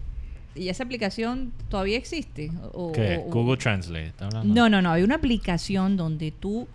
y 0.54 0.68
esa 0.68 0.84
aplicación 0.84 1.52
todavía 1.68 1.96
existe. 1.96 2.50
O, 2.72 2.92
¿Qué? 2.92 3.18
o- 3.24 3.30
Google 3.30 3.56
Translate. 3.56 4.12
No, 4.44 4.68
no, 4.68 4.82
no, 4.82 4.90
había 4.92 5.04
una 5.04 5.16
aplicación 5.16 5.96
donde 5.96 6.30
tú 6.32 6.66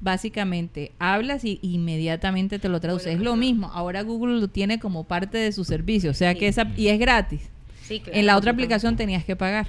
básicamente 0.00 0.92
hablas 0.98 1.44
y 1.44 1.58
inmediatamente 1.62 2.58
te 2.58 2.68
lo 2.68 2.80
traduce. 2.80 3.12
Es 3.12 3.20
lo 3.20 3.36
mismo. 3.36 3.70
Ahora 3.72 4.02
Google 4.02 4.38
lo 4.40 4.48
tiene 4.48 4.78
como 4.78 5.04
parte 5.04 5.38
de 5.38 5.50
su 5.52 5.64
servicio, 5.64 6.10
o 6.10 6.14
sea 6.14 6.32
Sí. 6.32 6.38
que 6.40 6.48
esa 6.48 6.70
y 6.76 6.88
es 6.88 6.98
gratis. 6.98 7.40
Sí, 7.82 8.00
claro, 8.00 8.18
En 8.18 8.26
la 8.26 8.36
otra 8.36 8.50
aplicación 8.52 8.96
tenías 8.96 9.24
que 9.24 9.34
pagar. 9.36 9.68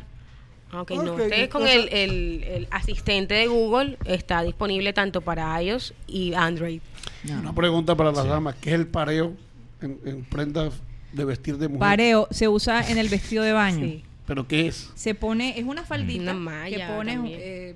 Ok, 0.73 0.91
no. 0.91 1.13
Ok, 1.13 1.19
Ustedes 1.21 1.47
con 1.47 1.67
el, 1.67 1.87
el- 1.89 2.43
el 2.43 2.67
asistente 2.71 3.33
de 3.33 3.47
Google 3.47 3.97
está 4.05 4.41
disponible 4.41 4.91
tanto 4.93 5.21
para 5.21 5.61
iOS 5.61 5.93
y 6.07 6.33
Android. 6.33 6.81
No. 7.27 7.39
Una 7.39 7.53
pregunta 7.55 7.95
para 7.95 8.11
las 8.11 8.23
Sí. 8.23 8.29
damas. 8.29 8.55
¿Qué 8.61 8.69
es 8.69 8.75
el 8.75 8.87
pareo 8.87 9.33
en, 9.81 9.99
en 10.05 10.23
prendas 10.25 10.73
de 11.13 11.25
vestir 11.25 11.57
de 11.57 11.67
mujer? 11.67 11.79
Pareo 11.79 12.27
se 12.31 12.47
usa 12.47 12.89
en 12.89 12.97
el 12.97 13.09
vestido 13.09 13.43
de 13.43 13.51
baño. 13.53 13.85
Sí. 13.85 14.03
¿Pero 14.27 14.47
qué 14.47 14.67
es? 14.67 14.91
Se 14.95 15.13
pone, 15.13 15.57
es 15.59 15.65
una 15.65 15.83
faldita 15.83 16.23
Una 16.23 16.33
malla 16.33 16.77
que 16.87 16.93
pones 16.93 17.15
también. 17.15 17.39
eh, 17.41 17.75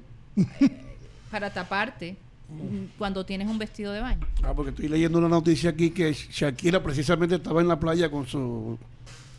para 1.31 1.51
taparte 1.53 2.15
cuando 2.97 3.23
tienes 3.25 3.47
un 3.47 3.59
vestido 3.59 3.91
de 3.93 4.01
baño. 4.01 4.25
Ah, 4.43 4.53
porque 4.55 4.71
estoy 4.71 4.87
leyendo 4.87 5.19
una 5.19 5.29
noticia 5.29 5.69
aquí 5.69 5.91
que 5.91 6.11
Shakira 6.13 6.81
precisamente 6.81 7.35
estaba 7.35 7.61
en 7.61 7.67
la 7.67 7.79
playa 7.79 8.09
con 8.09 8.25
su, 8.25 8.77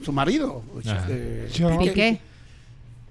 su 0.05 0.12
marido. 0.12 0.62
Eh, 1.09 1.51
Yo- 1.53 1.77
Piqué. 1.78 2.20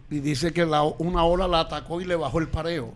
Y 0.09 0.19
dice 0.21 0.53
que 0.53 0.65
la- 0.65 0.83
una 0.83 1.23
ola 1.25 1.47
la 1.47 1.59
atacó 1.59 1.99
y 2.01 2.05
le 2.05 2.15
bajó 2.15 2.39
el 2.39 2.47
pareo. 2.47 2.93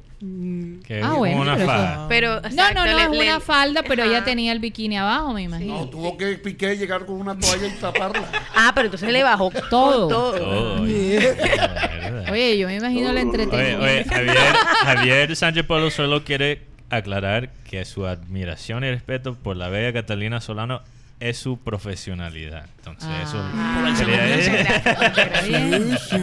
Que 0.86 1.02
Ah, 1.02 1.14
bueno, 1.14 1.42
una 1.42 1.56
pero. 1.56 2.06
Pero, 2.10 2.42
No, 2.42 2.48
exacto, 2.48 2.74
no, 2.76 2.86
no, 2.92 2.98
le- 2.98 3.04
es 3.04 3.10
le- 3.12 3.20
una 3.30 3.40
falda, 3.40 3.84
pero 3.88 4.04
ella 4.04 4.24
tenía 4.24 4.52
el 4.52 4.60
bikini 4.60 4.98
abajo, 4.98 5.34
me 5.34 5.44
imagino. 5.44 5.80
No, 5.80 5.90
tuvo 5.90 6.18
que 6.18 6.34
Piqué 6.38 6.76
llegar 6.78 7.06
con 7.06 7.16
una 7.16 7.38
toalla 7.38 7.68
y 7.68 7.72
taparla. 7.72 8.28
Ah, 8.56 8.72
pero 8.76 8.86
entonces 8.86 9.12
le 9.12 9.24
bajó 9.24 9.50
Todo. 9.70 10.08
todo. 10.08 10.32
Todo, 10.38 10.82
oye. 10.82 12.58
Yo 12.58 12.68
me 12.68 12.76
imagino 12.76 13.10
el 13.10 13.16
Oye, 13.16 13.22
entretenimiento. 13.22 13.84
oye, 13.84 14.04
Javier, 14.06 14.38
Javier 14.86 15.36
Sánchez 15.36 15.66
Polo 15.66 15.90
solo 15.92 16.24
quiere 16.24 16.62
aclarar 16.90 17.50
que 17.70 17.84
su 17.86 18.06
admiración 18.06 18.84
y 18.84 18.90
respeto 18.92 19.36
por 19.36 19.58
la 19.58 19.70
bella 19.70 19.94
Catalina 19.94 20.42
Solano 20.42 20.82
es 21.30 21.38
su 21.38 21.58
profesionalidad. 21.58 22.66
Entonces, 22.80 23.10
eso 23.24 23.38
Ah, 23.54 23.94
quería, 23.98 24.24
muchas 24.26 25.28
gracias, 25.28 25.80
muchas 25.82 26.22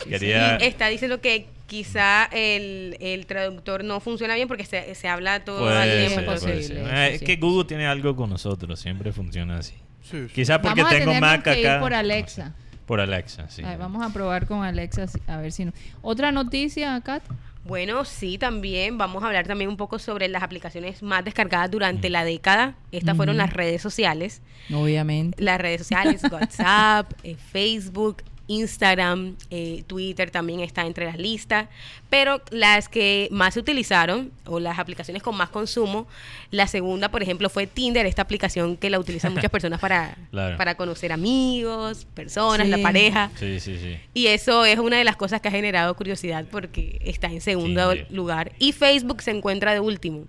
Está 0.00 0.08
quería- 0.08 0.88
diciendo 0.90 1.20
que 1.20 1.46
quizá 1.66 2.26
el, 2.26 2.96
el 3.00 3.26
traductor 3.26 3.84
no 3.84 4.00
funciona 4.00 4.34
bien 4.34 4.48
porque 4.48 4.64
se, 4.64 4.94
se 4.94 5.08
habla 5.08 5.44
todo 5.44 5.68
al 5.68 5.88
tiempo. 6.08 6.30
posible, 6.32 6.82
Eh, 6.84 7.08
es 7.08 7.14
es 7.14 7.22
que 7.22 7.36
Google 7.36 7.64
tiene 7.66 7.86
algo 7.86 8.14
con 8.14 8.30
nosotros, 8.30 8.78
siempre 8.80 9.12
funciona 9.12 9.58
así. 9.58 9.74
Sí, 10.02 10.26
sí. 10.28 10.32
Quizá 10.34 10.60
porque 10.60 10.82
Vamos 10.82 10.94
a 10.94 10.98
tengo 10.98 11.14
Mac 11.20 11.42
que 11.42 11.60
ir 11.60 11.68
acá. 11.68 11.80
por 11.80 11.94
Alexa. 11.94 12.54
Por 12.86 13.00
Alexa, 13.00 13.48
sí. 13.48 13.62
Ay, 13.64 13.76
vamos 13.78 14.04
a 14.04 14.12
probar 14.12 14.46
con 14.46 14.62
Alexa 14.62 15.06
a 15.26 15.38
ver 15.38 15.52
si 15.52 15.64
no. 15.64 15.72
Otra 16.02 16.30
noticia, 16.32 17.00
Kat. 17.00 17.22
Bueno, 17.64 18.04
sí, 18.04 18.36
también 18.36 18.98
vamos 18.98 19.22
a 19.22 19.26
hablar 19.26 19.46
también 19.46 19.70
un 19.70 19.78
poco 19.78 19.98
sobre 19.98 20.28
las 20.28 20.42
aplicaciones 20.42 21.02
más 21.02 21.24
descargadas 21.24 21.70
durante 21.70 22.10
la 22.10 22.24
década. 22.24 22.76
Estas 22.92 23.16
fueron 23.16 23.38
las 23.38 23.52
redes 23.52 23.80
sociales. 23.80 24.42
Obviamente. 24.72 25.42
Las 25.42 25.58
redes 25.58 25.80
sociales, 25.80 26.22
WhatsApp, 26.30 27.10
eh, 27.22 27.36
Facebook, 27.36 28.22
Instagram, 28.46 29.36
eh, 29.50 29.84
Twitter 29.86 30.30
también 30.30 30.60
está 30.60 30.86
entre 30.86 31.06
las 31.06 31.18
listas. 31.18 31.68
Pero 32.10 32.40
las 32.50 32.88
que 32.88 33.28
más 33.30 33.54
se 33.54 33.60
utilizaron, 33.60 34.30
o 34.46 34.60
las 34.60 34.78
aplicaciones 34.78 35.22
con 35.22 35.36
más 35.36 35.48
consumo, 35.48 36.06
la 36.50 36.66
segunda, 36.68 37.10
por 37.10 37.22
ejemplo, 37.22 37.48
fue 37.50 37.66
Tinder, 37.66 38.06
esta 38.06 38.22
aplicación 38.22 38.76
que 38.76 38.90
la 38.90 38.98
utilizan 38.98 39.34
muchas 39.34 39.50
personas 39.50 39.80
para, 39.80 40.16
Claro. 40.30 40.56
para 40.56 40.76
conocer 40.76 41.12
amigos, 41.12 42.06
personas, 42.14 42.66
Sí. 42.66 42.70
la 42.70 42.78
pareja. 42.78 43.30
Sí, 43.38 43.58
sí, 43.60 43.78
sí. 43.78 43.96
Y 44.14 44.26
eso 44.28 44.64
es 44.64 44.78
una 44.78 44.96
de 44.98 45.04
las 45.04 45.16
cosas 45.16 45.40
que 45.40 45.48
ha 45.48 45.50
generado 45.52 45.94
curiosidad 45.94 46.44
porque 46.50 46.98
está 47.04 47.26
en 47.28 47.40
segundo 47.40 47.94
lugar. 48.10 48.52
Y 48.58 48.72
Facebook 48.72 49.22
se 49.22 49.30
encuentra 49.32 49.72
de 49.72 49.80
último. 49.80 50.24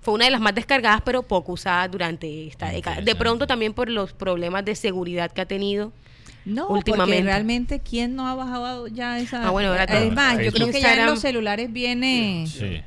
Fue 0.00 0.12
una 0.14 0.26
de 0.26 0.30
las 0.30 0.40
más 0.40 0.54
descargadas, 0.54 1.00
pero 1.02 1.22
poco 1.22 1.52
usada 1.52 1.88
durante 1.88 2.46
esta 2.46 2.68
década. 2.70 3.00
De 3.00 3.14
pronto 3.14 3.46
también 3.46 3.72
por 3.72 3.88
los 3.88 4.12
problemas 4.12 4.62
de 4.64 4.74
seguridad 4.74 5.32
que 5.32 5.40
ha 5.40 5.46
tenido. 5.46 5.92
No, 6.44 6.68
porque 6.68 6.90
Últimamente. 6.90 7.22
realmente, 7.24 7.80
¿quién 7.80 8.14
no 8.16 8.28
ha 8.28 8.34
bajado 8.34 8.86
ya 8.86 9.18
esa? 9.18 9.46
Ah, 9.46 9.50
bueno, 9.50 9.70
ahora 9.70 9.86
todo. 9.86 9.96
Es 9.98 10.12
más, 10.12 10.38
yo 10.38 10.52
creo 10.52 10.70
que 10.70 10.80
ya 10.80 10.94
en 10.94 11.06
los 11.06 11.20
celulares 11.20 11.72
viene. 11.72 12.44
Sí. 12.46 12.82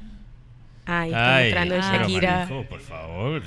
Ay, 0.86 1.10
está 1.10 1.66
pero 1.66 1.82
Shakira. 1.82 2.46
marico, 2.46 2.70
por 2.70 2.80
favor. 2.80 3.42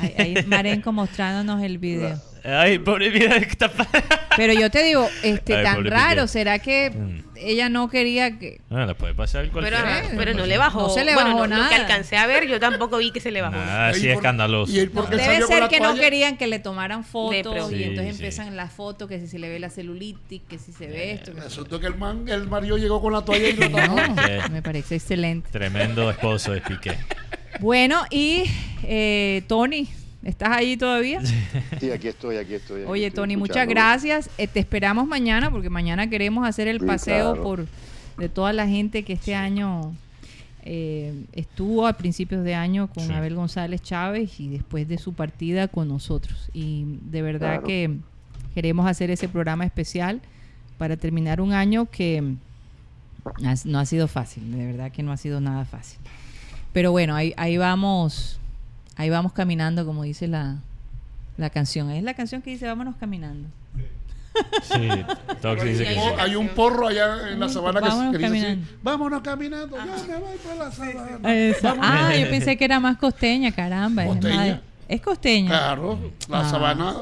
Ahí, 0.00 0.14
ahí 0.36 0.42
Marenco 0.46 0.92
mostrándonos 0.92 1.62
el 1.62 1.78
video. 1.78 2.20
Ay, 2.44 2.78
pobre 2.78 3.10
vida, 3.10 3.38
¿qué 3.40 3.46
está? 3.46 3.70
Pero 4.36 4.52
yo 4.54 4.70
te 4.70 4.82
digo, 4.84 5.08
este, 5.22 5.56
Ay, 5.56 5.64
tan 5.64 5.84
raro. 5.84 6.26
¿será 6.28 6.60
que 6.60 6.90
Mm. 6.90 7.24
ella 7.36 7.68
no 7.68 7.90
quería 7.90 8.38
que... 8.38 8.60
No, 8.70 8.86
le 8.86 8.94
puede 8.94 9.12
pasar 9.14 9.42
Pero, 9.42 9.52
cualquiera. 9.52 9.98
Eh, 10.04 10.10
pero 10.16 10.30
no 10.32 10.38
pues, 10.38 10.48
le 10.48 10.56
bajó. 10.56 10.82
no 10.82 10.88
se 10.88 11.04
le 11.04 11.14
Bueno, 11.14 11.30
bajó 11.34 11.46
no, 11.48 11.56
Lo 11.56 11.62
nada. 11.62 11.68
que 11.68 11.74
alcancé 11.74 12.16
a 12.16 12.26
ver, 12.26 12.46
yo 12.46 12.58
tampoco 12.60 12.98
vi 12.98 13.10
que 13.10 13.20
se 13.20 13.32
le 13.32 13.42
bajó. 13.42 13.56
¿Y 13.56 14.00
por- 14.00 14.08
escandaloso. 14.12 14.72
y 14.72 14.78
el 14.78 14.90
por 14.90 15.10
qué 15.10 15.16
Debe 15.16 15.24
salió 15.26 15.40
con 15.46 15.48
ser 15.54 15.62
la 15.64 15.68
que 15.68 15.80
no 15.80 15.94
querían 15.96 16.36
que 16.38 16.46
le 16.46 16.58
tomaran 16.60 17.04
fotos 17.04 17.72
y 17.72 17.76
Sí, 17.76 17.82
entonces 17.82 18.16
sí. 18.16 18.22
empiezan 18.22 18.56
las 18.56 18.72
fotos, 18.72 19.08
que 19.08 19.18
si 19.20 19.26
se 19.26 19.38
le 19.40 19.48
ve 19.48 19.58
la 19.58 19.68
celulitis, 19.68 20.40
que 20.48 20.58
si 20.58 20.72
se 20.72 20.86
ve 20.86 21.12
esto. 21.12 21.32
que 21.34 21.40
si- 21.40 21.44
Resulta 21.44 21.80
que 21.80 21.86
el 21.86 21.96
man, 21.96 22.24
el 22.28 22.46
marido 22.48 22.78
llegó 22.78 23.02
con 23.02 23.12
la 23.12 23.22
toalla 23.24 23.48
y 23.48 23.52
lo 23.54 23.68
tapó. 23.70 23.96
No, 23.96 24.14
Sí. 24.22 24.52
me 24.52 24.62
parece 24.62 24.94
excelente. 24.94 25.48
Tremendo 25.50 26.08
esposo 26.10 26.52
de 26.52 26.60
Piqué. 26.62 26.96
Bueno, 27.60 28.02
y 28.10 28.44
eh, 28.84 29.42
Tony, 29.48 29.88
¿estás 30.22 30.50
ahí 30.50 30.76
todavía? 30.76 31.20
Sí, 31.80 31.90
aquí 31.90 32.08
estoy, 32.08 32.36
aquí 32.36 32.54
estoy. 32.54 32.82
aquí 32.82 32.90
Oye, 32.90 33.06
estoy 33.06 33.22
Tony, 33.22 33.36
muchas 33.36 33.66
gracias. 33.66 34.30
Eh, 34.38 34.46
te 34.46 34.60
esperamos 34.60 35.06
mañana 35.06 35.50
porque 35.50 35.70
mañana 35.70 36.08
queremos 36.08 36.46
hacer 36.46 36.68
el 36.68 36.80
Sí, 36.80 36.86
paseo 36.86 37.32
claro. 37.32 37.42
por 37.42 37.66
de 38.16 38.28
toda 38.28 38.52
la 38.52 38.66
gente 38.66 39.02
que 39.04 39.12
este 39.14 39.34
año 39.34 39.94
eh, 40.64 41.14
estuvo 41.32 41.86
a 41.86 41.94
principios 41.94 42.44
de 42.44 42.54
año 42.54 42.88
con 42.88 43.06
Sí. 43.06 43.12
Abel 43.12 43.34
González 43.34 43.80
Chávez 43.80 44.38
y 44.40 44.48
después 44.48 44.86
de 44.88 44.98
su 44.98 45.14
partida 45.14 45.68
con 45.68 45.88
nosotros. 45.88 46.50
Y 46.52 46.84
de 47.10 47.22
verdad 47.22 47.52
Claro. 47.62 47.66
que 47.66 47.96
queremos 48.54 48.86
hacer 48.88 49.10
ese 49.10 49.28
programa 49.28 49.64
especial 49.64 50.20
para 50.76 50.96
terminar 50.96 51.40
un 51.40 51.52
año 51.52 51.86
que 51.90 52.34
has- 53.44 53.66
no 53.66 53.78
ha 53.78 53.86
sido 53.86 54.08
fácil, 54.08 54.50
de 54.52 54.66
verdad 54.66 54.90
que 54.92 55.02
no 55.02 55.12
ha 55.12 55.16
sido 55.16 55.40
nada 55.40 55.64
fácil. 55.64 55.98
Pero 56.72 56.90
bueno, 56.92 57.14
ahí, 57.14 57.34
ahí 57.36 57.56
vamos, 57.56 58.38
ahí 58.96 59.10
vamos 59.10 59.32
caminando, 59.32 59.84
como 59.86 60.02
dice 60.04 60.28
la, 60.28 60.56
la 61.36 61.50
canción. 61.50 61.90
Es 61.90 62.02
la 62.02 62.14
canción 62.14 62.42
que 62.42 62.50
dice 62.50 62.66
vámonos 62.66 62.96
caminando. 62.96 63.48
Sí, 64.62 64.88
Tox 65.42 65.64
dice 65.64 65.84
que 65.84 65.94
sí. 65.94 66.00
Hay 66.18 66.36
un 66.36 66.48
porro 66.50 66.86
allá 66.88 67.30
en 67.32 67.40
la 67.40 67.48
sabana 67.48 67.80
que, 67.80 67.88
Vámonos 67.88 68.12
que 68.12 68.18
dice 68.18 68.26
así, 68.28 68.40
caminando. 68.44 68.68
vámonos 68.82 69.22
caminando, 69.22 69.76
yo 69.76 69.84
me 70.06 70.16
voy 70.18 70.36
por 70.38 70.56
la 70.56 70.70
sabana. 70.70 71.18
Ah, 71.82 72.14
yo 72.14 72.28
pensé 72.30 72.56
que 72.56 72.64
era 72.64 72.78
más 72.78 72.98
costeña, 72.98 73.50
caramba. 73.52 74.04
es 74.04 74.08
¿Costeña? 74.10 74.36
más- 74.36 74.60
Es 74.88 75.00
costeña. 75.00 75.48
Claro, 75.48 76.12
la 76.28 76.40
Ah. 76.40 76.48
sabana 76.48 76.94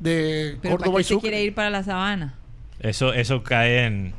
de 0.00 0.58
Pero 0.60 0.76
¿para 0.76 0.84
Córdoba 0.86 0.96
qué 0.96 1.00
y 1.00 1.04
se 1.04 1.14
Sucre. 1.14 1.30
quiere 1.30 1.44
ir 1.44 1.54
para 1.54 1.70
la 1.70 1.84
sabana? 1.84 2.34
Eso, 2.80 3.12
eso 3.14 3.44
cae 3.44 3.84
en, 3.86 4.12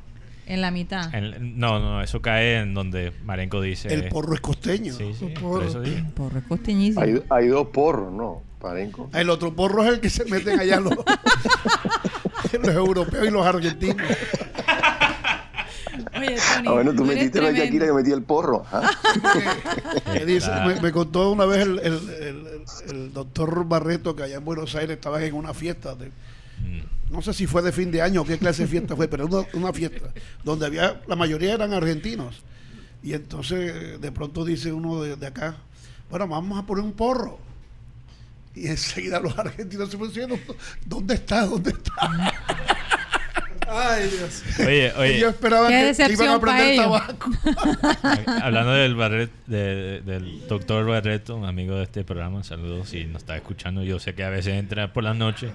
En 0.54 0.62
la 0.62 0.72
mitad. 0.72 1.14
En- 1.16 1.58
no, 1.58 1.80
no, 1.80 2.02
eso 2.02 2.22
cae 2.22 2.60
en 2.60 2.74
donde 2.74 3.12
Marenco 3.26 3.60
dice. 3.62 3.94
El 3.94 4.08
porro 4.10 4.34
es 4.36 4.42
costeño. 4.42 4.94
Sí, 4.94 5.14
sí, 5.18 5.26
El 5.26 5.34
por 5.34 5.42
porro. 5.42 5.68
eso 5.68 5.82
digo. 5.82 6.08
Porro 6.14 6.40
es 6.40 6.46
costeñísimo. 6.46 7.02
Hay, 7.02 7.24
hay 7.30 7.48
dos 7.48 7.68
porros, 7.70 8.12
¿no? 8.14 8.42
Parenco. 8.60 9.10
El 9.14 9.30
otro 9.30 9.54
porro 9.54 9.84
es 9.84 9.90
el 9.90 10.00
que 10.00 10.10
se 10.10 10.26
meten 10.26 10.60
allá 10.60 10.80
los, 10.80 10.94
los 12.62 12.76
europeos 12.76 13.28
y 13.28 13.32
los 13.32 13.46
argentinos. 13.46 13.98
Oye, 16.16 16.36
Tony, 16.56 16.68
Ah, 16.68 16.72
bueno, 16.72 16.94
tú 16.94 17.04
metiste 17.06 17.42
la. 17.42 17.52
Shakira 17.52 17.86
que 17.88 17.94
metí 17.94 18.12
el 18.12 18.24
porro. 18.24 18.66
¿ah? 18.72 18.90
Dice, 20.26 20.50
me, 20.66 20.80
me 20.82 20.92
contó 20.92 21.32
una 21.32 21.46
vez 21.46 21.62
el, 21.64 21.80
el- 21.80 22.10
el- 22.10 22.62
el 22.90 23.14
doctor 23.14 23.66
Barreto 23.68 24.16
que 24.16 24.24
allá 24.24 24.38
en 24.38 24.46
Buenos 24.46 24.74
Aires 24.76 24.96
estaban 24.98 25.22
en 25.24 25.34
una 25.34 25.54
fiesta. 25.54 25.96
de- 25.96 26.12
Mm. 26.60 26.82
No 27.14 27.22
sé 27.22 27.34
si 27.34 27.48
fue 27.48 27.62
de 27.62 27.72
fin 27.72 27.92
de 27.92 28.02
año 28.02 28.22
o 28.22 28.26
qué 28.26 28.38
clase 28.38 28.64
de 28.64 28.68
fiesta 28.68 28.96
fue, 28.96 29.08
pero 29.08 29.26
una, 29.28 29.46
una 29.54 29.72
fiesta 29.72 30.10
donde 30.44 30.66
había, 30.66 31.02
la 31.08 31.16
mayoría 31.16 31.54
eran 31.54 31.72
argentinos. 31.74 32.42
Y 33.02 33.14
entonces 33.14 34.02
de 34.02 34.12
pronto 34.12 34.44
dice 34.44 34.74
uno 34.74 35.02
de, 35.02 35.16
de 35.16 35.28
acá, 35.28 35.56
bueno, 36.10 36.28
vamos 36.28 36.60
a 36.62 36.66
poner 36.66 36.84
un 36.84 36.94
porro. 36.94 37.40
Y 38.56 38.68
enseguida 38.68 39.20
los 39.20 39.38
argentinos 39.38 39.90
se 39.90 39.98
pusieron, 39.98 40.40
¿dónde 40.86 41.14
está? 41.16 41.46
¿Dónde 41.46 41.72
está? 41.72 41.94
Ay, 43.68 44.10
Dios. 44.10 44.44
Oye, 44.60 44.94
Y 44.96 45.00
oye. 45.00 45.20
yo 45.20 45.30
esperaba 45.30 45.68
que, 45.70 45.94
que 45.96 46.14
iban 46.14 46.30
a 46.30 46.40
prender 46.40 46.76
tabaco. 46.76 47.32
Hablando 48.44 48.74
del 48.74 48.94
Barret, 48.96 49.32
de- 49.48 50.02
del 50.02 50.48
doctor 50.48 50.86
Barreto, 50.86 51.36
un 51.36 51.46
amigo 51.46 51.76
de 51.76 51.84
este 51.84 52.04
programa, 52.04 52.44
saludos 52.44 52.90
si 52.90 53.06
nos 53.06 53.22
está 53.24 53.36
escuchando. 53.36 53.82
Yo 53.84 54.00
sé 54.00 54.14
que 54.14 54.24
a 54.24 54.30
veces 54.30 54.54
entra 54.56 54.94
por 54.94 55.04
la 55.04 55.14
noche. 55.14 55.52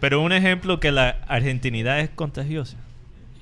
Pero 0.00 0.20
un 0.22 0.32
ejemplo 0.32 0.80
que 0.80 0.92
la 0.92 1.16
argentinidad 1.28 2.00
es 2.00 2.10
contagiosa. 2.10 2.76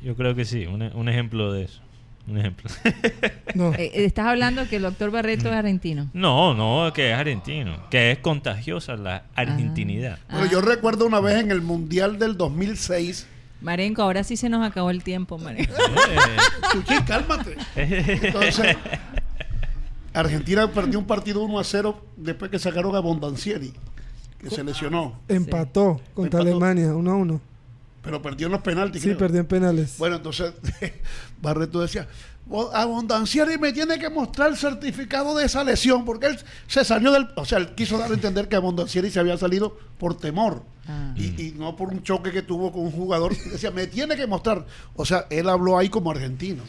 Yo 0.03 0.15
creo 0.17 0.35
que 0.35 0.45
sí, 0.45 0.67
un, 0.67 0.83
un 0.83 1.09
ejemplo 1.09 1.53
de 1.53 1.65
eso. 1.65 1.81
Un 2.27 2.39
ejemplo. 2.39 2.71
No. 3.55 3.73
Eh, 3.75 3.93
eh, 3.95 4.05
estás 4.05 4.27
hablando 4.27 4.69
que 4.69 4.77
el 4.77 4.83
doctor 4.83 5.13
Barreto 5.13 5.49
es 5.49 5.55
argentino. 5.55 6.11
no, 6.13 6.55
no, 6.55 6.93
que 6.93 7.13
es 7.13 7.17
argentino. 7.17 7.89
Que 7.89 8.11
es 8.11 8.19
contagiosa 8.19 8.97
la 8.97 9.25
argentinidad. 9.37 10.19
Bueno, 10.29 10.51
yo 10.51 10.61
recuerdo 10.61 11.07
una 11.07 11.21
vez 11.21 11.37
en 11.37 11.53
el 11.53 11.61
Mundial 11.61 12.19
del 12.19 12.37
2006. 12.37 13.29
Marenco, 13.61 14.03
ahora 14.03 14.25
sí 14.25 14.37
se 14.37 14.49
nos 14.49 14.67
acabó 14.67 14.91
el 14.91 15.05
tiempo, 15.05 15.39
Marenco. 15.39 15.73
Chuchi, 16.73 17.01
cálmate. 17.07 17.57
Entonces, 17.77 18.77
Argentina 20.13 20.69
perdió 20.71 20.99
un 20.99 21.07
partido 21.07 21.43
1 21.43 21.59
a 21.61 21.65
0 21.65 22.07
después 22.17 22.51
que 22.51 22.59
sacaron 22.59 22.97
a 22.97 23.01
Bondancieri, 23.01 23.73
que 24.45 24.51
se 24.55 24.63
lesionó, 24.65 25.19
Empató 25.29 26.01
contra 26.15 26.41
Empató. 26.41 26.57
Alemania, 26.65 26.95
1 26.95 27.11
a 27.11 27.15
1. 27.17 27.41
pero 28.03 28.23
perdió 28.23 28.47
en 28.47 28.53
los 28.53 28.61
penaltis. 28.63 29.03
Sí, 29.03 29.09
creo. 29.09 29.19
perdió 29.19 29.41
en 29.41 29.47
penales. 29.47 29.95
Bueno, 29.99 30.17
entonces 30.17 30.53
Barreto 31.43 31.81
decía, 31.81 32.07
"Bo- 32.47 32.71
a 32.75 32.85
Bondancieri 32.85 33.59
me 33.59 33.73
tiene 33.73 33.99
que 33.99 34.11
mostrar 34.11 34.51
el 34.51 34.57
certificado 34.57 35.37
de 35.37 35.47
esa 35.47 35.65
lesión, 35.65 36.05
porque 36.05 36.27
él 36.27 36.39
se 36.67 36.85
salió 36.85 37.11
del... 37.13 37.29
O 37.37 37.45
sea, 37.45 37.59
él 37.59 37.75
quiso 37.75 37.97
dar 37.99 38.11
a 38.11 38.15
entender 38.15 38.49
que 38.49 38.57
a 38.57 38.61
Bondancieri 38.61 39.11
se 39.11 39.21
había 39.21 39.37
salido 39.39 39.77
por 39.99 40.17
temor. 40.19 40.63
Ah. 40.87 41.15
Y, 41.17 41.43
y 41.43 41.55
no 41.57 41.75
por 41.77 41.89
un 41.89 42.03
choque 42.03 42.31
que 42.31 42.43
tuvo 42.43 42.71
con 42.71 42.83
un 42.83 42.93
jugador. 42.93 43.35
Decía, 43.51 43.71
me 43.71 43.87
tiene 43.87 44.17
que 44.17 44.27
mostrar. 44.27 44.67
O 44.95 45.07
sea, 45.07 45.27
él 45.31 45.49
habló 45.49 45.79
ahí 45.79 45.89
como 45.89 46.11
argentino. 46.11 46.63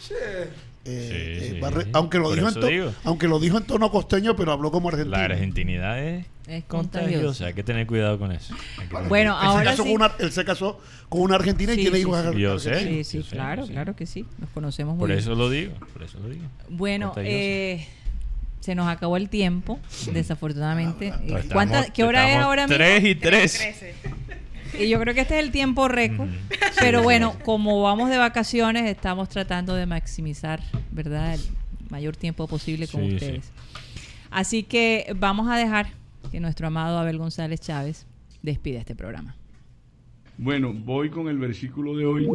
Eh, 0.87 1.39
eh, 1.41 1.49
sí. 1.55 1.59
Barre- 1.59 1.87
aunque, 1.93 2.19
lo 2.19 2.31
dijo 2.33 2.47
en 2.47 2.53
to- 2.53 2.67
digo. 2.67 2.93
aunque 3.03 3.27
lo 3.27 3.39
dijo 3.39 3.57
en 3.57 3.63
tono 3.63 3.89
costeño, 3.89 4.35
pero 4.35 4.51
habló 4.51 4.69
como 4.71 4.89
argentino. 4.89 5.17
La 5.17 5.23
argentinidad 5.25 5.99
es, 5.99 6.25
Es 6.47 6.63
contagiosa. 6.65 7.09
contagiosa. 7.09 7.45
Hay 7.47 7.53
que 7.55 7.63
tener 7.63 7.87
cuidado 7.87 8.19
con 8.19 8.31
eso. 8.31 8.53
Bueno, 9.09 9.33
Él 9.33 9.39
se, 9.41 9.45
ahora 9.47 9.63
casó 9.71 9.83
sí. 9.83 9.89
con 9.93 10.01
una, 10.03 10.11
él 10.19 10.31
se 10.31 10.45
casó 10.45 10.79
con 11.09 11.21
una 11.21 11.35
argentina 11.35 11.73
y 11.73 11.77
Sí, 11.77 11.81
tiene 11.81 11.95
sí, 11.97 12.01
hijos 12.01 12.13
sí. 12.21 12.27
argentinos. 12.27 12.61
Sí, 12.63 13.03
sí, 13.03 13.23
claro, 13.31 13.65
sí. 13.65 13.71
claro 13.73 13.95
que 13.95 14.05
sí. 14.05 14.25
Nos 14.37 14.49
conocemos 14.51 14.93
muy 14.95 14.99
Por 14.99 15.09
bien. 15.09 15.19
eso 15.19 15.33
lo 15.33 15.49
digo. 15.49 15.73
Por 15.91 16.03
eso 16.03 16.19
lo 16.19 16.29
digo. 16.29 16.43
Bueno, 16.69 17.13
eh, 17.17 17.87
se 18.59 18.75
nos 18.75 18.87
acabó 18.87 19.17
el 19.17 19.27
tiempo, 19.29 19.79
desafortunadamente. 20.13 21.07
Estamos- 21.07 21.45
¿cuánta- 21.51 21.85
¿Qué 21.91 22.03
hora 22.03 22.25
es 22.25 22.29
estamos 22.29 22.45
ahora 22.45 22.67
mismo? 22.67 22.77
3 22.77 23.03
y 23.05 23.15
3. 23.15 23.67
Y 24.79 24.89
yo 24.89 24.99
creo 24.99 25.13
que 25.13 25.21
este 25.21 25.37
es 25.39 25.43
el 25.45 25.51
tiempo 25.51 25.87
récord. 25.87 26.29
Pero 26.79 27.03
bueno, 27.03 27.33
como 27.43 27.81
vamos 27.81 28.09
de 28.09 28.17
vacaciones, 28.17 28.83
estamos 28.89 29.29
tratando 29.29 29.75
de 29.75 29.85
maximizar, 29.85 30.61
¿verdad? 30.91 31.35
El 31.35 31.41
mayor 31.89 32.15
tiempo 32.15 32.47
posible 32.47 32.87
con 32.87 33.01
Sí, 33.01 33.09
sí. 33.09 33.15
ustedes. 33.15 33.51
Así 34.31 34.63
que 34.63 35.13
vamos 35.17 35.47
a 35.49 35.55
dejar 35.57 35.87
que 36.31 36.39
nuestro 36.39 36.67
amado 36.67 36.97
Abel 36.99 37.17
González 37.17 37.61
Chávez 37.61 38.05
despide 38.41 38.79
este 38.79 38.95
programa. 38.95 39.35
Bueno, 40.37 40.73
voy 40.73 41.09
con 41.09 41.29
el 41.29 41.37
versículo 41.37 41.95
de 41.95 42.05
hoy. 42.05 42.27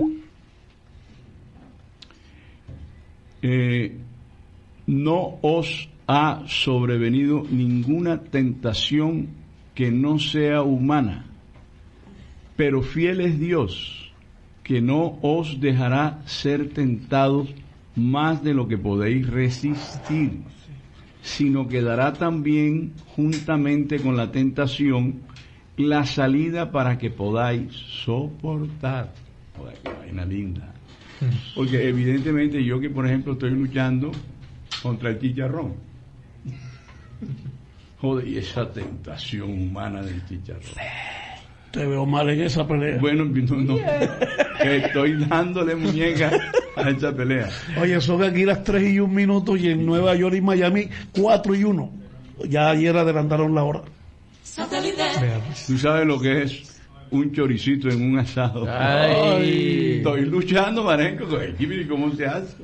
Eh, 3.42 3.96
no 4.86 5.38
os 5.42 5.88
ha 6.06 6.42
sobrevenido 6.46 7.42
ninguna 7.50 8.22
tentación 8.22 9.28
que 9.74 9.90
no 9.90 10.18
sea 10.18 10.62
humana, 10.62 11.26
pero 12.60 12.82
fiel 12.82 13.22
es 13.22 13.40
Dios, 13.40 14.12
que 14.62 14.82
no 14.82 15.18
os 15.22 15.62
dejará 15.62 16.20
ser 16.26 16.68
tentados 16.68 17.48
más 17.96 18.44
de 18.44 18.52
lo 18.52 18.68
que 18.68 18.76
podéis 18.76 19.26
resistir, 19.30 20.42
sino 21.22 21.68
que 21.68 21.80
dará 21.80 22.12
también 22.12 22.92
juntamente 23.16 23.98
con 23.98 24.14
la 24.14 24.30
tentación 24.30 25.22
la 25.78 26.04
salida 26.04 26.70
para 26.70 26.98
que 26.98 27.08
podáis 27.08 27.72
soportar. 27.72 29.14
Joder, 29.56 29.78
qué 29.82 29.92
vaina 29.94 30.26
linda. 30.26 30.74
Porque 31.54 31.88
evidentemente 31.88 32.62
yo 32.62 32.78
que 32.78 32.90
por 32.90 33.06
ejemplo 33.06 33.32
estoy 33.32 33.52
luchando 33.52 34.12
contra 34.82 35.08
el 35.08 35.18
chicharrón. 35.18 35.76
Joder, 38.02 38.28
y 38.28 38.36
esa 38.36 38.70
tentación 38.70 39.50
humana 39.50 40.02
del 40.02 40.22
chicharrón. 40.26 41.30
Te 41.70 41.86
veo 41.86 42.05
mal 42.05 42.28
en 42.30 42.40
esa 42.42 42.66
pelea. 42.66 42.98
Bueno, 43.01 43.24
no, 43.24 43.56
no. 43.56 43.76
Estoy 44.64 45.24
dándole 45.24 45.76
muñeca 45.76 46.30
a 46.76 46.90
esa 46.90 47.14
pelea. 47.14 47.48
Oye, 47.80 48.01
son 48.01 48.22
aquí 48.24 48.44
las 48.44 48.64
3 48.64 48.92
y 48.94 48.98
1 49.01 49.12
minuto 49.12 49.56
y 49.56 49.68
en 49.68 49.86
Nueva 49.86 50.14
York 50.16 50.34
y 50.36 50.40
Miami 50.40 50.88
4 51.12 51.55
y 51.55 51.64
1. 51.64 51.92
Ya 52.48 52.70
ayer 52.70 52.97
adelantaron 52.97 53.55
la 53.55 53.62
hora. 53.62 53.82
Tú 55.66 55.78
sabes 55.78 56.06
lo 56.06 56.20
que 56.20 56.42
es 56.42 56.80
un 57.10 57.32
choricito 57.32 57.88
en 57.88 58.02
un 58.02 58.18
asado. 58.18 58.66
Ay. 58.68 59.98
Estoy 59.98 60.22
luchando, 60.26 60.82
marenco. 60.84 61.24
¿Y 61.59 61.84
cómo 61.86 62.12
se 62.14 62.26
hace? 62.26 62.56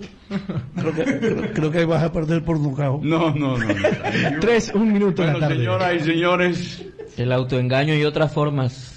Creo 0.76 0.94
que, 0.94 1.04
creo, 1.04 1.52
creo 1.52 1.70
que 1.70 1.84
vas 1.84 2.02
a 2.02 2.12
perder 2.12 2.42
por 2.42 2.58
nocao. 2.58 3.00
No, 3.02 3.30
no, 3.34 3.56
no. 3.56 3.66
no. 3.68 4.40
Tres, 4.40 4.72
un 4.74 4.92
minuto 4.92 5.22
en 5.22 5.32
Bueno, 5.32 5.38
la 5.40 5.48
tarde. 5.48 5.56
señoras 5.60 5.94
y 5.94 6.00
señores. 6.00 6.84
El 7.16 7.32
autoengaño 7.32 7.94
y 7.94 8.04
otras 8.04 8.32
formas. 8.32 8.95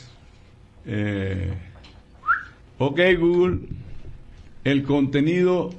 Eh, 0.92 1.54
ok, 2.80 3.00
Google. 3.20 3.60
El 4.64 4.84
contenido 4.84 5.70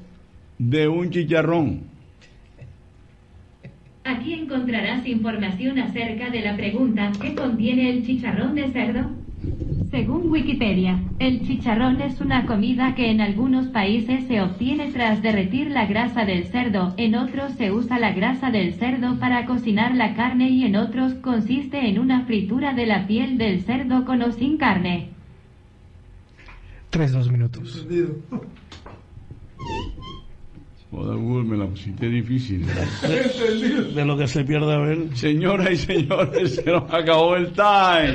de 0.58 0.86
un 0.86 1.10
chicharrón. 1.10 1.82
Aquí 4.04 4.34
encontrarás 4.34 5.06
información 5.06 5.78
acerca 5.78 6.30
de 6.30 6.40
la 6.40 6.56
pregunta 6.56 7.10
¿qué 7.20 7.34
contiene 7.34 7.90
el 7.90 8.06
chicharrón 8.06 8.54
de 8.54 8.70
cerdo? 8.70 9.10
Según 9.90 10.30
Wikipedia, 10.30 11.02
el 11.18 11.44
chicharrón 11.44 12.00
es 12.00 12.20
una 12.20 12.46
comida 12.46 12.94
que 12.94 13.10
en 13.10 13.20
algunos 13.20 13.66
países 13.68 14.24
se 14.28 14.40
obtiene 14.40 14.92
tras 14.92 15.20
derretir 15.20 15.68
la 15.72 15.86
grasa 15.86 16.24
del 16.24 16.46
cerdo, 16.46 16.94
en 16.96 17.16
otros 17.16 17.54
se 17.54 17.72
usa 17.72 17.98
la 17.98 18.12
grasa 18.12 18.52
del 18.52 18.74
cerdo 18.74 19.18
para 19.18 19.46
cocinar 19.46 19.96
la 19.96 20.14
carne 20.14 20.48
y 20.48 20.62
en 20.64 20.76
otros 20.76 21.14
consiste 21.14 21.88
en 21.88 21.98
una 21.98 22.24
fritura 22.24 22.72
de 22.72 22.86
la 22.86 23.08
piel 23.08 23.36
del 23.36 23.62
cerdo 23.62 24.04
con 24.04 24.22
o 24.22 24.30
sin 24.30 24.58
carne. 24.58 25.08
Tres, 26.90 27.10
dos 27.10 27.28
minutos. 27.28 27.84
Joder, 30.92 31.16
Google, 31.18 31.48
me 31.48 31.56
la 31.56 31.66
pusiste 31.66 32.08
difícil. 32.08 32.64
De 33.94 34.04
lo 34.04 34.16
que 34.16 34.28
se 34.28 34.44
pierde 34.44 34.72
a 34.72 34.78
ver. 34.78 35.16
Señoras 35.16 35.72
y 35.72 35.76
señores, 35.76 36.54
se 36.54 36.64
nos 36.64 36.92
acabó 36.92 37.34
el 37.34 37.52
time. 37.52 38.14